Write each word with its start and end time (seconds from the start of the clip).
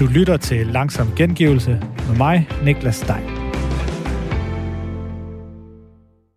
Du 0.00 0.06
lytter 0.06 0.36
til 0.36 0.66
Langsom 0.66 1.08
Gengivelse 1.16 1.70
med 2.08 2.16
mig, 2.16 2.48
Niklas 2.64 2.96
Stein. 2.96 3.24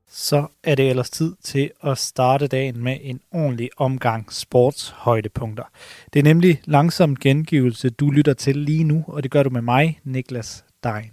Så 0.10 0.48
er 0.64 0.76
det 0.76 0.90
ellers 0.90 1.10
tid 1.10 1.36
til 1.44 1.72
at 1.84 1.98
starte 1.98 2.48
dagen 2.48 2.84
med 2.84 2.98
en 3.02 3.20
ordentlig 3.32 3.70
omgang 3.78 4.34
sportshøjdepunkter. 4.34 5.64
Det 6.14 6.20
er 6.20 6.24
nemlig 6.24 6.62
Langsom 6.66 7.16
Gengivelse, 7.16 7.90
du 7.90 8.10
lytter 8.10 8.34
til 8.34 8.58
lige 8.58 8.84
nu, 8.84 9.04
og 9.08 9.24
det 9.24 9.32
gør 9.32 9.44
du 9.44 9.50
med 9.50 9.62
mig, 9.62 10.00
Niklas 10.04 10.66
Stein. 10.78 11.12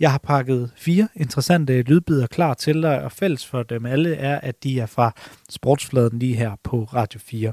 Jeg 0.00 0.10
har 0.10 0.18
pakket 0.18 0.72
fire 0.76 1.08
interessante 1.16 1.82
lydbider 1.82 2.26
klar 2.26 2.54
til 2.54 2.82
dig, 2.82 3.02
og 3.02 3.12
fælles 3.12 3.46
for 3.46 3.62
dem 3.62 3.86
alle 3.86 4.14
er, 4.14 4.40
at 4.40 4.62
de 4.62 4.80
er 4.80 4.86
fra 4.86 5.12
sportsfladen 5.48 6.18
lige 6.18 6.36
her 6.36 6.52
på 6.62 6.84
Radio 6.84 7.20
4. 7.20 7.52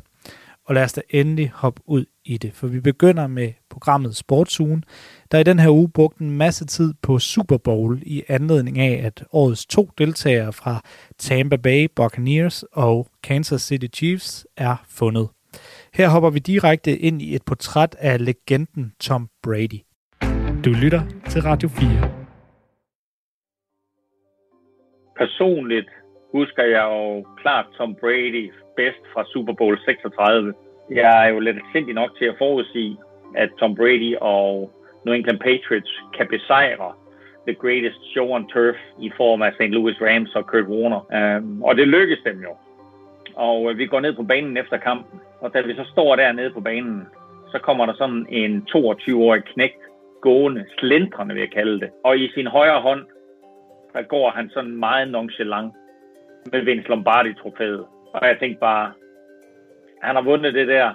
Og 0.66 0.76
lad 0.76 0.84
os 0.84 0.94
da 0.94 1.02
endelig 1.10 1.50
hoppe 1.50 1.82
ud 1.86 2.06
i 2.26 2.38
det, 2.38 2.54
for 2.54 2.68
vi 2.68 2.80
begynder 2.80 3.28
med 3.28 3.54
programmet 3.70 4.16
Sportsugen, 4.16 4.84
der 5.32 5.40
i 5.40 5.44
den 5.44 5.60
her 5.60 5.70
uge 5.70 5.90
brugte 5.90 6.24
en 6.24 6.38
masse 6.38 6.66
tid 6.66 6.94
på 7.02 7.20
Super 7.20 7.58
Bowl 7.58 8.00
i 8.06 8.24
anledning 8.28 8.80
af, 8.80 9.02
at 9.06 9.24
årets 9.32 9.66
to 9.66 9.90
deltagere 9.98 10.54
fra 10.54 10.82
Tampa 11.18 11.56
Bay 11.56 11.88
Buccaneers 11.96 12.64
og 12.64 13.08
Kansas 13.24 13.62
City 13.62 13.88
Chiefs 13.98 14.48
er 14.58 14.76
fundet. 14.90 15.30
Her 15.94 16.10
hopper 16.10 16.30
vi 16.30 16.40
direkte 16.40 16.98
ind 16.98 17.22
i 17.22 17.36
et 17.36 17.42
portræt 17.46 17.96
af 18.00 18.26
legenden 18.26 18.94
Tom 19.00 19.30
Brady. 19.44 19.82
Du 20.66 20.70
lytter 20.70 21.02
til 21.30 21.42
Radio 21.42 21.70
4. 21.70 22.12
Personligt 25.18 25.90
husker 26.32 26.64
jeg 26.64 26.84
jo 26.84 27.26
klart 27.42 27.66
Tom 27.78 27.96
Brady 27.96 28.52
bedst 28.76 29.04
fra 29.14 29.26
Super 29.26 29.54
Bowl 29.54 29.80
36. 29.86 30.54
Jeg 30.92 31.26
er 31.26 31.30
jo 31.34 31.40
lidt 31.40 31.58
sindig 31.74 31.94
nok 31.94 32.18
til 32.18 32.26
at 32.26 32.36
forudsige, 32.38 32.98
at 33.36 33.50
Tom 33.60 33.76
Brady 33.76 34.16
og 34.22 34.72
New 35.06 35.16
England 35.16 35.40
Patriots 35.40 36.04
kan 36.18 36.28
besejre 36.28 36.94
the 37.48 37.56
greatest 37.56 38.00
show 38.14 38.28
on 38.36 38.48
turf 38.48 38.76
i 39.00 39.12
form 39.18 39.42
af 39.42 39.54
St. 39.54 39.74
Louis 39.78 40.02
Rams 40.02 40.36
og 40.36 40.48
Kurt 40.48 40.66
Warner. 40.66 41.02
Um, 41.38 41.64
og 41.64 41.76
det 41.76 41.88
lykkedes 41.88 42.24
dem 42.26 42.42
jo. 42.42 42.54
Og 43.36 43.72
øh, 43.72 43.78
vi 43.78 43.86
går 43.86 44.00
ned 44.00 44.14
på 44.14 44.24
banen 44.24 44.58
efter 44.58 44.78
kampen. 44.78 45.20
Og 45.40 45.54
da 45.54 45.62
vi 45.62 45.76
så 45.76 45.86
står 45.92 46.16
dernede 46.16 46.50
på 46.50 46.62
banen, 46.62 47.08
så 47.52 47.60
kommer 47.60 47.86
der 47.86 47.94
sådan 47.94 48.26
en 48.30 48.68
22-årig 48.76 49.44
knægt 49.44 49.82
gående, 50.22 50.66
slendrende 50.80 51.34
vil 51.34 51.42
jeg 51.42 51.52
kalde 51.52 51.80
det. 51.80 51.90
Og 52.04 52.18
i 52.18 52.32
sin 52.34 52.48
højre 52.48 52.82
hånd, 52.82 53.06
der 53.94 54.02
går 54.02 54.30
han 54.30 54.50
sådan 54.50 54.76
meget 54.76 55.12
nonchalant 55.12 55.74
med 56.52 56.62
Vince 56.66 56.90
Lombardi-trofæet. 56.90 57.86
Og 58.14 58.28
jeg 58.28 58.38
tænkte 58.40 58.60
bare, 58.60 58.94
han 60.02 60.16
har 60.16 60.22
vundet 60.22 60.54
det 60.54 60.68
der, 60.68 60.94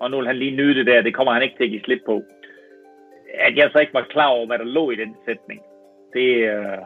og 0.00 0.10
nu 0.10 0.16
vil 0.16 0.26
han 0.26 0.36
lige 0.36 0.56
nyde 0.56 0.74
det 0.78 0.86
der, 0.86 1.02
det 1.02 1.14
kommer 1.14 1.32
han 1.32 1.42
ikke 1.42 1.56
til 1.56 1.64
at 1.64 1.70
give 1.70 1.84
slip 1.84 2.02
på. 2.06 2.22
At 3.34 3.56
jeg 3.56 3.70
så 3.72 3.78
ikke 3.78 3.94
var 3.94 4.06
klar 4.10 4.26
over, 4.26 4.46
hvad 4.46 4.58
der 4.58 4.64
lå 4.64 4.90
i 4.90 4.96
den 4.96 5.16
sætning, 5.26 5.60
det, 6.14 6.28
øh, 6.54 6.82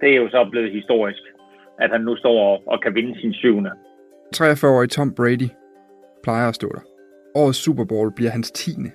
det 0.00 0.08
er 0.12 0.16
jo 0.16 0.28
så 0.28 0.48
blevet 0.50 0.72
historisk, 0.72 1.22
at 1.78 1.90
han 1.90 2.00
nu 2.00 2.16
står 2.16 2.62
og 2.66 2.82
kan 2.82 2.94
vinde 2.94 3.20
sin 3.20 3.34
syvende. 3.34 3.70
43-årig 4.36 4.90
Tom 4.90 5.14
Brady 5.14 5.48
plejer 6.22 6.48
at 6.48 6.54
stå 6.54 6.68
der. 6.68 6.80
Årets 7.34 7.58
Super 7.58 7.84
Bowl 7.84 8.12
bliver 8.16 8.30
hans 8.30 8.50
tiende. 8.50 8.90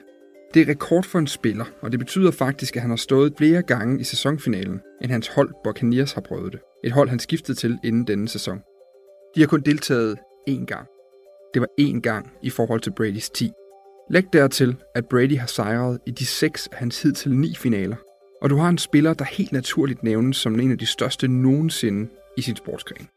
Det 0.53 0.61
er 0.61 0.71
rekord 0.71 1.03
for 1.03 1.19
en 1.19 1.27
spiller, 1.27 1.65
og 1.81 1.91
det 1.91 1.99
betyder 1.99 2.31
faktisk, 2.31 2.75
at 2.75 2.81
han 2.81 2.91
har 2.91 2.97
stået 2.97 3.33
flere 3.37 3.61
gange 3.61 3.99
i 3.99 4.03
sæsonfinalen, 4.03 4.81
end 5.01 5.11
hans 5.11 5.27
hold 5.35 5.49
Buccaneers 5.63 6.13
har 6.13 6.21
prøvet 6.21 6.53
det. 6.53 6.61
Et 6.83 6.92
hold, 6.92 7.09
han 7.09 7.20
skiftede 7.20 7.58
til 7.58 7.80
inden 7.83 8.08
denne 8.08 8.28
sæson. 8.30 8.59
De 9.36 9.39
har 9.39 9.47
kun 9.47 9.61
deltaget 9.61 10.17
én 10.50 10.66
gang. 10.66 10.88
Det 11.53 11.61
var 11.61 11.67
én 11.81 12.00
gang 12.00 12.33
i 12.42 12.50
forhold 12.50 12.81
til 12.81 12.94
Bradys 12.97 13.30
10. 13.30 13.52
Læg 14.09 14.23
dertil, 14.33 14.75
at 14.95 15.05
Brady 15.05 15.38
har 15.38 15.48
sejret 15.48 16.00
i 16.05 16.11
de 16.11 16.25
seks 16.25 16.67
af 16.67 16.78
hans 16.78 17.02
hidtil 17.02 17.36
ni 17.36 17.55
finaler. 17.55 17.95
Og 18.42 18.50
du 18.50 18.55
har 18.58 18.70
en 18.70 18.78
spiller, 18.78 19.14
der 19.14 19.25
helt 19.25 19.52
naturligt 19.52 20.04
nævnes 20.04 20.37
som 20.37 20.60
en 20.60 20.71
af 20.71 20.77
de 20.77 20.86
største 20.86 21.27
nogensinde 21.27 22.10
i 22.37 22.42
sin 22.42 22.55
sportsgren. 22.55 23.08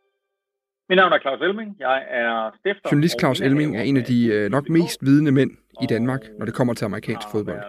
Mit 0.90 0.96
navn 0.96 1.12
er 1.12 1.18
Claus 1.18 1.40
Elming. 1.40 1.76
Jeg 1.78 2.06
er 2.08 2.50
stifter... 2.58 2.88
Journalist 2.92 3.20
Claus 3.20 3.40
Elming 3.40 3.76
er 3.76 3.82
en 3.82 3.96
af 3.96 4.04
de 4.04 4.26
øh, 4.26 4.50
nok 4.50 4.68
mest 4.68 4.98
vidende 5.04 5.32
mænd 5.32 5.50
i 5.82 5.86
Danmark, 5.86 6.20
når 6.38 6.44
det 6.44 6.54
kommer 6.54 6.74
til 6.74 6.84
amerikansk 6.84 7.26
fodbold. 7.32 7.62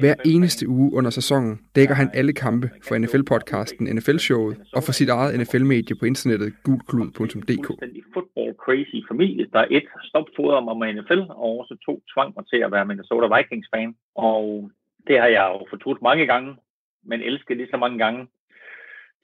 Hver 0.00 0.14
eneste 0.24 0.68
uge 0.68 0.92
under 0.94 1.10
sæsonen 1.10 1.60
dækker 1.76 1.94
han 1.94 2.10
alle 2.14 2.32
kampe 2.32 2.70
for 2.86 2.94
NFL-podcasten 3.02 3.84
NFL-showet 3.96 4.56
og 4.76 4.82
for 4.82 4.92
sit 4.92 5.08
eget 5.08 5.40
NFL-medie 5.40 5.96
på 6.00 6.04
internettet 6.04 6.54
gulklud.dk. 6.62 7.68
football 8.14 8.50
crazy 8.64 8.98
familie, 9.10 9.46
der 9.52 9.64
et 9.70 9.86
stopfodrer 10.02 10.60
mig 10.60 10.76
med 10.76 11.02
NFL, 11.02 11.22
og 11.28 11.50
også 11.60 11.76
to 11.86 12.02
tvang 12.14 12.32
mig 12.36 12.44
til 12.52 12.56
at 12.66 12.72
være 12.72 12.86
Minnesota 12.86 13.26
Vikings-fan. 13.36 13.94
Og 14.14 14.70
det 15.06 15.18
har 15.20 15.30
jeg 15.36 15.44
jo 15.54 15.66
fortrudt 15.70 16.02
mange 16.02 16.26
gange, 16.26 16.56
men 17.04 17.20
elsket 17.20 17.56
lige 17.56 17.70
så 17.70 17.76
mange 17.76 17.98
gange. 17.98 18.26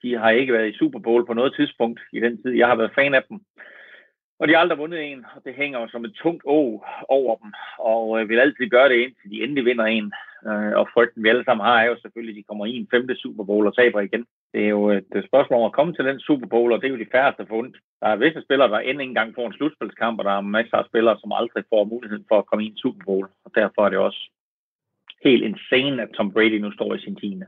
De 0.05 0.13
har 0.21 0.31
ikke 0.31 0.53
været 0.53 0.69
i 0.69 0.77
Super 0.77 0.99
Bowl 0.99 1.25
på 1.25 1.33
noget 1.33 1.53
tidspunkt 1.55 1.99
i 2.13 2.19
den 2.19 2.41
tid, 2.41 2.51
jeg 2.51 2.67
har 2.67 2.75
været 2.75 2.95
fan 2.95 3.13
af 3.13 3.23
dem. 3.29 3.39
Og 4.39 4.47
de 4.47 4.53
har 4.53 4.59
aldrig 4.59 4.77
vundet 4.77 4.99
en, 5.11 5.25
og 5.35 5.41
det 5.45 5.53
hænger 5.53 5.79
jo 5.79 5.87
som 5.87 6.05
et 6.05 6.13
tungt 6.23 6.43
å 6.45 6.83
over 7.17 7.35
dem, 7.41 7.51
og 7.79 8.05
øh, 8.21 8.29
vil 8.29 8.39
altid 8.39 8.69
gøre 8.69 8.89
det 8.89 8.99
indtil 9.03 9.31
de 9.31 9.43
endelig 9.43 9.65
vinder 9.65 9.85
en. 9.85 10.13
Øh, 10.47 10.73
og 10.79 10.89
frygten 10.93 11.23
vi 11.23 11.29
alle 11.29 11.45
sammen 11.45 11.65
har 11.65 11.77
er 11.81 11.87
jo 11.91 11.97
selvfølgelig, 12.01 12.33
at 12.33 12.39
de 12.39 12.47
kommer 12.49 12.65
i 12.65 12.75
en 12.75 12.87
femte 12.93 13.15
Super 13.15 13.43
Bowl 13.43 13.67
og 13.67 13.75
taber 13.75 13.99
igen. 13.99 14.25
Det 14.53 14.61
er 14.65 14.69
jo 14.77 14.89
et 14.89 15.13
øh, 15.15 15.23
spørgsmål 15.27 15.59
om 15.59 15.65
at 15.65 15.77
komme 15.77 15.93
til 15.93 16.05
den 16.05 16.19
Super 16.19 16.47
Bowl, 16.47 16.71
og 16.71 16.81
det 16.81 16.87
er 16.87 16.95
jo 16.95 17.03
de 17.03 17.13
færreste 17.15 17.45
fundet. 17.47 17.75
Der 18.01 18.07
er 18.07 18.21
visse 18.23 18.41
spillere, 18.41 18.69
der 18.71 18.79
endnu 18.79 19.03
engang 19.03 19.35
får 19.35 19.47
en 19.47 19.57
slutspilskamp, 19.57 20.19
og 20.19 20.25
der 20.25 20.35
er 20.37 20.41
masser 20.41 20.77
af 20.77 20.85
spillere, 20.85 21.17
som 21.19 21.31
aldrig 21.31 21.63
får 21.69 21.83
muligheden 21.83 22.25
for 22.29 22.37
at 22.39 22.45
komme 22.45 22.63
i 22.65 22.67
en 22.67 22.77
Super 22.77 23.03
Bowl. 23.05 23.27
Og 23.45 23.51
derfor 23.55 23.85
er 23.85 23.89
det 23.89 23.99
også 23.99 24.21
helt 25.23 25.43
insane, 25.43 26.01
at 26.01 26.09
Tom 26.17 26.31
Brady 26.33 26.59
nu 26.61 26.71
står 26.71 26.93
i 26.93 26.99
sin 26.99 27.15
tiende. 27.15 27.45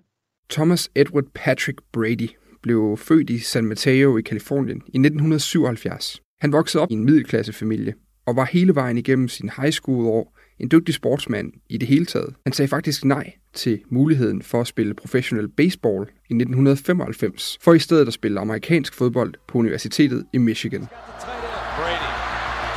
Thomas 0.50 0.92
Edward 0.96 1.30
Patrick 1.36 1.80
Brady 1.94 2.30
blev 2.64 2.98
født 2.98 3.30
i 3.30 3.40
San 3.40 3.66
Mateo 3.66 4.18
i 4.18 4.22
Kalifornien 4.22 4.78
i 4.78 4.98
1977. 4.98 6.22
Han 6.42 6.52
voksede 6.52 6.82
op 6.84 6.92
i 6.92 6.94
en 6.94 7.06
middelklassefamilie 7.06 7.94
og 8.28 8.36
var 8.36 8.46
hele 8.46 8.76
vejen 8.76 8.98
igennem 8.98 9.28
sin 9.28 9.50
high 9.58 9.72
school 9.72 10.06
år 10.06 10.38
en 10.60 10.72
dygtig 10.72 10.96
sportsmand 10.96 11.54
i 11.70 11.78
det 11.78 11.88
hele 11.88 12.06
taget. 12.06 12.36
Han 12.46 12.54
sagde 12.54 12.70
faktisk 12.70 13.06
nej 13.06 13.34
til 13.54 13.82
muligheden 13.90 14.42
for 14.42 14.62
at 14.62 14.68
spille 14.68 14.94
professionel 14.94 15.48
baseball 15.48 16.02
i 16.30 16.34
1995, 16.34 17.58
for 17.62 17.74
i 17.74 17.80
stedet 17.80 18.08
at 18.08 18.14
spille 18.14 18.40
amerikansk 18.40 18.94
fodbold 18.94 19.34
på 19.48 19.58
universitetet 19.58 20.26
i 20.34 20.38
Michigan. 20.38 20.82
Brady, 20.82 22.12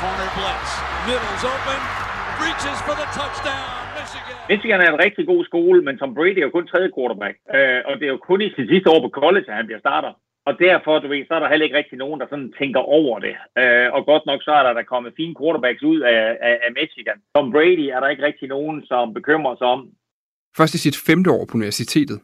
corner 0.01 0.31
blitz, 0.37 0.71
middle's 1.09 1.45
open, 1.55 1.81
reaches 2.45 2.79
for 2.87 2.95
the 3.01 3.09
touchdown. 3.21 3.80
Michigan. 4.51 4.81
Er 4.81 4.91
en 4.93 5.05
rigtig 5.07 5.25
god 5.33 5.43
skole, 5.51 5.81
men 5.87 5.99
Tom 5.99 6.15
Brady 6.15 6.39
er 6.39 6.47
jo 6.49 6.57
kun 6.57 6.67
tredje 6.67 6.91
quarterback. 6.97 7.37
Øh, 7.57 7.81
og 7.89 7.93
det 7.99 8.05
er 8.07 8.15
jo 8.15 8.21
kun 8.29 8.41
i 8.43 8.55
sit 8.57 8.69
sidste 8.73 8.91
år 8.95 9.01
på 9.03 9.11
college, 9.23 9.49
at 9.51 9.59
han 9.61 9.67
bliver 9.69 9.85
starter. 9.87 10.13
Og 10.49 10.53
derfor, 10.67 10.99
du 10.99 11.09
ved, 11.09 11.27
så 11.27 11.35
er 11.35 11.41
der 11.43 11.49
heller 11.49 11.67
ikke 11.67 11.81
rigtig 11.81 11.99
nogen, 11.99 12.21
der 12.21 12.27
sådan 12.31 12.53
tænker 12.61 12.81
over 12.99 13.17
det. 13.27 13.35
Øh, 13.61 13.89
og 13.97 14.01
godt 14.11 14.25
nok, 14.27 14.41
så 14.43 14.53
er 14.59 14.63
der, 14.65 14.73
der 14.73 14.93
kommet 14.93 15.19
fine 15.21 15.35
quarterbacks 15.41 15.83
ud 15.83 16.01
af, 16.01 16.23
af, 16.49 16.55
af 16.67 16.71
Michigan. 16.81 17.19
Tom 17.35 17.53
Brady 17.55 17.87
er 17.95 18.01
der 18.01 18.09
ikke 18.09 18.27
rigtig 18.29 18.49
nogen, 18.49 18.77
som 18.91 19.15
bekymrer 19.15 19.57
sig 19.57 19.67
om. 19.67 19.81
Først 20.59 20.75
i 20.75 20.79
sit 20.79 20.97
femte 21.07 21.31
år 21.37 21.45
på 21.47 21.55
universitetet, 21.59 22.19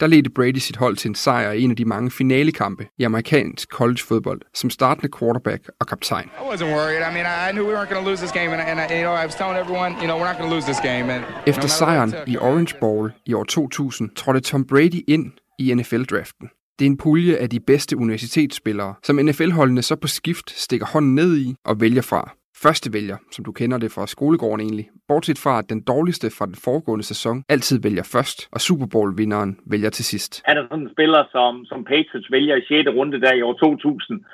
der 0.00 0.06
ledte 0.06 0.30
Brady 0.30 0.58
sit 0.58 0.76
hold 0.76 0.96
til 0.96 1.08
en 1.08 1.14
sejr 1.14 1.52
i 1.52 1.62
en 1.62 1.70
af 1.70 1.76
de 1.76 1.84
mange 1.84 2.10
finalekampe 2.10 2.86
i 2.98 3.02
amerikansk 3.02 3.68
collegefodbold 3.68 4.40
som 4.54 4.70
startende 4.70 5.08
quarterback 5.18 5.70
og 5.80 5.86
kaptajn. 5.86 6.24
I 6.24 6.54
wasn't 6.54 6.72
worried. 6.76 7.00
I 7.10 7.12
mean, 7.14 7.26
I 7.48 7.52
knew 7.52 7.66
we 7.66 7.74
weren't 7.74 7.90
going 7.92 8.04
to 8.04 8.10
lose 8.10 8.20
this 8.22 8.32
game, 8.32 8.50
and, 8.54 8.60
and 8.60 8.90
you 8.90 9.02
know, 9.06 9.14
I 9.22 9.24
was 9.24 9.34
telling 9.34 9.58
everyone, 9.64 9.92
you 10.00 10.06
know, 10.08 10.16
we're 10.18 10.28
not 10.30 10.38
going 10.38 10.50
to 10.50 10.54
lose 10.56 10.66
this 10.72 10.80
game. 10.80 11.06
And 11.14 11.24
Efter 11.46 11.68
sejren 11.68 12.14
i 12.26 12.36
Orange 12.36 12.74
Bowl 12.80 13.12
i 13.26 13.34
år 13.34 13.44
2000 13.44 14.10
trådte 14.16 14.40
Tom 14.40 14.64
Brady 14.64 15.00
ind 15.08 15.32
i 15.58 15.74
NFL-draften. 15.74 16.48
Det 16.78 16.84
er 16.84 16.90
en 16.90 16.96
pulje 16.96 17.36
af 17.36 17.50
de 17.50 17.60
bedste 17.60 17.96
universitetsspillere, 17.96 18.94
som 19.02 19.16
NFL-holdene 19.16 19.82
så 19.82 19.96
på 19.96 20.08
skift 20.08 20.60
stikker 20.60 20.86
hånden 20.86 21.14
ned 21.14 21.36
i 21.36 21.54
og 21.64 21.80
vælger 21.80 22.02
fra. 22.02 22.37
Første 22.64 22.92
vælger, 22.92 23.16
som 23.34 23.44
du 23.44 23.52
kender 23.52 23.78
det 23.78 23.90
fra 23.92 24.06
skolegården 24.06 24.60
egentlig, 24.60 24.88
bortset 25.08 25.38
fra 25.44 25.58
at 25.58 25.70
den 25.72 25.80
dårligste 25.92 26.28
fra 26.38 26.46
den 26.46 26.58
foregående 26.64 27.04
sæson 27.04 27.44
altid 27.48 27.82
vælger 27.82 28.02
først, 28.14 28.38
og 28.52 28.60
Super 28.60 28.86
Bowl-vinderen 28.92 29.52
vælger 29.72 29.90
til 29.90 30.04
sidst. 30.04 30.42
Er 30.48 30.54
er 30.54 30.66
sådan 30.70 30.86
en 30.86 30.94
spiller, 30.94 31.24
som, 31.32 31.64
som 31.64 31.84
Patriots 31.84 32.30
vælger 32.30 32.56
i 32.56 32.64
6. 32.68 32.88
runde 32.98 33.20
der 33.20 33.32
i 33.34 33.42
år 33.42 33.52
2000. 33.52 34.24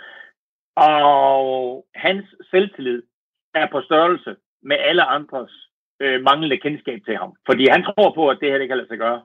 Og 0.76 1.86
hans 1.94 2.24
selvtillid 2.50 3.02
er 3.54 3.66
på 3.72 3.80
størrelse 3.80 4.36
med 4.62 4.76
alle 4.88 5.04
andres 5.04 5.52
øh, 6.02 6.22
manglende 6.22 6.58
kendskab 6.58 6.98
til 7.06 7.16
ham. 7.16 7.32
Fordi 7.48 7.64
han 7.74 7.82
tror 7.82 8.12
på, 8.14 8.28
at 8.28 8.38
det 8.40 8.50
her 8.50 8.58
det 8.58 8.68
kan 8.68 8.76
lade 8.76 8.88
sig 8.88 8.98
gøre. 8.98 9.20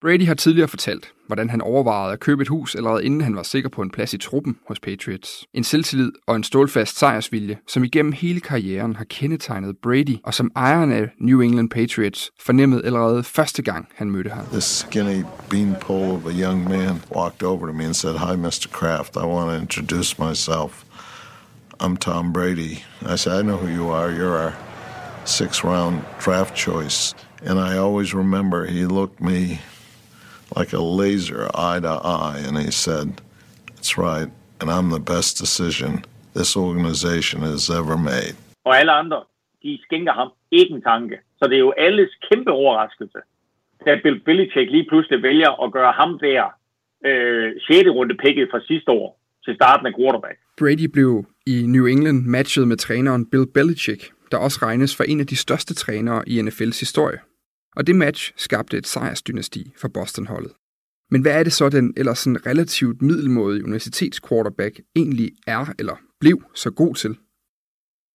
Brady 0.00 0.26
har 0.26 0.34
tidligere 0.34 0.68
fortalt, 0.68 1.12
hvordan 1.26 1.50
han 1.50 1.60
overvejede 1.60 2.12
at 2.12 2.20
købe 2.20 2.42
et 2.42 2.48
hus 2.48 2.74
allerede 2.74 3.04
inden 3.04 3.20
han 3.20 3.36
var 3.36 3.42
sikker 3.42 3.68
på 3.68 3.82
en 3.82 3.90
plads 3.90 4.14
i 4.14 4.18
truppen 4.18 4.56
hos 4.68 4.80
Patriots. 4.80 5.44
En 5.54 5.64
selvtillid 5.64 6.12
og 6.26 6.36
en 6.36 6.44
stålfast 6.44 6.98
sejrsvilje, 6.98 7.58
som 7.68 7.84
igennem 7.84 8.12
hele 8.12 8.40
karrieren 8.40 8.96
har 8.96 9.04
kendetegnet 9.04 9.76
Brady, 9.82 10.16
og 10.24 10.34
som 10.34 10.50
ejeren 10.56 10.92
af 10.92 11.10
New 11.20 11.40
England 11.40 11.70
Patriots 11.70 12.30
fornemmede 12.40 12.84
allerede 12.84 13.22
første 13.22 13.62
gang 13.62 13.88
han 13.94 14.10
mødte 14.10 14.30
ham. 14.30 14.44
This 14.52 14.64
skinny 14.64 15.24
beanpole 15.50 16.12
of 16.12 16.26
a 16.26 16.32
young 16.32 16.68
man 16.68 17.02
walked 17.16 17.42
over 17.42 17.66
to 17.66 17.72
me 17.72 17.84
and 17.84 17.94
said, 17.94 18.14
Hi, 18.16 18.36
Mr. 18.36 18.68
Kraft. 18.72 19.16
I 19.16 19.26
want 19.26 19.50
to 19.50 19.62
introduce 19.62 20.18
myself. 20.18 20.84
I'm 21.82 21.96
Tom 21.96 22.32
Brady. 22.32 22.84
I 23.02 23.16
said, 23.16 23.40
I 23.40 23.42
know 23.42 23.56
who 23.56 23.68
you 23.68 23.88
are. 23.90 24.10
You're 24.12 24.38
our 24.44 24.54
six 25.24 25.64
round 25.64 26.02
draft 26.24 26.54
choice. 26.56 27.14
And 27.42 27.58
I 27.58 27.78
always 27.78 28.14
remember 28.14 28.66
he 28.66 28.86
looked 28.86 29.20
me 29.20 29.58
like 30.56 30.72
a 30.72 30.82
laser 31.00 31.42
eye 31.54 31.80
to 31.80 31.94
eye 32.04 32.38
and 32.48 32.56
he 32.58 32.70
said, 32.70 33.06
That's 33.74 33.98
right. 33.98 34.30
And 34.60 34.70
I'm 34.70 34.90
the 34.90 35.04
best 35.14 35.38
decision 35.38 36.04
this 36.34 36.56
organization 36.56 37.42
has 37.42 37.70
ever 37.70 37.96
made. 37.96 38.34
Og 38.64 38.78
alle 38.78 38.92
andre, 38.92 39.24
de 39.62 39.78
skænker 39.82 40.12
ham 40.12 40.30
ikke 40.50 40.74
en 40.74 40.82
tanke. 40.82 41.16
Så 41.38 41.48
det 41.48 41.54
er 41.54 41.64
jo 41.68 41.72
alles 41.76 42.10
kæmpe 42.30 42.50
overraskelse, 42.50 43.18
da 43.84 43.90
Bill 44.02 44.20
Belichick 44.24 44.70
lige 44.70 44.86
pludselig 44.88 45.22
vælger 45.22 45.50
at 45.64 45.72
gøre 45.72 45.92
ham 45.92 46.18
der 46.18 46.42
øh, 47.06 47.52
6. 47.68 47.88
runde 47.88 48.14
picket 48.24 48.48
fra 48.50 48.60
sidste 48.60 48.90
år 48.90 49.20
til 49.44 49.54
starten 49.54 49.86
af 49.86 49.92
quarterback. 49.98 50.38
Brady 50.58 50.88
blev 50.92 51.24
i 51.46 51.56
New 51.66 51.86
England 51.86 52.18
matchet 52.24 52.68
med 52.68 52.76
træneren 52.76 53.30
Bill 53.30 53.46
Belichick, 53.54 54.02
der 54.30 54.38
også 54.38 54.58
regnes 54.62 54.96
for 54.96 55.04
en 55.04 55.20
af 55.20 55.26
de 55.26 55.36
største 55.36 55.74
trænere 55.74 56.22
i 56.26 56.40
NFL's 56.40 56.80
historie. 56.80 57.18
Og 57.76 57.86
det 57.86 57.96
match 57.96 58.32
skabte 58.36 58.76
et 58.78 58.86
sejrsdynasti 58.86 59.72
for 59.80 59.88
Boston-holdet. 59.88 60.52
Men 61.10 61.22
hvad 61.22 61.32
er 61.38 61.42
det 61.42 61.52
så, 61.52 61.68
den 61.68 61.94
ellers 61.96 62.18
sådan 62.18 62.46
relativt 62.46 63.02
middelmådige 63.02 63.64
universitetsquarterback 63.64 64.80
egentlig 64.96 65.30
er 65.46 65.66
eller 65.78 65.96
blev 66.20 66.42
så 66.54 66.70
god 66.70 66.94
til? 66.94 67.16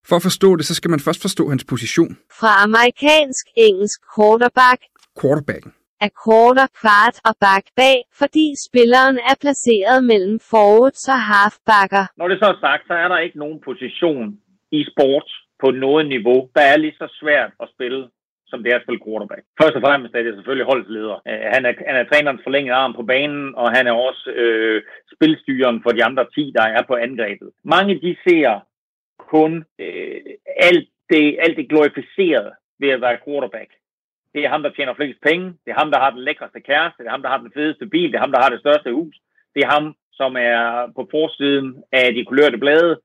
For 0.08 0.16
at 0.16 0.22
forstå 0.22 0.56
det, 0.56 0.66
så 0.66 0.76
skal 0.76 0.90
man 0.92 1.00
først 1.00 1.22
forstå 1.22 1.50
hans 1.50 1.66
position, 1.66 2.18
Fra 2.40 2.64
amerikansk 2.64 3.46
engelsk 3.68 4.00
quarterback 4.16 4.82
quarterbacken. 5.22 5.72
er 6.06 6.10
quarter, 6.24 6.68
kvart 6.82 7.16
og 7.28 7.36
back 7.46 7.66
bag, 7.76 7.98
fordi 8.22 8.46
spilleren 8.68 9.18
er 9.30 9.36
placeret 9.44 10.00
mellem 10.12 10.40
forwards 10.52 11.04
og 11.16 11.22
halfbacker. 11.32 12.06
Når 12.20 12.28
det 12.28 12.38
så 12.40 12.48
er 12.54 12.58
sagt, 12.68 12.84
så 12.88 12.94
er 13.04 13.08
der 13.08 13.20
ikke 13.26 13.38
nogen 13.44 13.60
position 13.70 14.26
i 14.80 14.82
sport 14.92 15.28
på 15.62 15.68
noget 15.86 16.04
niveau, 16.16 16.40
der 16.56 16.64
er 16.72 16.78
lige 16.78 16.98
så 17.02 17.08
svært 17.22 17.52
at 17.64 17.68
spille, 17.74 18.02
som 18.54 18.64
det 18.64 18.72
er 18.72 18.80
at 18.80 18.86
spille 18.86 19.06
quarterback. 19.06 19.44
Først 19.62 19.76
og 19.78 19.84
fremmest 19.86 20.16
er 20.16 20.24
det 20.24 20.34
selvfølgelig 20.36 20.70
holdsleder. 20.72 21.16
Øh, 21.30 21.46
Han 21.56 21.64
er, 21.70 21.74
han 21.90 21.96
er 22.00 22.06
trænerens 22.12 22.46
forlængede 22.48 22.80
arm 22.84 22.94
på 22.96 23.04
banen, 23.14 23.56
og 23.62 23.68
han 23.78 23.86
er 23.88 23.96
også 24.08 24.24
øh, 24.42 24.82
spilstyren 25.14 25.78
for 25.84 25.92
de 25.94 26.04
andre 26.08 26.26
10, 26.36 26.54
der 26.58 26.66
er 26.78 26.84
på 26.88 26.96
angrebet. 26.96 27.50
Mange 27.64 27.94
de 28.06 28.12
ser 28.28 28.50
kun 29.36 29.52
øh, 29.80 30.22
alt, 30.70 30.90
det, 31.12 31.24
alt 31.44 31.58
det 31.58 31.70
glorificerede 31.70 32.52
ved 32.82 32.90
at 32.96 33.02
være 33.02 33.24
quarterback. 33.26 33.72
Det 34.34 34.42
er 34.46 34.50
ham, 34.50 34.64
der 34.64 34.72
tjener 34.72 34.94
flest 34.94 35.20
penge. 35.30 35.46
Det 35.64 35.70
er 35.72 35.80
ham, 35.82 35.92
der 35.92 36.00
har 36.00 36.12
den 36.16 36.24
lækreste 36.28 36.60
kæreste. 36.70 37.00
Det 37.00 37.08
er 37.08 37.16
ham, 37.16 37.22
der 37.22 37.30
har 37.30 37.38
den 37.38 37.52
fedeste 37.58 37.86
bil. 37.86 38.10
Det 38.12 38.18
er 38.18 38.26
ham, 38.26 38.32
der 38.36 38.42
har 38.44 38.50
det 38.50 38.60
største 38.60 38.94
hus. 38.94 39.16
Det 39.56 39.62
er 39.64 39.74
ham, 39.76 39.96
som 40.20 40.36
er 40.38 40.92
på 40.96 41.08
forsiden 41.12 41.84
af 41.92 42.14
de 42.14 42.26
kulørte 42.26 42.58
blade. 42.58 43.00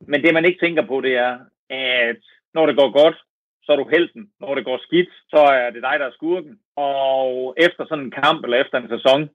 Men 0.00 0.22
det, 0.22 0.34
man 0.34 0.44
ikke 0.44 0.60
tænker 0.64 0.86
på, 0.86 1.00
det 1.00 1.14
er, 1.16 1.38
at 1.70 2.22
når 2.54 2.66
det 2.66 2.76
går 2.76 2.90
godt, 3.02 3.16
så 3.66 3.72
er 3.72 3.76
du 3.76 3.88
helten. 3.88 4.30
Når 4.40 4.54
det 4.54 4.64
går 4.64 4.78
skidt, 4.86 5.12
så 5.32 5.36
er 5.36 5.70
det 5.70 5.82
dig, 5.82 5.96
der 6.00 6.06
er 6.06 6.16
skurken. 6.18 6.58
Og 6.76 7.54
efter 7.56 7.84
sådan 7.86 8.04
en 8.04 8.16
kamp 8.22 8.44
eller 8.44 8.58
efter 8.60 8.78
en 8.78 8.88
sæson, 8.88 9.30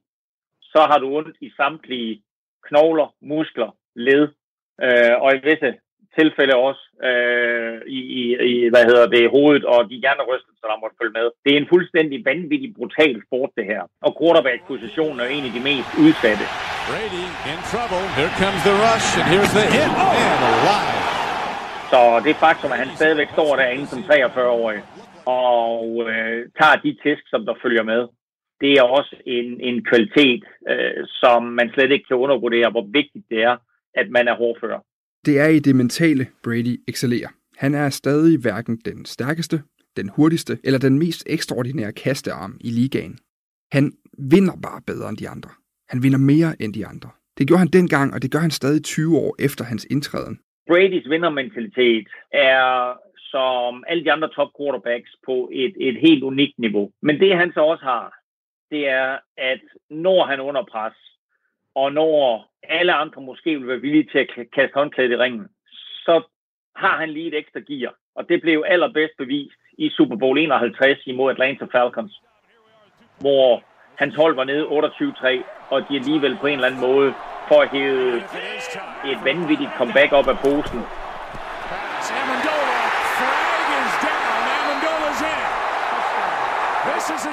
så 0.61 0.81
har 0.89 0.97
du 0.99 1.07
ondt 1.17 1.37
i 1.41 1.49
samtlige 1.57 2.21
knogler, 2.67 3.07
muskler, 3.21 3.71
led, 3.95 4.23
øh, 4.85 5.15
og 5.23 5.29
i 5.35 5.39
visse 5.47 5.71
tilfælde 6.19 6.55
også 6.67 6.83
øh, 7.09 7.77
i, 7.97 7.99
i, 8.19 8.23
i, 8.51 8.53
hvad 8.73 8.83
hedder 8.89 9.07
det, 9.15 9.33
hovedet 9.35 9.65
og 9.65 9.79
de 9.89 9.95
hjernerystelser, 10.03 10.67
der 10.67 10.81
måtte 10.81 10.99
følge 11.01 11.17
med. 11.19 11.27
Det 11.43 11.51
er 11.53 11.57
en 11.57 11.71
fuldstændig 11.73 12.17
vanvittig 12.29 12.69
brutal 12.77 13.15
sport, 13.27 13.51
det 13.57 13.65
her. 13.71 13.81
Og 14.05 14.11
quarterback-positionen 14.19 15.19
er 15.19 15.29
en 15.35 15.43
af 15.47 15.53
de 15.57 15.61
mest 15.69 15.89
udsatte. 16.05 16.45
Brady 16.89 17.25
in 17.51 17.59
trouble. 17.71 18.03
Here 18.19 18.33
comes 18.43 18.61
the 18.69 18.75
rush, 18.85 19.07
and 19.19 19.27
here's 19.33 19.51
the 19.57 19.65
hit. 19.75 19.89
And 20.27 20.43
alive. 20.51 21.10
Så 21.91 22.21
det 22.25 22.35
faktum, 22.35 22.71
at 22.71 22.77
han 22.77 22.95
stadigvæk 22.95 23.29
står 23.33 23.55
derinde 23.55 23.87
som 23.87 23.99
43-årig 23.99 24.81
og 25.25 26.09
øh, 26.09 26.49
tager 26.59 26.77
de 26.83 26.91
tæsk, 27.03 27.23
som 27.27 27.45
der 27.45 27.55
følger 27.63 27.83
med, 27.83 28.01
det 28.61 28.71
er 28.73 28.83
også 28.83 29.15
en, 29.25 29.61
en 29.69 29.85
kvalitet, 29.89 30.43
øh, 30.69 31.05
som 31.21 31.43
man 31.43 31.69
slet 31.73 31.91
ikke 31.91 32.05
kan 32.07 32.17
undervurdere, 32.17 32.71
hvor 32.71 32.85
vigtigt 32.93 33.25
det 33.29 33.43
er, 33.43 33.55
at 33.95 34.07
man 34.09 34.27
er 34.27 34.35
hårdfører. 34.35 34.79
Det 35.25 35.39
er 35.39 35.47
i 35.47 35.59
det 35.59 35.75
mentale, 35.75 36.27
Brady 36.43 36.75
excellerer. 36.87 37.29
Han 37.57 37.75
er 37.75 37.89
stadig 37.89 38.39
hverken 38.39 38.81
den 38.85 39.05
stærkeste, 39.05 39.61
den 39.97 40.09
hurtigste 40.15 40.59
eller 40.63 40.79
den 40.79 40.99
mest 40.99 41.23
ekstraordinære 41.29 41.91
kastearm 41.91 42.57
i 42.61 42.69
ligaen. 42.69 43.17
Han 43.71 43.93
vinder 44.17 44.53
bare 44.63 44.81
bedre 44.87 45.09
end 45.09 45.17
de 45.17 45.29
andre. 45.29 45.49
Han 45.89 46.03
vinder 46.03 46.17
mere 46.17 46.55
end 46.59 46.73
de 46.73 46.87
andre. 46.87 47.09
Det 47.37 47.47
gjorde 47.47 47.59
han 47.59 47.67
dengang, 47.67 48.13
og 48.13 48.21
det 48.21 48.31
gør 48.31 48.39
han 48.39 48.51
stadig 48.51 48.83
20 48.83 49.17
år 49.17 49.35
efter 49.39 49.63
hans 49.63 49.87
indtræden. 49.89 50.39
Bradys 50.71 51.09
vindermentalitet 51.09 52.07
er 52.31 52.95
som 53.31 53.83
alle 53.87 54.03
de 54.03 54.11
andre 54.11 54.29
top 54.29 54.51
quarterbacks 54.57 55.11
på 55.25 55.49
et, 55.51 55.75
et 55.87 55.97
helt 55.99 56.23
unikt 56.23 56.59
niveau. 56.59 56.91
Men 57.01 57.19
det 57.19 57.37
han 57.37 57.51
så 57.53 57.61
også 57.61 57.83
har, 57.83 58.13
det 58.69 58.87
er, 58.87 59.17
at 59.37 59.61
når 59.89 60.25
han 60.25 60.39
er 60.39 60.43
under 60.43 60.63
pres, 60.63 60.93
og 61.75 61.93
når 61.93 62.51
alle 62.63 62.93
andre 62.93 63.21
måske 63.21 63.59
vil 63.59 63.67
være 63.67 63.81
villige 63.81 64.09
til 64.11 64.19
at 64.19 64.51
kaste 64.55 64.73
håndklædet 64.73 65.11
i 65.11 65.17
ringen, 65.17 65.47
så 66.05 66.21
har 66.75 66.97
han 66.97 67.09
lige 67.09 67.27
et 67.27 67.37
ekstra 67.37 67.59
gear. 67.59 67.95
Og 68.15 68.29
det 68.29 68.41
blev 68.41 68.63
allerbedst 68.67 69.17
bevist 69.17 69.61
i 69.77 69.89
Super 69.89 70.15
Bowl 70.15 70.37
51 70.37 70.99
imod 71.05 71.31
Atlanta 71.31 71.65
Falcons, 71.65 72.21
hvor 73.19 73.63
hans 74.01 74.15
hold 74.15 74.35
var 74.35 74.43
nede 74.43 74.65
28-3, 74.65 75.43
og 75.69 75.77
de 75.89 75.95
alligevel 75.95 76.37
på 76.41 76.47
en 76.47 76.53
eller 76.53 76.67
anden 76.67 76.81
måde 76.81 77.13
får 77.47 77.65
hævet 77.65 78.23
et 79.05 79.19
vanvittigt 79.23 79.69
comeback 79.77 80.11
op 80.13 80.27
af 80.27 80.39
posen. 80.39 80.81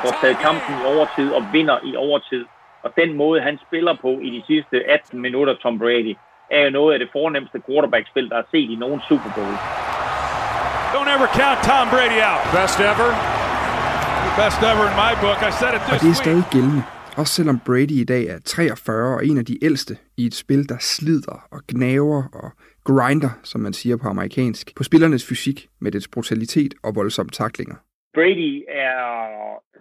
Får 0.04 0.14
taget 0.20 0.38
kampen 0.38 0.74
i 0.82 0.84
overtid 0.86 1.32
og 1.32 1.42
vinder 1.52 1.78
i 1.84 1.96
overtid. 1.96 2.44
Og 2.82 2.90
den 2.96 3.16
måde, 3.16 3.40
han 3.40 3.58
spiller 3.66 3.94
på 4.02 4.10
i 4.22 4.30
de 4.36 4.42
sidste 4.46 4.76
18 4.90 5.20
minutter, 5.20 5.54
Tom 5.54 5.78
Brady, 5.78 6.16
er 6.50 6.64
jo 6.64 6.70
noget 6.70 6.92
af 6.92 6.98
det 6.98 7.08
fornemmeste 7.12 7.62
quarterback-spil, 7.66 8.30
der 8.30 8.36
er 8.36 8.46
set 8.50 8.70
i 8.70 8.76
nogen 8.80 9.00
Super 9.08 9.30
Bowl. 9.34 9.54
Don't 10.94 11.10
ever 11.16 11.28
count 11.40 11.60
Tom 11.68 11.86
Brady 11.94 12.20
out. 12.30 12.42
Best 12.54 12.80
ever. 12.80 13.37
Best 14.44 14.60
ever 14.70 14.86
in 14.90 14.96
my 15.04 15.12
book. 15.24 15.38
I 15.50 15.52
said 15.60 15.72
it 15.76 15.82
Og 15.92 15.98
this 15.98 16.02
det 16.04 16.10
er 16.14 16.20
stadig 16.24 16.46
gældende. 16.54 16.82
Også 17.20 17.32
selvom 17.38 17.58
Brady 17.66 17.96
i 18.04 18.08
dag 18.14 18.24
er 18.34 18.38
43 18.44 19.16
og 19.16 19.26
en 19.28 19.38
af 19.42 19.44
de 19.50 19.56
ældste 19.64 19.94
i 20.20 20.24
et 20.30 20.34
spil, 20.34 20.68
der 20.68 20.78
slider 20.94 21.38
og 21.54 21.60
gnaver 21.68 22.22
og 22.42 22.48
grinder, 22.90 23.32
som 23.50 23.60
man 23.60 23.72
siger 23.72 23.96
på 24.02 24.08
amerikansk, 24.08 24.64
på 24.76 24.82
spillernes 24.88 25.28
fysik 25.28 25.58
med 25.80 25.90
dets 25.92 26.08
brutalitet 26.14 26.74
og 26.84 26.90
voldsomme 26.94 27.30
taklinger. 27.30 27.76
Brady 28.14 28.62
er 28.68 28.98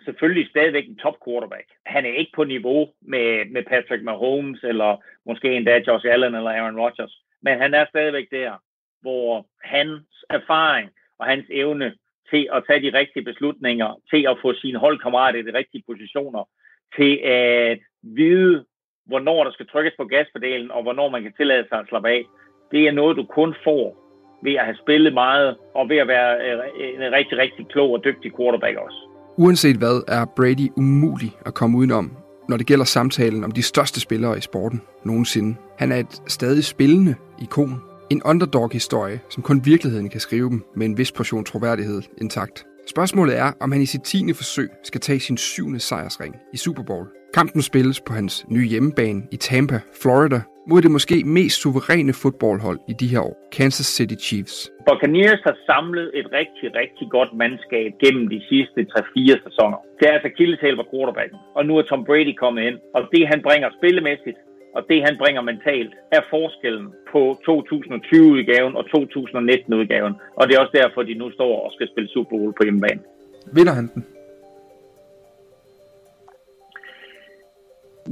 selvfølgelig 0.05 0.49
stadigvæk 0.49 0.85
en 0.87 1.01
top 1.03 1.17
quarterback. 1.25 1.67
Han 1.85 2.05
er 2.05 2.13
ikke 2.19 2.31
på 2.35 2.43
niveau 2.43 2.81
med, 3.01 3.29
med 3.53 3.63
Patrick 3.71 4.03
Mahomes, 4.03 4.59
eller 4.63 4.91
måske 5.25 5.47
endda 5.57 5.81
Josh 5.87 6.05
Allen 6.13 6.35
eller 6.35 6.51
Aaron 6.51 6.79
Rodgers. 6.83 7.13
Men 7.41 7.53
han 7.61 7.73
er 7.73 7.85
stadigvæk 7.89 8.27
der, 8.31 8.51
hvor 9.01 9.45
hans 9.63 10.07
erfaring 10.29 10.89
og 11.19 11.25
hans 11.25 11.45
evne 11.49 11.93
til 12.31 12.49
at 12.55 12.63
tage 12.67 12.81
de 12.85 12.97
rigtige 12.97 13.25
beslutninger, 13.29 13.89
til 14.11 14.21
at 14.31 14.37
få 14.41 14.53
sine 14.53 14.79
holdkammerater 14.79 15.39
i 15.39 15.47
de 15.47 15.57
rigtige 15.57 15.83
positioner, 15.87 16.43
til 16.97 17.13
at 17.23 17.79
vide, 18.03 18.65
hvornår 19.05 19.43
der 19.43 19.51
skal 19.51 19.67
trykkes 19.67 19.93
på 19.97 20.05
gaspedalen, 20.05 20.71
og 20.71 20.83
hvornår 20.83 21.09
man 21.09 21.23
kan 21.23 21.33
tillade 21.37 21.65
sig 21.69 21.79
at 21.79 21.87
slappe 21.89 22.09
af. 22.09 22.23
Det 22.71 22.87
er 22.87 22.91
noget, 22.91 23.17
du 23.17 23.23
kun 23.23 23.55
får 23.63 23.85
ved 24.43 24.53
at 24.53 24.65
have 24.65 24.77
spillet 24.83 25.13
meget, 25.13 25.55
og 25.75 25.89
ved 25.89 25.97
at 25.97 26.07
være 26.07 26.31
øh, 26.45 26.59
en 26.93 27.13
rigtig, 27.17 27.37
rigtig 27.37 27.67
klog 27.67 27.91
og 27.91 28.03
dygtig 28.03 28.31
quarterback 28.37 28.77
også. 28.77 28.97
Uanset 29.37 29.77
hvad 29.77 30.03
er 30.07 30.25
Brady 30.35 30.67
umulig 30.77 31.31
at 31.45 31.53
komme 31.53 31.77
udenom, 31.77 32.11
når 32.49 32.57
det 32.57 32.67
gælder 32.67 32.85
samtalen 32.85 33.43
om 33.43 33.51
de 33.51 33.63
største 33.63 33.99
spillere 33.99 34.37
i 34.37 34.41
sporten 34.41 34.81
nogensinde. 35.05 35.55
Han 35.79 35.91
er 35.91 35.95
et 35.95 36.21
stadig 36.27 36.63
spillende 36.63 37.15
ikon. 37.41 37.86
En 38.09 38.21
underdog-historie, 38.25 39.19
som 39.29 39.43
kun 39.43 39.61
virkeligheden 39.65 40.09
kan 40.09 40.19
skrive 40.19 40.49
dem 40.49 40.59
med 40.75 40.85
en 40.85 40.97
vis 40.97 41.11
portion 41.11 41.45
troværdighed 41.45 42.01
intakt. 42.21 42.65
Spørgsmålet 42.93 43.37
er, 43.37 43.49
om 43.63 43.71
han 43.71 43.81
i 43.81 43.85
sit 43.85 44.01
tiende 44.01 44.33
forsøg 44.33 44.69
skal 44.83 45.01
tage 45.01 45.19
sin 45.19 45.37
syvende 45.37 45.79
sejrsring 45.79 46.35
i 46.53 46.57
Super 46.57 46.83
Bowl. 46.83 47.07
Kampen 47.33 47.61
spilles 47.61 47.99
på 48.07 48.13
hans 48.13 48.45
nye 48.49 48.67
hjemmebane 48.67 49.21
i 49.31 49.37
Tampa, 49.37 49.79
Florida, 50.01 50.41
mod 50.69 50.81
det 50.81 50.91
måske 50.91 51.17
mest 51.37 51.61
suveræne 51.61 52.13
fodboldhold 52.13 52.79
i 52.91 52.93
de 53.01 53.07
her 53.07 53.21
år, 53.29 53.35
Kansas 53.57 53.89
City 53.97 54.17
Chiefs. 54.27 54.55
Buccaneers 54.87 55.41
har 55.47 55.55
samlet 55.69 56.07
et 56.19 56.27
rigtig, 56.39 56.67
rigtig 56.81 57.07
godt 57.15 57.31
mandskab 57.41 57.91
gennem 58.03 58.25
de 58.33 58.39
sidste 58.49 58.79
3-4 58.81 59.43
sæsoner. 59.45 59.79
Det 59.99 60.05
er 60.09 60.13
altså 60.17 60.29
Kildesal 60.37 60.75
var 60.81 60.87
quarterbacken, 60.91 61.39
og 61.57 61.61
nu 61.65 61.73
er 61.77 61.81
Tom 61.81 62.03
Brady 62.07 62.33
kommet 62.43 62.61
ind. 62.69 62.77
Og 62.95 63.01
det 63.13 63.23
han 63.31 63.39
bringer 63.47 63.69
spillemæssigt, 63.79 64.39
og 64.77 64.81
det 64.89 64.99
han 65.07 65.15
bringer 65.21 65.41
mentalt, 65.41 65.93
er 66.11 66.21
forskellen 66.29 66.87
på 67.11 67.21
2020-udgaven 67.47 68.73
og 68.79 68.83
2019-udgaven. 68.95 70.13
Og 70.37 70.43
det 70.47 70.55
er 70.55 70.59
også 70.63 70.75
derfor, 70.81 71.03
de 71.03 71.13
nu 71.13 71.31
står 71.31 71.53
og 71.65 71.71
skal 71.75 71.87
spille 71.91 72.09
Super 72.09 72.29
Bowl 72.29 72.53
på 72.53 72.63
hjemmebane. 72.63 73.01
Vinder 73.53 73.73
han 73.73 73.87
den? 73.93 74.05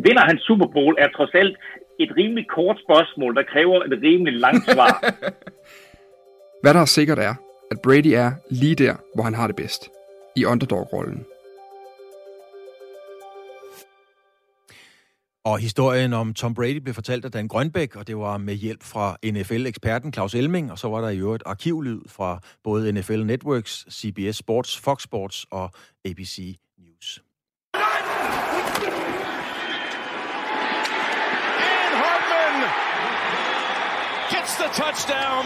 Vinder 0.05 0.23
han 0.29 0.37
Super 0.37 0.67
Bowl 0.75 0.95
er 0.97 1.07
trods 1.07 1.33
alt 1.33 1.57
et 1.99 2.11
rimelig 2.17 2.47
kort 2.47 2.77
spørgsmål, 2.85 3.35
der 3.35 3.43
kræver 3.43 3.83
et 3.83 3.99
rimelig 4.03 4.33
langt 4.33 4.65
svar. 4.71 4.91
Hvad 6.61 6.73
der 6.73 6.81
er 6.81 6.85
sikkert 6.85 7.19
er, 7.19 7.33
at 7.71 7.77
Brady 7.83 8.11
er 8.23 8.31
lige 8.49 8.75
der, 8.75 8.95
hvor 9.15 9.23
han 9.23 9.33
har 9.33 9.47
det 9.47 9.55
bedst. 9.55 9.89
I 10.35 10.45
underdog-rollen. 10.45 11.25
Og 15.45 15.59
historien 15.59 16.13
om 16.13 16.33
Tom 16.33 16.53
Brady 16.53 16.75
blev 16.75 16.93
fortalt 16.93 17.25
af 17.25 17.31
Dan 17.31 17.47
Grønbæk, 17.47 17.95
og 17.95 18.07
det 18.07 18.17
var 18.17 18.37
med 18.37 18.55
hjælp 18.55 18.83
fra 18.83 19.17
NFL-eksperten 19.25 20.13
Claus 20.13 20.35
Elming, 20.35 20.71
og 20.71 20.79
så 20.79 20.87
var 20.87 21.01
der 21.01 21.09
i 21.09 21.17
øvrigt 21.17 21.43
arkivlyd 21.45 22.01
fra 22.07 22.39
både 22.63 22.91
NFL 22.91 23.23
Networks, 23.23 23.85
CBS 23.91 24.35
Sports, 24.35 24.77
Fox 24.77 25.03
Sports 25.03 25.45
og 25.51 25.71
ABC 26.05 26.57
News. 26.77 27.21
gets 34.31 34.55
the 34.57 34.69
touchdown 34.83 35.43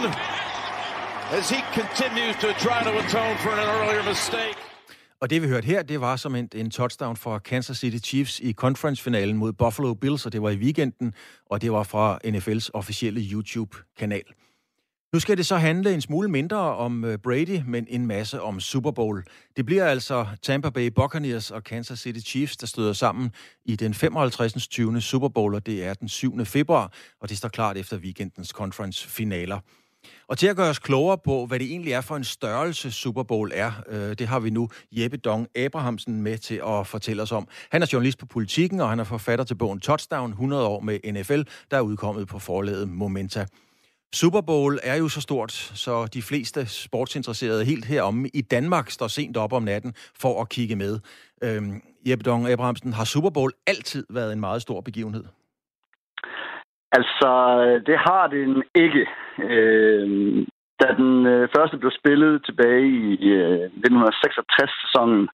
as 1.38 1.50
he 1.50 1.60
continues 1.74 2.36
to 2.36 2.52
try 2.54 2.82
to 2.82 2.92
atone 2.98 3.36
for 3.38 3.50
an 3.50 3.58
earlier 3.58 4.02
mistake. 4.02 4.69
Og 5.20 5.30
det 5.30 5.42
vi 5.42 5.48
hørte 5.48 5.64
her, 5.64 5.82
det 5.82 6.00
var 6.00 6.16
som 6.16 6.34
en, 6.34 6.48
en 6.54 6.70
touchdown 6.70 7.16
fra 7.16 7.38
Kansas 7.38 7.76
City 7.76 8.08
Chiefs 8.08 8.40
i 8.40 8.52
conference-finalen 8.52 9.36
mod 9.36 9.52
Buffalo 9.52 9.94
Bills, 9.94 10.26
og 10.26 10.32
det 10.32 10.42
var 10.42 10.50
i 10.50 10.56
weekenden, 10.56 11.14
og 11.46 11.62
det 11.62 11.72
var 11.72 11.82
fra 11.82 12.18
NFL's 12.24 12.68
officielle 12.74 13.20
YouTube-kanal. 13.20 14.24
Nu 15.12 15.20
skal 15.20 15.36
det 15.36 15.46
så 15.46 15.56
handle 15.56 15.94
en 15.94 16.00
smule 16.00 16.28
mindre 16.28 16.58
om 16.58 17.04
øh, 17.04 17.18
Brady, 17.18 17.60
men 17.66 17.86
en 17.88 18.06
masse 18.06 18.42
om 18.42 18.60
Super 18.60 18.90
Bowl. 18.90 19.24
Det 19.56 19.66
bliver 19.66 19.86
altså 19.86 20.26
Tampa 20.42 20.70
Bay 20.70 20.86
Buccaneers 20.86 21.50
og 21.50 21.64
Kansas 21.64 21.98
City 21.98 22.30
Chiefs, 22.30 22.56
der 22.56 22.66
støder 22.66 22.92
sammen 22.92 23.30
i 23.64 23.76
den 23.76 23.94
55. 23.94 24.68
20. 24.68 25.00
Super 25.00 25.28
Bowl, 25.28 25.54
og 25.54 25.66
det 25.66 25.84
er 25.84 25.94
den 25.94 26.08
7. 26.08 26.44
februar, 26.44 26.92
og 27.20 27.28
det 27.28 27.38
står 27.38 27.48
klart 27.48 27.76
efter 27.76 27.98
weekendens 27.98 28.48
conference-finaler. 28.48 29.60
Og 30.28 30.38
til 30.38 30.46
at 30.46 30.56
gøre 30.56 30.68
os 30.68 30.78
klogere 30.78 31.18
på, 31.18 31.46
hvad 31.46 31.58
det 31.58 31.70
egentlig 31.70 31.92
er 31.92 32.00
for 32.00 32.16
en 32.16 32.24
størrelse 32.24 32.90
Super 32.90 33.22
Bowl 33.22 33.50
er, 33.54 33.72
øh, 33.88 34.18
det 34.18 34.26
har 34.26 34.40
vi 34.40 34.50
nu 34.50 34.68
Jeppe 34.92 35.16
Dong 35.16 35.48
Abrahamsen 35.56 36.22
med 36.22 36.38
til 36.38 36.62
at 36.66 36.86
fortælle 36.86 37.22
os 37.22 37.32
om. 37.32 37.48
Han 37.70 37.82
er 37.82 37.86
journalist 37.92 38.18
på 38.18 38.26
Politiken, 38.26 38.80
og 38.80 38.88
han 38.88 39.00
er 39.00 39.04
forfatter 39.04 39.44
til 39.44 39.54
bogen 39.54 39.80
Touchdown 39.80 40.30
100 40.30 40.66
år 40.66 40.80
med 40.80 40.98
NFL, 41.12 41.42
der 41.70 41.76
er 41.76 41.80
udkommet 41.80 42.28
på 42.28 42.38
forlaget 42.38 42.88
Momenta. 42.88 43.46
Super 44.14 44.40
Bowl 44.40 44.78
er 44.82 44.94
jo 44.94 45.08
så 45.08 45.20
stort, 45.20 45.52
så 45.52 46.06
de 46.06 46.22
fleste 46.22 46.66
sportsinteresserede 46.66 47.64
helt 47.64 47.84
heromme 47.84 48.28
i 48.34 48.40
Danmark 48.40 48.90
står 48.90 49.08
sent 49.08 49.36
op 49.36 49.52
om 49.52 49.62
natten 49.62 49.94
for 50.14 50.40
at 50.40 50.48
kigge 50.48 50.76
med. 50.76 50.98
Øhm, 51.42 51.82
Jeppe 52.06 52.22
Dong 52.22 52.48
Abrahamsen, 52.48 52.92
har 52.92 53.04
Super 53.04 53.30
Bowl 53.30 53.52
altid 53.66 54.06
været 54.10 54.32
en 54.32 54.40
meget 54.40 54.62
stor 54.62 54.80
begivenhed? 54.80 55.24
Altså, 56.92 57.30
det 57.86 57.98
har 57.98 58.26
den 58.26 58.62
ikke. 58.74 59.06
Øh, 59.38 60.46
da 60.80 60.88
den 61.00 61.26
øh, 61.26 61.48
første 61.56 61.76
blev 61.78 61.92
spillet 62.00 62.44
tilbage 62.44 62.86
i 62.88 63.28
øh, 63.28 63.70
1966-sæsonen, 63.86 65.28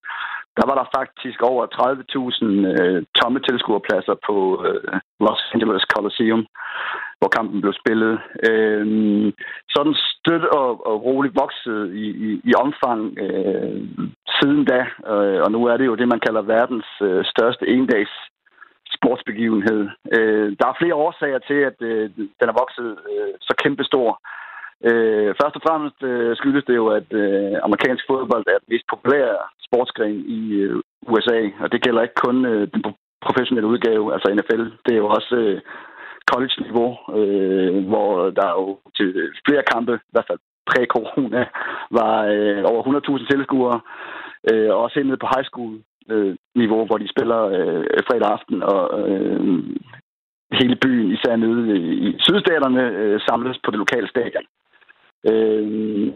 der 0.59 0.65
var 0.69 0.77
der 0.81 0.93
faktisk 0.99 1.39
over 1.43 1.65
30.000 1.67 2.83
øh, 2.83 3.05
tomme 3.19 3.41
tilskuerpladser 3.41 4.17
på 4.27 4.37
øh, 4.67 5.01
Los 5.25 5.43
Angeles 5.55 5.85
Coliseum, 5.95 6.47
hvor 7.19 7.31
kampen 7.37 7.61
blev 7.61 7.75
spillet. 7.83 8.15
Øh, 8.49 8.85
sådan 9.75 9.97
støt 10.13 10.45
og, 10.61 10.87
og 10.87 10.97
roligt 11.05 11.39
vokset 11.43 11.95
i, 12.05 12.07
i, 12.27 12.29
i 12.51 12.53
omfang 12.65 13.01
øh, 13.25 13.77
siden 14.39 14.65
da, 14.65 14.81
øh, 15.13 15.39
og 15.45 15.49
nu 15.53 15.61
er 15.65 15.77
det 15.77 15.87
jo 15.87 15.95
det, 15.95 16.09
man 16.09 16.25
kalder 16.27 16.43
verdens 16.43 16.91
øh, 17.03 17.25
største 17.25 17.69
endags 17.69 18.15
sportsbegivenhed. 18.99 19.81
Øh, 20.17 20.49
der 20.61 20.67
er 20.69 20.81
flere 20.81 21.01
årsager 21.05 21.41
til, 21.49 21.61
at 21.71 21.79
øh, 21.91 22.11
den 22.41 22.47
er 22.49 22.61
vokset 22.63 22.91
øh, 23.11 23.35
så 23.47 23.53
kæmpestor. 23.63 24.11
Øh, 24.89 25.31
først 25.41 25.57
og 25.59 25.63
fremmest 25.67 25.99
øh, 26.11 26.37
skyldes 26.37 26.65
det 26.69 26.77
jo, 26.83 26.87
at 26.99 27.09
øh, 27.23 27.55
amerikansk 27.67 28.05
fodbold 28.11 28.45
er 28.47 28.59
den 28.63 28.73
mest 28.73 28.87
populære 28.93 29.39
sportsgren 29.67 30.19
i 30.39 30.41
øh, 30.65 30.77
USA, 31.13 31.41
og 31.63 31.73
det 31.73 31.83
gælder 31.85 32.03
ikke 32.03 32.23
kun 32.27 32.37
øh, 32.53 32.69
den 32.75 32.83
professionelle 33.27 33.69
udgave, 33.73 34.13
altså 34.15 34.29
NFL. 34.39 34.65
Det 34.85 34.93
er 34.93 35.03
jo 35.05 35.09
også 35.19 35.37
øh, 35.37 35.61
college-niveau, 36.33 36.91
øh, 37.19 37.87
hvor 37.91 38.11
der 38.39 38.49
jo 38.59 38.79
til 38.97 39.09
flere 39.49 39.63
kampe, 39.73 39.95
i 39.95 40.13
hvert 40.13 40.29
fald 40.31 40.39
præ-corona, 40.71 41.43
var 42.01 42.17
øh, 42.35 42.63
over 42.71 42.83
100.000 43.19 43.29
tilskuere, 43.31 43.81
øh, 44.51 44.71
og 44.75 44.79
også 44.85 45.03
nede 45.03 45.23
på 45.23 45.29
high 45.35 45.47
school 45.51 45.75
øh, 46.11 46.37
niveau, 46.55 46.87
hvor 46.87 46.99
de 46.99 47.09
spiller 47.09 47.41
øh, 47.57 47.85
fredag 48.09 48.31
aften, 48.37 48.63
og 48.63 49.11
øh, 49.11 49.41
hele 50.53 50.77
byen, 50.77 51.13
især 51.13 51.37
nede 51.37 51.79
i 52.09 52.17
sydstaterne, 52.19 52.83
øh, 52.83 53.21
samles 53.21 53.59
på 53.65 53.71
det 53.71 53.79
lokale 53.79 54.09
stadion. 54.09 54.47
Øh, 55.31 56.13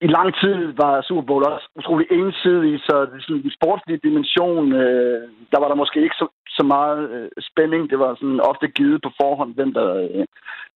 I 0.00 0.06
lang 0.06 0.34
tid 0.42 0.58
var 0.82 1.02
Super 1.02 1.22
Bowl 1.22 1.44
også 1.44 1.68
utrolig 1.76 2.06
ensidig, 2.10 2.80
så 2.80 2.94
sådan 3.20 3.42
en 3.44 3.50
sportslig 3.58 4.02
dimension, 4.02 4.72
øh, 4.72 5.22
der 5.52 5.58
var 5.60 5.68
der 5.68 5.74
måske 5.82 6.02
ikke 6.02 6.20
så, 6.22 6.26
så 6.48 6.62
meget 6.62 7.10
øh, 7.10 7.28
spænding. 7.50 7.90
Det 7.90 7.98
var 7.98 8.14
sådan 8.14 8.40
ofte 8.40 8.68
givet 8.68 9.02
på 9.02 9.10
forhånd, 9.20 9.54
hvem 9.54 9.72
der, 9.74 9.88
øh, 9.94 10.24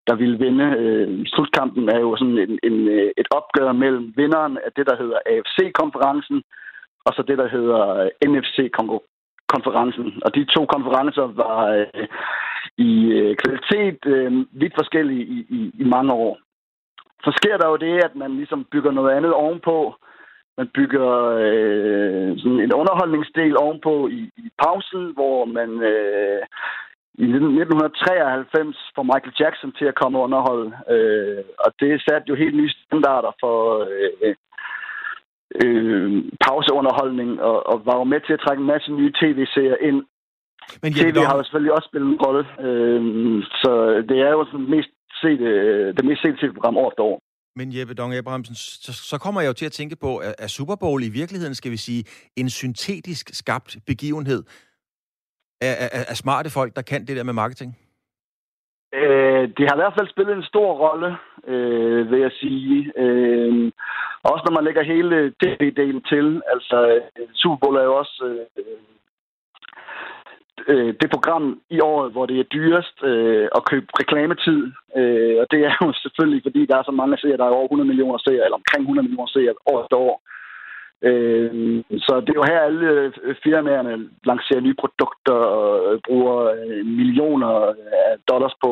der 0.06 0.14
ville 0.14 0.38
vinde. 0.38 0.68
Øh, 0.78 1.26
slutkampen 1.26 1.88
er 1.88 2.00
jo 2.00 2.16
sådan 2.16 2.38
en, 2.38 2.58
en, 2.62 2.88
øh, 2.88 3.10
et 3.16 3.28
opgør 3.38 3.72
mellem 3.72 4.12
vinderen 4.16 4.58
af 4.66 4.70
det, 4.76 4.86
der 4.86 4.96
hedder 5.02 5.18
AFC-konferencen, 5.26 6.42
og 7.04 7.12
så 7.14 7.22
det, 7.22 7.38
der 7.38 7.48
hedder 7.48 7.80
øh, 8.02 8.10
NFC-konferencen. 8.30 10.22
Og 10.24 10.34
de 10.34 10.44
to 10.44 10.66
konferencer 10.66 11.26
var 11.42 11.66
øh, 11.68 12.06
i 12.76 12.90
øh, 13.18 13.36
kvalitet 13.42 13.98
øh, 14.06 14.32
vidt 14.52 14.74
forskellige 14.80 15.24
i, 15.24 15.38
i, 15.58 15.72
i 15.82 15.84
mange 15.84 16.12
år. 16.12 16.38
Så 17.24 17.30
sker 17.38 17.56
der 17.56 17.68
jo 17.68 17.76
det, 17.76 18.04
at 18.04 18.14
man 18.14 18.36
ligesom 18.36 18.64
bygger 18.72 18.90
noget 18.90 19.10
andet 19.16 19.32
ovenpå. 19.32 19.94
Man 20.58 20.68
bygger 20.74 21.08
øh, 21.44 22.38
sådan 22.38 22.60
en 22.60 22.74
underholdningsdel 22.80 23.56
ovenpå 23.58 24.08
i, 24.08 24.20
i 24.36 24.48
pausen, 24.62 25.04
hvor 25.16 25.44
man 25.44 25.70
øh, 25.92 26.42
i 27.14 27.24
1993 27.24 28.76
får 28.94 29.02
Michael 29.02 29.34
Jackson 29.40 29.72
til 29.78 29.84
at 29.84 29.94
komme 29.94 30.18
og 30.18 30.24
underholde. 30.24 30.68
Øh, 30.94 31.44
og 31.64 31.70
det 31.80 32.02
satte 32.02 32.28
jo 32.28 32.34
helt 32.34 32.56
nye 32.56 32.72
standarder 32.86 33.32
for, 33.40 33.56
øh, 34.22 34.34
øh, 35.64 36.08
pauseunderholdning, 36.44 37.30
og, 37.48 37.56
og 37.70 37.76
var 37.88 37.96
jo 38.00 38.04
med 38.04 38.20
til 38.26 38.32
at 38.36 38.42
trække 38.44 38.60
en 38.60 38.72
masse 38.74 38.88
nye 38.98 39.12
tv-serier 39.20 39.78
ind. 39.88 40.00
Men 40.82 40.92
TV 40.92 41.16
har 41.30 41.36
jo 41.36 41.44
selvfølgelig 41.44 41.74
også 41.76 41.88
spillet 41.90 42.08
en 42.10 42.22
rolle, 42.24 42.44
øh, 42.66 43.02
så 43.62 43.70
det 44.08 44.18
er 44.26 44.30
jo 44.36 44.44
sådan 44.50 44.70
mest 44.76 44.92
set, 45.22 45.40
øh, 45.40 45.96
det 45.96 46.04
mest 46.04 46.22
set 46.22 46.34
tv-program 46.40 46.76
år 46.76 46.88
efter 46.90 47.02
år. 47.02 47.18
Men 47.56 47.76
Jeppe 47.76 47.94
Dong 47.94 48.14
Abrahamsen, 48.14 48.54
så, 48.54 48.92
så 48.92 49.18
kommer 49.18 49.40
jeg 49.40 49.48
jo 49.48 49.52
til 49.52 49.66
at 49.66 49.72
tænke 49.72 49.96
på, 49.96 50.16
at, 50.16 50.34
at 50.38 50.50
Super 50.50 50.76
Bowl 50.76 51.02
i 51.02 51.08
virkeligheden, 51.08 51.54
skal 51.54 51.70
vi 51.70 51.76
sige, 51.76 52.04
en 52.36 52.50
syntetisk 52.50 53.30
skabt 53.34 53.76
begivenhed 53.86 54.42
af, 55.60 55.74
af, 55.80 56.04
af 56.08 56.16
smarte 56.16 56.50
folk, 56.50 56.76
der 56.76 56.82
kan 56.82 57.06
det 57.06 57.16
der 57.16 57.22
med 57.22 57.32
marketing? 57.32 57.76
Øh, 58.94 59.44
det 59.56 59.64
har 59.66 59.74
i 59.74 59.82
hvert 59.82 59.96
fald 59.98 60.08
spillet 60.08 60.36
en 60.36 60.50
stor 60.52 60.70
rolle, 60.84 61.16
øh, 61.46 62.10
vil 62.10 62.20
jeg 62.20 62.32
sige. 62.32 62.92
Øh, 62.96 63.72
også 64.22 64.42
når 64.46 64.54
man 64.56 64.64
lægger 64.64 64.82
hele 64.94 65.32
tv-delen 65.42 66.02
til. 66.12 66.42
Altså, 66.54 66.76
øh, 67.18 67.28
Super 67.34 67.56
Bowl 67.56 67.76
er 67.76 67.84
jo 67.84 67.94
også 67.96 68.16
øh, 68.58 68.78
øh, 70.68 70.94
det 71.00 71.10
program 71.10 71.60
i 71.70 71.80
året, 71.80 72.12
hvor 72.12 72.26
det 72.26 72.38
er 72.40 72.52
dyrest 72.56 72.96
øh, 73.02 73.48
at 73.56 73.64
købe 73.70 73.86
reklametid. 74.00 74.60
Øh, 74.96 75.36
og 75.42 75.46
det 75.50 75.60
er 75.68 75.74
jo 75.82 75.92
selvfølgelig, 76.02 76.42
fordi 76.42 76.66
der 76.66 76.76
er 76.76 76.84
så 76.86 76.94
mange 77.00 77.18
serier, 77.18 77.36
der 77.36 77.44
er 77.44 77.58
over 77.58 77.64
100 77.64 77.88
millioner 77.88 78.18
serier, 78.18 78.44
eller 78.44 78.60
omkring 78.60 78.82
100 78.82 79.08
millioner 79.08 79.30
serier 79.34 79.52
år 79.72 79.82
efter 79.82 79.96
år. 79.96 80.16
Øh, 81.08 81.50
så 82.06 82.12
det 82.20 82.30
er 82.30 82.40
jo 82.40 82.50
her, 82.52 82.60
alle 82.60 82.90
øh, 83.22 83.34
firmaerne 83.44 83.94
lancerer 84.24 84.60
nye 84.60 84.80
produkter 84.82 85.38
og 85.58 85.92
øh, 85.92 86.00
bruger 86.06 86.38
øh, 86.58 86.86
millioner 86.86 87.52
af 88.08 88.12
dollars 88.30 88.54
på 88.64 88.70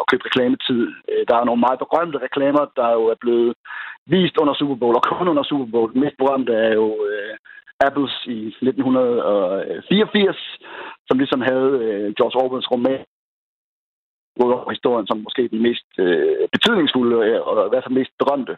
at 0.00 0.04
købe 0.10 0.24
reklametid. 0.24 0.82
Der 1.28 1.36
er 1.36 1.44
nogle 1.44 1.64
meget 1.66 1.82
berømte 1.84 2.18
reklamer, 2.26 2.64
der 2.76 2.88
jo 2.98 3.02
er 3.14 3.18
blevet 3.20 3.54
vist 4.06 4.36
under 4.42 4.54
Super 4.54 4.74
Bowl, 4.80 4.96
og 4.96 5.02
kun 5.02 5.28
under 5.28 5.42
Super 5.42 5.68
Bowl. 5.72 5.92
Den 5.92 6.00
mest 6.00 6.16
berømte 6.18 6.52
er 6.52 6.72
jo 6.74 6.86
Apples 7.86 8.14
i 8.26 8.40
1984, 8.62 10.36
som 11.08 11.18
ligesom 11.18 11.40
havde 11.50 11.72
George 12.18 12.36
Orwells 12.42 12.70
roman 12.70 13.04
ud 14.46 14.52
over 14.52 14.70
historien 14.70 15.06
som 15.06 15.18
måske 15.26 15.48
den 15.48 15.62
mest 15.62 15.88
øh, 15.98 16.48
betydningsfulde 16.54 17.16
øh, 17.26 17.40
og 17.46 17.66
i 17.66 17.70
hvert 17.72 17.84
fald 17.84 17.98
mest 18.00 18.12
berømte 18.18 18.56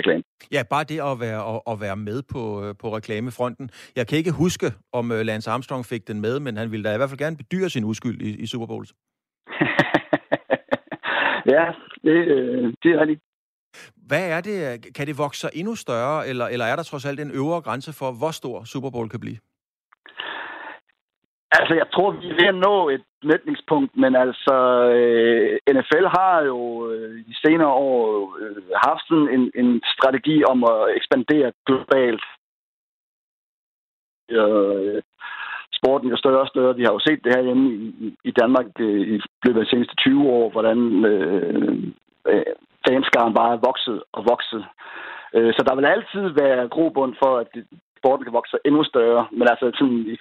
reklame. 0.00 0.22
Ja, 0.52 0.62
bare 0.70 0.84
det 0.84 1.00
at 1.10 1.20
være, 1.20 1.40
at, 1.54 1.60
at 1.72 1.80
være 1.80 1.96
med 1.96 2.22
på, 2.32 2.42
øh, 2.64 2.74
på 2.82 2.96
reklamefronten. 2.96 3.70
Jeg 3.96 4.06
kan 4.06 4.18
ikke 4.18 4.32
huske, 4.32 4.66
om 4.92 5.12
øh, 5.12 5.20
Lance 5.20 5.50
Armstrong 5.50 5.86
fik 5.86 6.08
den 6.08 6.20
med, 6.20 6.40
men 6.40 6.56
han 6.56 6.70
ville 6.72 6.84
da 6.84 6.94
i 6.94 6.96
hvert 6.96 7.10
fald 7.10 7.18
gerne 7.18 7.36
bedyre 7.36 7.70
sin 7.70 7.84
uskyld 7.84 8.22
i, 8.22 8.30
i 8.44 8.46
Super 8.46 8.66
Bowl. 8.66 8.86
ja, 11.54 11.64
det, 12.04 12.16
det 12.82 12.90
er 12.94 13.00
rigtigt. 13.00 13.20
Hvad 14.06 14.30
er 14.30 14.40
det? 14.40 14.86
Kan 14.94 15.06
det 15.06 15.18
vokse 15.18 15.40
sig 15.40 15.50
endnu 15.54 15.74
større, 15.74 16.28
eller, 16.28 16.46
eller 16.46 16.64
er 16.64 16.76
der 16.76 16.82
trods 16.82 17.04
alt 17.04 17.20
en 17.20 17.30
øvre 17.30 17.60
grænse 17.60 17.92
for, 17.92 18.12
hvor 18.12 18.30
stor 18.30 18.64
Super 18.64 18.90
Bowl 18.90 19.08
kan 19.08 19.20
blive? 19.20 19.36
Altså, 21.58 21.74
jeg 21.74 21.88
tror, 21.94 22.10
vi 22.10 22.26
er 22.30 22.38
ved 22.40 22.48
at 22.54 22.62
nå 22.68 22.88
et 22.88 23.04
mætningspunkt, 23.22 23.96
men 23.96 24.16
altså, 24.24 24.56
øh, 24.98 25.58
NFL 25.76 26.06
har 26.18 26.36
jo 26.50 26.58
øh, 26.90 27.16
de 27.28 27.34
senere 27.44 27.74
år 27.90 28.36
øh, 28.40 28.56
haft 28.86 29.04
sådan 29.08 29.28
en, 29.36 29.44
en 29.54 29.82
strategi 29.94 30.44
om 30.44 30.64
at 30.64 30.96
ekspandere 30.96 31.52
globalt. 31.66 32.24
Øh, 34.30 35.02
sporten 35.78 36.12
er 36.12 36.16
større 36.16 36.44
og 36.46 36.48
større. 36.48 36.76
Vi 36.76 36.84
har 36.84 36.92
jo 36.92 37.00
set 37.06 37.24
det 37.24 37.34
her 37.34 37.42
hjemme 37.42 37.66
i, 37.74 38.16
i 38.24 38.30
Danmark 38.40 38.66
øh, 38.78 39.00
i 39.14 39.20
løbet 39.44 39.60
af 39.60 39.64
de 39.64 39.70
seneste 39.70 39.94
20 39.96 40.30
år, 40.38 40.50
hvordan 40.50 40.78
øh, 41.12 41.78
øh, 42.30 42.52
fanskaren 42.88 43.34
bare 43.34 43.52
er 43.52 43.66
vokset 43.68 44.02
og 44.12 44.22
vokset. 44.32 44.64
Øh, 45.34 45.52
så 45.56 45.64
der 45.68 45.74
vil 45.74 45.86
altid 45.86 46.24
være 46.42 46.68
grobund 46.68 47.14
for, 47.22 47.32
at 47.42 47.50
sporten 47.98 48.24
kan 48.24 48.38
vokse 48.38 48.56
endnu 48.64 48.84
større. 48.84 49.26
Men 49.32 49.46
altså, 49.52 49.66
sådan, 49.78 50.16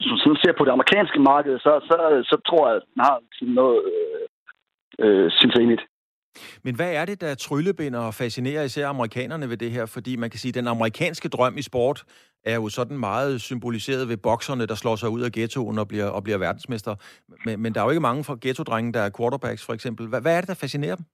i 0.00 0.04
for, 0.08 0.16
sådan 0.22 0.40
ser 0.42 0.52
på 0.58 0.64
det 0.64 0.72
amerikanske 0.76 1.20
marked, 1.30 1.54
så, 1.58 1.72
så, 1.88 1.96
så 2.30 2.36
tror 2.48 2.68
jeg, 2.68 2.76
at 2.76 2.82
den 2.94 3.00
har 3.08 3.16
sådan 3.38 3.54
noget 3.60 3.78
øh, 3.92 4.24
øh, 5.04 5.30
sindssygt. 5.38 5.82
Men 6.64 6.76
hvad 6.76 6.92
er 6.94 7.04
det, 7.04 7.20
der 7.20 7.34
tryllebinder 7.34 8.00
og 8.00 8.14
fascinerer 8.14 8.62
især 8.62 8.88
amerikanerne 8.88 9.48
ved 9.50 9.56
det 9.56 9.70
her? 9.70 9.86
Fordi 9.86 10.16
man 10.16 10.30
kan 10.30 10.38
sige, 10.38 10.50
at 10.50 10.54
den 10.54 10.68
amerikanske 10.68 11.28
drøm 11.28 11.58
i 11.58 11.62
sport 11.62 12.04
er 12.44 12.54
jo 12.54 12.68
sådan 12.68 12.98
meget 12.98 13.40
symboliseret 13.40 14.08
ved 14.08 14.16
bokserne, 14.16 14.66
der 14.66 14.74
slår 14.74 14.96
sig 14.96 15.08
ud 15.08 15.20
af 15.20 15.32
ghettoen 15.32 15.78
og 15.78 15.88
bliver, 15.88 16.08
og 16.16 16.24
bliver 16.24 16.38
verdensmester. 16.38 16.94
Men, 17.44 17.62
men 17.62 17.72
der 17.72 17.80
er 17.80 17.84
jo 17.84 17.90
ikke 17.90 18.08
mange 18.08 18.24
fra 18.24 18.38
ghetto-drenge, 18.42 18.92
der 18.92 19.00
er 19.00 19.16
quarterbacks, 19.18 19.66
for 19.66 19.72
eksempel. 19.72 20.08
Hvad, 20.08 20.20
hvad 20.20 20.36
er 20.36 20.40
det, 20.40 20.48
der 20.48 20.62
fascinerer 20.64 20.96
dem? 20.96 21.04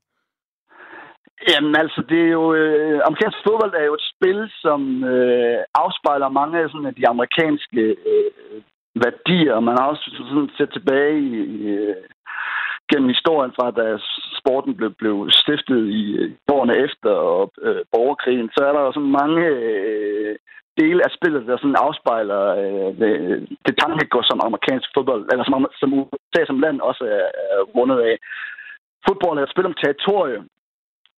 Jamen 1.50 1.76
altså, 1.82 2.00
det 2.08 2.20
er 2.26 2.32
jo... 2.38 2.54
Øh, 2.54 3.00
amerikansk 3.06 3.38
fodbold 3.44 3.74
er 3.74 3.84
jo 3.90 3.94
et 3.94 4.08
spil, 4.14 4.38
som 4.64 5.04
øh, 5.04 5.58
afspejler 5.74 6.28
mange 6.28 6.54
af, 6.60 6.70
sådan, 6.70 6.94
de 7.00 7.08
amerikanske 7.08 7.80
øh, 8.12 8.62
værdier. 9.04 9.60
Man 9.60 9.76
har 9.78 9.86
også 9.86 10.04
sådan 10.16 10.50
set 10.58 10.70
tilbage 10.72 11.18
i, 11.20 11.32
i, 11.66 11.94
gennem 12.90 13.08
historien 13.08 13.52
fra, 13.56 13.70
da 13.70 13.98
sporten 14.40 14.72
blev, 14.78 14.90
blev 15.02 15.30
stiftet 15.30 15.80
i 16.00 16.04
årene 16.52 16.76
efter 16.86 17.10
og 17.10 17.52
øh, 17.62 17.82
borgerkrigen, 17.92 18.50
så 18.54 18.60
er 18.68 18.72
der 18.72 18.80
jo 18.80 18.92
sådan 18.92 19.16
mange 19.20 19.42
øh, 19.46 20.36
dele 20.80 21.00
af 21.06 21.10
spillet, 21.16 21.46
der 21.46 21.56
sådan 21.56 21.82
afspejler 21.86 22.42
øh, 22.62 22.90
det, 23.00 23.12
det 23.66 23.74
tankegods, 23.78 24.26
som 24.28 24.40
amerikansk 24.48 24.88
fodbold, 24.94 25.22
eller 25.32 25.44
som, 25.44 25.66
som 25.80 25.92
USA 25.98 26.40
som 26.46 26.60
land 26.64 26.80
også 26.80 27.04
er, 27.04 27.26
er 27.54 27.60
rundet 27.76 27.98
af. 28.10 28.16
Fodbold 29.06 29.38
er 29.38 29.42
et 29.42 29.54
spil 29.54 29.70
om 29.70 29.80
territorium, 29.82 30.46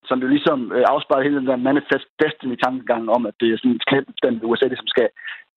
som 0.08 0.18
jo 0.22 0.28
ligesom 0.28 0.72
øh, 0.76 0.84
afspejler 0.94 1.24
hele 1.24 1.40
den 1.40 1.46
der 1.46 1.66
manifest 1.68 2.08
destiny-tankegang 2.22 3.04
om, 3.16 3.26
at 3.26 3.34
det 3.40 3.46
er 3.48 3.58
sådan 3.58 3.78
et 3.78 3.86
kæmpe 4.22 4.46
USA, 4.46 4.64
det 4.64 4.78
som 4.78 4.84
ligesom 4.84 4.92
skal 4.94 5.08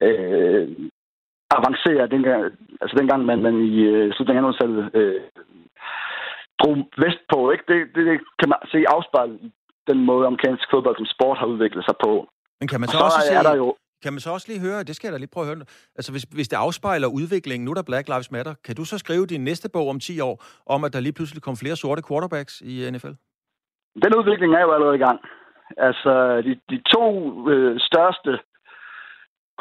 øh, 0.07 0.67
avancere 1.57 2.03
dengang, 2.13 2.41
altså 2.81 2.95
dengang 2.99 3.21
man, 3.29 3.39
man 3.47 3.55
i 3.71 3.75
øh, 3.93 4.13
slutningen 4.13 4.45
af 4.45 4.49
1800 4.49 4.89
øh, 4.99 5.21
drog 6.59 6.75
vestpå. 7.03 7.39
Ikke? 7.53 7.65
Det, 7.71 7.77
det, 7.95 8.03
det 8.09 8.17
kan 8.39 8.49
man 8.51 8.59
se 8.73 8.79
afspejlet 8.95 9.37
i 9.47 9.49
den 9.89 9.99
måde, 10.09 10.27
amerikansk 10.27 10.65
fodbold 10.71 10.97
som 10.97 11.07
sport 11.15 11.37
har 11.41 11.47
udviklet 11.53 11.83
sig 11.85 11.95
på. 12.05 12.11
Men 12.59 12.67
kan 12.71 12.79
man 12.81 12.89
så, 12.89 12.97
så 12.97 13.03
også 13.07 13.21
se, 13.31 13.35
der 13.49 13.55
jo... 13.63 13.67
Kan 14.03 14.13
man 14.13 14.19
så 14.19 14.29
også 14.31 14.47
lige 14.51 14.65
høre, 14.67 14.83
det 14.83 14.95
skal 14.95 15.07
jeg 15.07 15.13
da 15.13 15.17
lige 15.17 15.33
prøve 15.33 15.45
at 15.45 15.51
høre, 15.51 15.65
altså 15.99 16.11
hvis, 16.11 16.25
hvis 16.37 16.47
det 16.47 16.57
afspejler 16.57 17.07
udviklingen, 17.07 17.65
nu 17.65 17.71
er 17.71 17.77
der 17.79 17.89
Black 17.91 18.07
Lives 18.07 18.31
Matter, 18.31 18.53
kan 18.65 18.75
du 18.75 18.83
så 18.85 18.97
skrive 18.97 19.25
din 19.25 19.43
næste 19.43 19.69
bog 19.73 19.87
om 19.89 19.99
10 19.99 20.19
år, 20.19 20.35
om 20.65 20.83
at 20.83 20.93
der 20.93 20.99
lige 20.99 21.17
pludselig 21.17 21.43
kom 21.43 21.55
flere 21.61 21.75
sorte 21.75 22.01
quarterbacks 22.07 22.61
i 22.61 22.73
NFL? 22.93 23.13
Den 24.03 24.11
udvikling 24.19 24.51
er 24.55 24.61
jo 24.61 24.71
allerede 24.73 24.95
i 24.95 25.03
gang. 25.07 25.19
Altså, 25.77 26.41
de, 26.45 26.51
de 26.69 26.77
to 26.95 27.05
øh, 27.51 27.79
største 27.79 28.31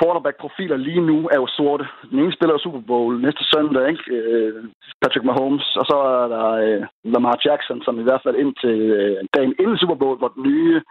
quarterback-profiler 0.01 0.77
lige 0.77 1.03
nu 1.11 1.17
er 1.35 1.39
jo 1.43 1.47
sorte. 1.59 1.85
Den 2.11 2.19
ene 2.19 2.37
spiller 2.37 2.59
Super 2.59 2.83
Bowl 2.91 3.21
næste 3.27 3.45
søndag, 3.53 3.89
ikke? 3.93 4.05
Øh, 4.17 4.65
Patrick 5.03 5.25
Mahomes, 5.25 5.67
og 5.81 5.85
så 5.91 5.97
er 6.23 6.29
der 6.35 6.47
øh, 6.67 6.83
Lamar 7.13 7.37
Jackson, 7.47 7.83
som 7.83 7.95
i 7.99 8.07
hvert 8.07 8.23
fald 8.25 8.37
indtil 8.37 8.79
øh, 8.99 9.17
dagen 9.37 9.55
inden 9.61 9.79
Super 9.79 9.99
Bowl, 10.03 10.19
hvor 10.19 10.33
den 10.37 10.43
nye 10.51 10.83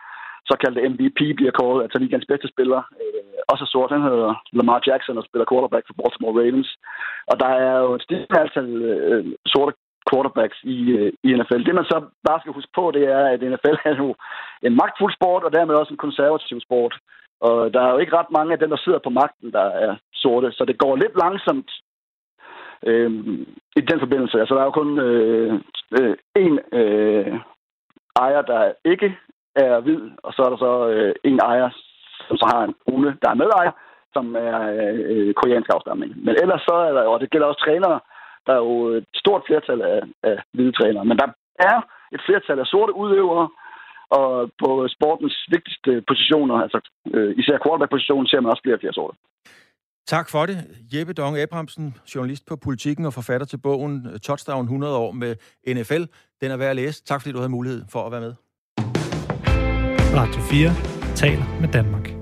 såkaldte 0.50 0.90
MVP 0.92 1.20
bliver 1.40 1.54
kåret, 1.60 1.84
altså 1.84 1.98
ligands 2.00 2.30
bedste 2.32 2.48
spiller, 2.54 2.82
øh, 3.02 3.40
også 3.52 3.64
er 3.64 3.72
sort. 3.74 3.96
Han 3.96 4.08
hedder 4.10 4.32
Lamar 4.58 4.80
Jackson 4.88 5.18
og 5.18 5.26
spiller 5.28 5.50
quarterback 5.52 5.84
for 5.88 5.96
Baltimore 6.00 6.38
Ravens. 6.40 6.70
Og 7.32 7.36
der 7.44 7.52
er 7.68 7.76
jo 7.84 7.90
et 7.94 8.04
stigende 8.06 8.40
antal 8.44 8.70
øh, 8.92 9.26
sorte 9.54 9.74
quarterbacks 10.10 10.60
i, 10.76 10.78
øh, 10.98 11.12
i 11.28 11.28
NFL. 11.38 11.64
Det 11.68 11.76
man 11.76 11.92
så 11.92 11.98
bare 12.28 12.40
skal 12.40 12.58
huske 12.58 12.74
på, 12.80 12.84
det 12.96 13.04
er, 13.18 13.24
at 13.34 13.42
NFL 13.52 13.78
er 13.92 13.96
jo 14.04 14.10
en 14.68 14.74
magtfuld 14.82 15.14
sport, 15.18 15.44
og 15.44 15.52
dermed 15.58 15.76
også 15.76 15.94
en 15.94 16.06
konservativ 16.06 16.58
sport. 16.68 16.94
Og 17.42 17.74
der 17.74 17.82
er 17.82 17.92
jo 17.92 17.98
ikke 17.98 18.18
ret 18.18 18.32
mange 18.32 18.54
af 18.54 18.60
dem, 18.60 18.70
der 18.70 18.78
sidder 18.78 19.00
på 19.00 19.10
magten, 19.10 19.52
der 19.52 19.66
er 19.86 19.96
sorte. 20.14 20.52
Så 20.52 20.66
det 20.66 20.78
går 20.78 20.96
lidt 20.96 21.16
langsomt 21.24 21.72
øh, 22.86 23.12
i 23.76 23.82
den 23.82 24.00
forbindelse. 24.00 24.40
Altså, 24.40 24.56
der 24.56 24.62
er 24.62 24.66
jo 24.66 24.72
kun 24.72 25.00
øh, 25.00 25.54
øh, 26.00 26.16
en 26.36 26.60
øh, 26.72 27.40
ejer, 28.16 28.42
der 28.42 28.72
ikke 28.86 29.18
er 29.56 29.80
hvid, 29.80 30.02
og 30.24 30.34
så 30.34 30.42
er 30.42 30.50
der 30.50 30.58
så 30.58 30.88
øh, 30.88 31.16
en 31.24 31.40
ejer, 31.40 31.70
som 32.28 32.38
så 32.38 32.46
har 32.54 32.64
en 32.64 32.76
brune, 32.86 33.18
der 33.22 33.30
er 33.30 33.42
medejer, 33.44 33.72
som 34.14 34.36
er 34.36 34.56
øh, 35.12 35.34
koreansk 35.34 35.70
afstamning. 35.76 36.12
Men 36.26 36.36
ellers 36.42 36.62
så 36.62 36.76
er 36.88 36.94
der 36.94 37.04
jo, 37.04 37.12
og 37.12 37.20
det 37.20 37.30
gælder 37.30 37.48
også 37.48 37.64
trænere, 37.66 38.00
der 38.46 38.54
er 38.54 38.58
jo 38.58 38.88
et 38.88 39.06
stort 39.16 39.44
flertal 39.48 39.82
af, 39.82 40.02
af 40.24 40.38
hvide 40.54 40.72
trænere. 40.72 41.06
Men 41.06 41.18
der 41.18 41.28
er 41.60 41.78
et 42.16 42.22
flertal 42.26 42.60
af 42.60 42.66
sorte 42.66 42.96
udøvere, 42.96 43.50
og 44.18 44.52
på 44.64 44.70
sportens 44.96 45.38
vigtigste 45.56 45.92
positioner, 46.10 46.56
altså 46.56 46.80
øh, 47.14 47.32
især 47.42 47.58
quarterback-positionen, 47.64 48.28
ser 48.28 48.42
man 48.42 48.52
også 48.52 48.64
flere 48.66 48.78
og 48.78 48.84
flere 48.84 48.94
sorte. 48.94 49.18
Tak 50.08 50.30
for 50.30 50.46
det. 50.46 50.58
Jeppe 50.94 51.14
Dong 51.14 51.38
Abrahamsen, 51.38 51.96
journalist 52.16 52.44
på 52.48 52.56
Politikken 52.56 53.06
og 53.06 53.14
forfatter 53.14 53.48
til 53.48 53.58
bogen 53.58 54.20
Touchdown 54.20 54.64
100 54.64 54.98
år 54.98 55.12
med 55.12 55.36
NFL. 55.68 56.04
Den 56.42 56.52
er 56.52 56.58
værd 56.58 56.70
at 56.70 56.76
læse. 56.76 57.04
Tak 57.04 57.22
fordi 57.22 57.32
du 57.34 57.38
havde 57.38 57.50
mulighed 57.50 57.82
for 57.92 58.06
at 58.06 58.12
være 58.12 58.22
med. 58.22 58.34
Radio 60.16 60.42
4 60.42 61.16
taler 61.16 61.62
med 61.62 61.70
Danmark. 61.74 62.19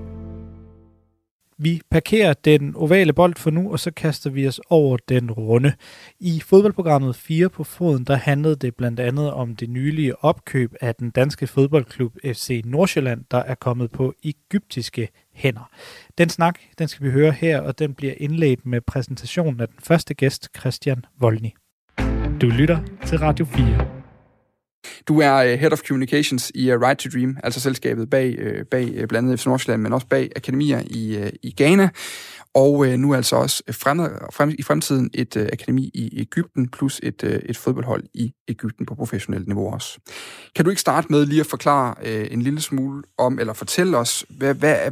Vi 1.60 1.80
parkerer 1.90 2.34
den 2.34 2.74
ovale 2.76 3.12
bold 3.12 3.34
for 3.36 3.50
nu, 3.50 3.72
og 3.72 3.80
så 3.80 3.90
kaster 3.90 4.30
vi 4.30 4.48
os 4.48 4.60
over 4.70 4.96
den 5.08 5.30
runde. 5.30 5.72
I 6.20 6.40
fodboldprogrammet 6.40 7.16
4 7.16 7.48
på 7.48 7.64
foden, 7.64 8.04
der 8.04 8.16
handlede 8.16 8.56
det 8.56 8.74
blandt 8.74 9.00
andet 9.00 9.32
om 9.32 9.56
det 9.56 9.70
nylige 9.70 10.24
opkøb 10.24 10.74
af 10.80 10.94
den 10.94 11.10
danske 11.10 11.46
fodboldklub 11.46 12.12
FC 12.24 12.62
Nordsjælland, 12.64 13.24
der 13.30 13.38
er 13.38 13.54
kommet 13.54 13.90
på 13.90 14.14
egyptiske 14.24 15.08
hænder. 15.34 15.70
Den 16.18 16.28
snak, 16.28 16.58
den 16.78 16.88
skal 16.88 17.06
vi 17.06 17.10
høre 17.10 17.32
her, 17.32 17.60
og 17.60 17.78
den 17.78 17.94
bliver 17.94 18.14
indledt 18.16 18.66
med 18.66 18.80
præsentationen 18.80 19.60
af 19.60 19.68
den 19.68 19.78
første 19.82 20.14
gæst, 20.14 20.48
Christian 20.58 21.04
Volny. 21.20 21.50
Du 22.40 22.46
lytter 22.46 22.78
til 23.06 23.18
Radio 23.18 23.44
4. 23.44 23.97
Du 25.08 25.20
er 25.20 25.34
øh, 25.34 25.58
Head 25.58 25.72
of 25.72 25.80
Communications 25.88 26.52
i 26.54 26.70
øh, 26.70 26.76
uh, 26.76 26.86
Right 26.86 26.98
to 26.98 27.10
Dream, 27.14 27.36
altså 27.42 27.60
selskabet 27.60 28.10
bag, 28.10 28.34
øh, 28.38 28.64
bag 28.64 28.84
uh, 28.84 29.08
blandt 29.08 29.26
andet 29.26 29.40
FC 29.40 29.46
Nordsjælland, 29.46 29.82
men 29.82 29.92
også 29.92 30.06
bag 30.06 30.30
akademier 30.36 30.82
i, 30.86 31.30
i 31.42 31.54
Ghana, 31.56 31.88
og 32.54 32.86
nu 32.86 33.14
altså 33.14 33.36
også 33.36 33.62
fremad, 33.70 34.10
frem, 34.32 34.54
i 34.58 34.62
fremtiden 34.62 35.10
et 35.14 35.36
akademi 35.52 35.90
i 35.94 36.20
Ægypten, 36.20 36.68
plus 36.68 37.00
et, 37.02 37.42
et 37.46 37.56
fodboldhold 37.56 38.04
i 38.14 38.32
Ægypten 38.48 38.86
på 38.86 38.94
professionelt 38.94 39.46
niveau 39.46 39.72
også. 39.72 39.98
Kan 40.56 40.64
du 40.64 40.70
ikke 40.70 40.80
starte 40.80 41.06
med 41.10 41.26
lige 41.26 41.40
at 41.40 41.46
forklare 41.46 42.06
en 42.32 42.42
lille 42.42 42.60
smule 42.60 43.02
om, 43.18 43.38
eller 43.38 43.52
fortælle 43.52 43.96
os, 43.96 44.24
hvad, 44.28 44.54
hvad, 44.54 44.76
er, 44.86 44.90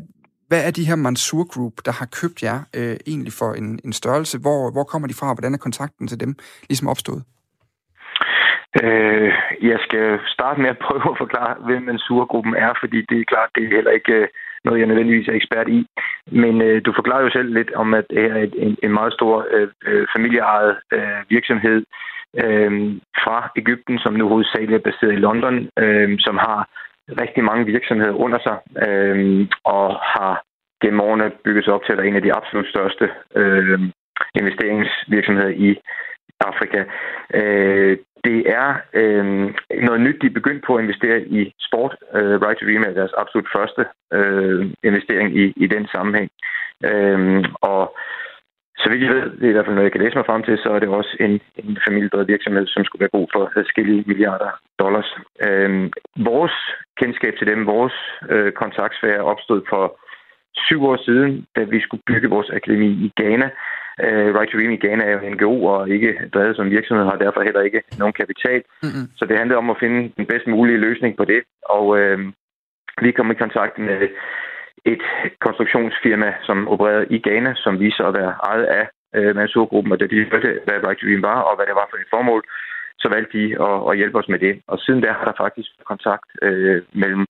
hvad 0.49 0.65
er 0.65 0.71
de 0.71 0.85
her 0.85 0.97
Mansour 0.97 1.45
Group, 1.45 1.73
der 1.85 1.93
har 1.93 2.07
købt 2.07 2.43
jer 2.43 2.61
egentlig 3.07 3.33
for 3.33 3.53
en, 3.53 3.79
en 3.85 3.93
størrelse? 3.93 4.39
Hvor, 4.39 4.71
hvor 4.71 4.85
kommer 4.85 5.09
de 5.09 5.15
fra? 5.15 5.35
Hvordan 5.35 5.55
er 5.55 5.59
kontakten 5.59 6.09
til 6.09 6.21
dem 6.21 6.37
ligesom 6.69 6.89
opstået? 6.89 7.23
Øh, 8.83 9.33
jeg 9.63 9.79
skal 9.87 10.19
starte 10.27 10.61
med 10.61 10.71
at 10.71 10.79
prøve 10.79 11.11
at 11.11 11.19
forklare, 11.19 11.55
hvem 11.67 11.83
Mansour-gruppen 11.83 12.55
er, 12.55 12.73
fordi 12.81 12.99
det 13.09 13.21
er 13.21 13.31
klart, 13.33 13.51
det 13.55 13.65
er 13.65 13.77
heller 13.77 13.91
ikke 13.91 14.13
øh, 14.13 14.29
noget, 14.65 14.79
jeg 14.81 14.89
nødvendigvis 14.89 15.29
er 15.29 15.33
ekspert 15.33 15.69
i. 15.69 15.87
Men 16.43 16.63
øh, 16.63 16.83
du 16.87 16.93
forklarer 16.97 17.23
jo 17.23 17.31
selv 17.31 17.49
lidt 17.55 17.73
om, 17.83 17.95
at 17.95 18.07
det 18.11 18.25
er 18.25 18.37
en, 18.67 18.77
en 18.83 18.93
meget 18.93 19.13
stor 19.13 19.47
øh, 19.55 19.69
øh, 19.87 20.07
familieejet 20.17 20.77
øh, 20.93 21.21
virksomhed 21.29 21.79
øh, 22.43 22.73
fra 23.25 23.39
Ægypten, 23.57 23.99
som 23.99 24.13
nu 24.13 24.29
hovedsageligt 24.29 24.79
er 24.79 24.91
baseret 24.91 25.13
i 25.13 25.25
London, 25.27 25.57
øh, 25.79 26.09
som 26.19 26.37
har 26.37 26.69
rigtig 27.23 27.45
mange 27.45 27.67
virksomheder 27.67 28.15
under 28.25 28.39
sig, 28.47 28.57
øh, 28.87 29.47
og 29.65 29.87
har 30.15 30.43
gennem 30.83 31.01
årene 31.01 31.31
bygget 31.45 31.65
sig 31.65 31.73
op 31.75 31.85
til 31.85 31.93
at 31.93 31.99
være 31.99 32.07
en 32.09 32.17
af 32.17 32.23
de 32.23 32.37
absolut 32.39 32.69
største 32.69 33.11
øh, 33.37 33.81
investeringsvirksomheder 34.35 35.49
i 35.49 35.71
Afrika. 36.41 36.85
Øh, 37.35 37.99
det 38.25 38.39
er 38.61 38.69
øh, 39.01 39.25
noget 39.89 40.01
nyt, 40.01 40.23
de 40.23 40.27
er 40.27 40.39
begyndt 40.41 40.65
på 40.67 40.75
at 40.75 40.83
investere 40.83 41.21
i 41.23 41.55
sport. 41.69 41.97
Øh, 42.15 42.41
right 42.45 42.59
to 42.59 42.67
Dream 42.67 42.83
er 42.83 42.93
deres 43.01 43.15
absolut 43.19 43.49
første 43.57 43.83
øh, 44.13 44.71
investering 44.89 45.37
i, 45.43 45.45
i 45.57 45.67
den 45.67 45.87
sammenhæng. 45.95 46.31
Øh, 46.85 47.45
og 47.61 47.97
så 48.79 48.87
vidt 48.91 49.03
jeg 49.03 49.15
ved, 49.15 49.31
det 49.39 49.45
er 49.45 49.49
i 49.49 49.57
hvert 49.57 49.67
fald 49.67 49.75
noget, 49.75 49.89
jeg 49.89 49.93
kan 49.93 50.05
læse 50.05 50.19
mig 50.19 50.27
frem 50.27 50.43
til, 50.43 50.59
så 50.59 50.69
er 50.75 50.79
det 50.79 50.89
også 50.89 51.17
en, 51.21 51.41
en 51.57 51.79
familiedrevet 51.87 52.29
virksomhed, 52.29 52.67
som 52.67 52.85
skulle 52.85 53.01
være 53.05 53.19
god 53.19 53.29
for 53.35 53.53
adskillige 53.61 54.05
milliarder 54.07 54.51
dollars. 54.79 55.11
Øh, 55.47 55.91
vores 56.17 56.57
kendskab 57.01 57.35
til 57.39 57.47
dem, 57.47 57.67
vores 57.67 57.97
øh, 58.31 58.53
kontaktsfære 58.53 59.29
opstod 59.33 59.63
for 59.69 59.85
syv 60.57 60.85
år 60.85 60.97
siden, 61.05 61.47
da 61.57 61.63
vi 61.63 61.81
skulle 61.81 62.03
bygge 62.07 62.29
vores 62.29 62.51
akademi 62.51 62.91
i 63.07 63.13
Ghana, 63.17 63.51
Øh, 64.05 64.29
right 64.37 64.51
to 64.51 64.59
Dream 64.59 64.73
i 64.77 64.83
Ghana 64.85 65.05
er 65.05 65.13
jo 65.13 65.19
en 65.19 65.33
NGO 65.33 65.65
og 65.65 65.89
ikke 65.89 66.11
drevet 66.35 66.57
som 66.57 66.71
virksomhed, 66.71 67.05
har 67.05 67.17
derfor 67.25 67.43
heller 67.43 67.63
ikke 67.63 67.83
nogen 67.99 68.19
kapital. 68.21 68.63
Mm-hmm. 68.83 69.07
Så 69.19 69.25
det 69.29 69.39
handlede 69.39 69.59
om 69.59 69.71
at 69.71 69.81
finde 69.81 70.13
den 70.17 70.27
bedst 70.27 70.47
mulige 70.47 70.83
løsning 70.87 71.17
på 71.17 71.25
det. 71.25 71.41
Og 71.63 71.99
øh, 71.99 72.19
vi 73.03 73.11
kom 73.13 73.31
i 73.31 73.43
kontakt 73.45 73.79
med 73.79 74.09
et 74.93 75.03
konstruktionsfirma, 75.45 76.31
som 76.43 76.69
opererede 76.69 77.07
i 77.17 77.19
Ghana, 77.27 77.53
som 77.57 77.81
viser 77.81 78.05
at 78.05 78.15
være 78.21 78.35
ejet 78.51 78.65
af 78.81 78.85
øh, 79.17 79.37
Mansour-gruppen, 79.37 79.93
og 79.93 80.01
da 80.01 80.07
de 80.07 80.27
hørte, 80.31 80.61
hvad 80.65 80.85
Right 80.87 80.99
to 80.99 81.07
Dream 81.07 81.23
var, 81.23 81.39
og 81.49 81.57
hvad 81.57 81.67
det 81.67 81.75
var 81.81 81.87
for 81.91 81.97
et 81.97 82.13
formål, 82.15 82.43
så 82.99 83.09
valgte 83.15 83.39
de 83.39 83.45
at, 83.67 83.77
at 83.89 83.97
hjælpe 83.97 84.19
os 84.19 84.29
med 84.29 84.39
det. 84.39 84.55
Og 84.69 84.79
siden 84.79 85.03
der 85.03 85.13
har 85.13 85.25
der 85.25 85.37
faktisk 85.45 85.71
kontakt 85.93 86.29
øh, 86.43 86.83
mellem 87.03 87.25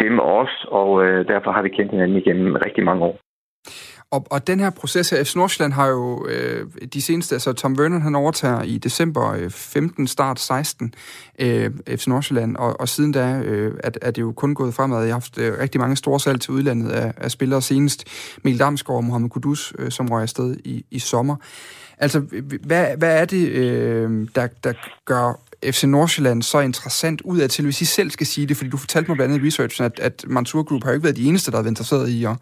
dem 0.00 0.18
og 0.18 0.38
os, 0.42 0.66
og 0.68 1.04
øh, 1.04 1.28
derfor 1.28 1.50
har 1.52 1.62
vi 1.62 1.68
kendt 1.68 1.90
hinanden 1.90 2.16
igennem 2.16 2.56
rigtig 2.66 2.84
mange 2.84 3.04
år. 3.04 3.16
Og, 4.12 4.26
og 4.30 4.46
den 4.46 4.60
her 4.60 4.70
proces 4.70 5.10
her, 5.10 5.24
FC 5.24 5.36
Nordsjælland 5.36 5.72
har 5.72 5.88
jo 5.88 6.26
øh, 6.28 6.66
de 6.94 7.02
seneste, 7.02 7.34
altså 7.34 7.52
Tom 7.52 7.78
Vernon 7.78 8.02
han 8.02 8.14
overtager 8.14 8.62
i 8.62 8.78
december 8.78 9.32
øh, 9.32 9.50
15, 9.50 10.06
start 10.06 10.40
16, 10.40 10.94
øh, 11.40 11.70
FC 11.88 12.06
Nordsjælland, 12.06 12.56
og, 12.56 12.80
og 12.80 12.88
siden 12.88 13.12
da 13.12 13.42
øh, 13.44 13.74
er, 13.84 13.90
er 14.02 14.10
det 14.10 14.22
jo 14.22 14.32
kun 14.32 14.54
gået 14.54 14.74
fremad. 14.74 14.98
Jeg 14.98 15.08
har 15.08 15.12
haft 15.12 15.38
øh, 15.38 15.58
rigtig 15.60 15.80
mange 15.80 15.96
store 15.96 16.20
salg 16.20 16.40
til 16.40 16.54
udlandet 16.54 16.90
af, 16.90 17.12
af 17.16 17.30
spillere 17.30 17.62
senest. 17.62 18.04
Mikkel 18.44 18.60
Damsgaard 18.60 18.96
og 18.96 19.04
Mohamed 19.04 19.30
Kudus, 19.30 19.74
øh, 19.78 19.90
som 19.90 20.08
røg 20.08 20.22
afsted 20.22 20.56
i, 20.64 20.84
i 20.90 20.98
sommer. 20.98 21.36
Altså, 21.98 22.20
hvad, 22.66 22.96
hvad 22.98 23.20
er 23.20 23.24
det, 23.24 23.48
øh, 23.48 24.28
der, 24.34 24.48
der 24.64 24.72
gør 25.04 25.40
FC 25.64 25.84
Nordsjælland 25.84 26.42
så 26.42 26.58
interessant 26.60 27.20
ud 27.30 27.38
af 27.40 27.48
til, 27.48 27.64
hvis 27.64 27.80
I 27.80 27.84
selv 27.84 28.10
skal 28.10 28.26
sige 28.26 28.46
det? 28.48 28.56
Fordi 28.56 28.70
du 28.70 28.76
fortalte 28.84 29.08
mig 29.08 29.16
blandt 29.16 29.32
andet 29.32 29.44
i 29.44 29.46
researchen, 29.46 29.84
at, 29.90 29.96
at 30.08 30.16
Mansour 30.36 30.62
Group 30.68 30.82
har 30.82 30.90
jo 30.90 30.96
ikke 30.96 31.08
været 31.08 31.20
de 31.22 31.28
eneste, 31.28 31.50
der 31.50 31.56
har 31.56 31.62
været 31.62 31.74
interesseret 31.76 32.06
i 32.16 32.20
at, 32.32 32.36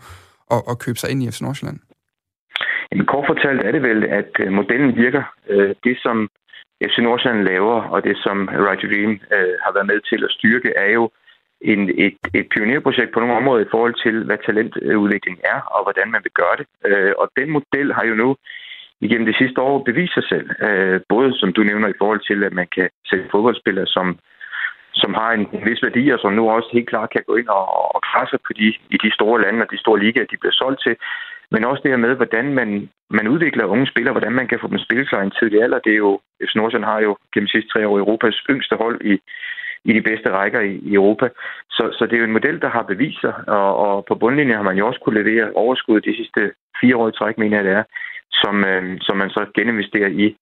at, 0.54 0.60
at 0.70 0.78
købe 0.84 0.98
sig 0.98 1.10
ind 1.10 1.22
i 1.22 1.30
FC 1.32 1.40
Nordsjælland. 1.40 1.78
Jamen, 2.90 3.06
kort 3.06 3.26
fortalt 3.32 3.60
er 3.66 3.72
det 3.72 3.82
vel, 3.82 4.00
at 4.20 4.32
øh, 4.42 4.52
modellen 4.52 4.96
virker. 5.04 5.24
Øh, 5.52 5.74
det, 5.84 5.96
som 6.04 6.16
FC 6.90 6.96
Nordsjælland 7.06 7.44
laver, 7.52 7.78
og 7.94 7.98
det, 8.06 8.16
som 8.24 8.36
Right 8.66 8.80
to 8.80 8.86
Dream 8.92 9.12
har 9.64 9.72
været 9.76 9.90
med 9.92 10.00
til 10.10 10.20
at 10.26 10.34
styrke, 10.38 10.70
er 10.84 10.90
jo 10.98 11.10
en, 11.60 11.80
et, 12.06 12.18
et 12.38 12.46
pionerprojekt 12.54 13.10
på 13.12 13.20
nogle 13.20 13.36
områder 13.40 13.64
i 13.64 13.72
forhold 13.74 13.94
til, 14.04 14.24
hvad 14.24 14.38
talentudvikling 14.46 15.38
er, 15.54 15.60
og 15.74 15.80
hvordan 15.84 16.08
man 16.14 16.20
vil 16.26 16.34
gøre 16.40 16.56
det. 16.60 16.66
Øh, 16.88 17.12
og 17.18 17.26
den 17.38 17.48
model 17.56 17.88
har 17.96 18.04
jo 18.10 18.14
nu 18.14 18.36
igennem 19.00 19.26
det 19.26 19.36
sidste 19.36 19.60
år 19.60 19.82
bevist 19.82 20.14
sig 20.14 20.24
selv. 20.32 20.50
Øh, 20.66 21.00
både, 21.08 21.38
som 21.40 21.52
du 21.52 21.62
nævner, 21.62 21.88
i 21.88 21.98
forhold 21.98 22.20
til, 22.20 22.44
at 22.44 22.52
man 22.52 22.68
kan 22.76 22.88
sætte 23.10 23.28
fodboldspillere, 23.32 23.86
som 23.86 24.18
som 25.02 25.14
har 25.14 25.30
en, 25.32 25.44
en 25.52 25.64
vis 25.70 25.82
værdi, 25.82 26.10
og 26.10 26.18
som 26.18 26.32
nu 26.32 26.50
også 26.50 26.68
helt 26.72 26.88
klart 26.88 27.10
kan 27.10 27.22
gå 27.26 27.36
ind 27.36 27.48
og, 27.48 27.94
og 27.94 28.00
krasse 28.02 28.36
på 28.46 28.52
de, 28.52 28.66
i 28.94 28.96
de 29.04 29.10
store 29.14 29.40
lande 29.42 29.62
og 29.64 29.70
de 29.70 29.78
store 29.78 30.00
ligaer, 30.04 30.30
de 30.32 30.40
bliver 30.40 30.52
solgt 30.52 30.80
til. 30.82 30.96
Men 31.50 31.64
også 31.64 31.80
det 31.82 31.90
her 31.90 32.04
med, 32.06 32.14
hvordan 32.14 32.54
man, 32.54 32.88
man 33.10 33.28
udvikler 33.28 33.64
unge 33.64 33.86
spillere, 33.86 34.12
hvordan 34.12 34.32
man 34.32 34.48
kan 34.48 34.58
få 34.60 34.68
dem 34.68 34.78
spillet 34.78 35.08
sig 35.08 35.18
i 35.20 35.24
en 35.24 35.36
tidlig 35.38 35.62
alder. 35.62 35.78
Det 35.78 35.92
er 35.92 36.02
jo, 36.06 36.20
FC 36.46 36.54
Nordsjælland 36.56 36.90
har 36.92 37.00
jo 37.00 37.16
gennem 37.34 37.46
de 37.46 37.52
sidste 37.52 37.70
tre 37.70 37.88
år 37.88 37.98
Europas 37.98 38.36
yngste 38.50 38.76
hold 38.76 39.00
i, 39.04 39.14
i 39.84 39.92
de 39.92 40.02
bedste 40.02 40.30
rækker 40.30 40.60
i, 40.60 40.74
i 40.90 40.94
Europa. 40.94 41.28
Så, 41.70 41.84
så 41.98 42.06
det 42.06 42.14
er 42.14 42.18
jo 42.18 42.24
en 42.24 42.38
model, 42.38 42.60
der 42.60 42.68
har 42.68 42.82
beviser, 42.82 43.32
og, 43.32 43.76
og 43.76 44.04
på 44.08 44.14
bundlinjen 44.14 44.56
har 44.56 44.62
man 44.62 44.78
jo 44.78 44.86
også 44.86 45.00
kunne 45.00 45.22
levere 45.22 45.52
overskud 45.54 46.00
de 46.00 46.16
sidste 46.16 46.52
fire 46.80 46.96
år 46.96 47.08
i 47.08 47.12
træk, 47.12 47.38
mener 47.38 47.56
jeg 47.56 47.64
det 47.64 47.72
er, 47.72 47.84
som, 48.32 48.64
øh, 48.64 48.98
som 49.00 49.16
man 49.16 49.30
så 49.30 49.46
geninvesterer 49.54 50.08
i, 50.08 50.36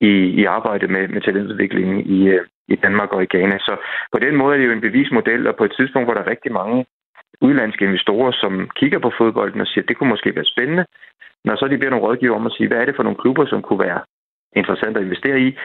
i, 0.00 0.12
i 0.40 0.44
arbejdet 0.44 0.90
med, 0.90 1.08
med 1.08 1.20
talentudviklingen 1.20 2.00
i, 2.00 2.28
øh, 2.28 2.46
i 2.68 2.76
Danmark 2.76 3.12
og 3.12 3.22
i 3.22 3.30
Ghana. 3.34 3.58
Så 3.58 3.76
på 4.12 4.18
den 4.18 4.36
måde 4.36 4.54
er 4.54 4.58
det 4.58 4.66
jo 4.66 4.72
en 4.72 4.86
bevismodel, 4.88 5.46
og 5.46 5.56
på 5.56 5.64
et 5.64 5.74
tidspunkt, 5.78 6.06
hvor 6.06 6.14
der 6.14 6.22
er 6.22 6.30
rigtig 6.30 6.52
mange 6.52 6.86
udlandske 7.40 7.84
investorer, 7.84 8.32
som 8.32 8.70
kigger 8.76 8.98
på 8.98 9.10
fodbolden 9.18 9.60
og 9.60 9.66
siger, 9.66 9.82
at 9.82 9.88
det 9.88 9.96
kunne 9.96 10.08
måske 10.08 10.34
være 10.34 10.52
spændende, 10.54 10.84
når 11.44 11.56
så 11.56 11.68
de 11.68 11.78
bliver 11.78 11.90
nogle 11.90 12.06
rådgiver 12.06 12.36
om 12.36 12.46
at 12.46 12.52
sige, 12.52 12.68
hvad 12.68 12.78
er 12.78 12.84
det 12.84 12.96
for 12.96 13.02
nogle 13.02 13.18
klubber, 13.22 13.46
som 13.46 13.62
kunne 13.62 13.78
være 13.78 14.00
interessant 14.56 14.96
at 14.96 15.02
investere 15.02 15.40
i, 15.40 15.58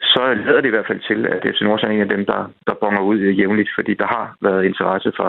så 0.00 0.34
lader 0.46 0.60
det 0.60 0.68
i 0.68 0.76
hvert 0.76 0.86
fald 0.86 1.00
til, 1.08 1.26
at 1.26 1.42
FC 1.54 1.60
Nordsjælland 1.60 2.00
er 2.00 2.04
en 2.04 2.10
af 2.10 2.16
dem, 2.16 2.26
der, 2.26 2.40
der 2.66 2.74
bonger 2.74 3.02
ud 3.02 3.18
øh, 3.18 3.38
jævnligt, 3.38 3.70
fordi 3.74 3.94
der 3.94 4.06
har 4.06 4.36
været 4.42 4.64
interesse 4.64 5.12
fra 5.16 5.28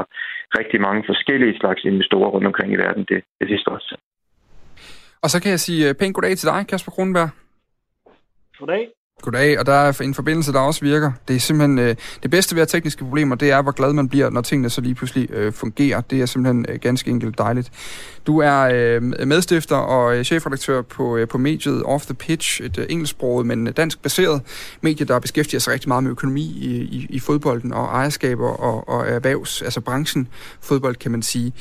rigtig 0.60 0.82
mange 0.82 1.04
forskellige 1.06 1.58
slags 1.60 1.84
investorer 1.84 2.30
rundt 2.30 2.47
omkring 2.47 2.73
i 2.73 2.82
verden 2.86 3.06
det, 3.10 3.23
det 3.39 3.47
sidste 3.50 3.71
år. 3.71 3.80
Og 5.21 5.30
så 5.30 5.41
kan 5.41 5.51
jeg 5.51 5.60
sige 5.60 5.89
øh, 5.89 5.95
pænt 5.95 6.15
goddag 6.15 6.38
til 6.38 6.47
dig, 6.47 6.67
Kasper 6.67 6.91
Kronenberg. 6.91 7.30
Goddag. 8.60 8.88
Goddag, 9.21 9.60
og 9.60 9.65
der 9.65 9.73
er 9.73 10.01
en 10.01 10.13
forbindelse, 10.13 10.53
der 10.53 10.60
også 10.60 10.82
virker. 10.82 11.12
Det 11.27 11.36
er 11.36 11.39
simpelthen 11.39 11.80
øh, 11.80 11.95
det 12.23 12.32
bedste 12.32 12.56
ved 12.56 12.62
at 12.62 12.67
tekniske 12.67 13.03
problemer, 13.03 13.36
det 13.36 13.51
er, 13.51 13.62
hvor 13.62 13.71
glad 13.71 13.93
man 13.93 14.10
bliver, 14.10 14.30
når 14.30 14.41
tingene 14.41 14.69
så 14.69 14.82
lige 14.82 14.95
pludselig 14.95 15.32
øh, 15.32 15.53
fungerer. 15.53 16.01
Det 16.01 16.21
er 16.21 16.25
simpelthen 16.25 16.65
øh, 16.69 16.80
ganske 16.80 17.12
enkelt 17.12 17.38
dejligt. 17.38 17.71
Du 18.27 18.39
er 18.39 18.69
øh, 18.73 19.27
medstifter 19.27 19.75
og 19.75 20.17
øh, 20.17 20.23
chefredaktør 20.23 20.82
på, 20.82 21.17
øh, 21.17 21.27
på 21.27 21.38
mediet 21.38 21.84
Off 21.84 22.06
the 22.06 22.13
Pitch, 22.13 22.62
et 22.62 22.77
øh, 22.77 22.86
engelsksproget, 22.89 23.45
men 23.45 23.67
øh, 23.67 23.73
dansk 23.77 24.01
baseret 24.01 24.41
medie, 24.82 25.06
der 25.06 25.19
beskæftiger 25.19 25.60
sig 25.60 25.73
rigtig 25.73 25.88
meget 25.88 26.03
med 26.03 26.12
økonomi 26.12 26.41
i, 26.41 26.75
i, 26.75 27.08
i 27.10 27.19
fodbolden 27.19 27.73
og 27.73 27.86
ejerskaber 27.86 28.49
og, 28.49 28.89
og 28.89 29.08
erhvervs, 29.08 29.62
altså 29.62 29.82
branchen 29.82 30.27
fodbold, 30.62 30.95
kan 30.95 31.12
man 31.12 31.21
sige. 31.21 31.53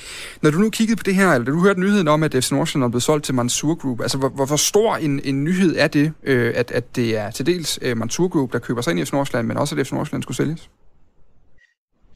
Når 0.42 0.50
du 0.50 0.58
nu 0.58 0.70
kiggede 0.70 0.96
på 0.96 1.02
det 1.02 1.14
her, 1.14 1.32
eller 1.32 1.44
du 1.44 1.60
hørte 1.60 1.80
nyheden 1.80 2.08
om, 2.08 2.22
at 2.22 2.32
FC 2.32 2.52
Nordsjælland 2.52 2.84
er 2.84 2.90
blevet 2.90 3.02
solgt 3.02 3.24
til 3.24 3.34
Mansour 3.34 3.74
Group, 3.74 4.00
altså 4.00 4.18
hvor, 4.18 4.28
hvor, 4.28 4.46
hvor 4.46 4.56
stor 4.56 4.96
en, 4.96 5.20
en 5.24 5.44
nyhed 5.44 5.74
er 5.78 5.86
det, 5.86 6.12
øh, 6.24 6.52
at, 6.56 6.70
at 6.70 6.96
det 6.96 7.16
er 7.16 7.30
til 7.30 7.45
dels 7.46 7.78
øh, 7.82 7.96
Mantur 7.96 8.28
Group, 8.28 8.52
der 8.52 8.58
køber 8.58 8.80
sig 8.80 8.90
ind 8.90 9.00
i 9.00 9.04
FC 9.04 9.12
Nordsjælland, 9.12 9.46
men 9.48 9.56
også 9.56 9.76
at 9.78 9.86
FC 9.86 9.92
Nordsjælland 9.92 10.22
skulle 10.22 10.36
sælges? 10.36 10.70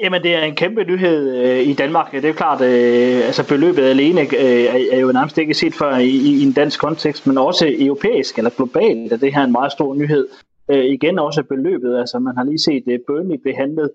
Jamen, 0.00 0.22
det 0.22 0.34
er 0.34 0.42
en 0.42 0.54
kæmpe 0.54 0.84
nyhed 0.84 1.36
øh, 1.36 1.68
i 1.68 1.74
Danmark. 1.74 2.12
Det 2.12 2.24
er 2.24 2.32
klart, 2.32 2.60
øh, 2.60 3.26
altså 3.26 3.48
beløbet 3.48 3.82
alene 3.82 4.20
øh, 4.20 4.64
er 4.92 5.00
jo 5.00 5.12
nærmest 5.12 5.38
ikke 5.38 5.54
set 5.54 5.74
før 5.74 5.96
i, 5.96 6.08
i 6.08 6.42
en 6.42 6.52
dansk 6.52 6.80
kontekst, 6.80 7.26
men 7.26 7.38
også 7.38 7.74
europæisk 7.78 8.38
eller 8.38 8.50
globalt 8.50 9.12
er 9.12 9.16
det 9.16 9.34
her 9.34 9.44
en 9.44 9.52
meget 9.52 9.72
stor 9.72 9.94
nyhed. 9.94 10.28
Øh, 10.70 10.84
igen 10.84 11.18
også 11.18 11.42
beløbet, 11.42 11.98
altså 11.98 12.18
man 12.18 12.36
har 12.36 12.44
lige 12.44 12.58
set 12.58 12.84
øh, 12.86 12.98
Burnley 13.06 13.36
behandlet 13.44 13.90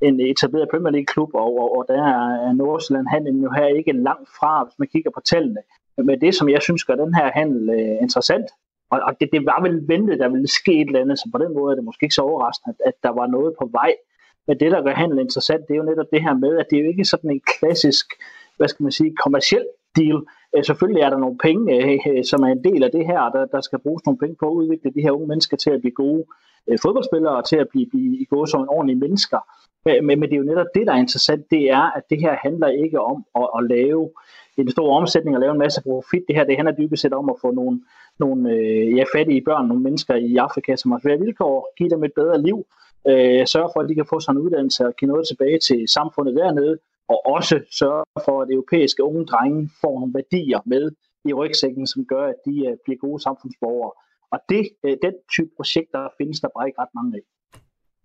en 0.00 0.20
etableret 0.20 0.68
Premier 0.70 0.90
League-klub, 0.90 1.30
og, 1.34 1.58
og, 1.62 1.78
og 1.78 1.84
der 1.88 2.02
er 2.02 2.52
Nordsjælland 2.52 3.06
handlen 3.08 3.42
jo 3.42 3.50
her 3.56 3.66
ikke 3.66 3.92
langt 3.92 4.28
fra, 4.38 4.64
hvis 4.64 4.78
man 4.78 4.88
kigger 4.92 5.10
på 5.10 5.20
tallene. 5.24 5.60
Men 5.98 6.20
det, 6.20 6.34
som 6.34 6.48
jeg 6.48 6.62
synes 6.62 6.84
gør 6.84 6.94
den 6.94 7.14
her 7.14 7.30
handel 7.34 7.70
øh, 7.70 7.96
interessant, 8.02 8.46
og, 8.90 9.00
og 9.06 9.12
det, 9.20 9.28
det 9.32 9.46
var 9.46 9.62
vel 9.62 9.88
ventet, 9.88 10.18
der 10.18 10.28
ville 10.28 10.48
ske 10.48 10.72
et 10.80 10.86
eller 10.86 11.00
andet, 11.00 11.18
så 11.18 11.28
på 11.32 11.38
den 11.44 11.54
måde 11.54 11.72
er 11.72 11.76
det 11.76 11.84
måske 11.84 12.04
ikke 12.04 12.14
så 12.14 12.22
overraskende, 12.22 12.74
at, 12.74 12.88
at 12.88 12.96
der 13.02 13.12
var 13.20 13.26
noget 13.26 13.54
på 13.60 13.68
vej. 13.72 13.92
Men 14.46 14.60
det, 14.60 14.72
der 14.72 14.82
gør 14.82 14.94
handel 14.94 15.18
interessant, 15.18 15.62
det 15.68 15.74
er 15.74 15.82
jo 15.82 15.90
netop 15.90 16.10
det 16.12 16.22
her 16.22 16.34
med, 16.34 16.58
at 16.58 16.66
det 16.70 16.76
er 16.76 16.82
jo 16.82 16.90
ikke 16.90 17.04
sådan 17.04 17.30
en 17.30 17.42
klassisk, 17.54 18.06
hvad 18.56 18.68
skal 18.68 18.82
man 18.82 18.92
sige, 18.92 19.16
kommersiel 19.24 19.66
deal. 19.96 20.18
Øh, 20.56 20.64
selvfølgelig 20.64 21.02
er 21.02 21.10
der 21.10 21.18
nogle 21.18 21.38
penge, 21.38 21.62
øh, 21.74 21.98
øh 22.08 22.24
som 22.24 22.42
er 22.42 22.50
en 22.52 22.64
del 22.64 22.82
af 22.84 22.90
det 22.90 23.06
her, 23.06 23.20
der, 23.34 23.44
der 23.54 23.60
skal 23.60 23.78
bruges 23.78 24.02
nogle 24.06 24.18
penge 24.18 24.36
på 24.40 24.46
at 24.48 24.58
udvikle 24.60 24.94
de 24.96 25.02
her 25.02 25.10
unge 25.10 25.28
mennesker 25.28 25.56
til 25.56 25.70
at 25.70 25.80
blive 25.80 25.94
gode 26.04 26.24
øh, 26.68 26.78
fodboldspillere 26.82 27.36
og 27.36 27.44
til 27.44 27.56
at 27.56 27.68
blive, 27.68 27.86
blive 27.90 28.16
i 28.22 28.26
gode 28.30 28.50
som 28.50 28.68
ordentlige 28.68 29.02
mennesker. 29.04 29.40
Øh, 29.88 30.04
men, 30.04 30.20
men 30.20 30.28
det 30.28 30.34
er 30.34 30.42
jo 30.42 30.52
netop 30.52 30.70
det, 30.74 30.86
der 30.86 30.92
er 30.92 31.04
interessant, 31.06 31.50
det 31.50 31.62
er, 31.70 31.84
at 31.96 32.02
det 32.10 32.18
her 32.20 32.34
handler 32.46 32.68
ikke 32.84 33.00
om 33.00 33.24
at, 33.40 33.46
at 33.58 33.64
lave 33.74 34.10
en 34.56 34.70
stor 34.70 34.96
omsætning 34.96 35.36
og 35.36 35.40
lave 35.40 35.52
en 35.52 35.58
masse 35.58 35.82
profit. 35.82 36.24
Det 36.28 36.36
her 36.36 36.44
det 36.44 36.56
handler 36.56 36.74
dybest 36.74 37.02
set 37.02 37.12
om 37.12 37.30
at 37.30 37.36
få 37.40 37.50
nogle, 37.50 37.80
nogle 38.18 38.50
øh, 38.50 38.96
ja, 38.96 39.04
fattige 39.14 39.42
børn, 39.44 39.68
nogle 39.68 39.82
mennesker 39.82 40.14
i 40.14 40.36
Afrika, 40.36 40.76
som 40.76 40.90
har 40.90 40.98
svære 40.98 41.18
vilkår, 41.18 41.72
give 41.78 41.90
dem 41.90 42.04
et 42.04 42.12
bedre 42.14 42.42
liv, 42.42 42.66
øh, 43.08 43.46
sørge 43.46 43.70
for, 43.72 43.80
at 43.80 43.88
de 43.88 43.94
kan 43.94 44.06
få 44.10 44.20
sådan 44.20 44.40
en 44.40 44.44
uddannelse 44.44 44.86
og 44.86 44.96
give 44.96 45.08
noget 45.08 45.28
tilbage 45.28 45.58
til 45.58 45.88
samfundet 45.88 46.34
dernede, 46.34 46.78
og 47.08 47.26
også 47.26 47.56
sørge 47.78 48.04
for, 48.24 48.42
at 48.42 48.50
europæiske 48.50 49.02
unge 49.02 49.24
drenge 49.26 49.70
får 49.80 49.94
nogle 50.00 50.14
værdier 50.14 50.60
med 50.66 50.90
i 51.24 51.32
rygsækken, 51.32 51.86
som 51.86 52.04
gør, 52.04 52.24
at 52.26 52.38
de 52.46 52.66
øh, 52.66 52.76
bliver 52.84 52.98
gode 52.98 53.22
samfundsborgere. 53.22 53.92
Og 54.34 54.38
det, 54.48 54.64
øh, 54.84 54.96
den 55.02 55.14
type 55.34 55.50
projekter 55.56 56.08
findes 56.18 56.40
der 56.40 56.48
bare 56.56 56.66
ikke 56.68 56.80
ret 56.80 56.94
mange 56.94 57.16
af. 57.16 57.22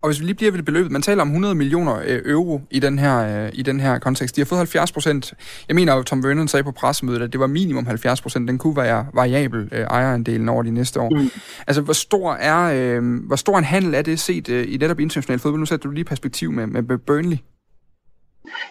Og 0.02 0.08
hvis 0.08 0.20
vi 0.20 0.24
lige 0.24 0.34
bliver 0.34 0.52
ved 0.52 0.62
beløbet, 0.62 0.92
man 0.92 1.02
taler 1.02 1.22
om 1.22 1.28
100 1.28 1.54
millioner 1.54 1.96
øh, 2.06 2.22
euro 2.24 2.60
i 2.70 2.80
den 2.80 2.98
her, 2.98 3.44
øh, 3.44 3.50
i 3.54 3.62
den 3.62 3.80
her 3.80 3.98
kontekst. 3.98 4.36
De 4.36 4.40
har 4.40 4.46
fået 4.46 4.58
70 4.58 4.92
procent. 4.92 5.34
Jeg 5.68 5.74
mener 5.76 5.94
at 5.94 6.06
Tom 6.06 6.24
Vernon 6.24 6.48
sagde 6.48 6.64
på 6.64 6.72
pressemødet, 6.72 7.22
at 7.22 7.32
det 7.32 7.40
var 7.40 7.46
minimum 7.46 7.86
70 7.86 8.22
procent. 8.22 8.48
Den 8.48 8.58
kunne 8.58 8.76
være 8.76 9.06
variabel 9.14 9.68
øh, 9.72 9.80
ejerandelen 9.80 10.48
over 10.48 10.62
de 10.62 10.70
næste 10.70 11.00
år. 11.00 11.10
Mm. 11.10 11.30
Altså, 11.66 11.82
hvor 11.82 11.92
stor, 11.92 12.32
er, 12.32 12.60
øh, 12.76 13.02
hvor 13.26 13.36
stor 13.36 13.58
en 13.58 13.64
handel 13.64 13.94
er 13.94 14.02
det 14.02 14.18
set 14.18 14.48
øh, 14.48 14.74
i 14.74 14.76
netop 14.76 15.00
international 15.00 15.38
fodbold? 15.38 15.60
Nu 15.60 15.66
sætter 15.66 15.88
du 15.88 15.94
lige 15.94 16.04
perspektiv 16.04 16.52
med, 16.52 16.66
med 16.66 16.98
Burnley. 16.98 17.38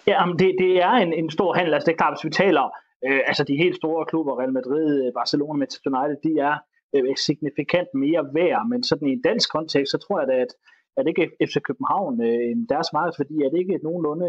Ja, 0.07 0.17
det, 0.39 0.55
det 0.59 0.83
er 0.83 0.91
en, 0.91 1.13
en 1.13 1.29
stor 1.31 1.53
handel. 1.53 1.73
Altså, 1.73 1.85
det 1.85 1.93
er 1.93 1.97
klart, 1.97 2.13
hvis 2.15 2.25
vi 2.29 2.33
taler 2.43 2.65
øh, 3.07 3.19
altså 3.29 3.43
de 3.43 3.55
helt 3.63 3.75
store 3.75 4.05
klubber, 4.05 4.39
Real 4.39 4.53
Madrid, 4.53 5.11
Barcelona, 5.19 5.57
Manchester 5.57 5.89
United, 5.91 6.17
de 6.27 6.33
er 6.49 6.55
øh, 6.95 7.15
signifikant 7.27 7.89
mere 8.03 8.23
værd, 8.37 8.61
men 8.71 8.83
sådan 8.83 9.07
i 9.07 9.11
en 9.11 9.21
dansk 9.21 9.51
kontekst, 9.51 9.91
så 9.91 9.97
tror 9.97 10.19
jeg 10.19 10.27
da, 10.27 10.35
at 10.45 10.53
er 10.99 11.03
det 11.03 11.13
ikke 11.13 11.31
FC 11.47 11.55
København, 11.67 12.13
øh, 12.27 12.51
deres 12.73 12.89
markedsværdi, 12.97 13.35
er 13.45 13.49
det 13.49 13.59
ikke 13.59 13.79
nogenlunde 13.83 14.27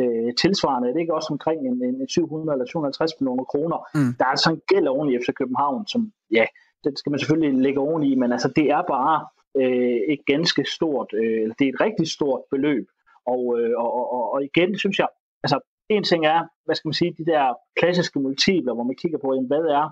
øh, 0.00 0.30
tilsvarende, 0.42 0.88
er 0.88 0.92
det 0.92 1.00
ikke 1.00 1.18
også 1.18 1.30
omkring 1.36 1.60
en, 1.68 1.76
en 1.84 2.08
700 2.08 2.54
eller 2.54 2.66
750 2.66 3.12
millioner 3.20 3.44
kroner. 3.44 3.78
Mm. 3.94 4.12
Der 4.18 4.24
er 4.24 4.32
altså 4.36 4.50
en 4.50 4.62
gæld 4.70 4.86
oven 4.94 5.08
i 5.10 5.18
FC 5.18 5.28
København, 5.40 5.86
som 5.86 6.12
ja, 6.38 6.44
det 6.84 6.98
skal 6.98 7.10
man 7.10 7.18
selvfølgelig 7.20 7.62
lægge 7.66 7.80
oven 7.80 8.02
i, 8.02 8.14
men 8.14 8.32
altså 8.32 8.48
det 8.56 8.66
er 8.76 8.82
bare 8.94 9.16
øh, 9.60 10.00
et 10.14 10.22
ganske 10.26 10.62
stort, 10.76 11.08
øh, 11.22 11.44
det 11.58 11.64
er 11.64 11.72
et 11.74 11.80
rigtig 11.86 12.06
stort 12.16 12.42
beløb. 12.50 12.86
Og, 13.26 13.42
øh, 13.58 13.72
og, 13.78 14.12
og, 14.16 14.32
og 14.32 14.44
igen 14.44 14.78
synes 14.78 14.98
jeg, 14.98 15.08
altså 15.44 15.58
en 15.88 16.04
ting 16.04 16.26
er, 16.26 16.40
hvad 16.64 16.74
skal 16.74 16.88
man 16.88 17.00
sige, 17.00 17.14
de 17.18 17.26
der 17.32 17.44
klassiske 17.80 18.18
multipler, 18.20 18.74
hvor 18.74 18.84
man 18.84 18.96
kigger 19.02 19.18
på, 19.18 19.34
jamen, 19.34 19.46
hvad 19.52 19.64
er 19.78 19.86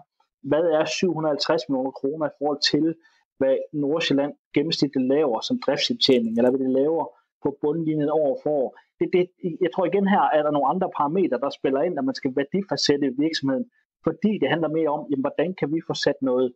hvad 0.51 0.65
er 0.79 0.85
750 0.85 1.63
millioner 1.69 1.91
kroner 1.91 2.27
i 2.27 2.37
forhold 2.39 2.61
til, 2.73 2.95
hvad 3.39 3.57
Nordsjælland 3.73 4.33
gennemsnitligt 4.55 5.09
laver 5.15 5.41
som 5.41 5.61
driftsindtjening, 5.67 6.33
eller 6.39 6.51
hvad 6.51 6.61
det 6.67 6.71
laver 6.71 7.05
på 7.43 7.49
bundlinjen 7.63 8.09
over 8.09 8.35
for 8.43 8.51
år. 8.51 8.71
Det, 8.99 9.07
det, 9.15 9.23
jeg 9.65 9.71
tror 9.75 9.85
igen 9.87 10.07
her, 10.15 10.25
er 10.37 10.43
der 10.43 10.51
nogle 10.51 10.71
andre 10.73 10.89
parametre, 10.99 11.39
der 11.45 11.51
spiller 11.51 11.81
ind, 11.83 11.95
når 11.95 12.03
man 12.11 12.19
skal 12.21 12.33
værdifastsætte 12.41 13.07
virksomheden, 13.25 13.67
fordi 14.07 14.33
det 14.41 14.49
handler 14.53 14.69
mere 14.79 14.91
om, 14.97 15.03
jamen, 15.11 15.25
hvordan 15.27 15.51
kan 15.61 15.69
vi 15.75 15.81
få 15.89 15.95
sat 16.05 16.19
noget, 16.29 16.49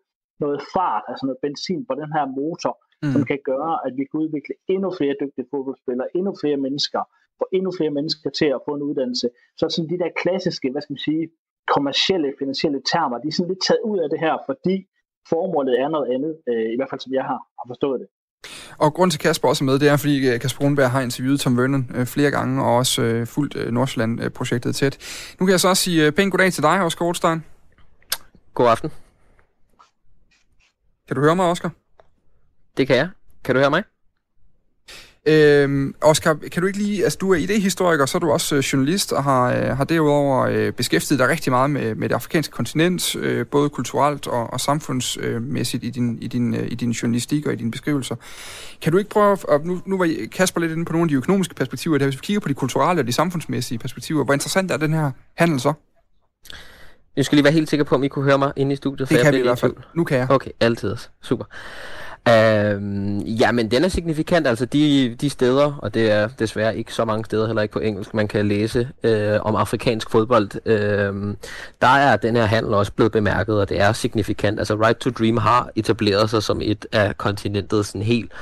noget 0.45 0.61
fart, 0.75 1.05
altså 1.11 1.27
noget 1.27 1.43
benzin 1.45 1.83
på 1.89 1.95
den 2.01 2.11
her 2.17 2.25
motor, 2.41 2.75
mm. 3.03 3.13
som 3.13 3.23
kan 3.31 3.41
gøre, 3.51 3.75
at 3.87 3.93
vi 3.99 4.05
kan 4.09 4.21
udvikle 4.25 4.55
endnu 4.75 4.89
flere 4.99 5.15
dygtige 5.23 5.51
fodboldspillere, 5.53 6.09
endnu 6.19 6.33
flere 6.43 6.59
mennesker, 6.67 7.01
få 7.41 7.45
endnu 7.59 7.71
flere 7.79 7.93
mennesker 7.99 8.31
til 8.31 8.49
at 8.57 8.61
få 8.67 8.73
en 8.75 8.83
uddannelse. 8.89 9.29
Så 9.59 9.65
sådan 9.69 9.91
de 9.93 9.99
der 10.03 10.11
klassiske, 10.23 10.71
hvad 10.73 10.83
skal 10.83 10.95
man 10.95 11.07
sige, 11.09 11.25
kommercielle, 11.75 12.29
finansielle 12.39 12.81
termer, 12.93 13.19
de 13.19 13.29
er 13.29 13.37
sådan 13.37 13.53
lidt 13.53 13.65
taget 13.69 13.83
ud 13.91 13.99
af 14.05 14.09
det 14.13 14.21
her, 14.27 14.37
fordi 14.49 14.77
formålet 15.29 15.81
er 15.81 15.89
noget 15.89 16.09
andet, 16.15 16.33
øh, 16.51 16.69
i 16.75 16.77
hvert 16.79 16.91
fald 16.91 17.01
som 17.01 17.13
jeg 17.19 17.25
har, 17.31 17.41
har 17.59 17.67
forstået 17.73 18.01
det. 18.01 18.09
Og 18.79 18.95
grund 18.95 19.11
til 19.11 19.21
Kasper 19.21 19.49
også 19.49 19.65
er 19.65 19.67
med, 19.67 19.79
det 19.79 19.89
er, 19.89 19.97
fordi 19.97 20.29
øh, 20.29 20.41
Kasper 20.41 20.61
Brunberg 20.61 20.91
har 20.91 21.01
interviewet 21.01 21.41
Tom 21.41 21.59
Vernon 21.59 21.91
øh, 21.95 22.07
flere 22.07 22.31
gange, 22.31 22.65
og 22.65 22.77
også 22.77 23.03
øh, 23.03 23.27
fulgt 23.27 23.57
øh, 23.57 23.73
Nordsjælland-projektet 23.73 24.75
tæt. 24.75 24.99
Nu 25.41 25.47
kan 25.47 25.53
jeg 25.53 25.61
så 25.61 25.69
også 25.69 25.83
sige 25.83 26.07
øh, 26.07 26.13
pænt 26.13 26.31
goddag 26.33 26.53
til 26.53 26.63
dig, 26.63 26.83
Oscar 26.83 27.07
Rothstein. 27.07 27.45
God 28.55 28.69
aften. 28.69 28.91
Kan 31.07 31.17
du 31.17 31.23
høre 31.23 31.37
mig, 31.37 31.47
Oscar? 31.47 31.71
Det 32.77 32.87
kan 32.87 32.97
jeg. 32.97 33.09
Kan 33.45 33.55
du 33.55 33.61
høre 33.61 33.71
mig? 33.71 33.83
Øhm, 35.29 35.95
Oscar, 36.01 36.35
kan 36.53 36.63
du 36.63 36.67
ikke 36.67 36.79
lige, 36.79 37.05
altså 37.05 37.19
du 37.21 37.33
er 37.33 37.37
idehistoriker, 37.37 38.07
så 38.07 38.19
er 38.19 38.21
du 38.21 38.31
også 38.31 38.57
øh, 38.57 38.61
journalist 38.61 39.13
og 39.13 39.25
har, 39.25 39.53
øh, 39.53 39.77
har 39.77 39.85
derudover 39.85 40.47
øh, 40.47 40.73
beskæftiget 40.73 41.19
dig 41.19 41.29
rigtig 41.29 41.53
meget 41.53 41.71
med, 41.71 41.95
med 41.95 42.09
det 42.09 42.15
afrikanske 42.15 42.53
kontinent, 42.53 43.17
øh, 43.17 43.47
både 43.47 43.69
kulturelt 43.69 44.27
og, 44.27 44.53
og 44.53 44.61
samfundsmæssigt 44.61 45.85
i 45.85 45.91
din, 45.91 46.19
i, 46.21 46.27
din, 46.27 46.55
øh, 46.55 46.67
i 46.71 46.75
din 46.75 46.91
journalistik 46.91 47.47
og 47.47 47.53
i 47.53 47.57
dine 47.57 47.71
beskrivelser. 47.71 48.15
Kan 48.83 48.93
du 48.93 48.99
ikke 48.99 49.11
prøve, 49.11 49.37
at, 49.53 49.65
nu, 49.65 49.81
nu 49.87 49.99
var 49.99 50.11
Kasper 50.33 50.61
lidt 50.61 50.73
inde 50.73 50.85
på 50.85 50.93
nogle 50.93 51.05
af 51.05 51.09
de 51.09 51.15
økonomiske 51.15 51.55
perspektiver, 51.55 51.99
der 51.99 52.07
hvis 52.07 52.17
vi 52.17 52.21
kigger 52.23 52.41
på 52.41 52.49
de 52.49 52.55
kulturelle 52.55 53.03
og 53.03 53.07
de 53.07 53.13
samfundsmæssige 53.13 53.79
perspektiver, 53.79 54.25
hvor 54.25 54.35
interessant 54.35 54.71
er 54.71 54.77
den 54.77 54.95
her 54.95 55.11
handel 55.35 55.61
så? 55.61 55.73
Jeg 57.17 57.25
skal 57.25 57.37
lige 57.37 57.45
være 57.45 57.53
helt 57.53 57.71
sikker 57.71 57.85
på, 57.85 57.95
om 57.95 58.05
I 58.05 58.09
kunne 58.09 58.25
høre 58.25 58.39
mig 58.39 58.53
inde 58.57 58.73
i 58.73 58.77
studiet. 58.77 59.09
Det 59.09 59.21
kan 59.21 59.35
vi 59.35 59.39
i 59.39 59.43
hvert 59.43 59.59
fald. 59.59 59.75
Nu 59.95 60.05
kan 60.05 60.19
jeg. 60.19 60.31
Okay, 60.31 60.51
altid. 60.61 60.97
Super. 61.23 61.45
Øhm, 62.29 63.19
ja, 63.19 63.53
men 63.53 63.71
den 63.71 63.85
er 63.85 63.89
signifikant. 63.89 64.47
Altså 64.47 64.65
de, 64.65 65.17
de 65.21 65.31
steder, 65.31 65.79
og 65.83 65.95
det 65.95 66.11
er 66.11 66.29
desværre 66.29 66.77
ikke 66.77 66.95
så 66.95 67.05
mange 67.05 67.25
steder, 67.25 67.47
heller 67.47 67.63
ikke 67.63 67.73
på 67.73 67.79
engelsk, 67.79 68.15
man 68.15 68.29
kan 68.29 68.49
læse 68.49 68.89
øh, 69.03 69.39
om 69.41 69.57
afrikansk 69.57 70.11
fodbold. 70.11 70.51
Øh, 70.67 71.35
der 71.81 71.89
er 71.89 72.17
den 72.17 72.37
her 72.37 72.45
handel 72.45 72.75
også 72.75 72.93
blevet 72.93 73.13
bemærket, 73.13 73.61
og 73.61 73.69
det 73.69 73.81
er 73.81 73.93
signifikant. 73.93 74.59
Altså 74.59 74.75
Right 74.75 74.99
to 74.99 75.11
Dream 75.11 75.37
har 75.37 75.71
etableret 75.77 76.31
sig 76.31 76.43
som 76.43 76.61
et 76.63 76.87
af 76.93 77.19
kontinentets 77.19 77.89
sådan 77.89 78.03
helt 78.03 78.33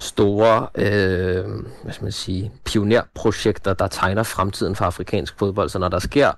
store 0.00 0.66
øh, 0.74 1.44
hvad 1.82 1.92
skal 1.92 2.04
man 2.04 2.12
sige, 2.12 2.52
pionerprojekter, 2.64 3.74
der 3.74 3.86
tegner 3.86 4.22
fremtiden 4.22 4.76
for 4.76 4.84
afrikansk 4.84 5.38
fodbold. 5.38 5.68
Så 5.68 5.78
når 5.78 5.88
der 5.88 5.98
sker 5.98 6.30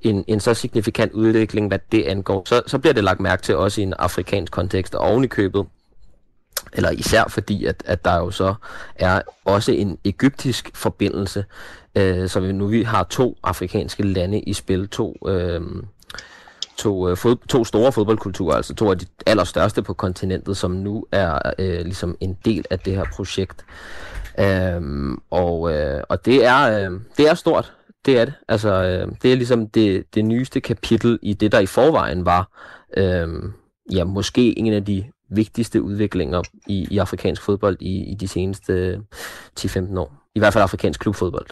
en, 0.00 0.24
en 0.26 0.40
så 0.40 0.54
signifikant 0.54 1.12
udvikling, 1.12 1.68
hvad 1.68 1.78
det 1.92 2.02
angår, 2.02 2.42
så, 2.46 2.62
så 2.66 2.78
bliver 2.78 2.94
det 2.94 3.04
lagt 3.04 3.20
mærke 3.20 3.42
til 3.42 3.56
også 3.56 3.80
i 3.80 3.84
en 3.84 3.94
afrikansk 3.98 4.52
kontekst, 4.52 4.94
og 4.94 5.00
oven 5.00 5.24
i 5.24 5.26
købet 5.26 5.66
eller 6.72 6.90
især 6.90 7.24
fordi, 7.28 7.64
at, 7.64 7.82
at 7.86 8.04
der 8.04 8.16
jo 8.16 8.30
så 8.30 8.54
er 8.94 9.22
også 9.44 9.72
en 9.72 9.98
egyptisk 10.04 10.70
forbindelse, 10.74 11.44
øh, 11.94 12.28
så 12.28 12.40
vi 12.40 12.52
nu 12.52 12.66
vi 12.66 12.82
har 12.82 13.04
to 13.04 13.38
afrikanske 13.42 14.02
lande 14.02 14.40
i 14.40 14.52
spil, 14.52 14.88
to, 14.88 15.16
øh, 15.28 15.60
to, 16.76 17.08
øh, 17.08 17.16
fod, 17.16 17.36
to 17.48 17.64
store 17.64 17.92
fodboldkulturer, 17.92 18.56
altså 18.56 18.74
to 18.74 18.90
af 18.90 18.98
de 18.98 19.06
allerstørste 19.26 19.82
på 19.82 19.94
kontinentet, 19.94 20.56
som 20.56 20.70
nu 20.70 21.06
er 21.12 21.52
øh, 21.58 21.80
ligesom 21.80 22.16
en 22.20 22.38
del 22.44 22.64
af 22.70 22.78
det 22.78 22.96
her 22.96 23.04
projekt. 23.14 23.64
Øh, 24.38 24.82
og, 25.30 25.72
øh, 25.72 26.02
og 26.08 26.24
det 26.24 26.44
er, 26.44 26.90
øh, 26.90 27.00
det 27.16 27.28
er 27.28 27.34
stort, 27.34 27.72
det 28.06 28.18
er 28.20 28.24
det. 28.24 28.34
Altså, 28.48 28.68
øh, 28.68 29.12
det 29.22 29.32
er 29.32 29.36
ligesom 29.36 29.68
det, 29.68 30.14
det 30.14 30.24
nyeste 30.24 30.60
kapitel 30.60 31.18
i 31.22 31.32
det, 31.32 31.52
der 31.52 31.58
i 31.58 31.66
forvejen 31.66 32.24
var, 32.24 32.48
øh, 32.96 33.28
ja, 33.92 34.04
måske 34.04 34.58
en 34.58 34.72
af 34.72 34.84
de 34.84 35.04
vigtigste 35.30 35.82
udviklinger 35.82 36.42
i, 36.66 36.86
i 36.90 36.98
afrikansk 36.98 37.42
fodbold 37.42 37.76
i, 37.80 38.12
i 38.12 38.14
de 38.14 38.28
seneste 38.28 38.72
øh, 38.72 38.98
10-15 39.60 39.98
år. 39.98 40.12
I 40.34 40.38
hvert 40.38 40.52
fald 40.52 40.62
afrikansk 40.62 41.00
klubfodbold. 41.00 41.46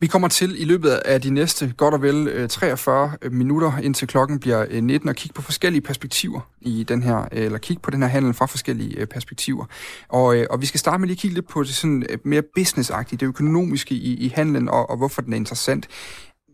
Vi 0.00 0.06
kommer 0.06 0.28
til 0.28 0.62
i 0.62 0.64
løbet 0.64 0.90
af 0.90 1.20
de 1.20 1.30
næste 1.30 1.74
godt 1.76 1.94
og 1.94 2.02
vel 2.02 2.28
øh, 2.28 2.48
43 2.48 3.12
øh, 3.22 3.32
minutter, 3.32 3.78
indtil 3.78 4.08
klokken 4.08 4.40
bliver 4.40 4.80
19, 4.80 5.08
og 5.08 5.14
kigge 5.14 5.34
på 5.34 5.42
forskellige 5.42 5.82
perspektiver 5.82 6.40
i 6.60 6.82
den 6.82 7.02
her, 7.02 7.28
eller 7.32 7.58
kigge 7.58 7.82
på 7.82 7.90
den 7.90 8.02
her 8.02 8.08
handel 8.08 8.34
fra 8.34 8.46
forskellige 8.46 9.06
perspektiver. 9.06 9.64
Og, 10.08 10.46
og 10.50 10.60
vi 10.60 10.66
skal 10.66 10.80
starte 10.80 10.98
med 10.98 11.08
lige 11.08 11.14
at 11.14 11.20
kigge 11.20 11.34
lidt 11.34 11.48
på 11.48 11.62
det 11.62 11.74
sådan 11.74 12.04
mere 12.24 12.42
businessagtige, 12.54 13.18
det 13.18 13.26
økonomiske 13.26 13.94
i, 13.94 14.14
i 14.14 14.28
handlen, 14.28 14.68
og, 14.68 14.90
og 14.90 14.96
hvorfor 14.96 15.22
den 15.22 15.32
er 15.32 15.36
interessant. 15.36 15.88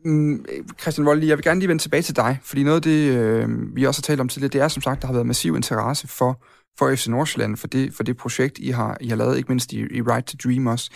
Mm, 0.05 0.45
Christian 0.81 1.07
Vold, 1.07 1.25
jeg 1.25 1.37
vil 1.37 1.45
gerne 1.45 1.61
lige 1.61 1.69
vende 1.69 1.83
tilbage 1.83 2.03
til 2.03 2.17
dig, 2.17 2.39
fordi 2.43 2.65
noget 2.65 2.77
af 2.77 2.83
det, 2.83 3.11
øh, 3.11 3.77
vi 3.77 3.85
også 3.85 4.01
har 4.01 4.03
talt 4.03 4.21
om 4.21 4.29
tidligere, 4.29 4.53
det 4.53 4.61
er 4.61 4.69
som 4.69 4.83
sagt, 4.83 5.03
der 5.03 5.07
har 5.07 5.15
været 5.15 5.27
massiv 5.27 5.57
interesse 5.57 6.09
for, 6.09 6.43
for 6.79 6.95
FC 6.95 7.07
Nordsjælland, 7.07 7.57
for 7.57 7.67
det, 7.67 7.95
for 7.95 8.03
det 8.03 8.17
projekt, 8.17 8.59
I 8.59 8.71
har, 8.71 8.97
I 9.01 9.09
har 9.09 9.17
lavet, 9.17 9.37
ikke 9.37 9.49
mindst 9.49 9.73
i, 9.73 9.81
i 9.81 10.03
Right 10.03 10.27
to 10.27 10.37
Dream 10.45 10.67
også. 10.67 10.91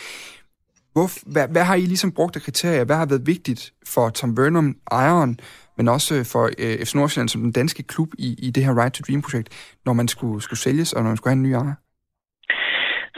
Hvor, 0.93 1.31
hvad, 1.33 1.49
hvad 1.49 1.65
har 1.65 1.75
I 1.75 1.81
ligesom 1.81 2.13
brugt 2.13 2.37
af 2.37 2.43
kriterier? 2.43 2.85
Hvad 2.85 2.97
har 2.97 3.07
været 3.07 3.27
vigtigt 3.27 3.73
for 3.87 4.09
Tom 4.11 4.35
Burnham, 4.35 4.77
ejeren, 4.91 5.41
men 5.77 5.89
også 5.89 6.25
for 6.25 6.51
øh, 6.59 6.85
FC 6.85 6.95
Nordsjælland 6.95 7.29
som 7.29 7.43
den 7.43 7.53
danske 7.53 7.83
klub 7.83 8.09
i, 8.19 8.35
i 8.39 8.51
det 8.51 8.65
her 8.65 8.83
Right 8.83 8.95
to 8.95 9.03
Dream-projekt, 9.09 9.49
når 9.87 9.93
man 9.93 10.09
skulle, 10.09 10.43
skulle 10.43 10.61
sælges, 10.61 10.93
og 10.93 11.03
når 11.03 11.11
man 11.11 11.17
skulle 11.17 11.31
have 11.31 11.37
en 11.37 11.43
ny 11.43 11.53
ejer? 11.53 11.75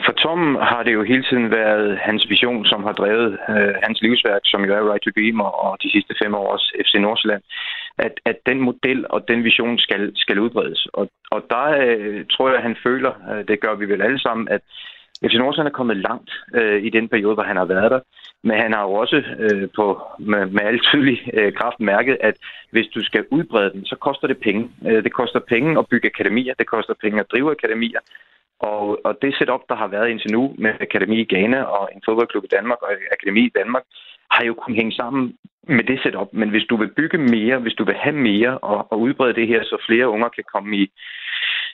For 0.05 0.11
Tom 0.11 0.55
har 0.55 0.83
det 0.83 0.93
jo 0.93 1.03
hele 1.03 1.23
tiden 1.23 1.51
været 1.51 1.97
hans 1.97 2.29
vision, 2.29 2.65
som 2.65 2.83
har 2.83 2.91
drevet 2.91 3.37
øh, 3.49 3.73
hans 3.83 4.01
livsværk, 4.01 4.41
som 4.43 4.65
jo 4.65 4.73
er 4.73 4.89
Right 4.89 5.03
to 5.03 5.11
Dream 5.17 5.39
og 5.41 5.77
de 5.83 5.91
sidste 5.91 6.13
fem 6.23 6.33
års 6.33 6.71
FC 6.85 6.93
Nordsjælland, 6.99 7.43
at, 7.97 8.13
at 8.25 8.37
den 8.45 8.59
model 8.61 9.05
og 9.09 9.27
den 9.27 9.43
vision 9.43 9.77
skal, 9.79 10.11
skal 10.15 10.39
udbredes. 10.39 10.85
Og, 10.93 11.09
og 11.31 11.45
der 11.49 11.65
øh, 11.85 12.25
tror 12.31 12.47
jeg, 12.47 12.57
at 12.57 12.63
han 12.63 12.77
føler, 12.83 13.11
øh, 13.31 13.47
det 13.47 13.59
gør 13.59 13.75
vi 13.75 13.85
vel 13.85 14.01
alle 14.01 14.19
sammen, 14.19 14.47
at 14.49 14.61
FC 15.25 15.35
Nordsjælland 15.37 15.73
er 15.73 15.79
kommet 15.79 15.97
langt 15.97 16.31
øh, 16.53 16.83
i 16.83 16.89
den 16.89 17.09
periode, 17.09 17.33
hvor 17.33 17.43
han 17.43 17.57
har 17.57 17.65
været 17.65 17.91
der. 17.91 17.99
Men 18.43 18.59
han 18.59 18.73
har 18.73 18.83
jo 18.83 18.93
også 18.93 19.23
øh, 19.39 19.67
på, 19.75 20.01
med, 20.19 20.45
med 20.45 20.61
al 20.61 20.79
tydelig 20.79 21.17
øh, 21.33 21.53
kraft 21.53 21.79
mærket, 21.79 22.17
at 22.21 22.35
hvis 22.71 22.87
du 22.87 23.03
skal 23.03 23.25
udbrede 23.31 23.71
den, 23.73 23.85
så 23.85 23.95
koster 23.95 24.27
det 24.27 24.37
penge. 24.37 24.69
Øh, 24.87 25.03
det 25.03 25.13
koster 25.13 25.39
penge 25.39 25.79
at 25.79 25.87
bygge 25.91 26.11
akademier, 26.13 26.53
det 26.59 26.67
koster 26.67 26.93
penge 27.01 27.19
at 27.19 27.31
drive 27.31 27.51
akademier, 27.51 27.99
og, 28.69 28.99
og 29.05 29.17
det 29.21 29.35
setup, 29.35 29.63
der 29.69 29.75
har 29.75 29.87
været 29.87 30.09
indtil 30.09 30.31
nu 30.31 30.55
med 30.57 30.73
Akademi 30.81 31.17
i 31.21 31.29
Ghana 31.33 31.61
og 31.63 31.89
en 31.95 32.01
fodboldklub 32.05 32.43
i 32.43 32.53
Danmark 32.57 32.81
og 32.81 32.89
Akademi 33.11 33.41
i 33.45 33.55
Danmark, 33.59 33.83
har 34.31 34.43
jo 34.45 34.53
kunnet 34.53 34.79
hænge 34.79 34.95
sammen 35.01 35.23
med 35.67 35.83
det 35.83 35.99
setup. 36.03 36.29
Men 36.33 36.49
hvis 36.49 36.65
du 36.69 36.75
vil 36.77 36.93
bygge 36.99 37.17
mere, 37.17 37.57
hvis 37.59 37.73
du 37.73 37.83
vil 37.83 37.95
have 37.95 38.15
mere 38.15 38.57
og, 38.57 38.91
og 38.91 38.99
udbrede 38.99 39.33
det 39.33 39.47
her, 39.47 39.63
så 39.63 39.77
flere 39.87 40.09
unger 40.09 40.29
kan 40.29 40.43
komme 40.53 40.77
i, 40.77 40.91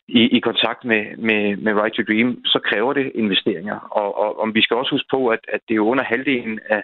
i, 0.08 0.22
i 0.38 0.40
kontakt 0.40 0.86
med, 0.86 1.18
med, 1.18 1.56
med 1.56 1.74
Right 1.74 1.96
to 1.96 2.04
Dream, 2.04 2.46
så 2.46 2.60
kræver 2.70 2.94
det 2.94 3.12
investeringer. 3.16 3.80
Og, 3.80 4.18
og, 4.18 4.40
og 4.40 4.54
vi 4.54 4.62
skal 4.62 4.78
også 4.78 4.92
huske 4.92 5.08
på, 5.12 5.28
at, 5.28 5.40
at 5.48 5.62
det 5.68 5.76
er 5.76 5.90
under 5.92 6.04
halvdelen 6.04 6.60
af, 6.70 6.84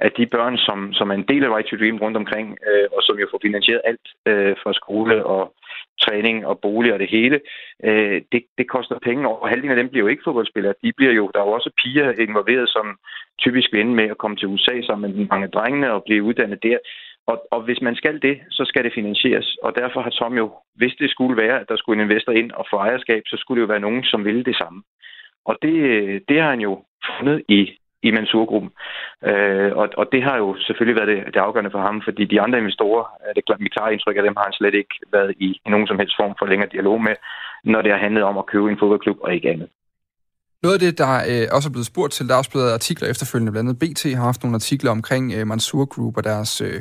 af 0.00 0.10
de 0.12 0.26
børn, 0.26 0.56
som, 0.56 0.92
som 0.92 1.10
er 1.10 1.14
en 1.14 1.28
del 1.28 1.44
af 1.44 1.54
Right 1.54 1.68
to 1.68 1.76
Dream 1.76 1.98
rundt 1.98 2.16
omkring, 2.16 2.58
øh, 2.68 2.86
og 2.96 3.02
som 3.02 3.18
jo 3.18 3.26
får 3.30 3.40
finansieret 3.42 3.82
alt 3.84 4.06
øh, 4.26 4.56
fra 4.62 4.72
skole 4.72 5.26
og 5.26 5.54
træning 6.00 6.46
og 6.46 6.60
bolig 6.60 6.92
og 6.92 6.98
det 6.98 7.10
hele, 7.10 7.40
øh, 7.84 8.22
det, 8.32 8.42
det 8.58 8.68
koster 8.68 8.98
penge, 8.98 9.28
og 9.28 9.48
halvdelen 9.48 9.70
af 9.70 9.76
dem 9.76 9.88
bliver 9.88 10.04
jo 10.04 10.08
ikke 10.08 10.22
fodboldspillere. 10.24 10.74
De 10.82 10.92
bliver 10.96 11.12
jo, 11.12 11.30
der 11.34 11.40
er 11.40 11.46
jo 11.46 11.52
også 11.52 11.70
piger 11.82 12.12
involveret, 12.12 12.68
som 12.68 12.98
typisk 13.38 13.72
vil 13.72 13.80
ende 13.80 13.94
med 13.94 14.04
at 14.10 14.18
komme 14.18 14.36
til 14.36 14.48
USA 14.48 14.80
sammen 14.82 15.16
med 15.16 15.26
mange 15.30 15.48
drengene 15.48 15.92
og 15.92 16.04
blive 16.04 16.22
uddannet 16.22 16.62
der. 16.62 16.78
Og, 17.26 17.46
og 17.50 17.60
hvis 17.62 17.80
man 17.82 17.96
skal 17.96 18.22
det, 18.22 18.40
så 18.50 18.64
skal 18.64 18.84
det 18.84 18.92
finansieres. 18.94 19.56
Og 19.62 19.74
derfor 19.74 20.00
har 20.00 20.10
Tom 20.10 20.36
jo, 20.36 20.52
hvis 20.74 20.94
det 20.98 21.10
skulle 21.10 21.36
være, 21.42 21.60
at 21.60 21.68
der 21.68 21.76
skulle 21.76 22.02
en 22.02 22.10
investor 22.10 22.32
ind 22.32 22.52
og 22.52 22.66
få 22.70 22.76
ejerskab, 22.76 23.22
så 23.26 23.36
skulle 23.38 23.60
det 23.60 23.66
jo 23.66 23.72
være 23.72 23.86
nogen, 23.86 24.04
som 24.04 24.24
ville 24.24 24.44
det 24.44 24.56
samme. 24.56 24.82
Og 25.44 25.58
det, 25.62 25.74
det 26.28 26.40
har 26.40 26.50
han 26.50 26.60
jo 26.60 26.84
fundet 27.18 27.42
i 27.48 27.78
i 28.06 28.10
Mansurgruppen. 28.10 28.70
Øh, 29.30 29.70
og, 29.80 29.86
og 30.00 30.04
det 30.12 30.22
har 30.22 30.36
jo 30.42 30.48
selvfølgelig 30.66 30.96
været 31.00 31.12
det, 31.12 31.34
det 31.34 31.40
afgørende 31.46 31.74
for 31.74 31.82
ham, 31.86 32.02
fordi 32.06 32.22
de 32.24 32.40
andre 32.40 32.58
investorer, 32.58 33.04
øh, 33.22 33.30
det 33.34 33.42
er 33.42 33.64
mit 33.64 33.74
klare 33.76 33.92
indtryk 33.92 34.16
af 34.16 34.22
dem, 34.22 34.36
har 34.36 34.46
han 34.48 34.58
slet 34.60 34.74
ikke 34.80 34.94
været 35.12 35.32
i, 35.46 35.48
i 35.66 35.68
nogen 35.74 35.86
som 35.86 35.98
helst 36.00 36.16
form 36.20 36.34
for 36.38 36.46
længere 36.46 36.72
dialog 36.74 36.96
med, 37.08 37.14
når 37.64 37.82
det 37.82 37.92
har 37.92 38.04
handlet 38.06 38.24
om 38.30 38.38
at 38.38 38.46
købe 38.52 38.70
en 38.70 38.78
fodboldklub 38.80 39.18
og 39.24 39.34
ikke 39.34 39.50
andet. 39.50 39.68
Noget 40.62 40.74
af 40.74 40.80
det, 40.80 40.98
der 40.98 41.12
øh, 41.30 41.46
også 41.56 41.68
er 41.68 41.74
blevet 41.76 41.92
spurgt 41.92 42.12
til, 42.12 42.28
der 42.28 42.34
er 42.34 42.38
også 42.38 42.50
blevet 42.50 42.72
artikler 42.72 43.08
efterfølgende, 43.08 43.52
blandt 43.52 43.68
andet 43.68 43.82
BT 43.82 44.02
har 44.18 44.24
haft 44.30 44.42
nogle 44.42 44.54
artikler 44.54 44.90
omkring 44.90 45.24
øh, 45.36 45.46
Mansur 45.46 45.84
Group 45.84 46.16
og 46.16 46.24
deres 46.24 46.60
øh, 46.60 46.80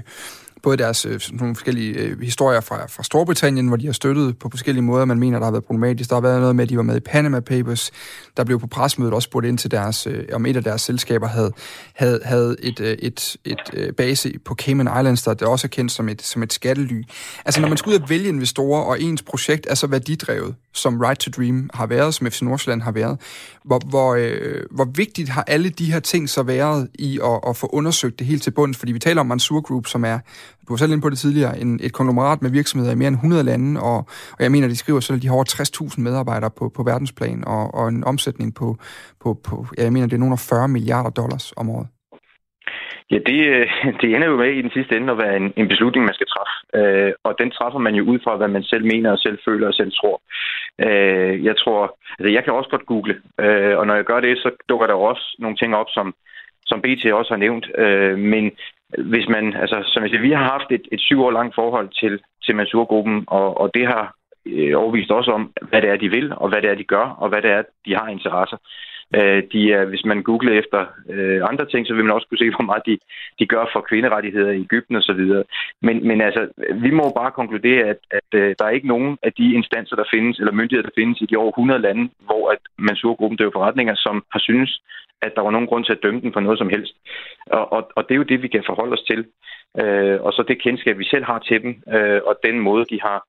både 0.63 0.78
deres 0.78 1.06
øh, 1.06 1.19
nogle 1.32 1.56
forskellige 1.56 1.93
øh, 1.93 2.21
historier 2.21 2.62
fra, 2.62 2.86
fra 2.86 3.04
Storbritannien, 3.04 3.67
hvor 3.67 3.78
de 3.78 3.86
har 3.86 3.93
støttet 3.93 4.38
på 4.38 4.50
forskellige 4.50 4.84
måder, 4.84 5.06
man 5.06 5.19
mener, 5.19 5.39
der 5.39 5.45
har 5.45 5.52
været 5.52 5.65
problematisk. 5.65 6.10
Der 6.10 6.15
har 6.15 6.21
været 6.21 6.39
noget 6.39 6.56
med, 6.56 6.63
at 6.63 6.69
de 6.69 6.78
var 6.78 6.84
med 6.84 6.97
i 6.97 7.00
Panama 7.00 7.39
Papers. 7.39 7.91
Der 8.38 8.43
blev 8.43 8.60
på 8.60 8.67
presmødet 8.67 9.13
også 9.13 9.26
spurgt 9.26 9.45
ind 9.45 9.58
til 9.58 9.71
deres, 9.71 10.08
øh, 10.08 10.24
om 10.34 10.45
et 10.45 10.58
af 10.58 10.63
deres 10.63 10.82
selskaber 10.82 11.28
havde, 11.28 11.54
havde, 11.95 12.19
havde 12.24 12.56
et, 12.60 12.80
øh, 12.80 12.97
et, 13.00 13.38
et, 13.45 13.60
øh, 13.74 13.93
base 13.93 14.34
på 14.45 14.56
Cayman 14.56 14.89
Islands, 15.00 15.24
der 15.24 15.47
også 15.47 15.67
er 15.67 15.69
kendt 15.69 15.91
som 15.91 16.10
et, 16.10 16.21
som 16.21 16.43
et 16.43 16.54
skattely. 16.54 17.04
Altså 17.45 17.62
når 17.62 17.67
man 17.67 17.78
skal 17.78 17.89
ud 17.89 18.00
og 18.00 18.10
vælge 18.10 18.30
investorer, 18.30 18.82
og 18.82 19.02
ens 19.02 19.21
projekt 19.21 19.67
er 19.69 19.76
så 19.76 19.88
værdidrevet, 19.88 20.56
som 20.74 21.00
Right 21.00 21.19
to 21.19 21.32
Dream 21.32 21.69
har 21.74 21.86
været, 21.86 22.13
som 22.13 22.32
FC 22.32 22.41
Nordsjælland 22.41 22.82
har 22.82 22.91
været, 22.91 23.19
hvor, 23.65 23.80
hvor, 23.89 24.15
øh, 24.15 24.63
hvor 24.71 24.86
vigtigt 24.95 25.30
har 25.30 25.43
alle 25.47 25.69
de 25.69 25.91
her 25.91 26.00
ting 26.00 26.30
så 26.30 26.43
været 26.43 26.89
i 26.93 27.19
at, 27.24 27.39
at 27.47 27.58
få 27.58 27.67
undersøgt 27.67 28.19
det 28.19 28.28
helt 28.28 28.43
til 28.43 28.52
bunds? 28.52 28.78
Fordi 28.78 28.91
vi 28.91 29.00
taler 29.00 29.21
om 29.21 29.28
Mansour 29.28 29.62
Group, 29.62 29.88
som 29.88 30.06
er, 30.06 30.19
du 30.68 30.74
var 30.74 30.78
selv 30.78 30.92
inde 30.92 31.02
på 31.02 31.10
det 31.10 31.18
tidligere, 31.18 31.60
en, 31.60 31.80
et 31.84 31.94
konglomerat 31.94 32.42
med 32.42 32.52
virksomheder 32.52 32.94
i 32.94 32.96
mere 32.96 33.08
end 33.08 33.16
100 33.16 33.44
lande, 33.44 33.82
og, 33.82 33.98
og 34.38 34.40
jeg 34.40 34.52
mener, 34.52 34.68
de 34.68 34.76
skriver 34.76 35.00
selv, 35.00 35.16
at 35.16 35.22
de 35.22 35.28
har 35.28 35.36
over 35.36 35.94
60.000 35.96 36.02
medarbejdere 36.02 36.52
på, 36.60 36.72
på 36.76 36.84
verdensplan, 36.84 37.44
og, 37.48 37.74
og 37.74 37.90
en 37.90 38.04
omsætning 38.04 38.56
på, 38.56 38.78
på, 39.24 39.34
på, 39.48 39.66
ja, 39.78 39.84
jeg 39.84 39.94
mener, 39.94 40.08
det 40.08 40.14
er 40.14 40.26
nogle 40.26 40.38
af 40.40 40.40
40 40.40 40.68
milliarder 40.68 41.10
dollars 41.10 41.54
om 41.58 41.70
året. 41.70 41.88
Ja, 43.12 43.18
det, 43.30 43.40
øh, 43.56 43.68
det 44.02 44.16
ender 44.16 44.28
jo 44.28 44.38
med 44.38 44.52
i 44.54 44.62
den 44.62 44.72
sidste 44.72 44.98
ende 44.98 45.12
at 45.12 45.18
være 45.18 45.38
en, 45.38 45.54
en 45.58 45.68
beslutning, 45.68 46.06
man 46.06 46.14
skal 46.14 46.28
træffe. 46.34 46.56
Øh, 46.80 47.14
og 47.24 47.36
den 47.40 47.52
træffer 47.52 47.80
man 47.80 47.96
jo 47.96 48.04
ud 48.04 48.20
fra, 48.24 48.36
hvad 48.38 48.48
man 48.48 48.64
selv 48.64 48.86
mener 48.86 49.12
og 49.12 49.18
selv 49.18 49.38
føler 49.48 49.68
og 49.68 49.74
selv 49.74 49.92
tror. 49.92 50.22
Øh, 50.86 51.46
jeg 51.46 51.56
tror, 51.58 51.98
altså 52.20 52.34
jeg 52.34 52.44
kan 52.44 52.54
også 52.54 52.70
godt 52.70 52.86
google, 52.86 53.16
øh, 53.40 53.78
og 53.80 53.88
når 53.88 53.96
jeg 53.96 54.06
gør 54.06 54.20
det, 54.20 54.38
så 54.38 54.50
dukker 54.70 54.88
der 54.88 54.94
også 54.94 55.36
nogle 55.40 55.58
ting 55.58 55.76
op, 55.76 55.90
som, 55.90 56.14
som 56.66 56.82
BT 56.82 57.06
også 57.06 57.32
har 57.34 57.44
nævnt. 57.46 57.66
Øh, 57.78 58.18
men 58.18 58.52
hvis 58.97 59.27
man, 59.30 59.54
altså 59.54 59.84
som 59.86 60.04
jeg 60.04 60.10
siger, 60.10 60.21
vi 60.21 60.32
har 60.32 60.43
haft 60.43 60.71
et, 60.71 60.88
et 60.91 60.99
syv 60.99 61.23
år 61.23 61.32
langt 61.32 61.56
forhold 61.56 61.89
til, 61.89 62.19
til 62.45 62.56
Mansurgruppen, 62.56 63.23
og, 63.27 63.58
og 63.62 63.71
det 63.73 63.88
har 63.88 64.15
øh, 64.45 64.73
overvist 64.77 65.12
også 65.12 65.32
om, 65.32 65.51
hvad 65.69 65.82
det 65.82 65.89
er, 65.89 65.95
de 65.95 66.10
vil, 66.10 66.34
og 66.36 66.49
hvad 66.49 66.62
det 66.62 66.69
er, 66.69 66.75
de 66.75 66.84
gør, 66.84 67.06
og 67.21 67.30
hvad 67.30 67.41
det 67.41 67.51
er, 67.51 67.63
de 67.86 67.95
har 67.95 68.08
interesser. 68.08 68.58
Øh, 69.15 69.43
de 69.54 69.74
er, 69.74 69.86
hvis 69.86 70.06
man 70.06 70.24
googler 70.24 70.60
efter 70.60 70.86
øh, 71.10 71.41
andre 71.50 71.65
ting, 71.65 71.88
så 71.88 71.93
vil 71.93 72.06
man 72.06 72.13
også 72.13 72.28
kunne 72.28 72.43
se, 72.43 72.50
hvor 72.50 72.65
meget 72.71 72.84
de, 72.86 72.97
de 73.39 73.45
gør 73.45 73.65
for 73.74 73.82
kvinderettigheder 73.89 74.52
i 74.52 74.62
Ægypten 74.62 74.95
osv. 74.95 75.21
Men, 75.82 76.08
men 76.08 76.21
altså, 76.21 76.41
vi 76.86 76.91
må 76.91 77.06
bare 77.15 77.32
konkludere, 77.32 77.84
at, 77.93 78.00
at 78.12 78.30
øh, 78.34 78.56
der 78.60 78.65
er 78.65 78.78
ikke 78.78 78.88
nogen 78.88 79.17
af 79.24 79.34
de 79.34 79.54
instanser, 79.54 79.95
der 79.95 80.12
findes, 80.13 80.39
eller 80.39 80.52
myndigheder, 80.52 80.89
der 80.89 81.00
findes 81.02 81.21
i 81.21 81.26
de 81.26 81.36
over 81.36 81.52
100 81.52 81.82
lande, 81.82 82.10
hvor 82.28 82.52
at 82.52 82.62
Mansur-gruppen 82.78 83.38
døver 83.38 83.52
forretninger, 83.52 83.95
som 83.95 84.24
har 84.32 84.39
synes, 84.39 84.82
at 85.21 85.36
der 85.36 85.41
var 85.41 85.52
nogen 85.52 85.67
grund 85.67 85.86
til 85.86 85.93
at 85.93 86.04
dømme 86.04 86.21
den 86.21 86.34
for 86.34 86.39
noget 86.39 86.58
som 86.58 86.69
helst. 86.69 86.93
Og, 87.45 87.74
og, 87.74 87.91
og 87.95 88.04
det 88.04 88.13
er 88.13 88.21
jo 88.21 88.32
det, 88.32 88.41
vi 88.41 88.47
kan 88.47 88.63
forholde 88.65 88.93
os 88.93 89.08
til. 89.12 89.26
Øh, 89.82 90.21
og 90.21 90.34
så 90.34 90.43
det 90.47 90.62
kendskab, 90.62 90.97
vi 90.97 91.06
selv 91.06 91.26
har 91.26 91.39
til 91.39 91.62
dem, 91.62 91.84
øh, 91.95 92.21
og 92.26 92.36
den 92.43 92.60
måde, 92.60 92.86
de 92.86 93.00
har 93.02 93.19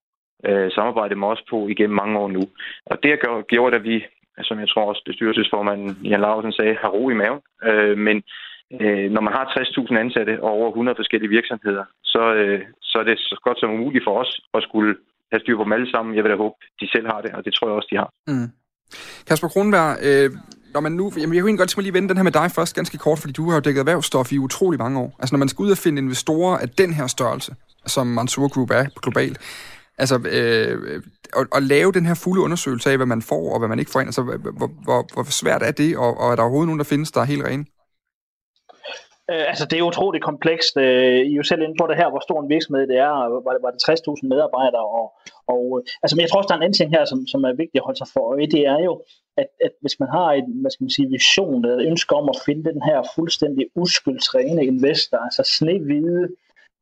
øh, 0.48 0.70
samarbejdet 0.72 1.18
med 1.18 1.28
os 1.28 1.42
på 1.50 1.68
igennem 1.68 1.96
mange 1.96 2.18
år 2.18 2.28
nu. 2.28 2.42
Og 2.86 3.02
det 3.02 3.10
har 3.10 3.42
gjort, 3.42 3.74
at 3.74 3.84
vi 3.84 4.04
som 4.40 4.60
jeg 4.60 4.68
tror 4.68 4.84
også 4.90 5.02
bestyrelsesformanden 5.06 5.90
Jan 6.10 6.20
Larsen 6.20 6.52
sagde, 6.52 6.76
har 6.82 6.88
ro 6.88 7.10
i 7.10 7.14
maven. 7.14 7.40
Øh, 7.68 7.98
men 7.98 8.16
øh, 8.80 9.10
når 9.14 9.20
man 9.26 9.32
har 9.32 9.44
60.000 9.44 9.98
ansatte 10.04 10.42
og 10.42 10.50
over 10.50 10.68
100 10.68 10.96
forskellige 10.96 11.30
virksomheder, 11.30 11.84
så, 12.04 12.22
øh, 12.34 12.60
så 12.80 12.98
er 12.98 13.04
det 13.04 13.18
så 13.18 13.40
godt 13.44 13.60
som 13.60 13.70
umuligt 13.70 14.04
for 14.04 14.14
os 14.22 14.40
at 14.54 14.62
skulle 14.62 14.94
have 15.32 15.40
styr 15.40 15.56
på 15.56 15.64
dem 15.64 15.72
alle 15.72 15.90
sammen. 15.90 16.16
Jeg 16.16 16.24
vil 16.24 16.30
da 16.32 16.36
håbe, 16.36 16.56
de 16.80 16.86
selv 16.94 17.06
har 17.06 17.20
det, 17.20 17.30
og 17.36 17.44
det 17.44 17.54
tror 17.54 17.68
jeg 17.68 17.76
også, 17.76 17.90
de 17.92 17.96
har. 18.02 18.10
Mm. 18.26 18.48
Kasper 19.28 19.48
Kronberg, 19.48 19.90
øh, 20.08 20.30
når 20.74 20.80
man 20.80 20.92
nu, 20.92 21.12
jamen 21.20 21.34
jeg 21.34 21.42
kunne 21.42 21.56
godt 21.56 21.68
tænke 21.68 21.82
lige 21.82 21.94
vende 21.94 22.08
den 22.08 22.16
her 22.16 22.24
med 22.24 22.32
dig 22.32 22.50
først 22.56 22.74
ganske 22.74 22.98
kort, 22.98 23.18
fordi 23.18 23.32
du 23.32 23.44
har 23.48 23.56
jo 23.56 23.60
dækket 23.60 23.80
erhvervsstof 23.80 24.32
i 24.32 24.38
utrolig 24.38 24.78
mange 24.78 25.00
år. 25.00 25.16
Altså 25.18 25.34
når 25.34 25.38
man 25.38 25.48
skal 25.48 25.62
ud 25.62 25.70
og 25.70 25.78
finde 25.78 26.02
investorer 26.02 26.58
af 26.58 26.68
den 26.68 26.92
her 26.92 27.06
størrelse, 27.06 27.52
som 27.86 28.06
Mansour 28.06 28.48
Group 28.54 28.70
er 28.70 28.84
globalt, 29.02 29.38
altså 29.98 30.16
øh, 30.38 31.02
at, 31.36 31.46
at 31.56 31.62
lave 31.62 31.92
den 31.92 32.06
her 32.06 32.14
fulde 32.14 32.42
undersøgelse 32.42 32.90
af, 32.90 32.96
hvad 32.96 33.06
man 33.06 33.22
får 33.22 33.52
og 33.52 33.58
hvad 33.58 33.68
man 33.68 33.78
ikke 33.78 33.90
får 33.90 34.00
ind, 34.00 34.08
altså 34.08 34.22
hvor, 34.22 34.70
hvor, 34.84 35.14
hvor 35.14 35.22
svært 35.22 35.62
er 35.62 35.70
det, 35.70 35.96
og, 35.96 36.20
og 36.20 36.32
er 36.32 36.36
der 36.36 36.42
overhovedet 36.42 36.68
nogen, 36.68 36.78
der 36.78 36.84
findes, 36.84 37.12
der 37.12 37.20
er 37.20 37.24
helt 37.24 37.44
rene? 37.44 37.64
Øh, 39.30 39.44
altså, 39.50 39.64
det 39.70 39.76
er 39.78 39.90
utroligt 39.90 40.24
komplekst. 40.30 40.74
Øh, 40.76 41.20
I 41.28 41.32
er 41.32 41.40
jo 41.40 41.50
selv 41.50 41.62
inde 41.62 41.80
på 41.80 41.86
det 41.90 41.96
her, 42.00 42.08
hvor 42.10 42.22
stor 42.26 42.38
en 42.40 42.52
virksomhed 42.54 42.86
det 42.92 42.98
er. 43.08 43.14
Var 43.46 43.52
det, 43.54 43.62
var 43.66 43.72
det 43.74 43.80
60.000 43.88 44.28
medarbejdere? 44.32 44.86
Og, 44.98 45.06
og, 45.54 45.62
øh, 45.76 45.80
altså, 46.02 46.14
men 46.14 46.22
jeg 46.22 46.30
tror 46.30 46.40
også, 46.40 46.50
der 46.50 46.56
er 46.56 46.60
en 46.60 46.66
anden 46.66 46.80
ting 46.80 46.90
her, 46.96 47.04
som, 47.04 47.18
som 47.32 47.40
er 47.48 47.60
vigtigt 47.62 47.80
at 47.82 47.88
holde 47.88 48.00
sig 48.00 48.10
for 48.14 48.22
øje. 48.32 48.52
Det 48.54 48.62
er 48.74 48.80
jo, 48.88 48.92
at, 49.40 49.48
at 49.66 49.74
hvis 49.82 49.96
man 50.02 50.10
har 50.16 50.28
en 50.38 50.46
hvad 50.62 50.70
skal 50.70 50.84
man 50.84 50.96
sige, 50.96 51.14
vision 51.18 51.64
eller 51.64 51.76
et 51.78 51.90
ønske 51.92 52.12
om 52.20 52.26
at 52.32 52.40
finde 52.46 52.64
den 52.70 52.80
her 52.88 52.98
fuldstændig 53.16 53.64
uskyldsrene 53.82 54.62
investor, 54.72 55.18
altså 55.26 55.42
snehvide 55.58 56.24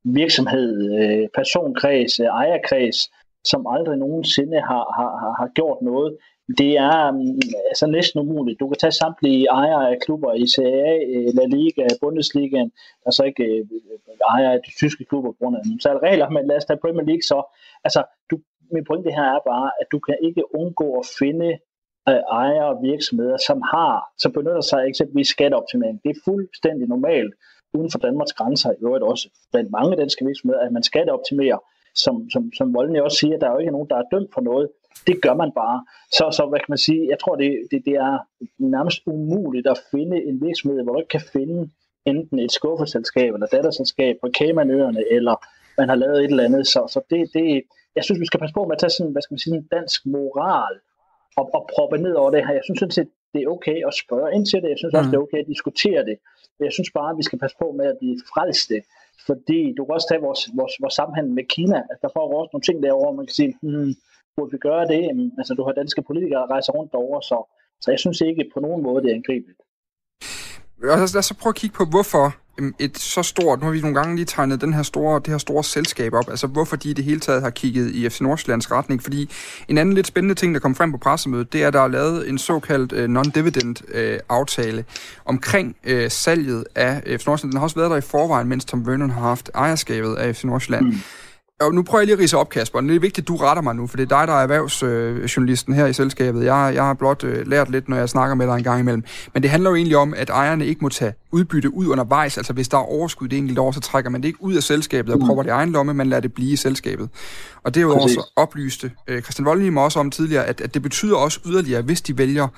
virksomhed, 0.04 0.70
øh, 0.98 1.28
personkreds, 1.34 2.20
øh, 2.20 2.26
ejerkreds, 2.26 2.98
som 3.44 3.66
aldrig 3.66 3.98
nogensinde 3.98 4.60
har, 4.60 4.84
har, 4.98 5.10
har 5.40 5.48
gjort 5.54 5.78
noget, 5.82 6.16
det 6.58 6.72
er 6.76 7.08
um, 7.08 7.38
altså 7.70 7.86
næsten 7.86 8.20
umuligt. 8.20 8.60
Du 8.60 8.68
kan 8.68 8.78
tage 8.80 9.00
samtlige 9.02 9.46
ejere 9.46 9.90
af 9.90 9.96
klubber 10.04 10.32
i 10.34 10.46
CAA, 10.54 10.94
øh, 11.14 11.28
La 11.38 11.44
Liga, 11.56 11.86
Bundesligaen, 12.00 12.70
der 13.04 13.10
så 13.10 13.22
ikke 13.24 13.44
øh, 13.44 13.60
uh, 13.70 14.16
ejer 14.34 14.50
af 14.50 14.60
de 14.66 14.72
tyske 14.80 15.04
klubber 15.04 15.30
på 15.30 15.36
grund 15.40 15.56
af 15.56 15.62
nogle 15.66 15.82
særlige 15.82 16.06
regler, 16.08 16.28
men 16.30 16.46
lad 16.46 16.56
os 16.56 16.64
tage 16.64 16.82
Premier 16.84 17.06
League 17.10 17.22
så. 17.22 17.38
Altså, 17.84 18.00
du, 18.30 18.36
min 18.72 18.84
pointe 18.84 19.10
her 19.10 19.28
er 19.36 19.42
bare, 19.52 19.70
at 19.80 19.86
du 19.92 19.98
kan 19.98 20.16
ikke 20.22 20.42
undgå 20.60 20.88
at 21.00 21.06
finde 21.18 21.58
ejere 22.42 22.68
og 22.74 22.82
virksomheder, 22.82 23.38
som 23.48 23.58
har, 23.74 23.94
som 24.22 24.32
benytter 24.32 24.60
sig 24.60 24.78
af 24.82 24.86
eksempelvis 24.88 25.28
skatteoptimering. 25.28 26.00
Det 26.04 26.10
er 26.10 26.24
fuldstændig 26.24 26.88
normalt 26.88 27.34
uden 27.74 27.90
for 27.90 27.98
Danmarks 27.98 28.32
grænser, 28.32 28.70
i 28.72 28.82
øvrigt 28.82 29.04
også 29.04 29.28
blandt 29.52 29.70
mange 29.70 29.96
danske 29.96 30.26
virksomheder, 30.26 30.60
at 30.60 30.72
man 30.72 30.82
skal 30.82 31.10
optimere. 31.10 31.58
som, 31.94 32.30
som, 32.30 32.52
som 32.58 32.74
Volden 32.74 32.96
også 32.96 33.18
siger, 33.18 33.38
der 33.38 33.46
er 33.48 33.52
jo 33.52 33.58
ikke 33.58 33.72
nogen, 33.72 33.88
der 33.88 33.96
er 33.96 34.10
dømt 34.12 34.30
for 34.34 34.40
noget. 34.40 34.68
Det 35.06 35.22
gør 35.22 35.34
man 35.34 35.52
bare. 35.62 35.84
Så, 36.12 36.24
så 36.36 36.46
hvad 36.48 36.58
kan 36.58 36.72
man 36.74 36.78
sige, 36.78 37.08
jeg 37.12 37.18
tror, 37.18 37.34
det, 37.36 37.50
det, 37.70 37.82
det 37.84 37.94
er 37.94 38.18
nærmest 38.58 38.98
umuligt 39.06 39.66
at 39.66 39.78
finde 39.90 40.16
en 40.28 40.36
virksomhed, 40.46 40.82
hvor 40.82 40.92
du 40.92 40.98
ikke 40.98 41.16
kan 41.18 41.28
finde 41.32 41.70
enten 42.06 42.38
et 42.38 42.52
skuffeselskab 42.52 43.34
eller 43.34 43.46
datterselskab 43.46 44.16
på 44.22 44.28
Caymanøerne, 44.38 45.02
eller 45.10 45.34
man 45.78 45.88
har 45.88 45.96
lavet 45.96 46.18
et 46.18 46.30
eller 46.30 46.44
andet. 46.44 46.66
Så, 46.66 46.80
så 46.94 47.00
det, 47.10 47.30
det, 47.34 47.62
jeg 47.96 48.04
synes, 48.04 48.20
vi 48.20 48.26
skal 48.26 48.40
passe 48.40 48.54
på 48.54 48.64
med 48.64 48.76
at 48.76 48.78
tage 48.78 48.90
sådan, 48.90 49.12
hvad 49.12 49.22
skal 49.22 49.34
man 49.34 49.44
sige, 49.44 49.56
en 49.56 49.68
dansk 49.76 50.06
moral 50.06 50.74
og, 51.36 51.50
og 51.54 51.62
proppe 51.74 51.98
ned 51.98 52.14
over 52.14 52.30
det 52.30 52.46
her. 52.46 52.52
Jeg 52.54 52.64
synes 52.64 52.78
sådan 52.78 52.98
set, 52.98 53.10
det 53.32 53.40
er 53.42 53.48
okay 53.56 53.78
at 53.88 53.94
spørge 54.02 54.34
ind 54.36 54.46
til 54.46 54.58
det. 54.62 54.68
Jeg 54.74 54.78
synes 54.78 54.94
også, 54.94 55.08
mm. 55.08 55.12
det 55.12 55.18
er 55.18 55.26
okay 55.26 55.40
at 55.44 55.50
diskutere 55.54 56.00
det. 56.10 56.16
Jeg 56.66 56.72
synes 56.76 56.90
bare, 56.98 57.10
at 57.12 57.18
vi 57.20 57.24
skal 57.28 57.38
passe 57.38 57.56
på 57.62 57.66
med 57.78 57.86
at 57.92 57.96
blive 58.00 58.18
frelste 58.32 58.76
fordi 59.26 59.60
du 59.76 59.80
kan 59.84 59.94
også 59.94 60.08
tage 60.10 60.22
vores, 60.28 60.42
vores, 60.58 60.74
vores 60.82 60.94
sammenhæng 60.94 61.28
med 61.38 61.44
Kina. 61.54 61.78
Altså, 61.90 62.02
der 62.04 62.10
får 62.16 62.24
også 62.40 62.52
nogle 62.52 62.66
ting 62.68 62.76
derovre, 62.86 63.16
man 63.20 63.26
kan 63.26 63.34
sige, 63.40 63.52
hmm, 63.62 63.92
burde 64.36 64.50
vi 64.54 64.58
gøre 64.68 64.84
det? 64.92 65.00
Altså, 65.38 65.52
du 65.54 65.62
har 65.66 65.72
danske 65.72 66.02
politikere, 66.08 66.40
der 66.42 66.50
rejser 66.54 66.72
rundt 66.72 66.92
derovre, 66.92 67.22
så, 67.30 67.38
så 67.82 67.90
jeg 67.90 68.00
synes 68.04 68.20
ikke 68.20 68.50
på 68.54 68.60
nogen 68.60 68.82
måde, 68.86 69.02
det 69.02 69.10
er 69.10 69.14
angribeligt. 69.20 69.60
Lad 70.82 71.18
os 71.20 71.24
så 71.30 71.34
prøve 71.40 71.54
at 71.54 71.60
kigge 71.62 71.76
på, 71.80 71.84
hvorfor 71.94 72.24
et 72.78 72.98
så 72.98 73.22
stort, 73.22 73.60
nu 73.60 73.64
har 73.64 73.72
vi 73.72 73.80
nogle 73.80 73.94
gange 73.94 74.16
lige 74.16 74.26
tegnet 74.26 74.60
den 74.60 74.74
her 74.74 74.82
store, 74.82 75.18
det 75.18 75.28
her 75.28 75.38
store 75.38 75.64
selskab 75.64 76.14
op, 76.14 76.30
altså 76.30 76.46
hvorfor 76.46 76.76
de 76.76 76.90
i 76.90 76.92
det 76.92 77.04
hele 77.04 77.20
taget 77.20 77.42
har 77.42 77.50
kigget 77.50 77.90
i 77.90 78.08
FC 78.08 78.20
Nordsjællands 78.20 78.70
retning, 78.70 79.02
fordi 79.02 79.30
en 79.68 79.78
anden 79.78 79.94
lidt 79.94 80.06
spændende 80.06 80.34
ting, 80.34 80.54
der 80.54 80.60
kom 80.60 80.74
frem 80.74 80.92
på 80.92 80.98
pressemødet, 80.98 81.52
det 81.52 81.62
er, 81.62 81.66
at 81.66 81.72
der 81.72 81.80
er 81.80 81.88
lavet 81.88 82.28
en 82.28 82.38
såkaldt 82.38 82.92
uh, 82.92 83.04
non-dividend 83.04 83.76
uh, 83.94 84.18
aftale 84.28 84.84
omkring 85.24 85.76
uh, 85.90 86.08
salget 86.08 86.64
af 86.74 87.02
FC 87.20 87.26
Nordsjælland. 87.26 87.52
Den 87.52 87.58
har 87.58 87.64
også 87.64 87.76
været 87.76 87.90
der 87.90 87.96
i 87.96 88.00
forvejen, 88.00 88.48
mens 88.48 88.64
Tom 88.64 88.86
Vernon 88.86 89.10
har 89.10 89.20
haft 89.20 89.50
ejerskabet 89.54 90.14
af 90.14 90.36
FC 90.36 90.44
Nordsjælland. 90.44 90.86
Mm. 90.86 91.00
Og 91.60 91.74
nu 91.74 91.82
prøver 91.82 92.00
jeg 92.00 92.06
lige 92.06 92.14
at 92.14 92.20
rise 92.20 92.36
op, 92.36 92.48
Kasper. 92.48 92.80
Det 92.80 92.96
er 92.96 93.00
vigtigt, 93.00 93.24
at 93.24 93.28
du 93.28 93.36
retter 93.36 93.62
mig 93.62 93.76
nu, 93.76 93.86
for 93.86 93.96
det 93.96 94.12
er 94.12 94.18
dig, 94.18 94.28
der 94.28 94.34
er 94.34 94.42
erhvervsjournalisten 94.42 95.74
her 95.74 95.86
i 95.86 95.92
selskabet. 95.92 96.44
Jeg, 96.44 96.72
jeg 96.74 96.84
har 96.84 96.94
blot 96.94 97.24
øh, 97.24 97.46
lært 97.46 97.70
lidt, 97.70 97.88
når 97.88 97.96
jeg 97.96 98.08
snakker 98.08 98.34
med 98.34 98.46
dig 98.46 98.54
en 98.54 98.62
gang 98.62 98.80
imellem. 98.80 99.04
Men 99.34 99.42
det 99.42 99.50
handler 99.50 99.70
jo 99.70 99.76
egentlig 99.76 99.96
om, 99.96 100.14
at 100.16 100.30
ejerne 100.30 100.66
ikke 100.66 100.80
må 100.80 100.88
tage 100.88 101.12
udbytte 101.32 101.74
ud 101.74 101.86
undervejs. 101.86 102.36
Altså 102.36 102.52
hvis 102.52 102.68
der 102.68 102.78
er 102.78 102.82
overskud 102.82 103.28
det 103.28 103.38
enkelte 103.38 103.60
år, 103.60 103.72
så 103.72 103.80
trækker 103.80 104.10
man 104.10 104.20
det 104.20 104.28
ikke 104.28 104.42
ud 104.42 104.54
af 104.54 104.62
selskabet 104.62 105.14
og 105.14 105.20
mm. 105.20 105.26
prøver 105.26 105.42
det 105.42 105.50
i 105.50 105.52
egen 105.52 105.72
lomme, 105.72 105.94
man 105.94 106.06
lader 106.06 106.20
det 106.20 106.32
blive 106.32 106.52
i 106.52 106.56
selskabet. 106.56 107.08
Og 107.64 107.74
det 107.74 107.80
er 107.80 107.84
jo 107.84 107.96
også 107.96 108.32
oplyste 108.36 108.90
øh, 109.06 109.22
Christian 109.22 109.46
Voldnim 109.46 109.76
også 109.76 110.00
om 110.00 110.10
tidligere, 110.10 110.46
at, 110.46 110.60
at 110.60 110.74
det 110.74 110.82
betyder 110.82 111.16
også 111.16 111.40
yderligere, 111.46 111.82
hvis 111.82 112.02
de 112.02 112.18
vælger 112.18 112.48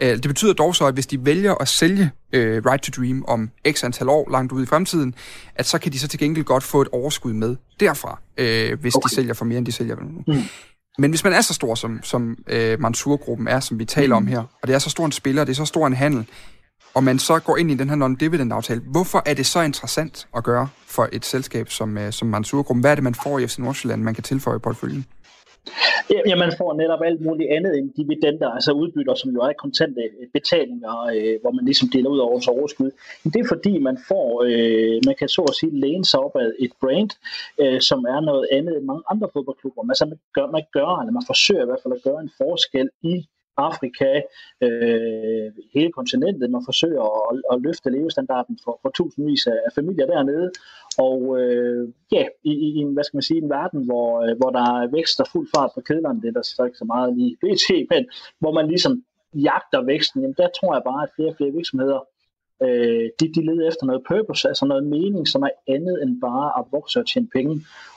det 0.00 0.28
betyder 0.28 0.52
dog 0.52 0.76
så, 0.76 0.86
at 0.86 0.94
hvis 0.94 1.06
de 1.06 1.24
vælger 1.24 1.54
at 1.54 1.68
sælge 1.68 2.10
øh, 2.32 2.62
Right 2.66 2.82
to 2.82 3.02
Dream 3.02 3.24
om 3.28 3.50
x 3.70 3.84
antal 3.84 4.08
år 4.08 4.30
langt 4.30 4.52
ude 4.52 4.62
i 4.62 4.66
fremtiden, 4.66 5.14
at 5.54 5.66
så 5.66 5.78
kan 5.78 5.92
de 5.92 5.98
så 5.98 6.08
til 6.08 6.18
gengæld 6.18 6.44
godt 6.44 6.62
få 6.62 6.82
et 6.82 6.88
overskud 6.92 7.32
med 7.32 7.56
derfra, 7.80 8.20
øh, 8.36 8.80
hvis 8.80 8.94
okay. 8.94 9.08
de 9.08 9.14
sælger 9.14 9.34
for 9.34 9.44
mere, 9.44 9.58
end 9.58 9.66
de 9.66 9.72
sælger 9.72 9.96
nu. 9.96 10.22
Mm. 10.26 10.42
Men 10.98 11.10
hvis 11.10 11.24
man 11.24 11.32
er 11.32 11.40
så 11.40 11.54
stor, 11.54 11.74
som, 11.74 12.00
som 12.02 12.36
øh, 12.46 12.80
Mansur-gruppen 12.80 13.48
er, 13.48 13.60
som 13.60 13.78
vi 13.78 13.84
taler 13.84 14.18
mm. 14.18 14.26
om 14.26 14.26
her, 14.26 14.38
og 14.38 14.68
det 14.68 14.74
er 14.74 14.78
så 14.78 14.90
stor 14.90 15.06
en 15.06 15.12
spiller, 15.12 15.44
det 15.44 15.52
er 15.52 15.56
så 15.56 15.64
stor 15.64 15.86
en 15.86 15.92
handel, 15.92 16.26
og 16.94 17.04
man 17.04 17.18
så 17.18 17.38
går 17.38 17.56
ind 17.56 17.70
i 17.70 17.74
den 17.74 17.88
her 17.88 17.96
non-dividend-aftale, 17.96 18.80
hvorfor 18.80 19.22
er 19.26 19.34
det 19.34 19.46
så 19.46 19.60
interessant 19.60 20.28
at 20.36 20.44
gøre 20.44 20.68
for 20.86 21.08
et 21.12 21.24
selskab 21.24 21.70
som, 21.70 21.98
øh, 21.98 22.12
som 22.12 22.28
Mansur-gruppen? 22.28 22.80
Hvad 22.80 22.90
er 22.90 22.94
det, 22.94 23.04
man 23.04 23.14
får 23.14 23.38
i 23.38 23.46
FC 23.46 23.58
Nordsjælland, 23.58 24.02
man 24.02 24.14
kan 24.14 24.24
tilføje 24.24 24.56
i 24.56 24.60
portføljen? 24.60 25.06
Ja, 26.26 26.36
man 26.36 26.52
får 26.58 26.72
netop 26.74 27.02
alt 27.04 27.20
muligt 27.20 27.50
andet 27.50 27.78
end 27.78 27.92
dividender, 28.00 28.48
altså 28.50 28.72
udbytter, 28.72 29.14
som 29.14 29.30
jo 29.30 29.40
er 29.40 29.52
kontante 29.52 30.02
øh, 30.20 30.26
betalinger, 30.32 30.96
øh, 31.14 31.40
hvor 31.40 31.50
man 31.50 31.64
ligesom 31.64 31.88
deler 31.88 32.10
ud 32.10 32.18
over 32.18 32.30
vores 32.30 32.48
overskud. 32.48 32.90
Men 33.22 33.32
det 33.32 33.40
er 33.40 33.48
fordi, 33.48 33.78
man 33.78 33.98
får, 34.08 34.28
øh, 34.48 35.00
man 35.06 35.14
kan 35.18 35.28
så 35.28 35.42
at 35.42 35.54
sige, 35.54 35.80
læne 35.80 36.04
sig 36.04 36.20
op 36.20 36.36
ad 36.36 36.52
et 36.58 36.72
brand, 36.80 37.10
øh, 37.62 37.80
som 37.80 37.98
er 38.14 38.20
noget 38.20 38.46
andet 38.52 38.76
end 38.76 38.84
mange 38.84 39.02
andre 39.10 39.28
fodboldklubber. 39.32 39.82
Altså 39.88 40.06
man 40.06 40.18
gør, 40.36 40.46
man 40.46 40.64
gør, 40.72 40.90
eller 41.00 41.12
man 41.12 41.26
forsøger 41.26 41.62
i 41.62 41.68
hvert 41.70 41.82
fald 41.82 41.94
at 41.94 42.02
gøre 42.02 42.20
en 42.20 42.32
forskel 42.42 42.88
i 43.02 43.14
Afrika, 43.58 44.10
øh, 44.64 45.52
hele 45.74 45.92
kontinentet. 45.92 46.50
Man 46.50 46.68
forsøger 46.70 47.04
at, 47.30 47.42
at 47.52 47.62
løfte 47.66 47.90
levestandarden 47.90 48.58
for, 48.64 48.78
for 48.82 48.90
tusindvis 48.96 49.46
af 49.46 49.70
familier 49.74 50.06
dernede. 50.06 50.50
Og 50.98 51.40
øh, 51.40 51.88
ja, 52.12 52.24
i, 52.44 52.52
i 52.52 52.76
en, 52.76 52.92
hvad 52.92 53.04
skal 53.04 53.16
man 53.16 53.22
sige, 53.22 53.42
en 53.42 53.50
verden, 53.50 53.84
hvor, 53.84 54.22
øh, 54.22 54.36
hvor 54.36 54.50
der 54.50 54.64
er 54.80 54.86
vækst 54.86 55.20
og 55.20 55.26
fuld 55.32 55.48
fart 55.56 55.70
på 55.74 55.80
kedlerne, 55.80 56.20
det 56.22 56.28
er 56.28 56.32
der 56.32 56.42
så 56.42 56.64
ikke 56.64 56.78
så 56.78 56.84
meget 56.84 57.16
lige 57.16 57.36
BT, 57.40 57.66
men 57.92 58.02
hvor 58.38 58.52
man 58.52 58.68
ligesom 58.68 59.04
jagter 59.34 59.82
væksten, 59.82 60.20
jamen 60.20 60.34
der 60.38 60.48
tror 60.60 60.74
jeg 60.74 60.82
bare, 60.84 61.02
at 61.02 61.10
flere 61.16 61.28
og 61.28 61.36
flere 61.36 61.50
virksomheder, 61.50 62.00
øh, 62.62 63.10
de, 63.20 63.34
de 63.34 63.46
leder 63.46 63.68
efter 63.68 63.86
noget 63.86 64.02
purpose, 64.08 64.48
altså 64.48 64.66
noget 64.66 64.84
mening, 64.86 65.28
som 65.28 65.42
er 65.42 65.54
andet 65.68 66.02
end 66.02 66.20
bare 66.20 66.58
at 66.58 66.64
vokse 66.72 67.00
og 67.00 67.06
tjene 67.06 67.28
penge. 67.36 67.54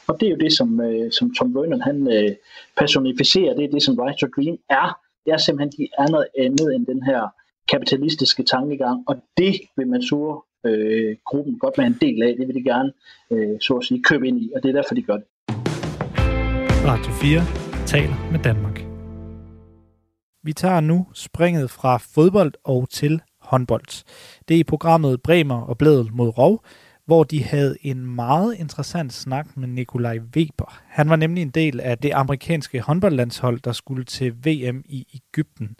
Og 0.07 0.19
det 0.19 0.25
er 0.25 0.31
jo 0.31 0.37
det, 0.37 0.53
som, 0.53 0.81
øh, 0.81 1.11
som 1.11 1.33
Tom 1.33 1.55
Vernon 1.55 1.81
han 1.81 1.97
øh, 2.17 2.31
personificerer, 2.77 3.53
det 3.53 3.63
er 3.65 3.71
det, 3.71 3.83
som 3.83 3.99
Right 3.99 4.19
to 4.19 4.27
Dream 4.35 4.57
er. 4.69 4.99
Det 5.25 5.33
er 5.33 5.37
simpelthen, 5.37 5.71
de 5.77 5.87
er 5.97 6.07
noget 6.07 6.27
andet 6.37 6.75
end 6.75 6.85
den 6.85 7.03
her 7.03 7.21
kapitalistiske 7.71 8.43
tankegang, 8.43 9.03
og 9.07 9.15
det 9.37 9.53
vil 9.77 9.87
man 9.87 10.03
sure 10.03 10.41
øh, 10.65 11.15
gruppen 11.25 11.59
godt 11.59 11.77
være 11.77 11.87
en 11.87 11.97
del 12.01 12.23
af. 12.23 12.35
Det 12.39 12.47
vil 12.47 12.55
de 12.55 12.63
gerne, 12.63 12.91
øh, 13.31 13.59
så 13.61 13.73
at 13.73 13.85
sige, 13.85 14.03
købe 14.03 14.27
ind 14.27 14.41
i, 14.41 14.51
og 14.55 14.63
det 14.63 14.69
er 14.69 14.73
derfor, 14.73 14.95
de 14.95 15.01
gør 15.01 15.17
det. 15.17 15.25
Radio 16.85 17.11
4 17.11 17.41
taler 17.85 18.31
med 18.31 18.39
Danmark. 18.39 18.85
Vi 20.43 20.53
tager 20.53 20.79
nu 20.79 21.07
springet 21.13 21.69
fra 21.71 21.97
fodbold 21.97 22.53
og 22.63 22.89
til 22.89 23.21
håndbold. 23.41 24.05
Det 24.47 24.55
er 24.55 24.59
i 24.59 24.63
programmet 24.63 25.21
Bremer 25.21 25.61
og 25.61 25.77
Blædel 25.77 26.09
mod 26.13 26.37
Rov, 26.37 26.63
hvor 27.05 27.23
de 27.23 27.43
havde 27.43 27.75
en 27.81 28.15
meget 28.15 28.55
interessant 28.55 29.13
snak 29.13 29.57
med 29.57 29.67
Nikolaj 29.67 30.19
Weber. 30.35 30.81
Han 30.87 31.09
var 31.09 31.15
nemlig 31.15 31.41
en 31.41 31.49
del 31.49 31.79
af 31.79 31.97
det 31.97 32.11
amerikanske 32.11 32.81
håndboldlandshold, 32.81 33.59
der 33.59 33.71
skulle 33.71 34.03
til 34.03 34.33
VM 34.33 34.83
i 34.85 35.07
Ægypten. 35.13 35.75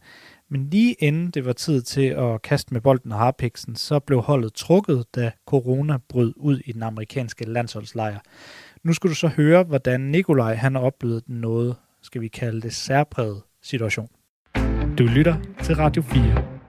Men 0.50 0.70
lige 0.70 0.96
inden 1.00 1.32
det 1.32 1.46
var 1.46 1.54
tid 1.54 1.82
til 1.82 2.06
at 2.06 2.42
kaste 2.42 2.74
med 2.74 2.82
bolden 2.82 3.12
og 3.12 3.18
harpiksen, 3.18 3.76
så 3.76 4.00
blev 4.00 4.22
holdet 4.22 4.54
trukket, 4.54 5.06
da 5.16 5.32
corona 5.46 5.98
brød 6.10 6.34
ud 6.38 6.60
i 6.66 6.72
den 6.72 6.84
amerikanske 6.84 7.46
landsholdslejr. 7.46 8.20
Nu 8.84 8.94
skal 8.94 9.10
du 9.10 9.16
så 9.16 9.28
høre, 9.28 9.64
hvordan 9.64 10.02
Nikolaj 10.02 10.56
han 10.56 10.76
oplevede 10.76 11.24
noget, 11.28 11.76
skal 12.02 12.22
vi 12.22 12.28
kalde 12.28 12.62
det 12.62 12.74
særpræget 12.74 13.42
situation. 13.64 14.10
Du 14.98 15.04
lytter 15.04 15.36
til 15.64 15.76
Radio 15.76 16.02
4. 16.02 16.61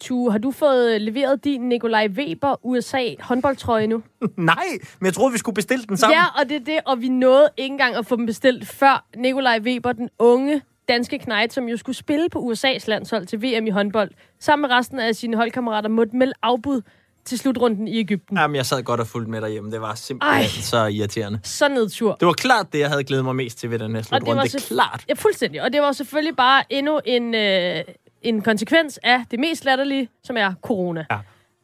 Tu, 0.00 0.30
har 0.30 0.38
du 0.38 0.50
fået 0.50 1.00
leveret 1.00 1.44
din 1.44 1.60
Nikolaj 1.68 2.08
Weber 2.08 2.66
USA 2.66 3.04
håndboldtrøje 3.20 3.86
nu? 3.86 4.02
Nej, 4.36 4.64
men 4.98 5.06
jeg 5.06 5.14
troede, 5.14 5.32
vi 5.32 5.38
skulle 5.38 5.54
bestille 5.54 5.84
den 5.84 5.96
sammen. 5.96 6.16
Ja, 6.18 6.24
og 6.42 6.48
det 6.48 6.56
er 6.56 6.64
det, 6.64 6.80
og 6.86 7.00
vi 7.00 7.08
nåede 7.08 7.48
ikke 7.56 7.72
engang 7.72 7.94
at 7.94 8.06
få 8.06 8.16
dem 8.16 8.26
bestilt, 8.26 8.68
før 8.68 9.04
Nikolaj 9.16 9.58
Weber, 9.62 9.92
den 9.92 10.08
unge 10.18 10.62
danske 10.88 11.18
knejt, 11.18 11.52
som 11.52 11.68
jo 11.68 11.76
skulle 11.76 11.96
spille 11.96 12.28
på 12.28 12.38
USA's 12.52 12.84
landshold 12.86 13.26
til 13.26 13.42
VM 13.42 13.66
i 13.66 13.70
håndbold, 13.70 14.10
sammen 14.40 14.68
med 14.68 14.76
resten 14.76 14.98
af 14.98 15.14
sine 15.14 15.36
holdkammerater, 15.36 15.88
måtte 15.88 16.16
melde 16.16 16.32
afbud 16.42 16.82
til 17.24 17.38
slutrunden 17.38 17.88
i 17.88 17.98
Ægypten. 17.98 18.36
Jamen, 18.36 18.56
jeg 18.56 18.66
sad 18.66 18.82
godt 18.82 19.00
og 19.00 19.06
fulgte 19.06 19.30
med 19.30 19.40
derhjemme. 19.40 19.70
Det 19.70 19.80
var 19.80 19.94
simpelthen 19.94 20.40
Ej, 20.42 20.46
så 20.46 20.86
irriterende. 20.86 21.40
Så 21.42 21.68
nedtur. 21.68 22.14
Det 22.20 22.26
var 22.26 22.32
klart 22.32 22.72
det, 22.72 22.78
jeg 22.78 22.88
havde 22.88 23.04
glædet 23.04 23.24
mig 23.24 23.36
mest 23.36 23.58
til 23.58 23.70
ved 23.70 23.78
den 23.78 23.94
her 23.94 24.02
slutrunde. 24.02 24.30
det, 24.30 24.36
var 24.36 24.42
det 24.42 24.54
er 24.54 24.74
klart. 24.74 25.04
Ja, 25.08 25.14
fuldstændig. 25.14 25.62
Og 25.62 25.72
det 25.72 25.80
var 25.80 25.92
selvfølgelig 25.92 26.36
bare 26.36 26.64
endnu 26.70 27.00
en, 27.04 27.34
øh, 27.34 27.84
en 28.22 28.42
konsekvens 28.42 28.98
af 29.02 29.20
det 29.30 29.38
mest 29.38 29.64
latterlige, 29.64 30.08
som 30.22 30.36
er 30.36 30.54
corona. 30.62 31.04
Ja. 31.10 31.18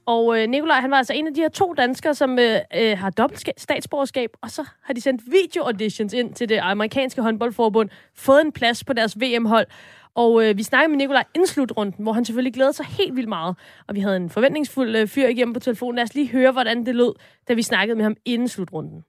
Og 0.06 0.40
øh, 0.40 0.48
Nikolaj, 0.48 0.80
han 0.80 0.90
var 0.90 0.96
altså 0.96 1.12
en 1.12 1.26
af 1.26 1.34
de 1.34 1.40
her 1.40 1.48
to 1.48 1.74
danskere, 1.74 2.14
som 2.14 2.38
øh, 2.38 2.58
øh, 2.76 2.98
har 2.98 3.10
dobbelt 3.10 3.60
statsborgerskab, 3.60 4.30
og 4.42 4.50
så 4.50 4.68
har 4.82 4.94
de 4.94 5.00
sendt 5.00 5.22
video-auditions 5.26 6.12
ind 6.12 6.34
til 6.34 6.48
det 6.48 6.58
amerikanske 6.58 7.22
håndboldforbund, 7.22 7.88
fået 8.16 8.40
en 8.40 8.52
plads 8.52 8.84
på 8.84 8.92
deres 8.92 9.20
VM-hold. 9.20 9.66
Og 10.14 10.32
øh, 10.44 10.58
vi 10.58 10.62
snakkede 10.62 10.90
med 10.90 10.98
Nikolaj 10.98 11.24
inden 11.34 11.46
slutrunden, 11.46 12.02
hvor 12.04 12.12
han 12.12 12.24
selvfølgelig 12.24 12.54
glædede 12.54 12.72
sig 12.72 12.86
helt 12.98 13.16
vildt 13.16 13.28
meget. 13.28 13.56
Og 13.88 13.94
vi 13.94 14.00
havde 14.00 14.16
en 14.16 14.30
forventningsfuld 14.30 14.96
øh, 14.96 15.06
fyr 15.14 15.28
igennem 15.28 15.54
på 15.54 15.60
telefonen. 15.60 15.96
Lad 15.96 16.04
os 16.04 16.14
lige 16.14 16.30
høre, 16.36 16.52
hvordan 16.52 16.86
det 16.86 16.94
lød, 16.94 17.14
da 17.48 17.52
vi 17.54 17.62
snakkede 17.62 17.96
med 17.96 18.04
ham 18.04 18.16
inden 18.24 18.48
slutrunden. 18.48 19.04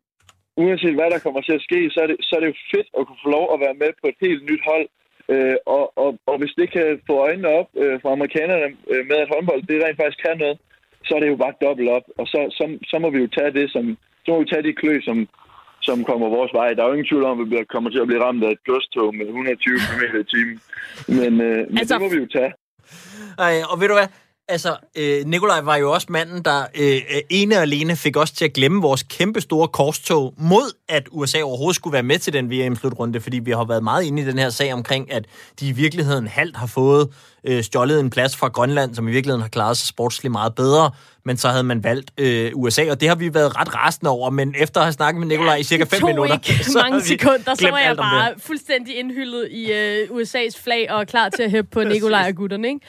Uanset 0.57 0.95
hvad 0.99 1.09
der 1.13 1.19
kommer 1.25 1.41
til 1.41 1.53
at 1.59 1.61
ske, 1.67 1.79
så 1.93 1.99
er 2.03 2.07
det, 2.07 2.17
så 2.21 2.31
er 2.35 2.39
det 2.39 2.47
jo 2.47 2.57
fedt 2.73 2.89
at 2.97 3.07
kunne 3.07 3.23
få 3.25 3.29
lov 3.37 3.45
at 3.53 3.59
være 3.65 3.77
med 3.83 3.91
på 4.01 4.05
et 4.11 4.17
helt 4.25 4.43
nyt 4.49 4.63
hold. 4.71 4.87
Øh, 5.33 5.57
og, 5.65 5.83
og, 6.03 6.09
og 6.29 6.35
hvis 6.39 6.53
det 6.59 6.67
kan 6.75 7.01
få 7.07 7.13
øjnene 7.27 7.49
op 7.59 7.69
øh, 7.81 7.95
fra 8.01 8.11
amerikanerne 8.11 8.67
øh, 8.91 9.03
med, 9.09 9.17
at 9.23 9.31
håndbold 9.33 9.61
det 9.69 9.83
rent 9.83 9.99
faktisk 10.01 10.21
kan 10.25 10.37
noget, 10.37 10.57
så 11.05 11.11
er 11.15 11.19
det 11.19 11.29
jo 11.33 11.35
bare 11.43 11.59
dobbelt 11.65 11.89
op. 11.97 12.05
Og 12.19 12.25
så, 12.27 12.39
så, 12.57 12.65
så 12.89 12.95
må 12.99 13.09
vi 13.09 13.19
jo 13.23 13.27
tage 13.37 13.51
det 13.59 13.71
som, 13.71 13.85
så 14.23 14.27
må 14.31 14.39
vi 14.39 14.49
tage 14.49 14.67
de 14.67 14.79
klø, 14.81 14.93
som, 15.07 15.17
som 15.87 15.97
kommer 16.09 16.27
vores 16.37 16.53
vej. 16.53 16.73
Der 16.73 16.81
er 16.83 16.87
jo 16.87 16.93
ingen 16.93 17.11
tvivl 17.11 17.25
om, 17.31 17.41
at 17.41 17.49
vi 17.51 17.57
kommer 17.73 17.89
til 17.89 18.03
at 18.03 18.07
blive 18.07 18.23
ramt 18.25 18.43
af 18.43 18.51
et 18.51 18.63
godstog 18.69 19.15
med 19.15 19.25
120 19.25 19.77
km 19.85 20.03
i 20.23 20.25
timen. 20.33 20.57
Men, 21.19 21.33
øh, 21.47 21.57
men 21.69 21.77
altså, 21.77 21.93
det 21.93 22.01
må 22.03 22.09
vi 22.15 22.21
jo 22.23 22.27
tage. 22.37 22.51
Ej, 23.45 23.55
og 23.71 23.75
ved 23.81 23.87
du 23.87 23.97
hvad? 23.99 24.09
Altså, 24.47 24.77
øh, 24.97 25.25
Nikolaj 25.25 25.61
var 25.61 25.75
jo 25.75 25.91
også 25.91 26.07
manden, 26.09 26.43
der 26.43 26.65
øh, 26.75 27.01
ene 27.29 27.55
og 27.55 27.61
alene 27.61 27.95
fik 27.95 28.17
os 28.17 28.31
til 28.31 28.45
at 28.45 28.53
glemme 28.53 28.81
vores 28.81 29.03
kæmpe 29.03 29.41
store 29.41 29.67
korstog 29.67 30.33
mod, 30.37 30.73
at 30.89 31.03
USA 31.11 31.41
overhovedet 31.41 31.75
skulle 31.75 31.93
være 31.93 32.03
med 32.03 32.19
til 32.19 32.33
den 32.33 32.51
VM-slutrunde, 32.51 33.21
fordi 33.21 33.39
vi 33.39 33.51
har 33.51 33.65
været 33.65 33.83
meget 33.83 34.03
inde 34.03 34.21
i 34.21 34.25
den 34.25 34.39
her 34.39 34.49
sag 34.49 34.73
omkring, 34.73 35.11
at 35.11 35.25
de 35.59 35.67
i 35.67 35.71
virkeligheden 35.71 36.27
halvt 36.27 36.57
har 36.57 36.67
fået 36.67 37.09
øh, 37.43 37.63
stjålet 37.63 37.99
en 37.99 38.09
plads 38.09 38.35
fra 38.35 38.47
Grønland, 38.47 38.95
som 38.95 39.07
i 39.07 39.11
virkeligheden 39.11 39.41
har 39.41 39.49
klaret 39.49 39.77
sig 39.77 39.87
sportsligt 39.87 40.31
meget 40.31 40.55
bedre, 40.55 40.91
men 41.25 41.37
så 41.37 41.49
havde 41.49 41.63
man 41.63 41.83
valgt 41.83 42.11
øh, 42.17 42.51
USA, 42.55 42.91
og 42.91 43.01
det 43.01 43.07
har 43.07 43.15
vi 43.15 43.33
været 43.33 43.59
ret 43.59 43.75
rasende 43.75 44.11
over, 44.11 44.29
men 44.29 44.55
efter 44.57 44.79
at 44.79 44.85
have 44.85 44.93
snakket 44.93 45.19
med 45.19 45.27
Nikolaj 45.27 45.53
ja, 45.53 45.59
i 45.59 45.63
cirka 45.63 45.83
5 45.83 46.05
minutter, 46.05 46.33
ikke 46.33 46.65
så 46.65 46.79
mange 46.83 47.01
sekunder, 47.01 47.55
så 47.55 47.69
var 47.71 47.79
jeg 47.79 47.97
bare 47.97 48.33
fuldstændig 48.37 48.95
indhyldet 48.95 49.47
i 49.51 49.71
øh, 49.71 50.07
USA's 50.09 50.63
flag 50.63 50.91
og 50.91 51.07
klar 51.07 51.29
til 51.29 51.43
at 51.43 51.51
hæppe 51.51 51.69
på 51.71 51.83
Nikolaj 51.93 52.27
og 52.29 52.35
gutterne, 52.35 52.67
ikke? 52.67 52.79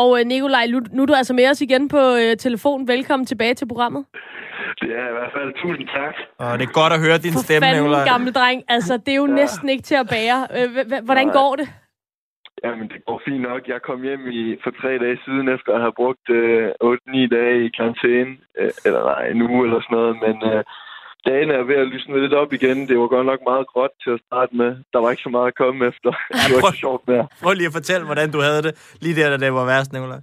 Og 0.00 0.08
øh, 0.18 0.26
Nikolaj, 0.26 0.66
nu, 0.72 0.78
nu 0.92 1.02
er 1.02 1.06
du 1.06 1.14
altså 1.20 1.34
med 1.34 1.50
os 1.50 1.60
igen 1.60 1.88
på 1.88 2.02
øh, 2.22 2.36
telefon. 2.36 2.88
Velkommen 2.88 3.26
tilbage 3.26 3.54
til 3.54 3.68
programmet. 3.68 4.04
Det 4.80 4.90
er 5.00 5.06
i 5.12 5.14
hvert 5.18 5.32
fald 5.36 5.50
tusind 5.62 5.88
tak. 5.88 6.14
Og 6.38 6.58
det 6.58 6.64
er 6.68 6.72
godt 6.82 6.92
at 6.96 7.00
høre 7.06 7.18
din 7.24 7.32
For 7.32 7.44
stemme, 7.46 7.66
fanden, 7.66 7.82
Nikolaj. 7.82 8.04
gamle 8.12 8.32
dreng. 8.38 8.62
Altså, 8.68 8.92
det 9.04 9.12
er 9.12 9.20
jo 9.24 9.26
ja. 9.26 9.34
næsten 9.42 9.68
ikke 9.68 9.82
til 9.90 9.94
at 10.02 10.08
bære. 10.14 10.38
Øh, 10.56 11.04
hvordan 11.08 11.28
går 11.38 11.52
det? 11.60 11.68
Jamen, 12.64 12.86
det 12.92 13.00
går 13.06 13.18
fint 13.26 13.42
nok. 13.50 13.62
Jeg 13.72 13.80
kom 13.88 14.02
hjem 14.08 14.24
i, 14.40 14.42
for 14.64 14.70
tre 14.80 14.92
dage 15.04 15.18
siden, 15.24 15.46
efter 15.56 15.72
at 15.76 15.80
have 15.80 15.98
brugt 16.02 16.26
øh, 16.30 16.68
8-9 16.84 17.36
dage 17.36 17.56
i 17.66 17.68
karantæne. 17.76 18.32
Øh, 18.60 18.70
eller 18.86 19.02
nej, 19.10 19.22
en 19.32 19.42
uge 19.50 19.62
eller 19.66 19.80
sådan 19.80 19.96
noget. 19.98 20.14
Men 20.24 20.36
øh, 20.52 20.62
dagen 21.26 21.50
er 21.50 21.62
ved 21.70 21.76
at 21.82 21.88
lysne 21.92 22.20
lidt 22.20 22.34
op 22.42 22.52
igen. 22.52 22.88
Det 22.88 22.98
var 22.98 23.06
godt 23.06 23.26
nok 23.26 23.40
meget 23.50 23.66
gråt 23.72 23.94
til 24.02 24.10
at 24.16 24.20
starte 24.26 24.52
med. 24.56 24.70
Der 24.92 24.98
var 25.02 25.10
ikke 25.10 25.22
så 25.22 25.32
meget 25.36 25.48
at 25.52 25.58
komme 25.62 25.86
efter. 25.90 26.10
Det 26.46 26.52
var 26.54 26.70
ikke 26.70 26.84
sjovt 26.86 27.08
mere. 27.08 27.26
Prøv 27.42 27.54
lige 27.54 27.70
at 27.70 27.78
fortælle, 27.80 28.04
hvordan 28.06 28.28
du 28.34 28.40
havde 28.48 28.62
det, 28.66 28.72
lige 29.02 29.16
der, 29.20 29.28
da 29.30 29.36
det 29.44 29.52
var 29.58 29.66
værst, 29.72 29.92
Nikolaj. 29.92 30.20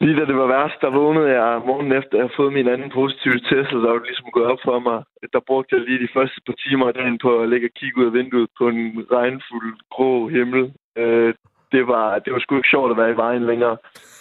Lige 0.00 0.16
da 0.20 0.24
det 0.30 0.36
var 0.42 0.48
værst, 0.56 0.78
der 0.84 0.90
vågnede 0.98 1.30
jeg 1.38 1.50
morgen 1.70 1.92
efter, 1.98 2.12
at 2.12 2.18
jeg 2.18 2.24
havde 2.24 2.38
fået 2.40 2.52
min 2.58 2.68
anden 2.74 2.90
positive 2.98 3.38
test, 3.48 3.70
der 3.84 3.90
var 3.92 3.98
det 3.98 4.10
ligesom 4.10 4.34
gået 4.36 4.50
op 4.52 4.62
for 4.68 4.78
mig. 4.88 4.98
Der 5.34 5.40
brugte 5.48 5.70
jeg 5.74 5.82
lige 5.84 6.04
de 6.04 6.14
første 6.16 6.38
par 6.46 6.56
timer 6.64 6.86
af 6.88 6.94
dagen 6.94 7.18
på 7.24 7.30
at 7.40 7.48
ligge 7.52 7.68
og 7.70 7.76
kigge 7.78 7.98
ud 8.00 8.06
af 8.10 8.12
vinduet 8.18 8.48
på 8.58 8.64
en 8.72 8.82
regnfuld 9.16 9.70
grå 9.94 10.28
himmel. 10.36 10.62
Øh, 11.00 11.34
det 11.74 11.82
var, 11.92 12.18
det 12.22 12.30
var 12.32 12.40
sgu 12.40 12.56
ikke 12.56 12.74
sjovt 12.74 12.90
at 12.90 13.00
være 13.00 13.12
i 13.14 13.20
vejen 13.24 13.44
længere. 13.50 13.76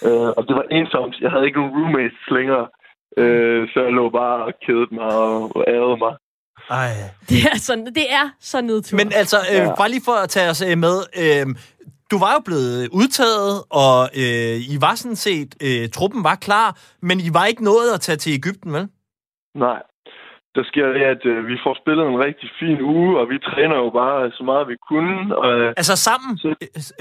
Øh, 0.08 0.30
og 0.38 0.42
det 0.48 0.56
var 0.60 0.66
ensomt. 0.80 1.16
Jeg 1.24 1.32
havde 1.32 1.46
ikke 1.46 1.60
nogen 1.60 1.76
roommates 1.76 2.26
længere. 2.38 2.66
Øh, 3.18 3.68
så 3.74 3.80
jeg 3.84 3.92
lå 3.92 4.10
bare 4.10 4.46
og 4.46 4.54
kædede 4.66 4.96
mig 4.96 5.06
og, 5.06 5.64
ærede 5.68 5.98
mig. 5.98 6.14
Ej. 6.70 6.92
Det 7.30 7.38
er, 7.52 7.58
sådan, 7.58 7.86
det 7.86 8.14
er 8.14 8.30
så 8.40 8.62
nedtur. 8.62 8.96
Men 8.98 9.12
altså, 9.14 9.38
øh, 9.52 9.56
Ja. 9.58 9.76
bare 9.76 9.90
lige 9.90 10.02
for 10.06 10.12
at 10.24 10.30
tage 10.30 10.50
os 10.50 10.62
øh, 10.62 10.78
med. 10.78 10.98
Øh, 11.24 11.56
du 12.12 12.18
var 12.20 12.34
jo 12.34 12.40
blevet 12.46 12.90
udtaget, 12.94 13.64
og 13.70 14.10
øh, 14.18 14.56
I 14.74 14.78
var 14.82 14.96
sådan 14.96 15.16
set, 15.16 15.56
øh, 15.64 15.90
truppen 15.90 16.24
var 16.24 16.36
klar, 16.36 16.78
men 17.02 17.20
I 17.20 17.30
var 17.34 17.46
ikke 17.46 17.64
nået 17.64 17.94
at 17.94 18.02
tage 18.02 18.16
til 18.16 18.34
Ægypten, 18.34 18.74
vel? 18.74 18.88
Nej. 19.56 19.82
Der 20.56 20.64
sker 20.72 20.88
det, 20.96 21.04
at 21.16 21.26
øh, 21.26 21.48
vi 21.48 21.56
får 21.64 21.74
spillet 21.82 22.06
en 22.08 22.20
rigtig 22.28 22.50
fin 22.60 22.82
uge, 22.82 23.20
og 23.20 23.26
vi 23.30 23.38
træner 23.50 23.78
jo 23.84 23.90
bare 24.02 24.32
så 24.38 24.44
meget 24.44 24.68
vi 24.68 24.78
kunne. 24.90 25.38
Og, 25.38 25.60
øh, 25.60 25.74
Altså 25.82 25.96
sammen? 26.08 26.32
Så, 26.38 26.50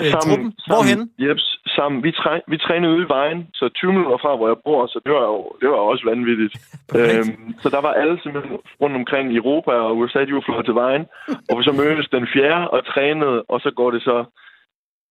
øh, 0.01 0.13
truppen? 0.13 0.49
Hvorhenne? 0.71 1.05
Jeps, 1.25 1.47
sammen. 1.77 1.99
Vi, 2.07 2.11
træ, 2.21 2.35
vi 2.53 2.57
trænede 2.67 2.93
ude 2.95 3.05
i 3.07 3.13
vejen, 3.19 3.41
så 3.55 3.65
20 3.69 3.93
minutter 3.93 4.19
fra, 4.25 4.37
hvor 4.37 4.49
jeg 4.53 4.59
bor, 4.67 4.87
så 4.87 4.99
det 5.05 5.13
var 5.19 5.25
jo 5.33 5.39
det 5.61 5.69
var 5.73 5.81
også 5.91 6.05
vanvittigt. 6.13 6.55
øhm, 6.99 7.55
så 7.63 7.69
der 7.75 7.81
var 7.87 7.93
alle 8.01 8.17
simpelthen 8.23 8.57
rundt 8.83 8.97
omkring 9.01 9.27
i 9.33 9.37
Europa 9.43 9.73
og 9.87 9.97
USA, 9.99 10.21
de 10.25 10.35
var 10.39 10.45
flået 10.49 10.65
til 10.67 10.77
vejen, 10.85 11.05
og 11.49 11.55
vi 11.59 11.63
så 11.69 11.73
mødtes 11.81 12.09
den 12.17 12.27
fjerde 12.35 12.71
og 12.75 12.81
trænede, 12.93 13.39
og 13.53 13.59
så 13.65 13.71
går 13.79 13.91
det 13.91 14.03
så 14.03 14.17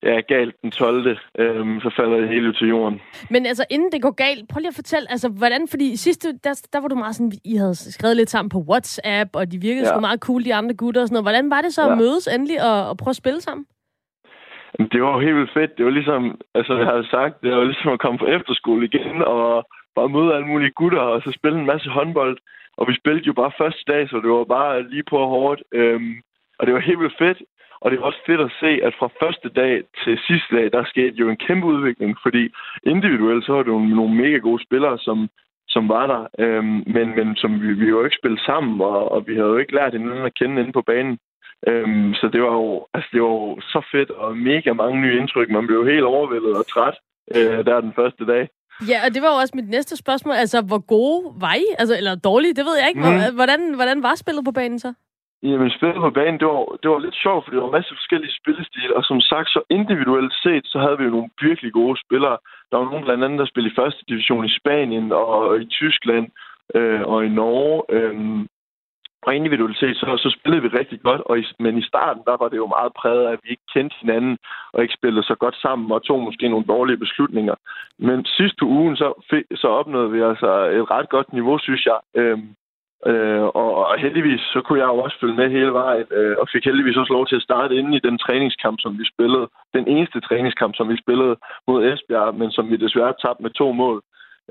ja, 0.03 0.19
galt 0.19 0.55
den 0.61 0.71
12. 0.71 1.17
Øhm, 1.39 1.79
så 1.81 1.89
falder 1.95 2.17
det 2.17 2.29
hele 2.29 2.53
til 2.53 2.67
jorden. 2.67 3.01
Men 3.29 3.45
altså, 3.45 3.65
inden 3.69 3.91
det 3.91 4.01
går 4.01 4.11
galt, 4.11 4.49
prøv 4.49 4.59
lige 4.59 4.73
at 4.75 4.75
fortælle, 4.75 5.11
altså, 5.11 5.29
hvordan, 5.29 5.67
fordi 5.67 5.95
sidste, 5.95 6.27
der, 6.43 6.67
der 6.73 6.79
var 6.81 6.87
du 6.87 6.95
meget 6.95 7.15
sådan, 7.15 7.31
I 7.45 7.55
havde 7.55 7.75
skrevet 7.75 8.17
lidt 8.17 8.29
sammen 8.29 8.49
på 8.49 8.59
WhatsApp, 8.69 9.29
og 9.35 9.51
de 9.51 9.57
virkede 9.61 9.87
ja. 9.87 9.93
sgu 9.93 9.99
meget 9.99 10.19
cool, 10.19 10.45
de 10.45 10.55
andre 10.55 10.73
gutter 10.73 11.01
og 11.01 11.07
sådan 11.07 11.13
noget. 11.13 11.25
Hvordan 11.25 11.49
var 11.49 11.61
det 11.61 11.73
så 11.73 11.81
ja. 11.81 11.91
at 11.91 11.97
mødes 11.97 12.27
endelig 12.27 12.57
og, 12.69 12.89
og 12.89 12.97
prøve 12.97 13.15
at 13.15 13.15
spille 13.23 13.41
sammen? 13.41 13.65
Det 14.91 15.01
var 15.03 15.19
helt 15.19 15.35
vildt 15.35 15.53
fedt. 15.53 15.77
Det 15.77 15.85
var 15.85 15.91
ligesom, 15.91 16.41
altså 16.55 16.73
jeg 16.77 16.87
havde 16.87 17.07
sagt, 17.15 17.41
det 17.43 17.51
var 17.51 17.63
ligesom 17.63 17.91
at 17.91 17.99
komme 17.99 18.19
på 18.19 18.25
efterskole 18.25 18.85
igen, 18.85 19.21
og 19.21 19.65
bare 19.95 20.09
møde 20.09 20.33
alle 20.35 20.47
mulige 20.47 20.77
gutter, 20.79 20.99
og 20.99 21.21
så 21.21 21.31
spille 21.31 21.59
en 21.59 21.65
masse 21.65 21.89
håndbold. 21.89 22.37
Og 22.77 22.87
vi 22.87 22.93
spillede 22.95 23.25
jo 23.25 23.33
bare 23.33 23.57
første 23.57 23.83
dag, 23.87 24.09
så 24.09 24.15
det 24.23 24.29
var 24.29 24.43
bare 24.43 24.89
lige 24.89 25.03
på 25.09 25.17
hårdt. 25.17 25.63
Øhm, 25.73 26.13
og 26.59 26.65
det 26.65 26.73
var 26.73 26.79
helt 26.79 26.99
vildt 26.99 27.17
fedt. 27.17 27.39
Og 27.83 27.91
det 27.91 27.97
er 27.97 28.03
også 28.09 28.23
fedt 28.25 28.41
at 28.41 28.55
se, 28.59 28.71
at 28.87 28.93
fra 28.99 29.09
første 29.21 29.49
dag 29.61 29.73
til 30.03 30.15
sidste 30.27 30.55
dag, 30.57 30.65
der 30.75 30.83
skete 30.93 31.15
jo 31.23 31.29
en 31.29 31.43
kæmpe 31.47 31.65
udvikling, 31.67 32.11
fordi 32.25 32.43
individuelt 32.93 33.45
så 33.45 33.51
var 33.53 33.63
det 33.63 33.71
jo 33.71 33.79
nogle 33.79 34.15
mega 34.23 34.37
gode 34.37 34.63
spillere, 34.63 34.97
som, 34.99 35.17
som 35.67 35.89
var 35.89 36.05
der, 36.13 36.21
øhm, 36.43 36.79
men, 36.95 37.07
men 37.17 37.35
som 37.35 37.61
vi, 37.61 37.73
vi 37.73 37.87
jo 37.87 38.03
ikke 38.03 38.19
spillet 38.19 38.41
sammen, 38.49 38.81
og, 38.81 39.11
og 39.11 39.27
vi 39.27 39.33
havde 39.35 39.53
jo 39.53 39.57
ikke 39.57 39.75
lært 39.75 39.93
hinanden 39.93 40.25
at 40.25 40.37
kende 40.39 40.61
inde 40.61 40.71
på 40.71 40.81
banen. 40.81 41.17
Øhm, 41.67 42.13
så 42.13 42.29
det 42.33 42.41
var, 42.41 42.53
jo, 42.61 42.87
altså, 42.93 43.09
det 43.13 43.21
var 43.21 43.27
jo 43.27 43.61
så 43.61 43.81
fedt, 43.91 44.09
og 44.11 44.37
mega 44.37 44.73
mange 44.73 45.01
nye 45.01 45.17
indtryk. 45.19 45.49
Man 45.49 45.67
blev 45.67 45.85
helt 45.85 46.03
overvældet 46.03 46.53
og 46.61 46.67
træt 46.67 46.97
øh, 47.35 47.65
der 47.65 47.81
den 47.81 47.93
første 47.95 48.25
dag. 48.25 48.43
Ja, 48.89 48.97
og 49.05 49.09
det 49.13 49.21
var 49.21 49.29
jo 49.33 49.37
også 49.43 49.53
mit 49.55 49.69
næste 49.69 49.97
spørgsmål. 49.97 50.35
Altså, 50.35 50.61
hvor 50.61 50.81
gode 50.95 51.33
var 51.41 51.53
I? 51.53 51.65
Altså, 51.79 51.97
eller 51.97 52.15
dårlige, 52.15 52.53
det 52.53 52.65
ved 52.65 52.75
jeg 52.79 52.87
ikke. 52.89 53.01
Mm. 53.01 53.35
Hvordan, 53.35 53.73
hvordan 53.75 54.03
var 54.03 54.15
spillet 54.15 54.45
på 54.45 54.51
banen 54.51 54.79
så? 54.79 54.93
Jamen, 55.43 55.69
spillet 55.69 56.01
på 56.01 56.09
banen, 56.09 56.39
det 56.39 56.47
var, 56.47 56.63
det 56.81 56.89
var 56.91 56.99
lidt 56.99 57.15
sjovt, 57.23 57.43
fordi 57.43 57.57
der 57.57 57.63
var 57.63 57.77
masser 57.77 57.91
af 57.91 57.97
forskellige 58.01 58.37
spillestile, 58.41 58.95
og 58.97 59.03
som 59.03 59.21
sagt, 59.21 59.49
så 59.49 59.61
individuelt 59.69 60.33
set, 60.43 60.65
så 60.65 60.77
havde 60.79 60.97
vi 60.97 61.03
jo 61.03 61.15
nogle 61.15 61.29
virkelig 61.41 61.71
gode 61.73 61.97
spillere. 62.05 62.37
Der 62.69 62.77
var 62.77 62.85
nogen 62.85 63.05
blandt 63.05 63.23
andet, 63.23 63.39
der 63.39 63.45
spillede 63.45 63.73
i 63.73 63.79
første 63.81 64.03
division 64.07 64.45
i 64.45 64.55
Spanien 64.59 65.11
og 65.11 65.61
i 65.61 65.65
Tyskland 65.65 66.27
øh, 66.75 67.01
og 67.01 67.25
i 67.25 67.29
Norge. 67.29 67.83
Øh, 67.95 68.45
og 69.27 69.35
individuelt 69.35 69.77
set, 69.79 69.97
så, 69.97 70.05
så 70.23 70.29
spillede 70.37 70.63
vi 70.63 70.77
rigtig 70.77 71.01
godt, 71.01 71.21
og 71.21 71.39
i, 71.39 71.43
men 71.59 71.77
i 71.77 71.87
starten, 71.91 72.23
der 72.25 72.35
var 72.41 72.49
det 72.49 72.57
jo 72.57 72.67
meget 72.67 72.91
præget 72.99 73.25
af, 73.27 73.31
at 73.31 73.39
vi 73.43 73.49
ikke 73.49 73.67
kendte 73.73 73.95
hinanden, 74.01 74.37
og 74.73 74.81
ikke 74.81 74.97
spillede 74.99 75.23
så 75.23 75.35
godt 75.35 75.55
sammen, 75.55 75.91
og 75.91 76.03
tog 76.03 76.19
måske 76.19 76.49
nogle 76.49 76.65
dårlige 76.65 76.97
beslutninger. 76.97 77.55
Men 77.99 78.25
sidste 78.25 78.65
ugen, 78.65 78.95
så, 78.95 79.07
så 79.55 79.67
opnåede 79.67 80.11
vi 80.11 80.21
altså 80.21 80.51
et 80.77 80.91
ret 80.91 81.09
godt 81.09 81.33
niveau, 81.33 81.57
synes 81.57 81.85
jeg. 81.85 81.99
Øhm, 82.15 82.55
øh, 83.11 83.43
og, 83.61 83.69
og 83.79 83.99
heldigvis, 84.05 84.41
så 84.53 84.59
kunne 84.65 84.79
jeg 84.81 84.89
jo 84.93 84.97
også 85.05 85.17
følge 85.21 85.39
med 85.41 85.47
hele 85.57 85.73
vejen, 85.81 86.07
øh, 86.19 86.35
og 86.41 86.45
fik 86.53 86.65
heldigvis 86.65 86.97
også 87.01 87.13
lov 87.13 87.25
til 87.27 87.39
at 87.39 87.47
starte 87.49 87.75
inde 87.79 87.91
i 87.97 88.05
den 88.07 88.17
træningskamp, 88.25 88.77
som 88.81 88.93
vi 88.99 89.05
spillede. 89.13 89.45
Den 89.77 89.85
eneste 89.95 90.19
træningskamp, 90.27 90.73
som 90.75 90.89
vi 90.91 90.97
spillede 91.03 91.35
mod 91.67 91.79
Esbjerg, 91.89 92.35
men 92.41 92.49
som 92.51 92.65
vi 92.71 92.75
desværre 92.85 93.13
tabte 93.23 93.43
med 93.43 93.51
to 93.51 93.67
mål, 93.71 93.97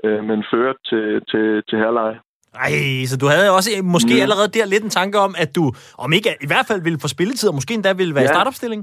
øh, 0.05 0.23
men 0.29 0.39
førte 0.51 0.79
til, 0.89 1.05
til, 1.31 1.45
til 1.69 1.77
herleje. 1.83 2.17
Ej, 2.65 3.05
så 3.11 3.15
du 3.21 3.27
havde 3.33 3.55
også 3.57 3.69
måske 3.95 4.15
mm. 4.15 4.23
allerede 4.25 4.49
der 4.57 4.65
lidt 4.65 4.83
en 4.83 4.97
tanke 4.99 5.17
om, 5.27 5.33
at 5.43 5.55
du, 5.57 5.63
om 6.03 6.13
ikke 6.17 6.29
i 6.45 6.49
hvert 6.51 6.67
fald 6.69 6.81
ville 6.87 6.99
få 7.03 7.07
spilletid, 7.15 7.49
og 7.49 7.55
måske 7.55 7.73
endda 7.73 7.93
ville 7.93 8.15
være 8.15 8.23
ja. 8.23 8.31
i 8.31 8.35
startopstilling? 8.35 8.81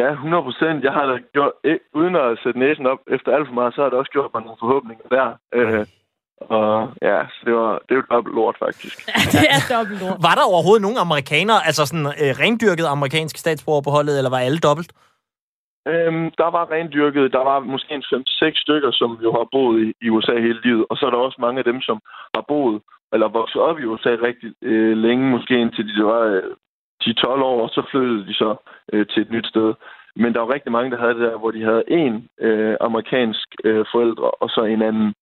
Ja, 0.00 0.08
100 0.12 0.42
procent. 0.42 0.84
Jeg 0.84 0.92
har 0.92 1.06
da 1.06 1.16
gjort, 1.34 1.52
uden 1.94 2.14
at 2.16 2.38
sætte 2.42 2.58
næsen 2.58 2.86
op 2.92 3.00
efter 3.14 3.28
alt 3.36 3.46
for 3.48 3.54
meget, 3.54 3.74
så 3.74 3.80
har 3.82 3.88
det 3.90 3.98
også 3.98 4.12
gjort 4.16 4.30
mig 4.34 4.42
nogle 4.42 4.62
forhåbninger 4.62 5.06
der. 5.16 5.26
Øh, 5.54 5.86
og 6.58 6.92
ja, 7.02 7.18
så 7.34 7.40
det 7.46 7.54
var, 7.54 7.72
det 7.88 7.96
var 7.96 8.06
dobbelt 8.14 8.34
lort, 8.34 8.56
faktisk. 8.58 8.96
Ja, 9.08 9.20
det 9.32 9.46
er 9.56 9.60
dobbelt 9.76 10.00
lort. 10.02 10.16
var 10.28 10.34
der 10.38 10.44
overhovedet 10.52 10.82
nogen 10.86 11.00
amerikanere, 11.06 11.60
altså 11.68 11.82
sådan 11.86 12.06
øh, 12.22 12.32
rendyrket 12.42 12.86
amerikanske 12.96 13.38
statsborger 13.38 13.82
på 13.84 13.90
holdet, 13.90 14.18
eller 14.18 14.30
var 14.30 14.38
alle 14.38 14.58
dobbelt? 14.68 14.92
Øhm, 15.92 16.26
der 16.40 16.50
var 16.56 16.70
rendyrket, 16.70 17.32
der 17.32 17.44
var 17.50 17.58
måske 17.60 17.94
en 17.94 18.02
5-6 18.02 18.62
stykker, 18.64 18.90
som 18.92 19.18
jo 19.24 19.30
har 19.38 19.46
boet 19.52 19.76
i, 19.86 20.06
i 20.06 20.10
USA 20.10 20.34
hele 20.46 20.60
livet, 20.64 20.84
og 20.90 20.96
så 20.96 21.06
er 21.06 21.10
der 21.10 21.18
også 21.18 21.38
mange 21.40 21.58
af 21.58 21.64
dem, 21.64 21.80
som 21.80 22.00
har 22.34 22.44
boet 22.48 22.82
eller 23.12 23.28
vokset 23.28 23.60
op 23.60 23.78
i 23.78 23.84
USA 23.84 24.16
rigtig 24.28 24.52
øh, 24.62 24.96
længe, 24.96 25.30
måske 25.30 25.60
indtil 25.60 25.88
de 25.88 26.04
var 26.04 26.20
øh, 26.20 26.42
10-12 27.04 27.26
år, 27.28 27.62
og 27.62 27.68
så 27.68 27.82
flyttede 27.90 28.26
de 28.26 28.34
så 28.34 28.50
øh, 28.92 29.06
til 29.06 29.22
et 29.22 29.30
nyt 29.30 29.46
sted. 29.46 29.74
Men 30.16 30.34
der 30.34 30.40
var 30.40 30.54
rigtig 30.54 30.72
mange, 30.72 30.90
der 30.90 30.98
havde 30.98 31.14
det 31.14 31.22
der, 31.30 31.38
hvor 31.38 31.50
de 31.50 31.64
havde 31.64 31.84
en 31.88 32.28
øh, 32.40 32.76
amerikansk 32.80 33.48
øh, 33.64 33.84
forældre, 33.92 34.30
og 34.30 34.48
så 34.48 34.60
en 34.64 34.82
anden 34.82 35.14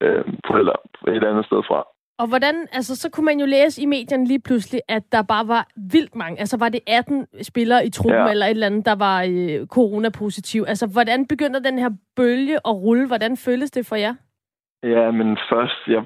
øh, 0.00 0.24
forælder 0.46 0.76
et 1.08 1.24
andet 1.24 1.46
sted 1.46 1.62
fra. 1.68 1.80
Og 2.22 2.28
hvordan, 2.28 2.54
altså 2.72 2.96
så 2.96 3.10
kunne 3.10 3.24
man 3.24 3.40
jo 3.40 3.46
læse 3.46 3.82
i 3.82 3.86
medierne 3.86 4.26
lige 4.26 4.40
pludselig, 4.48 4.80
at 4.88 5.02
der 5.12 5.22
bare 5.22 5.48
var 5.48 5.66
vildt 5.92 6.14
mange. 6.14 6.40
Altså 6.40 6.56
var 6.58 6.68
det 6.68 6.80
18 6.86 7.26
spillere 7.42 7.86
i 7.86 7.90
truppen 7.90 8.26
ja. 8.26 8.30
eller 8.30 8.46
et 8.46 8.50
eller 8.50 8.66
andet, 8.66 8.86
der 8.86 8.94
var 8.94 9.18
øh, 9.22 9.66
coronapositiv. 9.66 10.64
Altså 10.68 10.86
hvordan 10.92 11.26
begynder 11.26 11.60
den 11.60 11.78
her 11.78 11.90
bølge 12.16 12.56
at 12.68 12.74
rulle? 12.84 13.06
Hvordan 13.06 13.36
føles 13.36 13.70
det 13.70 13.86
for 13.86 13.96
jer? 13.96 14.14
Ja, 14.82 15.10
men 15.10 15.38
først, 15.50 15.80
ja, 15.88 16.00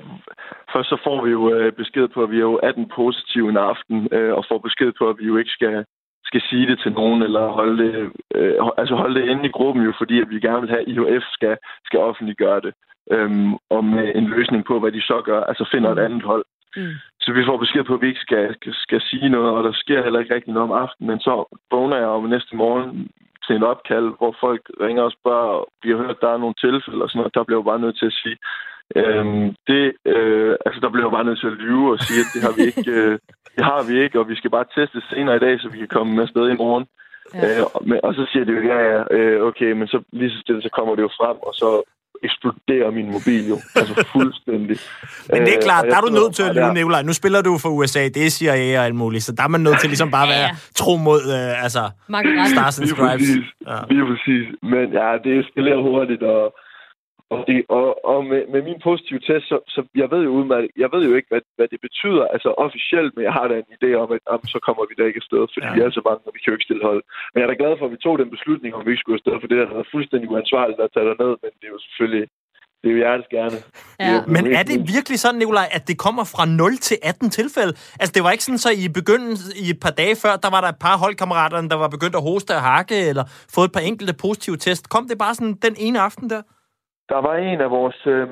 først 0.73 0.89
så 0.89 0.97
får 1.05 1.25
vi 1.25 1.31
jo 1.31 1.55
øh, 1.55 1.73
besked 1.73 2.09
på, 2.09 2.23
at 2.23 2.31
vi 2.31 2.37
er 2.37 2.49
jo 2.53 2.57
18 2.57 2.89
positive 2.95 3.49
en 3.49 3.57
aften, 3.57 4.09
øh, 4.13 4.35
og 4.35 4.45
får 4.49 4.59
besked 4.59 4.93
på, 4.99 5.09
at 5.09 5.19
vi 5.19 5.25
jo 5.25 5.37
ikke 5.37 5.51
skal, 5.51 5.85
skal 6.25 6.43
sige 6.51 6.67
det 6.67 6.79
til 6.81 6.93
nogen, 6.93 7.23
eller 7.23 7.49
holde 7.49 7.77
det, 7.85 8.13
øh, 8.35 8.55
altså 8.79 8.95
holde 8.95 9.21
det 9.21 9.29
inde 9.29 9.45
i 9.49 9.55
gruppen 9.57 9.83
jo, 9.85 9.93
fordi 9.99 10.21
at 10.21 10.31
vi 10.31 10.41
gerne 10.41 10.61
vil 10.61 10.71
have, 10.71 10.83
at 10.83 10.89
IHF 10.89 11.25
skal, 11.37 11.57
skal 11.85 11.99
offentliggøre 11.99 12.61
det 12.61 12.75
øhm, 13.11 13.55
og 13.71 13.85
med 13.85 14.13
en 14.15 14.27
løsning 14.27 14.65
på, 14.65 14.81
hvad 14.81 14.93
de 14.93 15.03
så 15.03 15.23
gør, 15.25 15.41
altså 15.45 15.69
finder 15.73 15.91
et 15.91 15.99
mm. 15.99 16.05
andet 16.05 16.23
hold. 16.23 16.45
Mm. 16.77 16.95
Så 17.21 17.33
vi 17.33 17.43
får 17.47 17.57
besked 17.57 17.85
på, 17.85 17.95
at 17.95 18.03
vi 18.03 18.09
ikke 18.09 18.27
skal, 18.27 18.55
skal, 18.55 18.73
skal 18.75 19.01
sige 19.01 19.29
noget, 19.29 19.51
og 19.57 19.65
der 19.65 19.73
sker 19.73 20.03
heller 20.03 20.21
ikke 20.21 20.35
rigtig 20.35 20.53
noget 20.55 20.71
om 20.71 20.79
aftenen, 20.83 21.11
men 21.11 21.21
så 21.21 21.33
vågner 21.71 21.97
jeg 21.97 22.07
om 22.07 22.25
næste 22.25 22.57
morgen 22.57 23.11
til 23.47 23.57
en 23.57 23.63
opkald, 23.63 24.09
hvor 24.19 24.37
folk 24.41 24.63
ringer 24.81 25.03
og 25.03 25.13
spørger, 25.13 25.65
vi 25.83 25.91
har 25.91 25.97
hørt, 25.97 26.17
at 26.17 26.21
der 26.21 26.31
er 26.33 26.43
nogle 26.43 26.55
tilfælde 26.65 27.03
og 27.05 27.09
sådan 27.09 27.19
noget, 27.21 27.35
der 27.35 27.45
bliver 27.45 27.61
jo 27.61 27.71
bare 27.71 27.85
nødt 27.85 27.99
til 27.99 28.07
at 28.07 28.19
sige, 28.23 28.37
øhm, 28.97 29.55
det, 29.69 29.85
øh, 30.15 30.55
altså 30.67 30.81
der 30.81 30.91
bliver 30.91 31.07
jo 31.09 31.17
bare 31.17 31.25
nødt 31.25 31.41
til 31.41 31.53
at 31.53 31.61
lyve 31.65 31.93
og 31.93 31.99
sige, 31.99 32.21
at 32.25 32.31
det 32.35 32.41
har 32.47 32.55
vi 32.59 32.63
ikke, 32.71 32.91
øh, 32.99 33.19
det 33.57 33.65
har 33.71 33.83
vi 33.89 33.95
ikke, 34.05 34.21
og 34.21 34.29
vi 34.29 34.37
skal 34.37 34.51
bare 34.51 34.73
teste 34.75 35.01
senere 35.11 35.37
i 35.37 35.45
dag, 35.47 35.61
så 35.61 35.69
vi 35.69 35.79
kan 35.79 35.95
komme 35.97 36.13
med 36.17 36.27
sted 36.27 36.47
i 36.51 36.61
morgen. 36.65 36.87
Ja. 37.35 37.59
Øh, 37.59 37.63
og, 37.75 37.81
og 38.07 38.15
så 38.15 38.23
siger 38.33 38.45
det 38.45 38.55
jo, 38.57 38.63
ja, 38.73 38.79
ja, 38.91 39.01
øh, 39.17 39.47
okay, 39.49 39.73
men 39.73 39.87
så 39.89 39.99
lige 40.13 40.31
så 40.31 40.39
stille, 40.41 40.63
så 40.63 40.71
kommer 40.77 40.95
det 40.95 41.03
jo 41.03 41.11
frem, 41.21 41.37
og 41.49 41.55
så 41.55 41.69
eksploderer 42.29 42.91
min 42.99 43.09
mobil 43.17 43.49
jo. 43.49 43.57
Altså 43.81 43.95
fuldstændig. 44.13 44.77
Men 45.33 45.41
det 45.47 45.53
er 45.57 45.61
øh, 45.61 45.69
klart, 45.69 45.85
der 45.91 45.97
er 45.97 46.01
du 46.01 46.13
nødt 46.21 46.35
til 46.35 46.43
at 46.49 46.55
lyve, 46.57 46.75
Nicolaj. 46.75 47.03
Nu 47.03 47.13
spiller 47.13 47.41
du 47.43 47.53
for 47.59 47.69
USA, 47.69 48.03
det 48.15 48.23
er 48.27 48.31
CIA 48.31 48.79
og 48.79 48.85
alt 48.85 48.95
muligt, 48.95 49.25
så 49.25 49.33
der 49.33 49.43
er 49.43 49.49
man 49.49 49.61
nødt 49.61 49.81
til 49.81 49.89
ligesom 49.89 50.11
bare 50.11 50.27
at 50.29 50.33
være 50.37 50.49
tro 50.81 50.97
mod 50.97 51.21
uh, 51.37 51.65
altså, 51.65 51.83
Stars 52.53 52.79
and 52.81 52.89
Stripes. 52.89 53.31
Ja. 53.71 53.79
Lige 53.91 54.05
præcis. 54.11 54.45
Men 54.73 54.85
ja, 54.99 55.09
det 55.25 55.33
eskalerer 55.41 55.81
hurtigt, 55.91 56.23
og 56.23 56.55
og, 57.33 57.39
det, 57.49 57.59
og, 57.79 57.87
og 58.13 58.19
med, 58.31 58.43
med 58.53 58.63
min 58.69 58.81
positive 58.89 59.21
test, 59.29 59.45
så, 59.53 59.57
så 59.75 59.81
jeg 60.03 60.09
ved 60.13 60.23
jo 60.27 60.31
udmærket, 60.39 60.71
jeg 60.83 60.91
ved 60.95 61.03
jo 61.09 61.15
ikke, 61.19 61.31
hvad, 61.33 61.43
hvad 61.57 61.69
det 61.73 61.81
betyder, 61.87 62.25
altså 62.35 62.49
officielt, 62.67 63.11
men 63.17 63.23
jeg 63.29 63.35
har 63.39 63.47
da 63.49 63.55
en 63.59 63.75
idé 63.79 63.91
om, 64.03 64.09
at 64.17 64.23
om, 64.35 64.41
så 64.55 64.59
kommer 64.67 64.85
vi 64.89 64.95
da 64.99 65.05
ikke 65.07 65.23
afsted, 65.23 65.43
fordi 65.55 65.67
ja. 65.69 65.75
vi 65.75 65.81
er 65.81 65.91
så 65.91 66.03
mange, 66.09 66.23
og 66.29 66.33
vi 66.35 66.41
kan 66.41 66.51
jo 66.51 66.57
ikke 66.57 66.69
stille 66.69 66.89
hold. 66.91 67.03
Men 67.31 67.37
jeg 67.39 67.47
er 67.47 67.53
da 67.53 67.63
glad 67.63 67.75
for, 67.77 67.87
at 67.87 67.95
vi 67.95 68.05
tog 68.05 68.15
den 68.23 68.31
beslutning, 68.37 68.71
om 68.75 68.83
vi 68.85 68.91
ikke 68.93 69.03
skulle 69.03 69.19
afsted, 69.21 69.37
for 69.41 69.49
det 69.51 69.59
er 69.59 69.67
da 69.69 69.85
fuldstændig 69.95 70.27
uansvarligt 70.33 70.81
at 70.85 70.93
tage 70.95 71.21
ned, 71.25 71.33
men 71.43 71.51
det 71.59 71.67
er 71.69 71.75
jo 71.77 71.83
selvfølgelig, 71.87 72.27
det 72.83 72.87
er 72.89 72.93
jo 72.97 73.01
hjertes 73.05 73.29
gerne. 73.37 73.59
Ja. 74.01 74.21
Men 74.35 74.43
er 74.59 74.63
det 74.71 74.77
virkelig 74.95 75.19
sådan, 75.21 75.39
Nikolaj, 75.39 75.69
at 75.79 75.89
det 75.89 75.97
kommer 75.99 76.25
fra 76.35 76.45
0 76.47 76.77
til 76.77 76.97
18 77.03 77.31
tilfælde? 77.31 77.73
Altså, 78.01 78.13
det 78.15 78.23
var 78.25 78.31
ikke 78.31 78.45
sådan, 78.45 78.65
så 78.67 78.71
i 78.85 78.89
begyndelsen, 78.89 79.53
i 79.65 79.71
et 79.71 79.81
par 79.81 79.91
dage 79.91 80.17
før, 80.23 80.37
der 80.37 80.51
var 80.51 80.61
der 80.61 80.69
et 80.69 80.81
par 80.87 80.97
holdkammerater, 80.97 81.69
der 81.75 81.77
var 81.85 81.89
begyndt 81.89 82.17
at 82.17 82.23
hoste 82.23 82.53
og 82.59 82.63
hakke, 82.63 82.97
eller 83.11 83.25
fået 83.55 83.65
et 83.69 83.73
par 83.73 83.81
enkelte 83.91 84.15
positive 84.25 84.57
test. 84.57 84.89
Kom 84.89 85.09
det 85.09 85.19
bare 85.19 85.35
sådan 85.35 85.55
den 85.67 85.75
ene 85.79 86.01
aften 86.01 86.31
der? 86.31 86.43
Der 87.09 87.19
var 87.19 87.37
en 87.37 87.61
af 87.61 87.71
vores, 87.71 88.07
øh, 88.07 88.29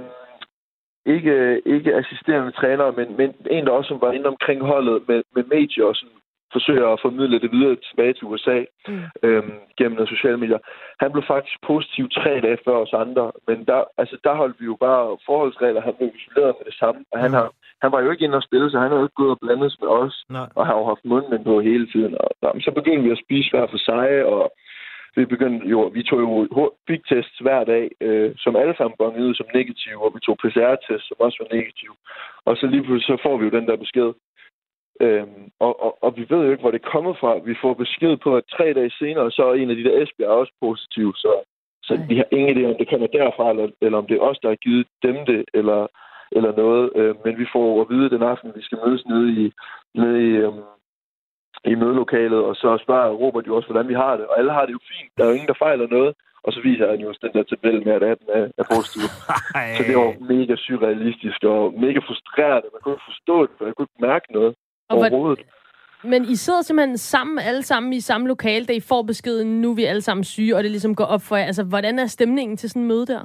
ikke, 1.07 1.63
ikke 1.67 1.95
assisterende 1.95 2.53
trænere, 2.53 2.93
men, 2.93 3.17
men 3.17 3.35
en, 3.51 3.67
der 3.67 3.73
også 3.73 3.99
var 4.01 4.13
inde 4.13 4.27
omkring 4.27 4.61
holdet 4.63 5.09
med, 5.09 5.23
med 5.35 5.45
medier 5.45 5.85
og 5.85 5.97
sådan, 5.97 6.21
forsøger 6.53 6.89
at 6.89 7.01
formidle 7.03 7.41
det 7.41 7.53
videre 7.53 7.77
tilbage 7.77 8.13
til 8.15 8.25
USA 8.33 8.59
mm. 8.89 9.03
øhm, 9.23 9.53
gennem 9.79 9.97
nogle 9.97 10.17
sociale 10.17 10.37
medier. 10.37 10.59
Han 11.01 11.13
blev 11.13 11.25
faktisk 11.35 11.57
positiv 11.67 12.05
tre 12.09 12.33
dage 12.45 12.59
før 12.65 12.77
os 12.85 12.93
andre, 13.05 13.33
men 13.49 13.65
der, 13.71 13.81
altså, 13.99 14.17
der 14.25 14.35
holdt 14.35 14.57
vi 14.61 14.65
jo 14.65 14.77
bare 14.87 15.19
forholdsregler. 15.27 15.81
Han 15.81 15.95
blev 15.99 16.11
isoleret 16.19 16.55
med 16.59 16.65
det 16.71 16.77
samme, 16.83 17.01
og 17.13 17.19
han, 17.25 17.31
mm. 17.31 17.37
har, 17.39 17.49
han 17.83 17.93
var 17.93 18.01
jo 18.01 18.11
ikke 18.11 18.25
inde 18.25 18.37
og 18.37 18.43
spille, 18.49 18.71
så 18.71 18.79
han 18.79 18.91
har 18.91 18.99
jo 18.99 19.07
ikke 19.07 19.21
gået 19.23 19.31
og 19.31 19.41
blandet 19.43 19.77
med 19.81 19.89
os, 19.89 20.25
Nej. 20.31 20.49
og 20.57 20.67
har 20.67 20.75
jo 20.79 20.85
haft 20.93 21.05
munden 21.05 21.45
på 21.45 21.61
hele 21.61 21.87
tiden. 21.93 22.13
Og, 22.21 22.31
og, 22.43 22.61
så 22.61 22.71
begyndte 22.79 23.05
vi 23.07 23.11
at 23.11 23.23
spise 23.25 23.51
hver 23.51 23.67
for 23.71 23.81
sig, 23.91 24.25
og 24.25 24.53
vi 25.17 25.25
begyndte 25.25 25.67
jo, 25.69 25.81
vi 25.95 26.03
tog 26.03 26.21
jo 26.21 26.73
big 26.87 27.03
tests 27.11 27.39
hver 27.39 27.65
dag, 27.65 27.91
øh, 28.01 28.33
som 28.37 28.57
alle 28.57 28.75
sammen 28.77 28.97
bongede 28.99 29.29
ud 29.29 29.35
som 29.35 29.47
negative, 29.55 30.05
og 30.05 30.13
vi 30.15 30.21
tog 30.21 30.37
PCR-tests, 30.43 31.09
som 31.09 31.17
også 31.21 31.37
var 31.43 31.57
negative. 31.57 31.95
Og 32.45 32.57
så 32.57 32.67
lige 32.67 32.85
pludselig 32.85 33.19
så 33.19 33.23
får 33.23 33.37
vi 33.37 33.45
jo 33.45 33.51
den 33.51 33.67
der 33.69 33.77
besked. 33.77 34.13
Øhm, 35.05 35.45
og, 35.67 35.83
og, 35.85 35.93
og, 36.05 36.17
vi 36.17 36.27
ved 36.31 36.45
jo 36.45 36.51
ikke, 36.51 36.61
hvor 36.61 36.77
det 36.77 36.91
kommer 36.93 37.15
fra. 37.21 37.39
Vi 37.39 37.55
får 37.63 37.75
besked 37.75 38.17
på, 38.17 38.37
at 38.37 38.45
tre 38.57 38.73
dage 38.73 38.91
senere, 38.91 39.31
så 39.31 39.43
er 39.45 39.55
en 39.55 39.71
af 39.71 39.77
de 39.77 39.85
der 39.85 40.03
Esbjerg 40.03 40.31
også 40.31 40.53
positiv. 40.61 41.15
Så, 41.17 41.33
så 41.83 41.93
vi 42.09 42.17
har 42.17 42.29
ingen 42.33 42.51
idé, 42.57 42.63
om 42.71 42.77
det 42.79 42.89
kommer 42.91 43.07
derfra, 43.07 43.51
eller, 43.51 43.69
eller 43.81 43.99
om 43.99 44.07
det 44.07 44.17
er 44.17 44.27
os, 44.29 44.39
der 44.43 44.49
har 44.49 44.57
givet 44.67 44.87
dem 45.03 45.17
det, 45.27 45.45
eller, 45.55 45.87
eller 46.33 46.57
noget. 46.57 46.91
Øh, 46.95 47.15
men 47.25 47.39
vi 47.39 47.47
får 47.53 47.81
at 47.81 47.91
vide 47.91 48.11
den 48.11 48.23
aften, 48.23 48.53
vi 48.57 48.63
skal 48.63 48.79
mødes 48.87 49.07
nede 49.07 49.29
i, 49.43 49.53
nede 49.95 50.19
i, 50.29 50.31
øhm, 50.45 50.65
i 51.65 51.75
mødelokalet, 51.75 52.41
og 52.49 52.55
så 52.57 52.79
spørger 52.85 53.11
Robert 53.23 53.47
jo 53.47 53.57
også, 53.57 53.69
hvordan 53.69 53.89
vi 53.89 53.95
har 53.95 54.17
det. 54.17 54.27
Og 54.27 54.39
alle 54.39 54.53
har 54.53 54.65
det 54.67 54.73
jo 54.73 54.79
fint. 54.93 55.11
Der 55.17 55.23
er 55.25 55.29
jo 55.29 55.35
ingen, 55.35 55.49
der 55.49 55.63
fejler 55.67 55.87
noget. 55.87 56.15
Og 56.45 56.53
så 56.53 56.61
viser 56.69 56.91
han 56.91 57.01
jo 57.01 57.15
den 57.23 57.33
der 57.37 57.43
tabel 57.43 57.85
med, 57.87 57.93
at 57.93 58.03
18 58.03 58.27
er, 58.35 58.45
er 58.59 58.65
positiv. 58.75 59.03
så 59.77 59.83
det 59.89 59.97
var 59.97 60.11
mega 60.35 60.55
surrealistisk 60.57 61.45
og 61.45 61.61
mega 61.85 61.99
frustrerende. 62.09 62.69
Man 62.75 62.81
kunne 62.83 62.95
ikke 62.95 63.09
forstå 63.13 63.37
det, 63.47 63.51
for 63.59 63.65
jeg 63.65 63.75
kunne 63.75 63.89
ikke 63.91 64.07
mærke 64.11 64.33
noget 64.33 64.55
Og 64.91 64.99
hvad- 64.99 65.11
overhovedet. 65.13 65.45
Men 66.05 66.25
I 66.25 66.37
sidder 66.37 66.63
simpelthen 66.63 66.99
sammen, 66.99 67.39
alle 67.39 67.63
sammen 67.63 67.93
i 67.93 68.01
samme 68.01 68.29
lokale, 68.29 68.65
da 68.67 68.73
I 68.73 68.81
får 68.81 69.03
beskeden, 69.03 69.61
nu 69.61 69.71
er 69.71 69.75
vi 69.75 69.85
alle 69.85 70.01
sammen 70.03 70.25
syge, 70.25 70.57
og 70.57 70.63
det 70.63 70.71
ligesom 70.71 70.95
går 70.95 71.05
op 71.05 71.23
for 71.23 71.37
jer. 71.37 71.45
Altså, 71.45 71.65
hvordan 71.65 71.99
er 71.99 72.07
stemningen 72.07 72.57
til 72.57 72.71
sådan 72.71 72.83
en 72.83 72.89
møde 72.89 73.07
der? 73.07 73.21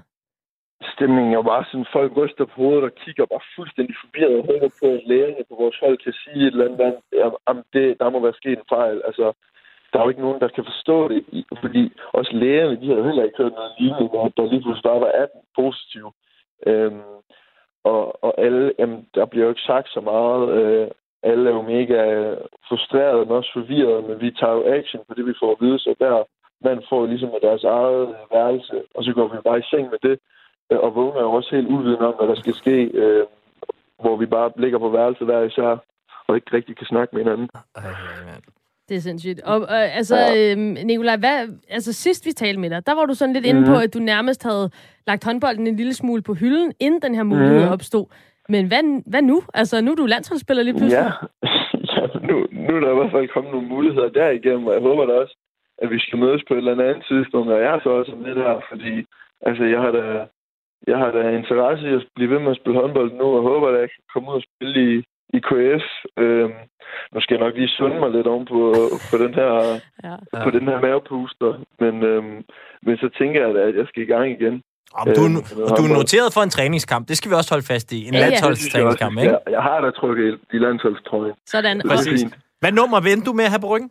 Stemningen 0.81 1.33
er 1.33 1.41
bare 1.41 1.65
sådan, 1.65 1.93
folk 1.93 2.17
ryster 2.17 2.45
på 2.45 2.55
hovedet 2.61 2.83
og 2.83 2.95
kigger 2.95 3.25
bare 3.25 3.45
fuldstændig 3.55 3.95
forvirret 4.01 4.35
og 4.39 4.45
håber 4.51 4.69
på, 4.81 4.87
at 4.97 5.07
lægerne 5.11 5.43
på 5.49 5.55
vores 5.55 5.77
hold 5.83 5.97
kan 5.97 6.13
sige 6.13 6.47
et 6.47 6.53
eller 6.53 6.65
andet, 6.65 6.79
at 7.47 7.55
det, 7.73 7.99
der 7.99 8.09
må 8.09 8.19
være 8.19 8.39
sket 8.41 8.57
en 8.59 8.71
fejl. 8.75 9.01
Altså, 9.05 9.33
der 9.91 9.99
er 9.99 10.03
jo 10.03 10.09
ikke 10.09 10.25
nogen, 10.27 10.41
der 10.41 10.47
kan 10.47 10.65
forstå 10.71 11.07
det, 11.07 11.21
fordi 11.61 11.83
også 12.13 12.31
lægerne, 12.33 12.81
de 12.81 12.87
har 12.87 13.07
heller 13.07 13.23
ikke 13.23 13.37
hørt 13.37 13.59
noget 13.59 13.71
lignende, 13.79 14.07
hvor 14.07 14.27
der 14.37 14.51
lige 14.51 14.61
pludselig 14.61 14.89
bare 14.89 15.01
var 15.01 15.11
18 15.23 15.41
positive. 15.55 16.11
Øhm, 16.67 17.15
og, 17.83 18.23
og 18.23 18.33
alle, 18.45 18.73
jamen, 18.79 19.07
der 19.15 19.25
bliver 19.25 19.45
jo 19.45 19.49
ikke 19.49 19.69
sagt 19.71 19.89
så 19.89 20.01
meget. 20.01 20.43
Øh, 20.57 20.87
alle 21.23 21.49
er 21.49 21.53
jo 21.53 21.61
mega 21.61 22.01
frustrerede, 22.67 23.25
men 23.25 23.35
også 23.39 23.51
forvirrede, 23.53 24.01
men 24.07 24.21
vi 24.21 24.31
tager 24.31 24.53
jo 24.53 24.63
action 24.77 25.01
på 25.07 25.13
det, 25.13 25.25
vi 25.25 25.33
får 25.39 25.51
at 25.51 25.61
vide, 25.61 25.79
så 25.79 25.95
der 25.99 26.23
man 26.61 26.83
får 26.89 26.99
jo 26.99 27.05
ligesom 27.05 27.29
deres 27.41 27.63
eget 27.63 28.15
værelse, 28.31 28.83
og 28.95 29.03
så 29.03 29.11
går 29.13 29.27
vi 29.27 29.37
bare 29.47 29.59
i 29.59 29.69
seng 29.71 29.89
med 29.89 29.99
det, 30.07 30.19
og 30.69 30.95
vågner 30.95 31.21
jo 31.21 31.31
også 31.31 31.55
helt 31.55 31.67
uviden 31.67 31.99
om, 32.01 32.13
hvad 32.19 32.27
der 32.27 32.35
skal 32.35 32.53
ske, 32.53 32.83
øh, 32.93 33.23
hvor 34.01 34.15
vi 34.17 34.25
bare 34.25 34.51
ligger 34.57 34.79
på 34.79 34.89
værelset 34.89 35.27
hver 35.27 35.41
især, 35.41 35.77
og 36.27 36.35
ikke 36.35 36.53
rigtig 36.53 36.77
kan 36.77 36.87
snakke 36.87 37.15
med 37.15 37.23
hinanden. 37.23 37.49
Det 38.89 38.97
er 38.97 39.01
sindssygt. 39.01 39.41
Og 39.41 39.61
øh, 39.61 39.97
altså, 39.97 40.15
øh, 40.37 40.57
Nicolaj, 40.85 41.17
hvad, 41.17 41.47
altså 41.69 41.93
sidst 41.93 42.25
vi 42.25 42.31
talte 42.31 42.59
med 42.59 42.69
dig, 42.69 42.85
der 42.85 42.95
var 42.95 43.05
du 43.05 43.13
sådan 43.13 43.33
lidt 43.33 43.45
inde 43.45 43.65
på, 43.65 43.71
Mhm. 43.71 43.81
at 43.83 43.93
du 43.93 43.99
nærmest 43.99 44.43
havde 44.43 44.69
lagt 45.07 45.23
håndbolden 45.25 45.67
en 45.67 45.75
lille 45.75 45.93
smule 45.93 46.21
på 46.21 46.33
hylden, 46.33 46.73
inden 46.79 47.01
den 47.01 47.15
her 47.15 47.23
mulighed 47.23 47.59
Mhm. 47.63 47.71
opstod. 47.73 48.05
Men 48.49 48.67
hvad, 48.67 49.01
hvad 49.11 49.21
nu? 49.21 49.41
Altså, 49.53 49.81
nu 49.81 49.91
er 49.91 49.95
du 49.95 50.05
landsholdsspiller 50.05 50.63
lige 50.63 50.73
pludselig. 50.73 51.11
Ja, 51.43 51.47
ja 51.95 52.07
nu, 52.29 52.35
nu 52.51 52.75
er 52.75 52.79
der 52.79 52.91
i 52.91 52.95
hvert 52.95 53.11
fald 53.11 53.27
kommet 53.27 53.51
nogle 53.53 53.67
muligheder 53.67 54.09
derigennem, 54.09 54.67
og 54.67 54.73
jeg 54.73 54.81
håber 54.81 55.05
da 55.05 55.13
også, 55.13 55.37
at 55.77 55.89
vi 55.89 55.99
skal 55.99 56.19
mødes 56.19 56.43
på 56.47 56.53
et 56.53 56.57
eller 56.57 56.71
andet 56.89 57.05
tidspunkt, 57.07 57.49
og 57.51 57.59
jeg 57.61 57.75
er 57.75 57.79
så 57.83 57.89
også 57.89 58.15
med 58.15 58.35
der, 58.35 58.61
fordi 58.69 59.05
altså, 59.47 59.63
jeg 59.63 59.79
har 59.81 59.91
da, 59.91 60.25
jeg 60.91 60.97
har 60.97 61.11
da 61.11 61.21
interesse 61.41 61.83
i 61.89 61.93
at 61.99 62.03
blive 62.15 62.29
ved 62.33 62.39
med 62.39 62.51
at 62.51 62.57
spille 62.61 62.79
håndbold 62.81 63.11
nu, 63.21 63.25
og 63.37 63.41
håber, 63.49 63.67
at 63.69 63.79
jeg 63.81 63.89
kan 63.93 64.03
komme 64.13 64.29
ud 64.31 64.35
og 64.35 64.43
spille 64.49 64.75
i, 64.91 64.91
i 65.37 65.39
KF. 65.49 65.85
Øhm, 66.23 66.53
nu 67.13 67.17
skal 67.21 67.33
jeg 67.35 67.43
nok 67.45 67.55
lige 67.55 67.67
sunde 67.77 67.99
mig 67.99 68.09
lidt 68.11 68.27
oven 68.27 68.45
på, 68.53 68.59
på 69.11 69.15
den 69.23 69.33
her, 69.39 69.51
ja. 70.07 70.15
på 70.45 70.49
den 70.57 70.65
her 70.69 70.77
mavepuster, 70.85 71.51
men, 71.83 71.93
øhm, 72.03 72.37
men 72.85 72.97
så 72.97 73.07
tænker 73.19 73.45
jeg 73.45 73.55
da, 73.55 73.59
at 73.69 73.75
jeg 73.79 73.85
skal 73.87 74.03
i 74.03 74.11
gang 74.13 74.27
igen. 74.37 74.55
Om 75.01 75.07
du, 75.17 75.21
Øhm, 75.25 75.33
du 75.35 75.61
er 75.61 75.69
håndbold. 75.69 75.97
noteret 76.01 76.33
for 76.33 76.41
en 76.41 76.49
træningskamp. 76.57 77.07
Det 77.07 77.17
skal 77.17 77.31
vi 77.31 77.35
også 77.35 77.51
holde 77.55 77.65
fast 77.73 77.91
i. 77.91 77.99
En 78.07 78.13
Ja, 78.13 78.19
ja. 78.19 78.23
landsholdstræningskamp, 78.25 79.15
ikke? 79.19 79.31
Jeg, 79.31 79.39
jeg 79.55 79.61
har 79.69 79.81
da 79.81 79.89
trykket 79.91 80.39
i 80.53 80.57
landsholdstrøjen. 80.57 81.33
Sådan. 81.45 81.77
Det 81.77 81.85
er 81.85 81.89
Præcis. 81.89 82.21
fint. 82.21 82.33
Hvad 82.59 82.71
nummer 82.71 82.99
vendte 83.09 83.25
du 83.29 83.33
med 83.33 83.45
at 83.45 83.51
have 83.51 83.61
på 83.65 83.67
ryggen? 83.75 83.89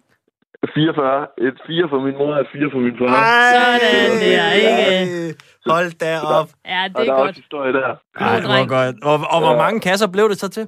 44. 0.74 1.26
Et 1.38 1.56
4 1.66 1.88
for 1.88 2.00
min 2.00 2.16
mor 2.18 2.34
og 2.34 2.40
et 2.40 2.46
4 2.52 2.70
for 2.72 2.78
min 2.78 2.94
far. 2.98 3.08
Sådan 3.54 4.16
der, 4.24 4.46
ikke? 4.52 5.34
Hold 5.66 5.90
da 6.02 6.10
op. 6.38 6.48
Ja, 6.66 6.82
det 6.88 6.96
og 6.96 7.02
er 7.02 7.04
der 7.06 7.12
er 7.12 7.16
godt. 7.18 7.28
også 7.28 7.40
historie 7.40 7.72
der. 7.72 7.90
Ej, 8.20 8.40
hvor 8.40 8.68
godt. 8.76 8.96
Og, 9.04 9.16
og 9.34 9.40
hvor 9.46 9.56
mange 9.56 9.80
kasser 9.80 10.08
blev 10.16 10.28
det 10.28 10.38
så 10.40 10.48
til? 10.48 10.66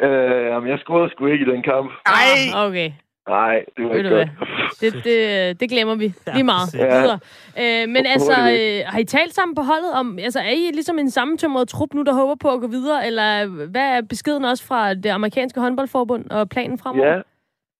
Øh, 0.00 0.46
jamen, 0.50 0.68
jeg 0.70 0.78
scorede 0.78 1.10
sgu 1.10 1.26
ikke 1.26 1.44
i 1.46 1.50
den 1.52 1.62
kamp. 1.62 1.90
Nej! 2.08 2.66
Okay. 2.66 2.90
Nej, 3.28 3.64
det 3.76 3.84
var 3.84 3.94
ikke 3.94 4.10
godt. 4.10 4.28
Det, 4.80 4.94
det, 5.04 5.60
det 5.60 5.70
glemmer 5.70 5.94
vi 5.94 6.14
lige 6.34 6.44
meget. 6.44 6.68
Videre. 6.74 7.18
Øh, 7.60 7.88
men 7.88 8.06
altså, 8.06 8.32
øh, 8.32 8.84
har 8.86 8.98
I 8.98 9.04
talt 9.04 9.34
sammen 9.34 9.54
på 9.54 9.62
holdet 9.62 9.92
om, 9.92 10.18
altså 10.18 10.40
er 10.40 10.50
I 10.50 10.70
ligesom 10.72 10.98
en 10.98 11.10
sammentømret 11.10 11.68
trup 11.68 11.94
nu, 11.94 12.02
der 12.02 12.14
håber 12.14 12.34
på 12.34 12.48
at 12.52 12.60
gå 12.60 12.66
videre, 12.66 13.06
eller 13.06 13.46
hvad 13.46 13.82
er 13.96 14.00
beskeden 14.02 14.44
også 14.44 14.66
fra 14.66 14.94
det 14.94 15.06
amerikanske 15.06 15.60
håndboldforbund 15.60 16.30
og 16.30 16.48
planen 16.48 16.78
fremover? 16.78 17.12
Ja, 17.14 17.20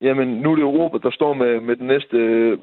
jamen 0.01 0.29
nu 0.29 0.51
er 0.51 0.57
det 0.57 0.63
jo 0.63 0.77
Robert, 0.79 1.03
der 1.03 1.11
står 1.11 1.35
med, 1.35 1.61
med, 1.61 1.77
den 1.77 1.87
næste, 1.87 2.17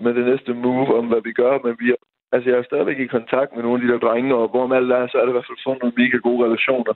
med 0.04 0.14
det 0.14 0.26
næste 0.26 0.54
move 0.54 0.98
om, 0.98 1.08
hvad 1.08 1.22
vi 1.24 1.34
gør, 1.34 1.60
men 1.64 1.76
vi, 1.80 1.96
altså 2.32 2.50
jeg 2.50 2.60
er 2.60 2.64
stadigvæk 2.64 3.00
i 3.00 3.16
kontakt 3.18 3.56
med 3.56 3.64
nogle 3.64 3.82
af 3.82 3.88
de 3.88 3.94
der 3.94 4.00
drenge, 4.08 4.36
og 4.36 4.48
hvorom 4.48 4.72
alt 4.72 4.92
er, 4.92 5.08
så 5.08 5.18
er 5.18 5.22
det 5.22 5.32
i 5.32 5.38
hvert 5.38 5.50
fald 5.50 5.64
fundet 5.64 5.82
nogle 5.82 6.00
mega 6.02 6.18
gode 6.18 6.46
relationer. 6.46 6.94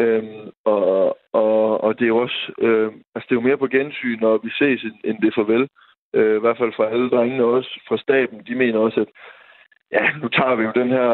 Øhm, 0.00 0.50
og, 0.64 1.18
og, 1.32 1.84
og 1.84 1.98
det 1.98 2.04
er 2.04 2.14
jo 2.14 2.16
også, 2.16 2.52
øh, 2.58 2.92
altså 3.14 3.26
det 3.26 3.32
er 3.32 3.40
jo 3.40 3.48
mere 3.48 3.62
på 3.62 3.66
gensyn, 3.66 4.20
når 4.20 4.40
vi 4.44 4.50
ses, 4.50 4.82
end, 5.04 5.18
det 5.22 5.28
er 5.28 5.38
farvel. 5.40 5.68
Øh, 6.14 6.36
I 6.36 6.40
hvert 6.40 6.58
fald 6.58 6.72
fra 6.72 6.90
alle 6.90 7.10
drengene, 7.10 7.44
og 7.44 7.50
også 7.50 7.80
fra 7.88 7.98
staben, 7.98 8.42
de 8.48 8.54
mener 8.54 8.78
også, 8.78 9.00
at 9.00 9.10
ja, 9.92 10.04
nu 10.22 10.28
tager 10.28 10.54
vi 10.54 10.64
jo 10.64 10.72
den 10.74 10.88
her, 10.88 11.08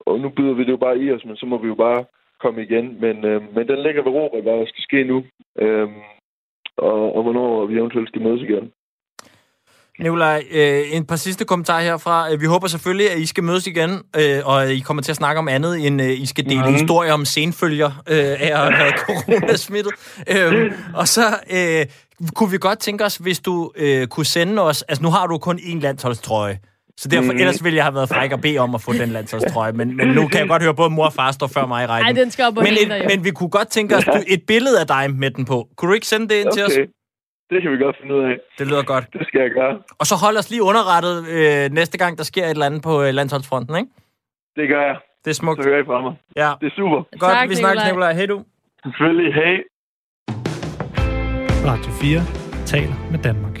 og 0.00 0.20
nu 0.20 0.28
byder 0.28 0.54
vi 0.54 0.64
det 0.64 0.70
jo 0.70 0.76
bare 0.76 0.98
i 0.98 1.12
os, 1.12 1.24
men 1.24 1.36
så 1.36 1.46
må 1.46 1.58
vi 1.58 1.68
jo 1.68 1.74
bare 1.74 2.04
komme 2.40 2.62
igen. 2.62 3.00
Men, 3.00 3.24
øh, 3.24 3.54
men 3.54 3.68
den 3.68 3.78
ligger 3.82 4.02
ved 4.02 4.12
Robert, 4.12 4.42
hvad 4.42 4.58
der 4.58 4.66
skal 4.66 4.82
ske 4.82 5.04
nu. 5.04 5.24
Øh, 5.58 5.88
og, 6.78 7.16
og 7.16 7.22
hvornår 7.22 7.66
vi 7.66 7.74
eventuelt 7.78 8.08
skal 8.08 8.22
mødes 8.22 8.42
igen. 8.42 8.64
Nikolaj, 10.00 10.44
øh, 10.52 10.82
en 10.96 11.06
par 11.06 11.16
sidste 11.16 11.44
kommentarer 11.44 11.82
herfra. 11.82 12.32
Øh, 12.32 12.40
Vi 12.40 12.46
håber 12.46 12.66
selvfølgelig, 12.66 13.10
at 13.10 13.18
I 13.18 13.26
skal 13.26 13.44
mødes 13.44 13.66
igen, 13.66 13.90
øh, 14.16 14.38
og 14.44 14.72
I 14.72 14.78
kommer 14.80 15.02
til 15.02 15.12
at 15.12 15.16
snakke 15.16 15.38
om 15.38 15.48
andet, 15.48 15.86
end 15.86 16.02
øh, 16.02 16.10
I 16.20 16.26
skal 16.26 16.44
dele 16.44 16.60
Mhm. 16.62 16.72
historier 16.72 17.12
om 17.12 17.24
senfølger 17.24 17.86
øh, 18.08 18.16
af 18.16 18.50
at 18.52 18.58
have 18.58 18.72
været 18.78 18.94
coronasmittet. 19.06 19.92
Øh, 20.28 20.72
og 20.94 21.08
så 21.08 21.22
øh, 21.50 21.86
kunne 22.34 22.50
vi 22.50 22.58
godt 22.58 22.78
tænke 22.78 23.04
os, 23.04 23.16
hvis 23.16 23.40
du 23.40 23.72
øh, 23.76 24.06
kunne 24.06 24.26
sende 24.26 24.62
os... 24.62 24.82
Altså, 24.82 25.02
nu 25.02 25.10
har 25.10 25.26
du 25.26 25.38
kun 25.38 25.56
én 25.58 25.80
landsholdstrøje. 25.80 26.58
Så 26.96 27.08
derfor, 27.08 27.32
mm. 27.32 27.38
ellers 27.38 27.64
ville 27.64 27.76
jeg 27.76 27.84
have 27.84 27.94
været 27.94 28.08
fræk 28.08 28.32
og 28.32 28.40
bede 28.40 28.58
om 28.58 28.74
at 28.74 28.80
få 28.80 28.92
den 28.92 29.08
landsholdstrøje. 29.08 29.72
Men, 29.72 29.96
men 29.96 30.08
nu 30.08 30.28
kan 30.28 30.40
jeg 30.40 30.48
godt 30.48 30.62
høre, 30.62 30.74
både 30.74 30.90
mor 30.90 31.04
og 31.06 31.12
far 31.12 31.32
står 31.32 31.46
før 31.46 31.66
mig 31.66 31.84
i 31.84 31.86
rækken. 31.86 32.16
Ej, 32.16 32.22
den 32.22 32.30
skal 32.30 32.44
op 32.44 32.54
men, 32.56 32.66
et, 32.66 32.88
jo. 33.02 33.08
men 33.08 33.24
vi 33.24 33.30
kunne 33.30 33.50
godt 33.50 33.68
tænke 33.68 33.96
os 33.96 34.04
du- 34.04 34.24
et 34.28 34.42
billede 34.46 34.80
af 34.80 34.86
dig 34.86 35.04
med 35.14 35.30
den 35.30 35.44
på. 35.44 35.68
Kunne 35.76 35.88
du 35.88 35.94
ikke 35.94 36.06
sende 36.06 36.28
det 36.28 36.34
ind 36.34 36.52
til 36.52 36.62
os? 36.64 36.76
Okay, 36.76 36.86
det 37.50 37.62
kan 37.62 37.70
vi 37.72 37.76
godt 37.84 37.96
finde 38.00 38.14
ud 38.14 38.22
af. 38.30 38.34
Det 38.58 38.66
lyder 38.66 38.82
godt. 38.82 39.04
Det 39.12 39.26
skal 39.26 39.40
jeg 39.40 39.50
gøre. 39.50 39.78
Og 39.98 40.06
så 40.06 40.14
hold 40.24 40.36
os 40.36 40.50
lige 40.50 40.62
underrettet 40.62 41.16
øh, 41.28 41.70
næste 41.72 41.98
gang, 41.98 42.18
der 42.18 42.24
sker 42.24 42.44
et 42.44 42.50
eller 42.50 42.66
andet 42.66 42.82
på 42.82 43.02
øh, 43.02 43.14
landsholdsfronten, 43.14 43.76
ikke? 43.76 43.90
Det 44.56 44.68
gør 44.68 44.82
jeg. 44.82 44.96
Det 45.24 45.30
er 45.30 45.34
smukt. 45.34 45.62
Så 45.62 45.68
hører 45.68 45.82
I 45.82 45.86
fra 45.86 46.00
mig. 46.00 46.14
Ja. 46.36 46.50
Det 46.60 46.66
er 46.66 46.74
super. 46.76 47.00
Godt, 47.18 47.32
Tak, 47.32 47.48
vi 47.48 47.54
snakkes. 47.54 47.84
Nikolaj. 47.86 48.12
Hej 48.14 48.26
du. 48.26 48.44
Selvfølgelig. 48.84 49.34
Hej. 49.34 49.54
Radio 51.70 51.90
4 51.92 52.20
taler 52.66 52.94
med 53.10 53.18
Danmark. 53.18 53.51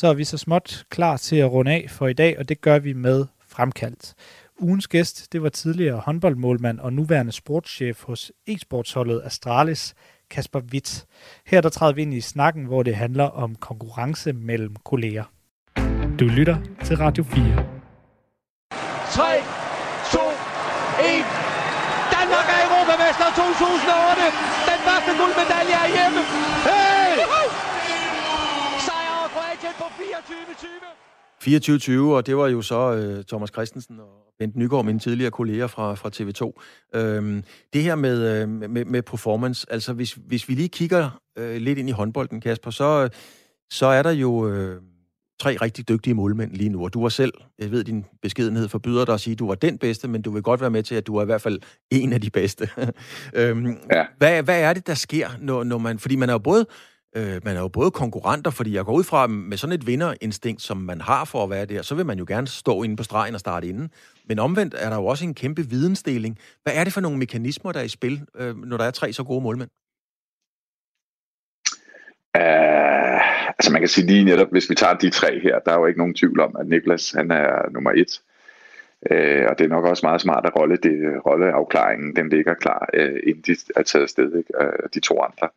Så 0.00 0.06
er 0.08 0.14
vi 0.14 0.24
så 0.24 0.38
småt 0.38 0.84
klar 0.90 1.16
til 1.16 1.36
at 1.36 1.52
runde 1.52 1.70
af 1.70 1.86
for 1.88 2.06
i 2.08 2.12
dag, 2.12 2.38
og 2.38 2.48
det 2.48 2.60
gør 2.60 2.78
vi 2.78 2.92
med 2.92 3.26
fremkaldt. 3.48 4.14
Ugens 4.58 4.88
gæst, 4.88 5.32
det 5.32 5.42
var 5.42 5.48
tidligere 5.48 5.98
håndboldmålmand 5.98 6.78
og 6.80 6.92
nuværende 6.92 7.32
sportschef 7.32 8.04
hos 8.04 8.32
e-sportsholdet 8.50 9.20
Astralis, 9.24 9.94
Kasper 10.30 10.60
Witt. 10.72 11.06
Her 11.46 11.60
der 11.60 11.68
træder 11.68 11.92
vi 11.92 12.02
ind 12.02 12.14
i 12.14 12.20
snakken, 12.20 12.64
hvor 12.64 12.82
det 12.82 12.96
handler 12.96 13.24
om 13.24 13.54
konkurrence 13.54 14.32
mellem 14.32 14.76
kolleger. 14.84 15.24
Du 16.20 16.24
lytter 16.24 16.56
til 16.84 16.96
Radio 16.96 17.24
4. 17.24 17.44
3, 19.16 19.24
2, 20.12 20.18
1. 21.00 21.24
Danmark 22.16 22.46
er 22.54 22.60
Europamester 22.68 23.28
2008. 23.36 24.22
Den 24.70 24.80
første 24.86 25.10
guldmedalje 25.18 25.76
er 25.84 25.88
hjemme. 25.96 26.20
Hey! 26.68 27.00
Sejr 28.86 29.10
over 29.18 29.28
Kroatien 29.34 29.74
på 29.82 29.86
24-20. 30.30 30.34
24-20, 31.44 32.00
og 32.00 32.26
det 32.26 32.36
var 32.36 32.46
jo 32.48 32.62
så 32.62 32.92
øh, 32.94 33.24
Thomas 33.24 33.50
Christensen 33.50 34.00
og 34.00 34.08
Bent 34.38 34.56
Nygaard, 34.56 34.84
mine 34.84 34.98
tidligere 34.98 35.30
kolleger 35.30 35.66
fra, 35.66 35.94
fra 35.94 36.10
TV2. 36.16 36.52
Øhm, 36.98 37.44
det 37.72 37.82
her 37.82 37.94
med, 37.94 38.42
øh, 38.42 38.48
med, 38.48 38.84
med 38.84 39.02
performance, 39.02 39.66
altså 39.70 39.92
hvis, 39.92 40.12
hvis 40.12 40.48
vi 40.48 40.54
lige 40.54 40.68
kigger 40.68 41.20
øh, 41.38 41.56
lidt 41.56 41.78
ind 41.78 41.88
i 41.88 41.92
håndbolden, 41.92 42.40
Kasper, 42.40 42.70
så, 42.70 43.08
så 43.70 43.86
er 43.86 44.02
der 44.02 44.10
jo 44.10 44.48
øh, 44.48 44.82
tre 45.40 45.56
rigtig 45.56 45.88
dygtige 45.88 46.14
målmænd 46.14 46.52
lige 46.52 46.70
nu, 46.70 46.84
og 46.84 46.94
du 46.94 47.02
var 47.02 47.08
selv, 47.08 47.32
jeg 47.58 47.70
ved, 47.70 47.84
din 47.84 48.04
beskedenhed 48.22 48.68
forbyder 48.68 49.04
dig 49.04 49.14
at 49.14 49.20
sige, 49.20 49.32
at 49.32 49.38
du 49.38 49.46
var 49.46 49.54
den 49.54 49.78
bedste, 49.78 50.08
men 50.08 50.22
du 50.22 50.30
vil 50.30 50.42
godt 50.42 50.60
være 50.60 50.70
med 50.70 50.82
til, 50.82 50.94
at 50.94 51.06
du 51.06 51.16
er 51.16 51.22
i 51.22 51.26
hvert 51.26 51.42
fald 51.42 51.60
en 51.90 52.12
af 52.12 52.20
de 52.20 52.30
bedste. 52.30 52.68
øhm, 53.34 53.76
Ja. 53.92 54.04
hvad, 54.18 54.42
hvad 54.42 54.60
er 54.62 54.72
det, 54.72 54.86
der 54.86 54.94
sker, 54.94 55.28
når, 55.38 55.64
når 55.64 55.78
man... 55.78 55.98
Fordi 55.98 56.16
man 56.16 56.28
er 56.28 56.32
jo 56.34 56.38
både 56.38 56.66
Øh, 57.16 57.40
man 57.44 57.56
er 57.56 57.60
jo 57.60 57.68
både 57.68 57.90
konkurrenter, 57.90 58.50
fordi 58.50 58.74
jeg 58.74 58.84
går 58.84 58.92
ud 58.92 59.04
fra, 59.04 59.26
med 59.26 59.56
sådan 59.56 59.74
et 59.74 59.86
vinderinstinkt, 59.86 60.62
som 60.62 60.76
man 60.76 61.00
har 61.00 61.24
for 61.24 61.44
at 61.44 61.50
være 61.50 61.66
der, 61.66 61.82
så 61.82 61.94
vil 61.94 62.06
man 62.06 62.18
jo 62.18 62.24
gerne 62.28 62.46
stå 62.46 62.82
inde 62.82 62.96
på 62.96 63.02
stregen 63.02 63.34
og 63.34 63.40
starte 63.40 63.68
inden. 63.68 63.90
Men 64.28 64.38
omvendt 64.38 64.74
er 64.78 64.90
der 64.90 64.96
jo 64.96 65.06
også 65.06 65.24
en 65.24 65.34
kæmpe 65.34 65.62
vidensdeling. 65.62 66.38
Hvad 66.62 66.72
er 66.76 66.84
det 66.84 66.92
for 66.92 67.00
nogle 67.00 67.18
mekanismer, 67.18 67.72
der 67.72 67.80
er 67.80 67.84
i 67.84 67.88
spil, 67.88 68.20
øh, 68.34 68.56
når 68.56 68.76
der 68.76 68.84
er 68.84 68.90
tre 68.90 69.12
så 69.12 69.24
gode 69.24 69.42
målmænd? 69.42 69.70
Uh, 72.38 73.50
altså 73.58 73.72
man 73.72 73.80
kan 73.80 73.88
sige 73.88 74.06
lige 74.06 74.24
netop, 74.24 74.50
hvis 74.50 74.70
vi 74.70 74.74
tager 74.74 74.94
de 74.94 75.10
tre 75.10 75.40
her, 75.40 75.58
der 75.58 75.72
er 75.72 75.78
jo 75.78 75.86
ikke 75.86 75.98
nogen 75.98 76.14
tvivl 76.14 76.40
om, 76.40 76.56
at 76.60 76.66
Niklas 76.66 77.12
han 77.12 77.30
er 77.30 77.70
nummer 77.70 77.90
et. 77.90 78.22
Uh, 79.10 79.50
og 79.50 79.58
det 79.58 79.64
er 79.64 79.68
nok 79.68 79.84
også 79.84 80.06
meget 80.06 80.20
smart, 80.20 80.46
at 80.46 80.56
rolle, 80.56 80.76
det, 80.76 81.26
rolleafklaringen 81.26 82.16
den 82.16 82.28
ligger 82.28 82.54
klar, 82.54 82.88
uh, 82.98 83.16
inden 83.26 83.42
de 83.46 83.56
er 83.76 83.82
taget 83.82 84.02
afsted, 84.02 84.36
ikke? 84.36 84.52
Uh, 84.60 84.88
de 84.94 85.00
to 85.00 85.20
andre 85.22 85.48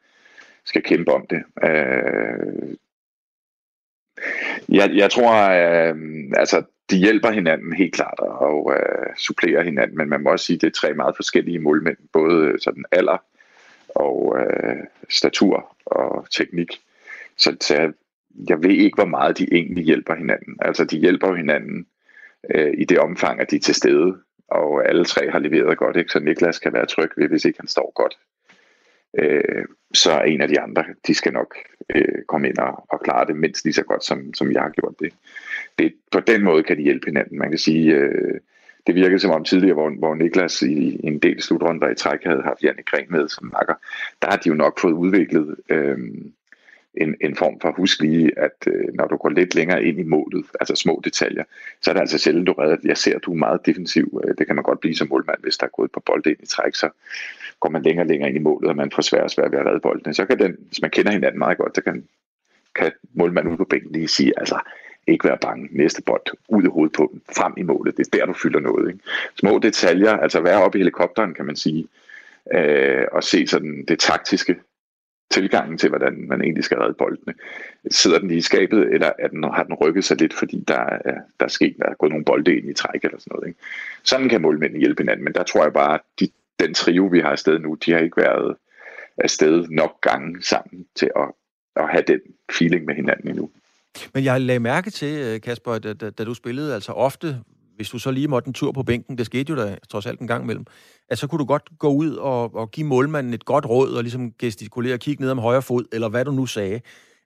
skal 0.66 0.84
kæmpe 0.84 1.12
om 1.12 1.26
det. 1.30 1.44
Øh, 1.64 2.76
jeg, 4.70 4.92
jeg 4.96 5.12
tror, 5.12 5.34
øh, 5.34 5.96
altså, 6.36 6.64
de 6.90 6.98
hjælper 6.98 7.32
hinanden 7.32 7.74
helt 7.74 7.94
klart 7.94 8.20
og 8.20 8.74
øh, 8.76 9.16
supplerer 9.18 9.64
hinanden, 9.64 9.98
men 9.98 10.10
man 10.10 10.22
må 10.22 10.30
også 10.30 10.46
sige, 10.46 10.56
at 10.56 10.62
det 10.62 10.68
er 10.68 10.72
tre 10.72 10.94
meget 10.94 11.16
forskellige 11.16 11.60
målmænd, 11.60 11.98
både 12.14 12.48
øh, 12.48 12.60
sådan 12.60 12.86
alder 12.92 13.18
og 13.90 14.38
øh, 14.40 14.84
statur 15.10 15.76
og 15.86 16.28
teknik. 16.32 16.82
Så, 17.38 17.58
så 17.62 17.76
jeg, 17.76 17.92
jeg 18.50 18.64
ved 18.64 18.70
ikke, 18.70 18.96
hvor 18.96 19.06
meget 19.06 19.38
de 19.38 19.48
egentlig 19.52 19.84
hjælper 19.84 20.16
hinanden. 20.16 20.58
Altså, 20.62 20.86
de 20.86 20.98
hjælper 20.98 21.28
jo 21.28 21.36
hinanden 21.36 21.88
øh, 22.50 22.74
i 22.78 22.86
det 22.86 23.00
omfang, 23.00 23.40
at 23.40 23.52
de 23.52 23.56
er 23.56 23.60
til 23.60 23.76
stede, 23.76 24.18
og 24.48 24.90
alle 24.90 25.06
tre 25.06 25.32
har 25.32 25.40
leveret 25.40 25.78
godt, 25.78 25.98
ikke? 25.98 26.12
så 26.12 26.20
Niklas 26.20 26.60
kan 26.60 26.74
være 26.74 26.86
tryg 26.86 27.12
ved, 27.18 27.28
hvis 27.28 27.46
ikke 27.46 27.60
han 27.60 27.68
står 27.68 27.92
godt. 27.96 28.18
Øh, 29.20 29.66
så 29.94 30.22
en 30.22 30.42
af 30.42 30.48
de 30.48 30.60
andre, 30.60 30.86
de 31.08 31.14
skal 31.14 31.34
nok 31.34 31.56
øh, 31.96 32.24
komme 32.28 32.48
ind 32.48 32.58
og, 32.58 32.86
og 32.90 33.02
klare 33.04 33.28
det 33.28 33.36
mindst 33.36 33.66
lige 33.66 33.74
så 33.74 33.84
godt, 33.84 34.04
som, 34.04 34.34
som 34.34 34.52
jeg 34.52 34.62
har 34.62 34.70
gjort 34.70 34.94
det. 35.00 35.14
det. 35.80 35.94
På 36.12 36.20
den 36.20 36.44
måde 36.44 36.64
kan 36.64 36.78
de 36.78 36.84
hjælpe 36.84 37.06
hinanden. 37.06 37.38
Man 37.40 37.50
kan 37.50 37.60
sige, 37.60 37.96
øh, 37.96 38.40
det 38.88 38.96
virkede 38.96 39.20
som 39.20 39.32
om 39.32 39.44
tidligere, 39.44 39.74
hvor, 39.74 39.90
hvor 39.90 40.16
Niklas 40.16 40.62
i, 40.62 40.74
i 40.74 41.08
en 41.08 41.20
del 41.20 41.42
slutrunder 41.42 41.90
i 41.90 41.96
træk 41.96 42.24
havde 42.24 42.44
haft 42.44 42.64
Janne 42.64 42.84
Gren 42.84 43.06
med 43.10 43.28
som 43.28 43.52
makker, 43.54 43.74
der 44.22 44.28
har 44.30 44.38
de 44.38 44.50
jo 44.50 44.56
nok 44.56 44.80
fået 44.80 44.94
udviklet 44.94 45.56
øh, 45.70 45.98
en, 46.94 47.16
en 47.22 47.36
form 47.36 47.60
for 47.60 47.72
husk 47.72 48.02
lige, 48.02 48.40
at 48.40 48.68
øh, 48.68 48.94
når 48.94 49.08
du 49.08 49.18
går 49.18 49.30
lidt 49.30 49.56
længere 49.56 49.84
ind 49.84 50.00
i 50.00 50.04
målet, 50.04 50.46
altså 50.60 50.76
små 50.76 51.02
detaljer, 51.04 51.44
så 51.82 51.90
er 51.90 51.94
det 51.94 52.02
altså 52.02 52.18
sjældent, 52.18 52.48
du 52.48 52.54
redder. 52.54 52.78
Jeg 52.84 52.98
ser, 52.98 53.16
at 53.16 53.24
du 53.24 53.32
er 53.32 53.36
meget 53.38 53.66
defensiv. 53.66 54.22
Øh, 54.24 54.36
det 54.38 54.48
kan 54.48 54.56
man 54.56 54.64
godt 54.64 54.80
blive 54.80 54.96
som 54.96 55.08
målmand, 55.10 55.40
hvis 55.44 55.58
der 55.58 55.66
er 55.66 55.72
gået 55.78 55.92
på 55.92 56.00
bold 56.00 56.28
ind 56.28 56.38
i 56.44 56.46
træk, 56.46 56.76
så 56.76 56.90
går 57.60 57.70
man 57.70 57.84
længere 57.84 58.04
og 58.04 58.08
længere 58.08 58.30
ind 58.30 58.38
i 58.38 58.42
målet, 58.42 58.70
og 58.70 58.76
man 58.76 58.92
får 58.92 59.02
svært 59.02 59.24
og 59.24 59.32
svært 59.32 59.52
ved 59.52 59.60
at 59.60 59.66
redde 59.66 59.80
boldene. 59.80 60.14
Så 60.14 60.26
kan 60.26 60.40
den, 60.40 60.58
hvis 60.68 60.82
man 60.82 60.92
kender 60.92 61.12
hinanden 61.12 61.40
meget 61.40 61.58
godt, 61.58 61.76
så 61.76 61.82
kan, 61.82 62.08
kan 62.76 62.92
målmanden 63.14 63.52
ude 63.52 63.58
på 63.58 63.66
bænken 63.66 63.92
lige 63.92 64.08
sige, 64.08 64.34
altså, 64.38 64.60
ikke 65.08 65.28
være 65.28 65.38
bange. 65.38 65.70
Næste 65.72 66.02
bold 66.02 66.22
ud 66.48 66.64
i 66.64 66.68
hovedet 66.68 66.94
på 66.94 67.10
dem, 67.12 67.22
frem 67.36 67.54
i 67.58 67.64
målet. 67.64 67.98
Det 67.98 68.08
er 68.08 68.18
der, 68.18 68.26
du 68.26 68.34
fylder 68.34 68.60
noget. 68.60 68.88
Ikke? 68.88 69.04
Små 69.40 69.60
detaljer, 69.60 70.12
altså 70.12 70.42
være 70.42 70.64
oppe 70.64 70.78
i 70.78 70.82
helikopteren, 70.82 71.34
kan 71.34 71.46
man 71.46 71.56
sige, 71.56 71.88
øh, 72.54 73.06
og 73.12 73.24
se 73.24 73.48
sådan 73.48 73.86
det 73.88 74.00
taktiske 74.00 74.56
tilgangen 75.34 75.78
til, 75.78 75.90
hvordan 75.90 76.26
man 76.28 76.42
egentlig 76.42 76.64
skal 76.64 76.78
redde 76.78 76.94
boldene. 76.94 77.34
Sidder 77.92 78.20
den 78.20 78.28
lige 78.28 78.38
i 78.38 78.42
skabet, 78.42 78.94
eller 78.94 79.12
er 79.20 79.28
den, 79.28 79.44
har 79.44 79.64
den 79.64 79.74
rykket 79.74 80.06
sig 80.06 80.18
lidt, 80.22 80.34
fordi 80.34 80.64
der 80.68 80.80
er, 80.80 81.14
der 81.40 81.46
er 81.46 81.48
sket, 81.48 81.76
der 81.80 81.86
er 81.86 81.94
gået 81.94 82.12
nogle 82.12 82.26
bolde 82.26 82.58
ind 82.58 82.70
i 82.70 82.74
træk 82.74 83.04
eller 83.04 83.20
sådan 83.20 83.32
noget. 83.32 83.48
Ikke? 83.48 83.60
Sådan 84.04 84.30
kan 84.30 84.42
målmændene 84.42 84.80
hjælpe 84.80 85.04
hinanden, 85.04 85.24
men 85.24 85.34
der 85.34 85.44
tror 85.44 85.64
jeg 85.64 85.74
bare, 85.74 85.94
at 85.94 86.02
de, 86.20 86.28
den 86.60 86.74
trio, 86.74 87.06
vi 87.06 87.20
har 87.20 87.30
afsted 87.30 87.60
nu, 87.60 87.78
de 87.86 87.92
har 87.92 88.00
ikke 88.00 88.18
været 88.18 88.56
afsted 89.18 89.68
nok 89.70 90.02
gange 90.02 90.44
sammen 90.44 90.86
til 90.96 91.10
at, 91.16 91.32
at 91.76 91.90
have 91.90 92.04
den 92.08 92.20
feeling 92.58 92.86
med 92.86 92.96
hinanden 92.96 93.28
endnu. 93.30 93.50
Men 94.14 94.24
jeg 94.24 94.42
lagde 94.42 94.60
mærke 94.60 94.90
til, 94.90 95.20
øh, 95.20 95.42
Kasper, 95.42 95.80
da, 95.80 95.94
da, 95.94 96.10
da 96.10 96.24
du 96.24 96.34
spillede 96.34 96.74
altså 96.74 96.92
ofte, 96.92 97.40
hvis 97.76 97.90
du 97.90 98.00
så 98.00 98.12
lige 98.12 98.28
måtte 98.28 98.48
en 98.48 98.54
tur 98.54 98.72
på 98.72 98.84
bænken, 98.84 99.18
det 99.18 99.26
skete 99.26 99.50
jo 99.50 99.56
da 99.56 99.78
trods 99.90 100.06
alt 100.06 100.20
en 100.20 100.28
gang 100.28 100.44
imellem, 100.44 100.66
at 101.10 101.18
så 101.18 101.28
kunne 101.28 101.40
du 101.40 101.46
godt 101.46 101.70
gå 101.80 101.90
ud 101.90 102.16
og, 102.16 102.56
og 102.56 102.72
give 102.72 102.88
målmanden 102.88 103.34
et 103.34 103.46
godt 103.46 103.66
råd, 103.66 103.94
og 103.94 104.04
ligesom 104.04 104.32
gestikulere 104.40 104.94
og 104.94 105.00
kigge 105.00 105.22
ned 105.22 105.32
om 105.32 105.40
højre 105.40 105.62
fod, 105.62 105.86
eller 105.94 106.10
hvad 106.10 106.26
du 106.26 106.32
nu 106.32 106.46
sagde. 106.46 106.82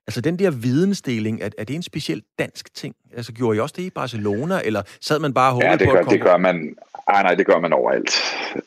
Altså 0.06 0.20
den 0.20 0.38
der 0.38 0.50
vidensdeling, 0.50 1.42
er, 1.42 1.48
er 1.58 1.64
det 1.64 1.76
en 1.76 1.82
speciel 1.82 2.22
dansk 2.38 2.74
ting? 2.74 2.94
Altså 3.16 3.32
gjorde 3.32 3.56
I 3.56 3.60
også 3.60 3.74
det 3.78 3.82
i 3.82 3.90
Barcelona, 3.90 4.60
eller 4.64 4.82
sad 5.00 5.18
man 5.18 5.34
bare 5.34 5.54
og 5.54 5.62
ja, 5.62 5.76
det 5.76 5.88
på 5.88 5.92
gør, 5.92 6.02
det 6.02 6.20
gør 6.20 6.36
man. 6.36 6.76
Ej, 7.08 7.22
nej, 7.22 7.34
det 7.34 7.46
gør 7.46 7.58
man 7.58 7.72
overalt. 7.72 8.10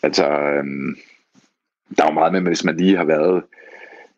Altså, 0.04 0.26
øhm, 0.30 0.98
der 1.98 2.04
er 2.04 2.08
jo 2.08 2.14
meget 2.14 2.34
med, 2.34 2.42
hvis 2.42 2.64
man 2.64 2.78
lige 2.78 2.98
har 2.98 3.06
været 3.06 3.44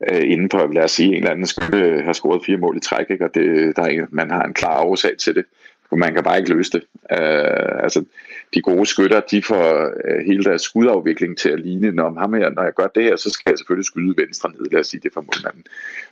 øh, 0.09 0.31
inden 0.31 0.49
på, 0.49 0.57
lad 0.57 0.83
os 0.83 0.91
sige, 0.91 1.09
en 1.09 1.15
eller 1.15 1.31
anden 1.31 1.45
skulle 1.45 2.03
have 2.03 2.13
scoret 2.13 2.45
fire 2.45 2.57
mål 2.57 2.77
i 2.77 2.79
træk, 2.79 3.05
ikke? 3.09 3.25
og 3.25 3.35
det, 3.35 3.75
der 3.75 3.83
er, 3.83 4.05
man 4.09 4.31
har 4.31 4.43
en 4.43 4.53
klar 4.53 4.81
årsag 4.81 5.17
til 5.17 5.35
det. 5.35 5.45
Man 5.91 6.13
kan 6.13 6.23
bare 6.23 6.37
ikke 6.37 6.53
løse 6.53 6.71
det. 6.71 6.83
Øh, 7.11 7.83
altså, 7.83 8.05
de 8.53 8.61
gode 8.61 8.85
skytter, 8.85 9.19
de 9.19 9.43
får 9.43 9.91
øh, 10.05 10.25
hele 10.25 10.43
deres 10.43 10.61
skudafvikling 10.61 11.37
til 11.37 11.49
at 11.49 11.59
ligne, 11.59 11.91
når, 11.91 12.19
ham 12.19 12.33
her, 12.33 12.49
når 12.49 12.63
jeg 12.63 12.73
gør 12.73 12.87
det 12.87 13.03
her, 13.03 13.15
så 13.15 13.29
skal 13.29 13.51
jeg 13.51 13.57
selvfølgelig 13.57 13.85
skyde 13.85 14.13
venstre 14.17 14.51
ned, 14.51 14.71
lad 14.71 14.79
os 14.79 14.87
sige 14.87 15.01
det 15.03 15.13
for 15.13 15.21
målmanden. 15.21 15.63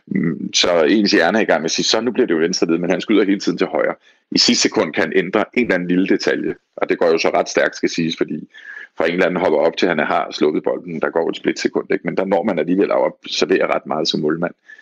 Mm, 0.08 0.54
så 0.54 0.84
ens 0.84 1.12
hjerne 1.12 1.38
er 1.38 1.42
i 1.42 1.46
gang 1.46 1.62
med 1.62 1.66
at 1.66 1.72
sige, 1.72 1.86
så 1.86 2.02
nu 2.02 2.12
bliver 2.12 2.28
det 2.28 2.34
jo 2.34 2.40
venstre 2.40 2.68
ned, 2.68 2.78
men 2.78 2.90
han 2.90 3.02
skyder 3.02 3.24
hele 3.24 3.40
tiden 3.40 3.58
til 3.58 3.68
højre. 3.68 3.96
I 4.32 4.38
sidste 4.38 4.62
sekund 4.62 4.94
kan 4.94 5.04
han 5.04 5.14
ændre 5.16 5.46
en 5.54 5.64
eller 5.64 5.76
anden 5.76 5.88
lille 5.88 6.08
detalje, 6.08 6.56
og 6.76 6.90
det 6.90 6.98
går 6.98 7.08
jo 7.08 7.18
så 7.18 7.30
ret 7.30 7.50
stærkt, 7.50 7.76
skal 7.76 7.90
siges, 7.90 8.18
fordi 8.18 8.50
fra 8.98 9.06
en 9.06 9.14
eller 9.14 9.26
anden 9.26 9.42
hopper 9.42 9.60
op 9.60 9.78
til, 9.78 9.88
han 9.88 10.00
har 10.00 10.32
sluppet 10.32 10.64
bolden, 10.64 11.02
der 11.02 11.10
går 11.10 11.30
et 11.30 11.38
splitsekund, 11.38 11.92
ikke? 11.92 12.06
men 12.06 12.18
der 12.18 12.26
når 12.26 12.44
man 12.44 12.60
alligevel 12.60 12.92
at 12.92 12.98
observere 12.98 13.76
ret 13.76 13.86
meget 13.86 14.08
som 14.08 14.20
målmand. 14.20 14.54
Øh, 14.54 14.81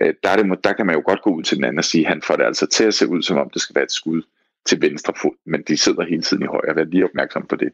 der, 0.00 0.28
er 0.30 0.36
det, 0.36 0.64
der 0.64 0.72
kan 0.72 0.86
man 0.86 0.94
jo 0.94 1.02
godt 1.06 1.22
gå 1.22 1.30
ud 1.30 1.42
til 1.42 1.56
den 1.56 1.64
anden 1.64 1.78
og 1.78 1.84
sige, 1.84 2.04
at 2.06 2.08
han 2.08 2.22
får 2.22 2.36
det 2.36 2.44
altså 2.44 2.66
til 2.66 2.84
at 2.84 2.94
se 2.94 3.08
ud, 3.08 3.22
som 3.22 3.38
om 3.38 3.50
det 3.50 3.62
skal 3.62 3.74
være 3.74 3.84
et 3.84 3.92
skud 3.92 4.22
til 4.66 4.82
venstre 4.82 5.12
fod, 5.22 5.36
men 5.44 5.62
de 5.62 5.76
sidder 5.76 6.04
hele 6.04 6.22
tiden 6.22 6.42
i 6.42 6.46
højre. 6.46 6.76
Vær 6.76 6.84
lige 6.84 7.04
opmærksom 7.04 7.46
på 7.46 7.56
det. 7.56 7.72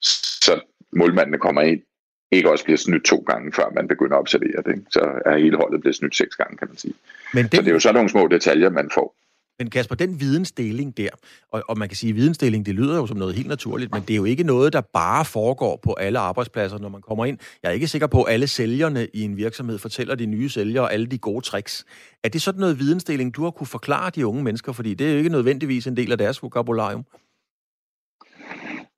Så 0.00 0.60
målmandene 0.92 1.38
kommer 1.38 1.62
ind, 1.62 1.82
ikke 2.32 2.50
også 2.50 2.64
bliver 2.64 2.76
snydt 2.76 3.04
to 3.04 3.16
gange, 3.16 3.52
før 3.52 3.70
man 3.74 3.88
begynder 3.88 4.16
at 4.16 4.20
observere 4.20 4.62
det. 4.66 4.84
Så 4.90 5.22
er 5.26 5.36
hele 5.36 5.56
holdet 5.56 5.80
blevet 5.80 5.96
snydt 5.96 6.16
seks 6.16 6.36
gange, 6.36 6.56
kan 6.56 6.68
man 6.68 6.76
sige. 6.76 6.94
Men 7.34 7.44
det... 7.44 7.54
Så 7.54 7.62
det 7.62 7.68
er 7.68 7.72
jo 7.72 7.80
sådan 7.80 7.94
nogle 7.94 8.10
små 8.10 8.26
detaljer, 8.26 8.70
man 8.70 8.90
får. 8.94 9.16
Men 9.58 9.70
Kasper, 9.70 9.94
den 9.94 10.20
vidensdeling 10.20 10.96
der, 10.96 11.08
og, 11.50 11.62
og 11.68 11.78
man 11.78 11.88
kan 11.88 11.96
sige, 11.96 12.10
at 12.10 12.16
vidensdeling, 12.16 12.66
det 12.66 12.74
lyder 12.74 12.96
jo 12.96 13.06
som 13.06 13.16
noget 13.16 13.34
helt 13.34 13.48
naturligt, 13.48 13.92
men 13.92 14.02
det 14.02 14.10
er 14.10 14.16
jo 14.16 14.24
ikke 14.24 14.42
noget, 14.42 14.72
der 14.72 14.80
bare 14.80 15.24
foregår 15.24 15.80
på 15.82 15.92
alle 15.92 16.18
arbejdspladser, 16.18 16.78
når 16.78 16.88
man 16.88 17.02
kommer 17.02 17.24
ind. 17.24 17.38
Jeg 17.62 17.68
er 17.68 17.72
ikke 17.72 17.86
sikker 17.86 18.06
på, 18.06 18.22
at 18.22 18.32
alle 18.32 18.46
sælgerne 18.46 19.08
i 19.14 19.22
en 19.22 19.36
virksomhed 19.36 19.78
fortæller 19.78 20.14
de 20.14 20.26
nye 20.26 20.48
sælgere 20.48 20.92
alle 20.92 21.06
de 21.06 21.18
gode 21.18 21.44
tricks. 21.44 21.84
Er 22.24 22.28
det 22.28 22.42
sådan 22.42 22.60
noget 22.60 22.78
vidensdeling, 22.78 23.34
du 23.36 23.42
har 23.42 23.50
kunne 23.50 23.66
forklare 23.66 24.10
de 24.10 24.26
unge 24.26 24.42
mennesker? 24.42 24.72
Fordi 24.72 24.94
det 24.94 25.06
er 25.06 25.12
jo 25.12 25.18
ikke 25.18 25.30
nødvendigvis 25.30 25.86
en 25.86 25.96
del 25.96 26.12
af 26.12 26.18
deres 26.18 26.42
vokabularium. 26.42 27.04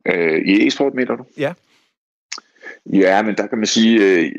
Øh, 0.07 0.43
I 0.47 0.67
e-sport, 0.67 0.95
mener 0.95 1.17
du? 1.17 1.25
Ja. 1.39 1.53
Ja, 2.93 3.23
men 3.23 3.37
der 3.37 3.47
kan 3.47 3.59
man 3.59 3.67
sige, 3.67 4.01
øh, 4.03 4.33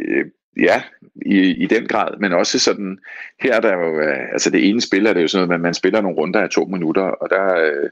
ja, 0.59 0.81
i, 1.25 1.39
i 1.39 1.65
den 1.65 1.87
grad, 1.87 2.17
men 2.19 2.33
også 2.33 2.59
sådan, 2.59 2.99
her 3.39 3.53
er 3.55 3.59
der 3.59 3.73
jo, 3.73 3.99
øh, 3.99 4.31
altså 4.31 4.49
det 4.49 4.69
ene 4.69 4.81
spil 4.81 5.05
er 5.05 5.13
det 5.13 5.21
jo 5.21 5.27
sådan 5.27 5.47
noget, 5.47 5.57
at 5.57 5.61
man 5.61 5.73
spiller 5.73 6.01
nogle 6.01 6.17
runder 6.17 6.41
af 6.41 6.49
to 6.49 6.65
minutter, 6.65 7.01
og 7.03 7.29
der 7.29 7.55
øh, 7.55 7.89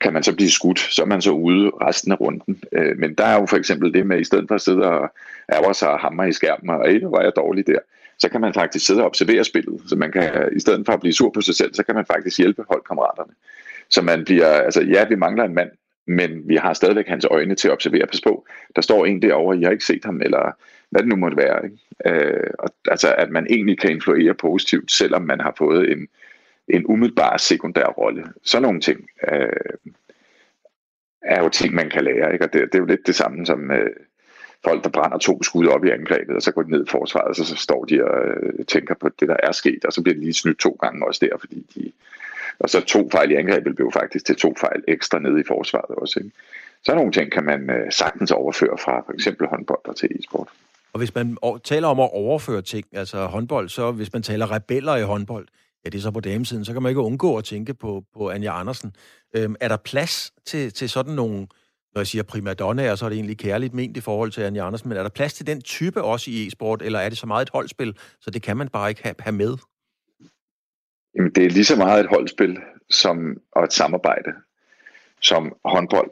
kan 0.00 0.12
man 0.12 0.22
så 0.22 0.34
blive 0.34 0.50
skudt, 0.50 0.78
så 0.78 1.02
er 1.02 1.06
man 1.06 1.22
så 1.22 1.30
ude 1.30 1.70
resten 1.70 2.12
af 2.12 2.20
runden. 2.20 2.62
Øh, 2.72 2.98
men 2.98 3.14
der 3.14 3.24
er 3.24 3.40
jo 3.40 3.46
for 3.46 3.56
eksempel 3.56 3.94
det 3.94 4.06
med, 4.06 4.20
i 4.20 4.24
stedet 4.24 4.44
for 4.48 4.54
at 4.54 4.60
sidde 4.60 4.82
og 4.90 5.12
ærger 5.52 5.72
sig 5.72 5.90
og 5.90 6.00
hammer 6.00 6.24
i 6.24 6.32
skærmen, 6.32 6.70
og 6.70 6.90
ikke, 6.90 7.06
var 7.10 7.22
jeg 7.22 7.32
dårlig 7.36 7.66
der, 7.66 7.78
så 8.18 8.28
kan 8.28 8.40
man 8.40 8.54
faktisk 8.54 8.86
sidde 8.86 9.00
og 9.00 9.06
observere 9.06 9.44
spillet, 9.44 9.82
så 9.86 9.96
man 9.96 10.12
kan, 10.12 10.48
i 10.56 10.60
stedet 10.60 10.86
for 10.86 10.92
at 10.92 11.00
blive 11.00 11.12
sur 11.12 11.30
på 11.30 11.40
sig 11.40 11.54
selv, 11.54 11.74
så 11.74 11.82
kan 11.82 11.94
man 11.94 12.06
faktisk 12.06 12.38
hjælpe 12.38 12.64
holdkammeraterne. 12.68 13.32
Så 13.88 14.02
man 14.02 14.24
bliver, 14.24 14.46
altså 14.46 14.82
ja, 14.82 15.04
vi 15.08 15.14
mangler 15.14 15.44
en 15.44 15.54
mand, 15.54 15.70
men 16.06 16.48
vi 16.48 16.56
har 16.56 16.72
stadigvæk 16.72 17.08
hans 17.08 17.24
øjne 17.24 17.54
til 17.54 17.68
at 17.68 17.72
observere. 17.72 18.06
Pas 18.06 18.20
på, 18.20 18.46
der 18.76 18.82
står 18.82 19.06
en 19.06 19.22
derovre, 19.22 19.56
I 19.58 19.62
har 19.62 19.70
ikke 19.70 19.84
set 19.84 20.04
ham, 20.04 20.20
eller 20.22 20.56
hvad 20.92 21.02
det 21.02 21.08
nu 21.08 21.16
måtte 21.16 21.36
være. 21.36 21.64
Ikke? 21.64 21.78
Øh, 22.06 22.50
og, 22.58 22.68
altså, 22.88 23.14
at 23.14 23.30
man 23.30 23.46
egentlig 23.50 23.78
kan 23.78 23.90
influere 23.90 24.34
positivt, 24.34 24.92
selvom 24.92 25.22
man 25.22 25.40
har 25.40 25.54
fået 25.58 25.92
en, 25.92 26.08
en 26.68 26.86
umiddelbar 26.86 27.36
sekundær 27.36 27.86
rolle. 27.86 28.24
Sådan 28.42 28.62
nogle 28.62 28.80
ting 28.80 29.10
øh, 29.32 29.74
er 31.22 31.42
jo 31.42 31.48
ting, 31.48 31.74
man 31.74 31.90
kan 31.90 32.04
lære. 32.04 32.32
Ikke? 32.32 32.44
Og 32.44 32.52
det, 32.52 32.60
det 32.62 32.74
er 32.74 32.78
jo 32.78 32.84
lidt 32.84 33.06
det 33.06 33.14
samme 33.14 33.46
som 33.46 33.70
øh, 33.70 33.90
folk, 34.64 34.84
der 34.84 34.90
brænder 34.90 35.18
to 35.18 35.42
skud 35.42 35.66
op 35.66 35.84
i 35.84 35.90
angrebet, 35.90 36.36
og 36.36 36.42
så 36.42 36.52
går 36.52 36.62
de 36.62 36.70
ned 36.70 36.84
i 36.86 36.90
forsvaret, 36.90 37.28
og 37.28 37.36
så, 37.36 37.44
så 37.44 37.56
står 37.56 37.84
de 37.84 38.04
og 38.04 38.24
øh, 38.28 38.64
tænker 38.64 38.94
på 38.94 39.08
det, 39.20 39.28
der 39.28 39.36
er 39.42 39.52
sket, 39.52 39.84
og 39.84 39.92
så 39.92 40.02
bliver 40.02 40.14
de 40.14 40.20
lige 40.20 40.34
snydt 40.34 40.58
to 40.58 40.70
gange 40.70 41.06
også 41.06 41.26
der, 41.26 41.38
fordi 41.38 41.66
de... 41.74 41.92
Og 42.58 42.70
så 42.70 42.80
to 42.80 43.10
fejl 43.10 43.30
i 43.30 43.34
angrebet 43.34 43.76
blev 43.76 43.92
faktisk 43.92 44.24
til 44.24 44.36
to 44.36 44.54
fejl 44.60 44.84
ekstra 44.88 45.18
nede 45.18 45.40
i 45.40 45.44
forsvaret 45.46 45.90
også. 45.96 46.20
Ikke? 46.20 46.32
Så 46.84 46.94
nogle 46.94 47.12
ting 47.12 47.32
kan 47.32 47.44
man 47.44 47.70
øh, 47.70 47.92
sagtens 47.92 48.30
overføre 48.30 48.78
fra 48.78 49.02
for 49.06 49.12
eksempel 49.12 49.46
håndbold 49.46 49.80
og 49.84 49.96
til 49.96 50.08
e-sport. 50.10 50.48
Og 50.94 50.98
hvis 50.98 51.14
man 51.14 51.36
taler 51.64 51.88
om 51.88 52.00
at 52.00 52.10
overføre 52.12 52.62
ting, 52.62 52.86
altså 52.92 53.26
håndbold, 53.26 53.68
så 53.68 53.92
hvis 53.92 54.12
man 54.12 54.22
taler 54.22 54.52
rebeller 54.52 54.96
i 54.96 55.02
håndbold, 55.02 55.48
ja, 55.84 55.90
det 55.90 55.98
er 55.98 56.02
så 56.02 56.10
på 56.10 56.20
damesiden, 56.20 56.64
så 56.64 56.72
kan 56.72 56.82
man 56.82 56.90
ikke 56.90 57.00
undgå 57.00 57.36
at 57.36 57.44
tænke 57.44 57.74
på, 57.74 58.04
på 58.14 58.30
Anja 58.30 58.60
Andersen. 58.60 58.96
Øhm, 59.36 59.56
er 59.60 59.68
der 59.68 59.76
plads 59.76 60.32
til, 60.46 60.72
til 60.72 60.88
sådan 60.88 61.14
nogle, 61.14 61.46
når 61.94 62.00
jeg 62.00 62.06
siger 62.06 62.22
primadonnaer, 62.22 62.94
så 62.94 63.04
er 63.04 63.08
det 63.08 63.16
egentlig 63.16 63.38
kærligt 63.38 63.74
ment 63.74 63.96
i 63.96 64.00
forhold 64.00 64.30
til 64.30 64.42
Anja 64.42 64.66
Andersen, 64.66 64.88
men 64.88 64.98
er 64.98 65.02
der 65.02 65.10
plads 65.10 65.34
til 65.34 65.46
den 65.46 65.62
type 65.62 66.02
også 66.02 66.30
i 66.30 66.46
e-sport, 66.46 66.82
eller 66.82 66.98
er 66.98 67.08
det 67.08 67.18
så 67.18 67.26
meget 67.26 67.42
et 67.42 67.50
holdspil, 67.52 67.96
så 68.20 68.30
det 68.30 68.42
kan 68.42 68.56
man 68.56 68.68
bare 68.68 68.88
ikke 68.88 69.02
have, 69.02 69.14
have 69.18 69.34
med? 69.34 69.56
Jamen, 71.16 71.32
det 71.34 71.46
er 71.46 71.50
lige 71.50 71.64
så 71.64 71.76
meget 71.76 72.00
et 72.00 72.10
holdspil 72.10 72.58
som 72.90 73.16
og 73.52 73.64
et 73.64 73.72
samarbejde 73.72 74.30
som 75.22 75.56
håndbold 75.64 76.10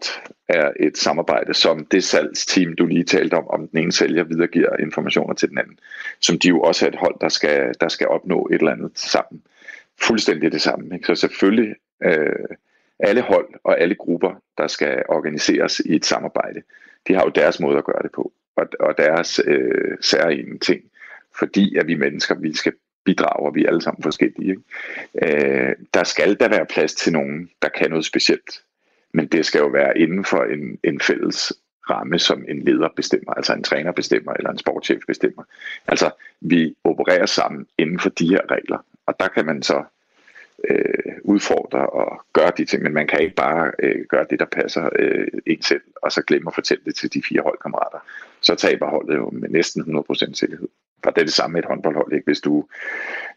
er 0.48 0.70
et 0.80 0.98
samarbejde, 0.98 1.54
som 1.54 1.86
det 1.86 2.04
salgsteam, 2.04 2.76
du 2.76 2.86
lige 2.86 3.04
talte 3.04 3.34
om, 3.34 3.48
om 3.48 3.68
den 3.68 3.78
ene 3.78 3.92
sælger 3.92 4.24
videregiver 4.24 4.76
informationer 4.76 5.34
til 5.34 5.48
den 5.48 5.58
anden, 5.58 5.78
som 6.20 6.38
de 6.38 6.48
jo 6.48 6.60
også 6.60 6.86
er 6.86 6.90
et 6.90 6.98
hold, 6.98 7.14
der 7.20 7.28
skal, 7.28 7.74
der 7.80 7.88
skal 7.88 8.08
opnå 8.08 8.48
et 8.52 8.54
eller 8.54 8.72
andet 8.72 8.92
sammen. 8.94 9.42
Fuldstændig 10.02 10.52
det 10.52 10.62
samme. 10.62 10.94
Ikke? 10.94 11.06
Så 11.06 11.14
selvfølgelig 11.14 11.74
øh, 12.04 12.56
alle 12.98 13.20
hold 13.20 13.48
og 13.64 13.80
alle 13.80 13.94
grupper, 13.94 14.42
der 14.58 14.66
skal 14.66 15.02
organiseres 15.08 15.80
i 15.80 15.94
et 15.94 16.06
samarbejde, 16.06 16.62
de 17.08 17.14
har 17.14 17.22
jo 17.24 17.30
deres 17.34 17.60
måde 17.60 17.78
at 17.78 17.84
gøre 17.84 18.02
det 18.02 18.12
på, 18.12 18.32
og, 18.56 18.66
og 18.80 18.94
deres 18.98 19.40
øh, 19.46 19.96
særlige 20.00 20.58
ting 20.58 20.82
fordi 21.38 21.76
at 21.76 21.86
vi 21.86 21.94
mennesker, 21.94 22.34
vi 22.34 22.56
skal 22.56 22.72
bidrage, 23.04 23.46
og 23.46 23.54
vi 23.54 23.64
er 23.64 23.68
alle 23.68 23.82
sammen 23.82 24.02
forskellige. 24.02 24.50
Ikke? 24.50 25.68
Øh, 25.68 25.76
der 25.94 26.04
skal 26.04 26.40
der 26.40 26.48
være 26.48 26.66
plads 26.66 26.94
til 26.94 27.12
nogen, 27.12 27.50
der 27.62 27.68
kan 27.68 27.90
noget 27.90 28.04
specielt. 28.04 28.50
Men 29.12 29.26
det 29.26 29.46
skal 29.46 29.58
jo 29.58 29.66
være 29.66 29.98
inden 29.98 30.24
for 30.24 30.44
en, 30.44 30.78
en 30.84 31.00
fælles 31.00 31.52
ramme, 31.90 32.18
som 32.18 32.44
en 32.48 32.62
leder 32.62 32.88
bestemmer, 32.96 33.32
altså 33.32 33.52
en 33.52 33.62
træner 33.62 33.92
bestemmer, 33.92 34.32
eller 34.32 34.50
en 34.50 34.58
sportschef 34.58 35.02
bestemmer. 35.06 35.42
Altså, 35.86 36.10
vi 36.40 36.76
opererer 36.84 37.26
sammen 37.26 37.66
inden 37.78 37.98
for 37.98 38.08
de 38.08 38.28
her 38.28 38.40
regler, 38.50 38.78
og 39.06 39.14
der 39.20 39.28
kan 39.28 39.46
man 39.46 39.62
så 39.62 39.84
øh, 40.70 41.14
udfordre 41.24 41.86
og 41.86 42.22
gøre 42.32 42.52
de 42.56 42.64
ting, 42.64 42.82
men 42.82 42.94
man 42.94 43.06
kan 43.06 43.20
ikke 43.20 43.34
bare 43.34 43.72
øh, 43.78 44.04
gøre 44.08 44.26
det, 44.30 44.40
der 44.40 44.46
passer 44.46 44.88
øh, 44.98 45.26
en 45.46 45.62
selv, 45.62 45.82
og 46.02 46.12
så 46.12 46.22
glemme 46.22 46.48
at 46.48 46.54
fortælle 46.54 46.84
det 46.84 46.94
til 46.94 47.14
de 47.14 47.22
fire 47.28 47.42
holdkammerater. 47.42 47.98
Så 48.40 48.54
taber 48.54 48.86
holdet 48.86 49.16
jo 49.16 49.30
med 49.30 49.48
næsten 49.48 49.96
100% 50.10 50.34
sikkerhed. 50.34 50.68
Og 51.06 51.14
det 51.14 51.20
er 51.20 51.24
det 51.24 51.34
samme 51.34 51.52
med 51.52 51.62
et 51.62 51.68
håndboldhold. 51.68 52.12
Ikke? 52.12 52.24
Hvis 52.24 52.40
du 52.40 52.64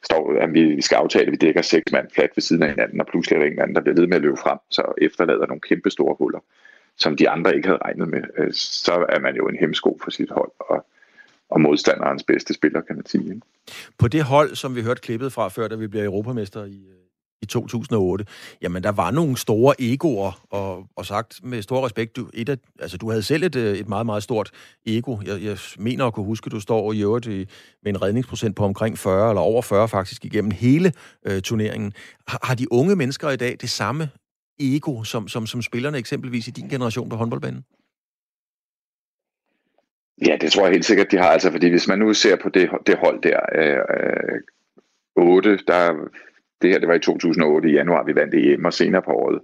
står, 0.04 0.38
at 0.40 0.54
vi, 0.54 0.64
vi 0.64 0.82
skal 0.82 0.96
aftale, 0.96 1.26
at 1.26 1.32
vi 1.32 1.38
dækker 1.38 1.62
seks 1.62 1.92
mand 1.92 2.08
flat 2.16 2.30
ved 2.36 2.42
siden 2.42 2.64
af 2.64 2.70
hinanden, 2.70 3.02
og 3.02 3.08
pludselig 3.08 3.38
er 3.38 3.40
der 3.40 3.52
en 3.52 3.60
anden, 3.60 3.76
der 3.76 3.82
bliver 3.82 3.96
ved 3.96 4.08
med 4.08 4.16
at 4.16 4.22
løbe 4.22 4.38
frem, 4.38 4.58
så 4.72 4.94
efterlader 4.98 5.48
nogle 5.48 5.62
kæmpe 5.62 5.90
store 5.90 6.16
huller, 6.20 6.40
som 6.98 7.18
de 7.18 7.30
andre 7.30 7.56
ikke 7.56 7.68
havde 7.68 7.80
regnet 7.86 8.08
med, 8.08 8.24
øh, 8.38 8.54
så 8.54 9.06
er 9.10 9.20
man 9.20 9.36
jo 9.36 9.48
en 9.48 9.56
hemsko 9.56 10.00
for 10.04 10.12
sit 10.12 10.30
hold, 10.32 10.52
og, 10.60 10.86
og 11.50 11.62
modstanderens 11.62 12.24
bedste 12.24 12.54
spiller, 12.54 12.82
kan 12.82 12.96
man 12.96 13.06
sige. 13.06 13.26
Ikke? 13.26 13.42
På 13.98 14.08
det 14.08 14.24
hold, 14.24 14.56
som 14.56 14.76
vi 14.76 14.82
hørte 14.82 15.02
klippet 15.02 15.34
fra 15.34 15.48
før, 15.48 15.68
da 15.68 15.76
vi 15.76 15.88
bliver 15.88 16.06
europamester 16.06 16.66
i, 16.66 16.88
øh, 16.90 17.03
i 17.44 17.46
2008, 17.46 18.26
jamen 18.62 18.84
der 18.84 18.92
var 18.92 19.12
nogle 19.12 19.38
store 19.38 19.76
egoer, 19.80 20.46
og, 20.50 20.88
og 20.96 21.06
sagt 21.06 21.40
med 21.44 21.62
stor 21.62 21.86
respekt, 21.86 22.16
du, 22.16 22.30
et 22.34 22.50
af, 22.50 22.58
altså, 22.80 22.98
du 22.98 23.10
havde 23.10 23.24
selv 23.24 23.44
et, 23.44 23.56
øh, 23.56 23.78
et 23.78 23.90
meget, 23.90 24.06
meget 24.06 24.24
stort 24.24 24.52
ego. 24.86 25.18
Jeg, 25.26 25.44
jeg 25.44 25.58
mener 25.78 26.06
at 26.06 26.14
kunne 26.14 26.26
huske, 26.26 26.46
at 26.46 26.52
du 26.52 26.60
står 26.60 26.94
i 26.94 27.02
øvrigt 27.02 27.26
i, 27.26 27.46
med 27.84 27.94
en 27.94 28.02
redningsprocent 28.02 28.56
på 28.56 28.66
omkring 28.66 28.98
40, 28.98 29.30
eller 29.30 29.42
over 29.42 29.62
40 29.62 29.88
faktisk, 29.88 30.26
igennem 30.26 30.52
hele 30.52 30.92
øh, 31.26 31.42
turneringen. 31.42 31.94
Har, 32.28 32.40
har 32.44 32.56
de 32.56 32.72
unge 32.72 32.96
mennesker 32.96 33.30
i 33.30 33.38
dag 33.38 33.58
det 33.62 33.70
samme 33.70 34.10
ego, 34.60 35.04
som, 35.04 35.28
som, 35.28 35.48
som 35.48 35.62
spillerne 35.62 35.98
eksempelvis 35.98 36.48
i 36.48 36.52
din 36.52 36.70
generation 36.70 37.10
på 37.10 37.16
håndboldbanen? 37.16 37.64
Ja, 40.26 40.38
det 40.42 40.52
tror 40.52 40.64
jeg 40.64 40.72
helt 40.72 40.86
sikkert, 40.86 41.12
de 41.12 41.18
har. 41.18 41.30
Altså, 41.30 41.52
fordi 41.52 41.70
hvis 41.70 41.88
man 41.88 42.00
nu 42.00 42.14
ser 42.14 42.36
på 42.36 42.50
det, 42.50 42.70
det 42.88 42.98
hold 42.98 43.22
der, 43.22 43.40
øh, 43.56 43.78
øh 43.78 44.42
8, 45.16 45.60
der 45.68 46.10
det 46.64 46.72
her 46.72 46.80
det 46.80 46.88
var 46.88 46.94
i 46.94 47.00
2008 47.00 47.70
i 47.70 47.74
januar, 47.74 48.04
vi 48.04 48.16
vandt 48.16 48.36
EM, 48.36 48.66
og 48.66 48.74
senere 48.74 49.02
på 49.02 49.12
året 49.12 49.40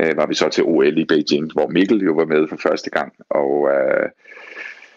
øh, 0.00 0.16
var 0.16 0.26
vi 0.26 0.34
så 0.34 0.48
til 0.48 0.64
OL 0.64 0.98
i 0.98 1.04
Beijing, 1.04 1.52
hvor 1.52 1.68
Mikkel 1.68 1.98
jo 2.04 2.12
var 2.12 2.24
med 2.24 2.48
for 2.48 2.56
første 2.56 2.90
gang, 2.90 3.12
og 3.30 3.70
øh, 3.70 4.08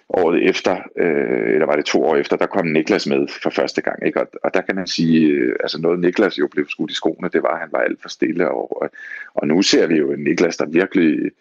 året 0.10 0.49
efter, 0.49 0.78
øh, 0.97 1.53
eller 1.53 1.66
var 1.66 1.76
det 1.76 1.86
to 1.86 2.03
år 2.03 2.16
efter, 2.16 2.38
der 2.38 2.45
kom 2.45 2.68
Niklas 2.68 3.07
med 3.07 3.28
for 3.43 3.49
første 3.49 3.82
gang, 3.82 4.05
ikke? 4.05 4.22
Og, 4.22 4.28
og 4.43 4.53
der 4.53 4.62
kan 4.62 4.76
man 4.76 4.88
sige, 4.88 5.28
øh, 5.28 5.55
altså 5.60 5.82
noget 5.82 5.99
Niklas 5.99 6.39
jo 6.39 6.47
blev 6.47 6.66
skudt 6.70 6.91
i 6.91 6.95
skoene, 6.95 7.30
det 7.34 7.43
var, 7.43 7.53
at 7.53 7.60
han 7.60 7.70
var 7.72 7.80
alt 7.80 8.01
for 8.01 8.10
stille, 8.10 8.51
og, 8.51 8.91
og 9.34 9.47
nu 9.47 9.62
ser 9.62 9.88
vi 9.88 9.95
jo 9.95 10.12
en 10.12 10.24
Niklas, 10.24 10.57
der 10.57 10.66
virkelig 10.66 11.32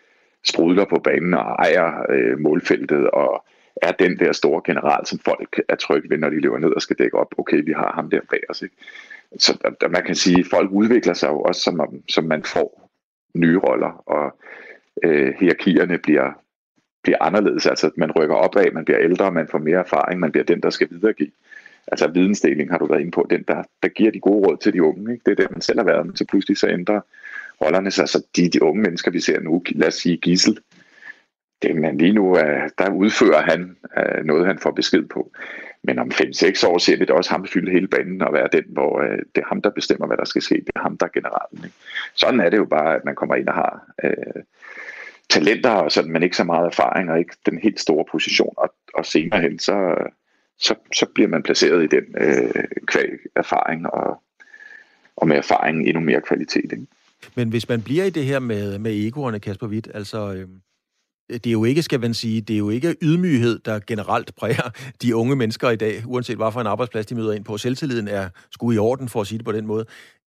sprudler 0.44 0.84
på 0.84 1.00
banen 1.04 1.34
og 1.34 1.40
ejer 1.40 2.06
øh, 2.10 2.38
målfeltet, 2.38 3.10
og 3.10 3.44
er 3.82 3.92
den 3.92 4.18
der 4.18 4.32
store 4.32 4.62
general, 4.66 5.06
som 5.06 5.18
folk 5.18 5.60
er 5.68 5.76
trygge 5.76 6.10
ved, 6.10 6.18
når 6.18 6.30
de 6.30 6.40
løber 6.40 6.58
ned 6.58 6.70
og 6.70 6.82
skal 6.82 6.96
dække 6.98 7.18
op. 7.18 7.34
Okay, 7.38 7.62
vi 7.64 7.72
har 7.72 7.92
ham 7.94 8.10
der 8.10 8.20
bag 8.30 8.40
os. 8.48 8.62
Ikke? 8.62 8.74
Så 9.38 9.74
der, 9.80 9.88
man 9.88 10.04
kan 10.04 10.14
sige, 10.14 10.40
at 10.40 10.46
folk 10.50 10.70
udvikler 10.70 11.14
sig 11.14 11.28
jo 11.28 11.40
også, 11.40 11.60
som, 11.60 12.02
som 12.08 12.24
man 12.24 12.42
får 12.42 12.90
nye 13.34 13.58
roller, 13.58 14.02
og 14.06 14.38
øh, 15.04 15.34
hierarkierne 15.40 15.98
bliver, 15.98 16.32
bliver 17.02 17.18
anderledes. 17.20 17.66
Altså, 17.66 17.90
man 17.96 18.12
rykker 18.12 18.34
opad, 18.34 18.72
man 18.72 18.84
bliver 18.84 19.00
ældre, 19.00 19.32
man 19.32 19.48
får 19.48 19.58
mere 19.58 19.78
erfaring, 19.78 20.20
man 20.20 20.32
bliver 20.32 20.44
den, 20.44 20.60
der 20.62 20.70
skal 20.70 20.88
videregive. 20.90 21.30
Altså 21.92 22.08
vidensdeling 22.08 22.70
har 22.70 22.78
du 22.78 22.86
været 22.86 23.00
inde 23.00 23.10
på, 23.10 23.26
den 23.30 23.44
der, 23.48 23.62
der 23.82 23.88
giver 23.88 24.10
de 24.10 24.20
gode 24.20 24.46
råd 24.48 24.56
til 24.56 24.72
de 24.72 24.82
unge. 24.82 25.12
Ikke? 25.12 25.22
Det 25.26 25.30
er 25.30 25.36
det, 25.36 25.50
man 25.50 25.60
selv 25.60 25.78
har 25.78 25.84
været, 25.84 26.06
men 26.06 26.16
så 26.16 26.24
pludselig 26.24 26.58
så 26.58 26.68
ændrer 26.68 27.00
rollerne 27.60 27.90
sig. 27.90 28.08
Så 28.08 28.26
de, 28.36 28.48
de 28.48 28.62
unge 28.62 28.82
mennesker, 28.82 29.10
vi 29.10 29.20
ser 29.20 29.40
nu, 29.40 29.62
lad 29.70 29.88
os 29.88 29.94
sige 29.94 30.16
Gissel, 30.16 30.58
det, 31.62 31.76
man 31.76 31.98
lige 31.98 32.12
nu, 32.12 32.38
øh, 32.38 32.70
der 32.78 32.90
udfører 32.90 33.42
han 33.42 33.76
øh, 33.98 34.24
noget, 34.24 34.46
han 34.46 34.58
får 34.58 34.70
besked 34.70 35.02
på. 35.02 35.32
Men 35.82 35.98
om 35.98 36.10
5-6 36.14 36.66
år 36.66 36.78
ser 36.78 36.96
vi 36.96 37.04
det 37.04 37.10
også 37.10 37.30
ham 37.30 37.46
fylde 37.46 37.72
hele 37.72 37.88
banen 37.88 38.22
og 38.22 38.32
være 38.32 38.48
den, 38.52 38.64
hvor 38.68 39.02
øh, 39.02 39.18
det 39.34 39.42
er 39.42 39.48
ham, 39.48 39.62
der 39.62 39.70
bestemmer, 39.70 40.06
hvad 40.06 40.16
der 40.16 40.24
skal 40.24 40.42
ske. 40.42 40.54
Det 40.54 40.72
er 40.76 40.80
ham, 40.80 40.98
der 40.98 41.06
er 41.06 41.10
generalen. 41.10 41.64
Ikke? 41.64 41.76
Sådan 42.14 42.40
er 42.40 42.50
det 42.50 42.56
jo 42.56 42.64
bare, 42.64 42.94
at 42.96 43.04
man 43.04 43.14
kommer 43.14 43.34
ind 43.34 43.48
og 43.48 43.54
har 43.54 43.82
øh, 44.04 44.42
talenter, 45.30 45.70
og 45.70 45.92
sådan, 45.92 46.12
men 46.12 46.22
ikke 46.22 46.36
så 46.36 46.44
meget 46.44 46.66
erfaring, 46.66 47.10
og 47.10 47.18
ikke 47.18 47.36
den 47.46 47.58
helt 47.58 47.80
store 47.80 48.04
position. 48.10 48.54
Og, 48.56 48.74
og 48.94 49.06
senere 49.06 49.40
hen, 49.40 49.58
så, 49.58 49.94
så, 50.58 50.74
så 50.94 51.06
bliver 51.14 51.28
man 51.28 51.42
placeret 51.42 51.84
i 51.84 51.96
den 51.96 52.04
øh, 52.20 52.64
erfaring, 53.36 53.86
og, 53.86 54.22
og 55.16 55.28
med 55.28 55.36
erfaringen 55.36 55.86
endnu 55.86 56.00
mere 56.00 56.20
kvalitet. 56.20 56.72
Ikke? 56.72 56.86
Men 57.34 57.48
hvis 57.48 57.68
man 57.68 57.82
bliver 57.82 58.04
i 58.04 58.10
det 58.10 58.24
her 58.24 58.38
med, 58.38 58.78
med 58.78 59.06
egoerne, 59.06 59.40
Kasper 59.40 59.66
Witt, 59.66 59.88
altså... 59.94 60.32
Øh 60.32 60.48
det 61.30 61.46
er 61.46 61.52
jo 61.52 61.64
ikke, 61.64 61.82
skal 61.82 62.00
man 62.00 62.14
sige, 62.14 62.40
det 62.40 62.54
er 62.54 62.58
jo 62.58 62.70
ikke 62.70 62.96
ydmyghed, 63.02 63.58
der 63.58 63.80
generelt 63.86 64.34
præger 64.34 64.70
de 65.02 65.16
unge 65.16 65.36
mennesker 65.36 65.70
i 65.70 65.76
dag, 65.76 66.02
uanset 66.06 66.36
hvad 66.36 66.52
for 66.52 66.60
en 66.60 66.66
arbejdsplads 66.66 67.06
de 67.06 67.14
møder 67.14 67.32
ind 67.32 67.44
på. 67.44 67.58
Selvtilliden 67.58 68.08
er 68.08 68.28
sgu 68.50 68.72
i 68.72 68.78
orden, 68.78 69.08
for 69.08 69.20
at 69.20 69.26
sige 69.26 69.38
det 69.38 69.44
på 69.44 69.52
den 69.52 69.66
måde. 69.66 69.84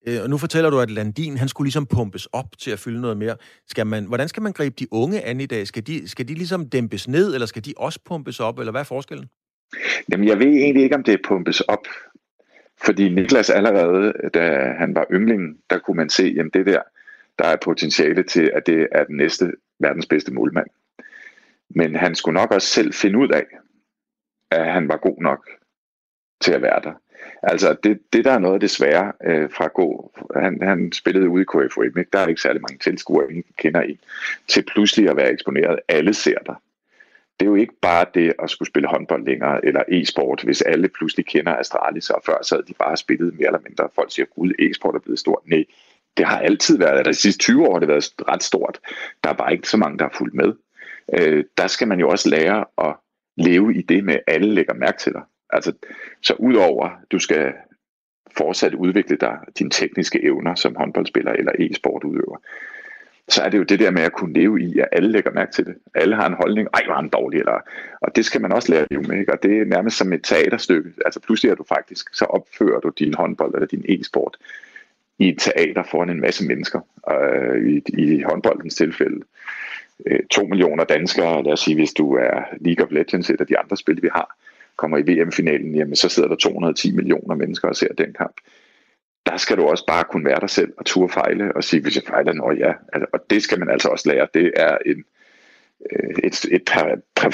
Øh, 0.08 0.20
og 0.24 0.30
nu 0.30 0.38
fortæller 0.38 0.70
du, 0.70 0.80
at 0.80 0.91
Landin, 0.91 1.38
han 1.38 1.47
skulle 1.47 1.66
ligesom 1.66 1.86
pumpes 1.86 2.26
op 2.26 2.58
til 2.60 2.72
at 2.72 2.80
fylde 2.80 3.02
noget 3.02 3.18
mere. 3.18 3.36
Skal 3.68 3.88
man, 3.88 4.06
hvordan 4.06 4.28
skal 4.28 4.43
man 4.43 4.52
gribe 4.52 4.76
de 4.80 4.93
unge 4.93 5.22
an 5.22 5.41
i 5.41 5.45
dag? 5.45 5.68
Skal 5.68 5.88
de, 5.88 6.08
skal 6.08 6.28
de 6.28 6.34
ligesom 6.34 6.70
dæmpes 6.70 7.08
ned, 7.08 7.34
eller 7.34 7.45
skal 7.45 7.66
de 7.66 7.74
også 7.78 7.99
pumpes 8.06 8.39
op, 8.39 8.60
eller 8.60 8.72
hvad 8.72 8.82
er 8.82 8.86
forskellen? 8.86 9.30
Jamen, 10.12 10.28
jeg 10.28 10.39
ved 10.39 10.47
egentlig 10.47 10.84
ikke, 10.84 10.95
om 10.95 11.04
det 11.04 11.20
pumpes 11.28 11.62
op. 11.62 11.88
Fordi 12.86 13.10
Niklas 13.10 13.49
allerede, 13.49 14.14
da 14.34 14.74
han 14.80 14.95
var 14.95 15.06
yndling, 15.14 15.58
der 15.70 15.80
kunne 15.80 15.97
man 15.97 16.10
se, 16.10 16.34
jamen 16.36 16.52
det 16.54 16.66
der, 16.66 16.82
der 17.39 17.45
er 17.45 17.56
potentiale 17.64 18.24
til, 18.24 18.52
at 18.54 18.68
det 18.68 18.88
er 18.91 19.04
den 19.04 19.18
næste 19.18 19.52
verdens 19.80 20.06
bedste 20.06 20.34
målmand. 20.34 20.68
Men 21.76 21.95
han 21.95 22.15
skulle 22.15 22.39
nok 22.39 22.51
også 22.51 22.67
selv 22.67 22.93
finde 22.93 23.19
ud 23.19 23.30
af, 23.30 23.45
at 24.51 24.74
han 24.74 24.88
var 24.88 24.97
god 24.97 25.22
nok 25.22 25.49
til 26.41 26.53
at 26.53 26.61
være 26.61 26.82
der. 26.84 26.93
Altså, 27.43 27.76
det, 27.84 27.99
det 28.13 28.26
der 28.26 28.32
er 28.32 28.39
noget 28.39 28.53
af 28.53 28.59
det 28.59 28.69
svære 28.69 29.11
øh, 29.24 29.49
fra 29.51 29.65
at 29.65 29.74
gå, 29.74 30.11
han, 30.36 30.61
han 30.61 30.91
spillede 30.91 31.30
ude 31.30 31.41
i 31.41 31.45
KFUM, 31.45 31.97
ikke? 31.97 32.09
der 32.13 32.19
er 32.19 32.28
ikke 32.28 32.41
særlig 32.41 32.61
mange 32.61 32.78
tilskuere, 32.78 33.30
ingen 33.30 33.43
kender 33.57 33.82
en, 33.82 33.99
til 34.47 34.63
pludselig 34.63 35.09
at 35.09 35.17
være 35.17 35.32
eksponeret. 35.32 35.80
Alle 35.88 36.13
ser 36.13 36.38
dig. 36.45 36.55
Det 37.39 37.45
er 37.45 37.49
jo 37.49 37.55
ikke 37.55 37.74
bare 37.82 38.05
det 38.13 38.34
at 38.43 38.49
skulle 38.49 38.69
spille 38.69 38.89
håndbold 38.89 39.26
længere, 39.26 39.65
eller 39.65 39.84
e-sport, 39.88 40.43
hvis 40.43 40.61
alle 40.61 40.89
pludselig 40.89 41.26
kender 41.26 41.55
Astralis, 41.55 42.09
og 42.09 42.22
før 42.26 42.43
sad 42.43 42.63
de 42.63 42.74
bare 42.74 42.97
spillet 42.97 43.34
mere 43.34 43.47
eller 43.47 43.59
mindre. 43.67 43.89
Folk 43.95 44.11
siger, 44.11 44.26
gud, 44.26 44.51
e-sport 44.59 44.95
er 44.95 44.99
blevet 44.99 45.19
stort. 45.19 45.41
Nej, 45.45 45.65
det 46.17 46.26
har 46.26 46.39
altid 46.39 46.78
været, 46.78 47.05
de 47.05 47.13
sidste 47.13 47.39
20 47.39 47.67
år 47.67 47.74
har 47.74 47.80
det 47.80 47.88
været 47.88 48.13
ret 48.28 48.43
stort. 48.43 48.80
Der 49.24 49.30
er 49.30 49.34
bare 49.34 49.53
ikke 49.53 49.69
så 49.69 49.78
mange, 49.78 49.97
der 49.97 50.05
har 50.05 50.13
fulgt 50.17 50.34
med 50.34 50.53
øh, 51.20 51.43
der 51.58 51.68
skal 51.68 51.88
man 51.88 51.99
jo 51.99 52.10
også 52.10 52.30
lære 52.30 52.66
at 52.78 52.95
leve 53.38 53.76
i 53.76 53.82
det 53.82 54.04
med, 54.04 54.14
at 54.14 54.24
alle 54.28 54.54
lægger 54.54 54.74
mærke 54.74 54.97
til 54.97 55.14
dig. 55.14 55.22
Altså, 55.49 55.74
så 56.22 56.34
udover, 56.34 56.89
du 57.12 57.20
skal 57.20 57.54
fortsat 58.38 58.74
udvikle 58.74 59.18
dig, 59.18 59.38
dine 59.60 59.70
tekniske 59.70 60.24
evner 60.24 60.56
som 60.56 60.76
håndboldspiller 60.76 61.32
eller 61.32 61.52
e-sportudøver, 61.60 62.38
så 63.30 63.43
er 63.43 63.49
det 63.49 63.58
jo 63.58 63.64
det 63.64 63.80
der 63.80 63.91
med 63.91 64.02
at 64.02 64.14
kunne 64.14 64.34
leve 64.34 64.62
i, 64.62 64.80
at 64.80 64.88
alle 64.91 65.12
lægger 65.12 65.32
mærke 65.32 65.52
til 65.52 65.66
det. 65.66 65.76
Alle 65.95 66.16
har 66.16 66.28
en 66.28 66.34
holdning, 66.34 66.68
ej, 66.74 66.82
var 66.88 66.95
han 66.95 67.10
dårlig, 67.10 67.39
eller, 67.39 67.60
og 68.02 68.16
det 68.16 68.26
skal 68.26 68.41
man 68.41 68.52
også 68.52 68.72
lære 68.72 68.82
at 68.82 68.91
leve 68.91 69.04
med, 69.04 69.20
ikke? 69.20 69.34
og 69.34 69.43
det 69.43 69.62
er 69.62 69.66
nærmest 69.66 69.97
som 69.97 70.14
et 70.14 70.24
teaterstykke. 70.24 70.91
Altså 71.06 71.20
pludselig 71.20 71.52
er 71.52 71.56
du 71.56 71.64
faktisk, 71.64 72.16
så 72.16 72.26
opfører 72.26 72.80
du 72.80 72.89
din 72.99 73.14
håndbold 73.14 73.54
eller 73.54 73.68
din 73.68 73.86
e-sport 73.89 74.38
i 75.20 75.30
et 75.30 75.39
teater 75.39 75.84
foran 75.84 76.10
en 76.10 76.22
masse 76.22 76.47
mennesker, 76.47 76.80
øh, 77.12 77.68
i, 77.68 77.82
i 77.97 78.22
håndboldens 78.22 78.76
tilfælde. 78.76 79.22
Øh, 80.06 80.20
to 80.32 80.43
millioner 80.43 80.84
danskere, 80.84 81.43
lad 81.43 81.54
os 81.54 81.60
sige, 81.60 81.76
hvis 81.76 81.93
du 81.93 82.14
er 82.16 82.43
League 82.60 82.86
of 82.86 82.91
Legends, 82.91 83.30
et 83.30 83.41
af 83.41 83.47
de 83.47 83.60
andre 83.60 83.78
spil, 83.78 84.02
vi 84.02 84.10
har, 84.12 84.38
kommer 84.76 84.97
i 84.97 85.02
VM-finalen, 85.02 85.76
jamen 85.76 85.95
så 85.95 86.10
sidder 86.10 86.30
der 86.30 86.36
210 86.36 86.95
millioner 86.95 87.36
mennesker 87.36 87.68
og 87.68 87.76
ser 87.76 87.93
den 87.97 88.14
kamp. 88.14 88.36
Der 89.26 89.38
skal 89.38 89.58
du 89.58 89.64
også 89.64 89.86
bare 89.88 90.04
kunne 90.04 90.26
være 90.26 90.39
dig 90.39 90.49
selv 90.49 90.74
og 90.78 90.86
turde 90.86 91.14
fejle 91.14 91.56
og 91.56 91.64
sige, 91.64 91.82
hvis 91.82 91.95
jeg 91.95 92.04
fejler, 92.08 92.34
nå 92.34 92.52
ja. 92.52 92.74
Altså, 92.93 93.08
og 93.14 93.20
det 93.30 93.43
skal 93.43 93.60
man 93.60 93.70
altså 93.70 93.89
også 93.89 94.10
lære. 94.10 94.28
Det 94.34 94.52
er 94.56 94.78
en, 94.86 95.04
øh, 95.91 96.10
et, 96.24 96.45
et, 96.45 96.45
et 96.52 96.70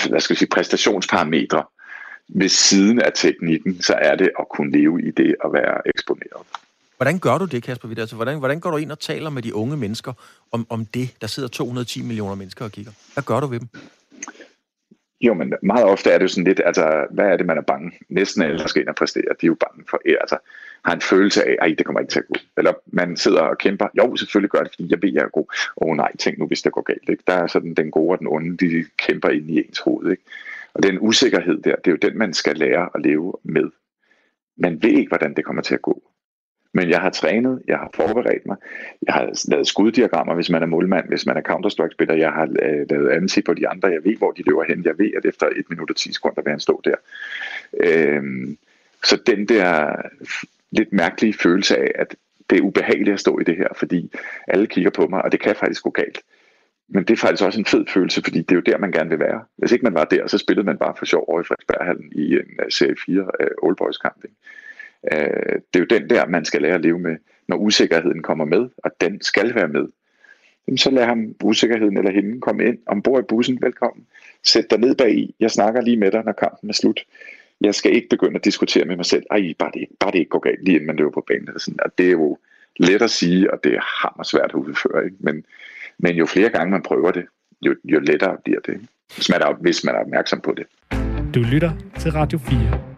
hvad 0.10 0.20
skal 0.20 0.34
jeg 0.34 0.38
sige, 0.38 0.50
præstationsparametre. 0.50 1.64
Ved 2.30 2.50
siden 2.50 3.02
af 3.02 3.12
teknikken, 3.16 3.82
så 3.82 3.94
er 3.94 4.16
det 4.16 4.32
at 4.40 4.50
kunne 4.50 4.72
leve 4.72 5.02
i 5.02 5.12
det 5.12 5.36
og 5.42 5.54
være 5.54 5.82
eksponeret. 5.86 6.48
Hvordan 6.98 7.20
gør 7.20 7.38
du 7.38 7.46
det, 7.46 7.64
Kasper 7.64 7.88
Witt? 7.88 8.00
Altså, 8.00 8.16
hvordan, 8.16 8.40
hvordan 8.40 8.60
går 8.60 8.72
du 8.72 8.78
ind 8.78 8.92
og 8.92 9.00
taler 9.00 9.30
med 9.30 9.42
de 9.42 9.56
unge 9.56 9.78
mennesker 9.78 10.14
om, 10.52 10.68
om 10.70 10.86
det? 10.86 11.16
Der 11.22 11.28
sidder 11.28 11.50
210 11.50 12.02
millioner 12.02 12.36
mennesker 12.36 12.66
og 12.66 12.72
kigger. 12.72 12.92
Hvad 13.14 13.24
gør 13.24 13.40
du 13.40 13.48
ved 13.48 13.60
dem? 13.60 13.68
Jo, 15.22 15.34
men 15.34 15.54
meget 15.64 15.86
ofte 15.86 16.12
er 16.12 16.18
det 16.18 16.24
jo 16.24 16.28
sådan 16.28 16.44
lidt, 16.44 16.62
altså, 16.66 17.06
hvad 17.12 17.26
er 17.26 17.38
det, 17.38 17.46
man 17.46 17.58
er 17.58 17.62
bange? 17.62 17.92
Næsten 18.10 18.42
alle, 18.42 18.58
der 18.58 18.68
skal 18.68 18.82
ind 18.82 18.90
og 18.90 18.96
præstere, 18.96 19.24
de 19.24 19.46
er 19.46 19.48
jo 19.48 19.58
bange 19.60 19.84
for, 19.90 20.02
altså, 20.22 20.38
har 20.86 20.94
en 20.94 21.02
følelse 21.02 21.44
af, 21.44 21.56
at 21.62 21.78
det 21.78 21.86
kommer 21.86 22.00
ikke 22.00 22.12
til 22.12 22.20
at 22.20 22.28
gå. 22.28 22.36
Eller 22.58 22.74
man 22.86 23.18
sidder 23.18 23.42
og 23.42 23.58
kæmper, 23.58 23.88
jo, 23.98 24.16
selvfølgelig 24.16 24.50
gør 24.50 24.64
det, 24.64 24.72
fordi 24.72 24.88
jeg 24.92 25.02
ved, 25.02 25.14
jeg 25.14 25.24
er 25.24 25.30
god. 25.30 25.46
Åh 25.78 25.90
oh, 25.90 25.98
nej, 25.98 26.18
tænk 26.18 26.38
nu, 26.38 26.48
hvis 26.48 26.62
det 26.62 26.72
går 26.72 26.82
galt. 26.82 27.10
Ikke? 27.10 27.24
Der 27.28 27.34
er 27.34 27.48
sådan 27.48 27.74
den 27.74 27.92
gode 27.92 28.12
og 28.12 28.20
den 28.20 28.28
onde, 28.28 28.58
de 28.58 28.86
kæmper 28.98 29.30
ind 29.30 29.50
i 29.50 29.68
ens 29.68 29.80
hoved. 29.80 30.12
Ikke? 30.12 30.24
Og 30.74 30.84
den 30.84 30.98
usikkerhed 31.00 31.62
der, 31.62 31.76
det 31.76 31.88
er 31.88 31.92
jo 31.92 32.10
den, 32.10 32.18
man 32.18 32.34
skal 32.34 32.58
lære 32.58 32.90
at 32.96 33.02
leve 33.02 33.34
med 33.44 33.70
man 34.58 34.84
ved 34.84 34.90
ikke, 34.90 35.10
hvordan 35.10 35.34
det 35.34 35.46
kommer 35.46 35.62
til 35.62 35.74
at 35.74 35.82
gå. 35.82 36.02
Men 36.74 36.90
jeg 36.90 37.02
har 37.02 37.10
trænet, 37.10 37.62
jeg 37.68 37.78
har 37.78 37.90
forberedt 37.94 38.46
mig, 38.46 38.58
jeg 39.02 39.14
har 39.14 39.50
lavet 39.50 39.68
skuddiagrammer, 39.68 40.36
hvis 40.36 40.50
man 40.50 40.64
er 40.64 40.68
målmand, 40.68 41.08
hvis 41.08 41.26
man 41.26 41.38
er 41.38 41.42
Counter-Strike-spiller, 41.42 42.16
jeg 42.16 42.32
har 42.32 42.44
øh, 42.44 42.86
lavet 42.90 43.10
andet 43.10 43.44
på 43.46 43.54
de 43.54 43.68
andre, 43.68 43.88
jeg 43.88 44.04
ved, 44.04 44.18
hvor 44.18 44.32
de 44.32 44.44
løber 44.44 44.64
hen, 44.64 44.86
jeg 44.86 44.98
ved, 44.98 45.12
at 45.18 45.26
efter 45.26 45.48
1 45.48 45.70
minut 45.70 45.90
og 45.90 45.96
10 45.96 46.14
sekunder 46.14 46.42
vil 46.42 46.52
han 46.52 46.60
stå 46.60 46.82
der. 46.84 46.96
Øhm, 47.84 48.58
så 49.04 49.22
den 49.28 49.48
der 49.48 49.96
lidt 50.72 50.94
mærkelige 50.94 51.34
følelse 51.34 51.78
af, 51.78 51.92
at 51.96 52.16
det 52.50 52.58
er 52.58 52.62
ubehageligt 52.62 53.14
at 53.14 53.20
stå 53.20 53.40
i 53.40 53.44
det 53.44 53.58
her, 53.58 53.68
fordi 53.76 54.12
alle 54.48 54.68
kigger 54.68 54.92
på 54.92 55.08
mig, 55.08 55.22
og 55.22 55.32
det 55.32 55.40
kan 55.40 55.56
faktisk 55.56 55.84
gå 55.84 55.90
galt. 55.90 56.22
Men 56.90 57.04
det 57.04 57.14
er 57.14 57.18
faktisk 57.18 57.44
også 57.44 57.60
en 57.60 57.66
fed 57.66 57.86
følelse, 57.94 58.22
fordi 58.24 58.42
det 58.42 58.52
er 58.52 58.56
jo 58.56 58.62
der, 58.62 58.78
man 58.78 58.92
gerne 58.92 59.10
vil 59.10 59.20
være. 59.20 59.44
Hvis 59.58 59.72
ikke 59.72 59.84
man 59.84 59.94
var 59.94 60.04
der, 60.06 60.28
så 60.28 60.38
spillede 60.38 60.66
man 60.66 60.78
bare 60.78 60.94
for 60.98 61.06
sjov 61.06 61.26
over 61.28 61.42
i 61.42 61.44
Frederiksberghallen 61.44 62.12
i 62.16 62.34
en 62.34 62.60
øh, 62.64 62.72
serie 62.72 62.96
4 63.06 63.22
uh, 63.22 63.28
øh, 63.40 63.48
Old 63.64 63.76
Boys 63.76 63.98
kamp. 63.98 64.26
Øh, 65.12 65.56
det 65.74 65.76
er 65.76 65.80
jo 65.80 66.00
den 66.00 66.10
der, 66.10 66.28
man 66.28 66.46
skal 66.46 66.62
lære 66.62 66.76
at 66.76 66.82
leve 66.82 67.00
med, 67.00 67.16
når 67.48 67.58
usikkerheden 67.58 68.22
kommer 68.22 68.46
med, 68.46 68.70
og 68.84 68.92
den 69.02 69.22
skal 69.22 69.56
være 69.56 69.68
med. 69.68 69.88
Jamen, 70.68 70.78
så 70.78 70.92
lad 70.92 71.06
ham 71.06 71.36
usikkerheden 71.44 71.98
eller 71.98 72.12
hende 72.12 72.42
komme 72.42 72.66
ind 72.66 72.78
ombord 72.86 73.20
i 73.20 73.26
bussen. 73.30 73.62
Velkommen. 73.62 74.06
Sæt 74.44 74.70
dig 74.70 74.80
ned 74.80 74.96
bag 74.96 75.18
i. 75.18 75.36
Jeg 75.40 75.52
snakker 75.52 75.82
lige 75.82 75.98
med 75.98 76.12
dig, 76.12 76.24
når 76.26 76.32
kampen 76.32 76.70
er 76.70 76.74
slut. 76.74 77.00
Jeg 77.62 77.76
skal 77.76 77.96
ikke 77.96 78.10
begynde 78.10 78.36
at 78.36 78.46
diskutere 78.46 78.86
med 78.86 78.96
mig 78.96 79.06
selv. 79.06 79.24
Ej, 79.32 79.54
bare 79.60 79.72
det, 79.74 79.88
bare 80.00 80.12
det 80.12 80.20
ikke 80.20 80.30
går 80.30 80.40
galt, 80.40 80.64
lige 80.64 80.76
inden 80.76 80.88
man 80.88 80.96
løber 80.96 81.12
på 81.12 81.24
banen. 81.28 81.48
Eller 81.48 81.60
sådan. 81.60 81.80
Og 81.86 81.98
det 81.98 82.08
er 82.08 82.12
jo 82.12 82.38
let 82.80 83.02
at 83.02 83.10
sige, 83.10 83.54
og 83.54 83.64
det 83.64 83.74
er 83.74 83.82
hammer 84.02 84.24
svært 84.24 84.50
at 84.50 84.56
udføre. 84.56 85.06
Ikke? 85.06 85.18
Men, 85.20 85.46
men 86.00 86.16
jo 86.16 86.26
flere 86.26 86.50
gange 86.50 86.72
man 86.72 86.82
prøver 86.82 87.12
det, 87.12 87.26
jo, 87.62 87.76
jo 87.84 88.00
lettere 88.00 88.38
bliver 88.44 88.60
det. 88.60 88.82
Hvis 89.16 89.30
man, 89.30 89.42
er, 89.42 89.54
hvis 89.54 89.84
man 89.84 89.96
er 89.96 90.00
opmærksom 90.00 90.42
på 90.42 90.56
det. 90.58 90.66
Du 91.36 91.40
lytter 91.40 91.72
til 92.00 92.12
Radio 92.12 92.38
4. 92.38 92.97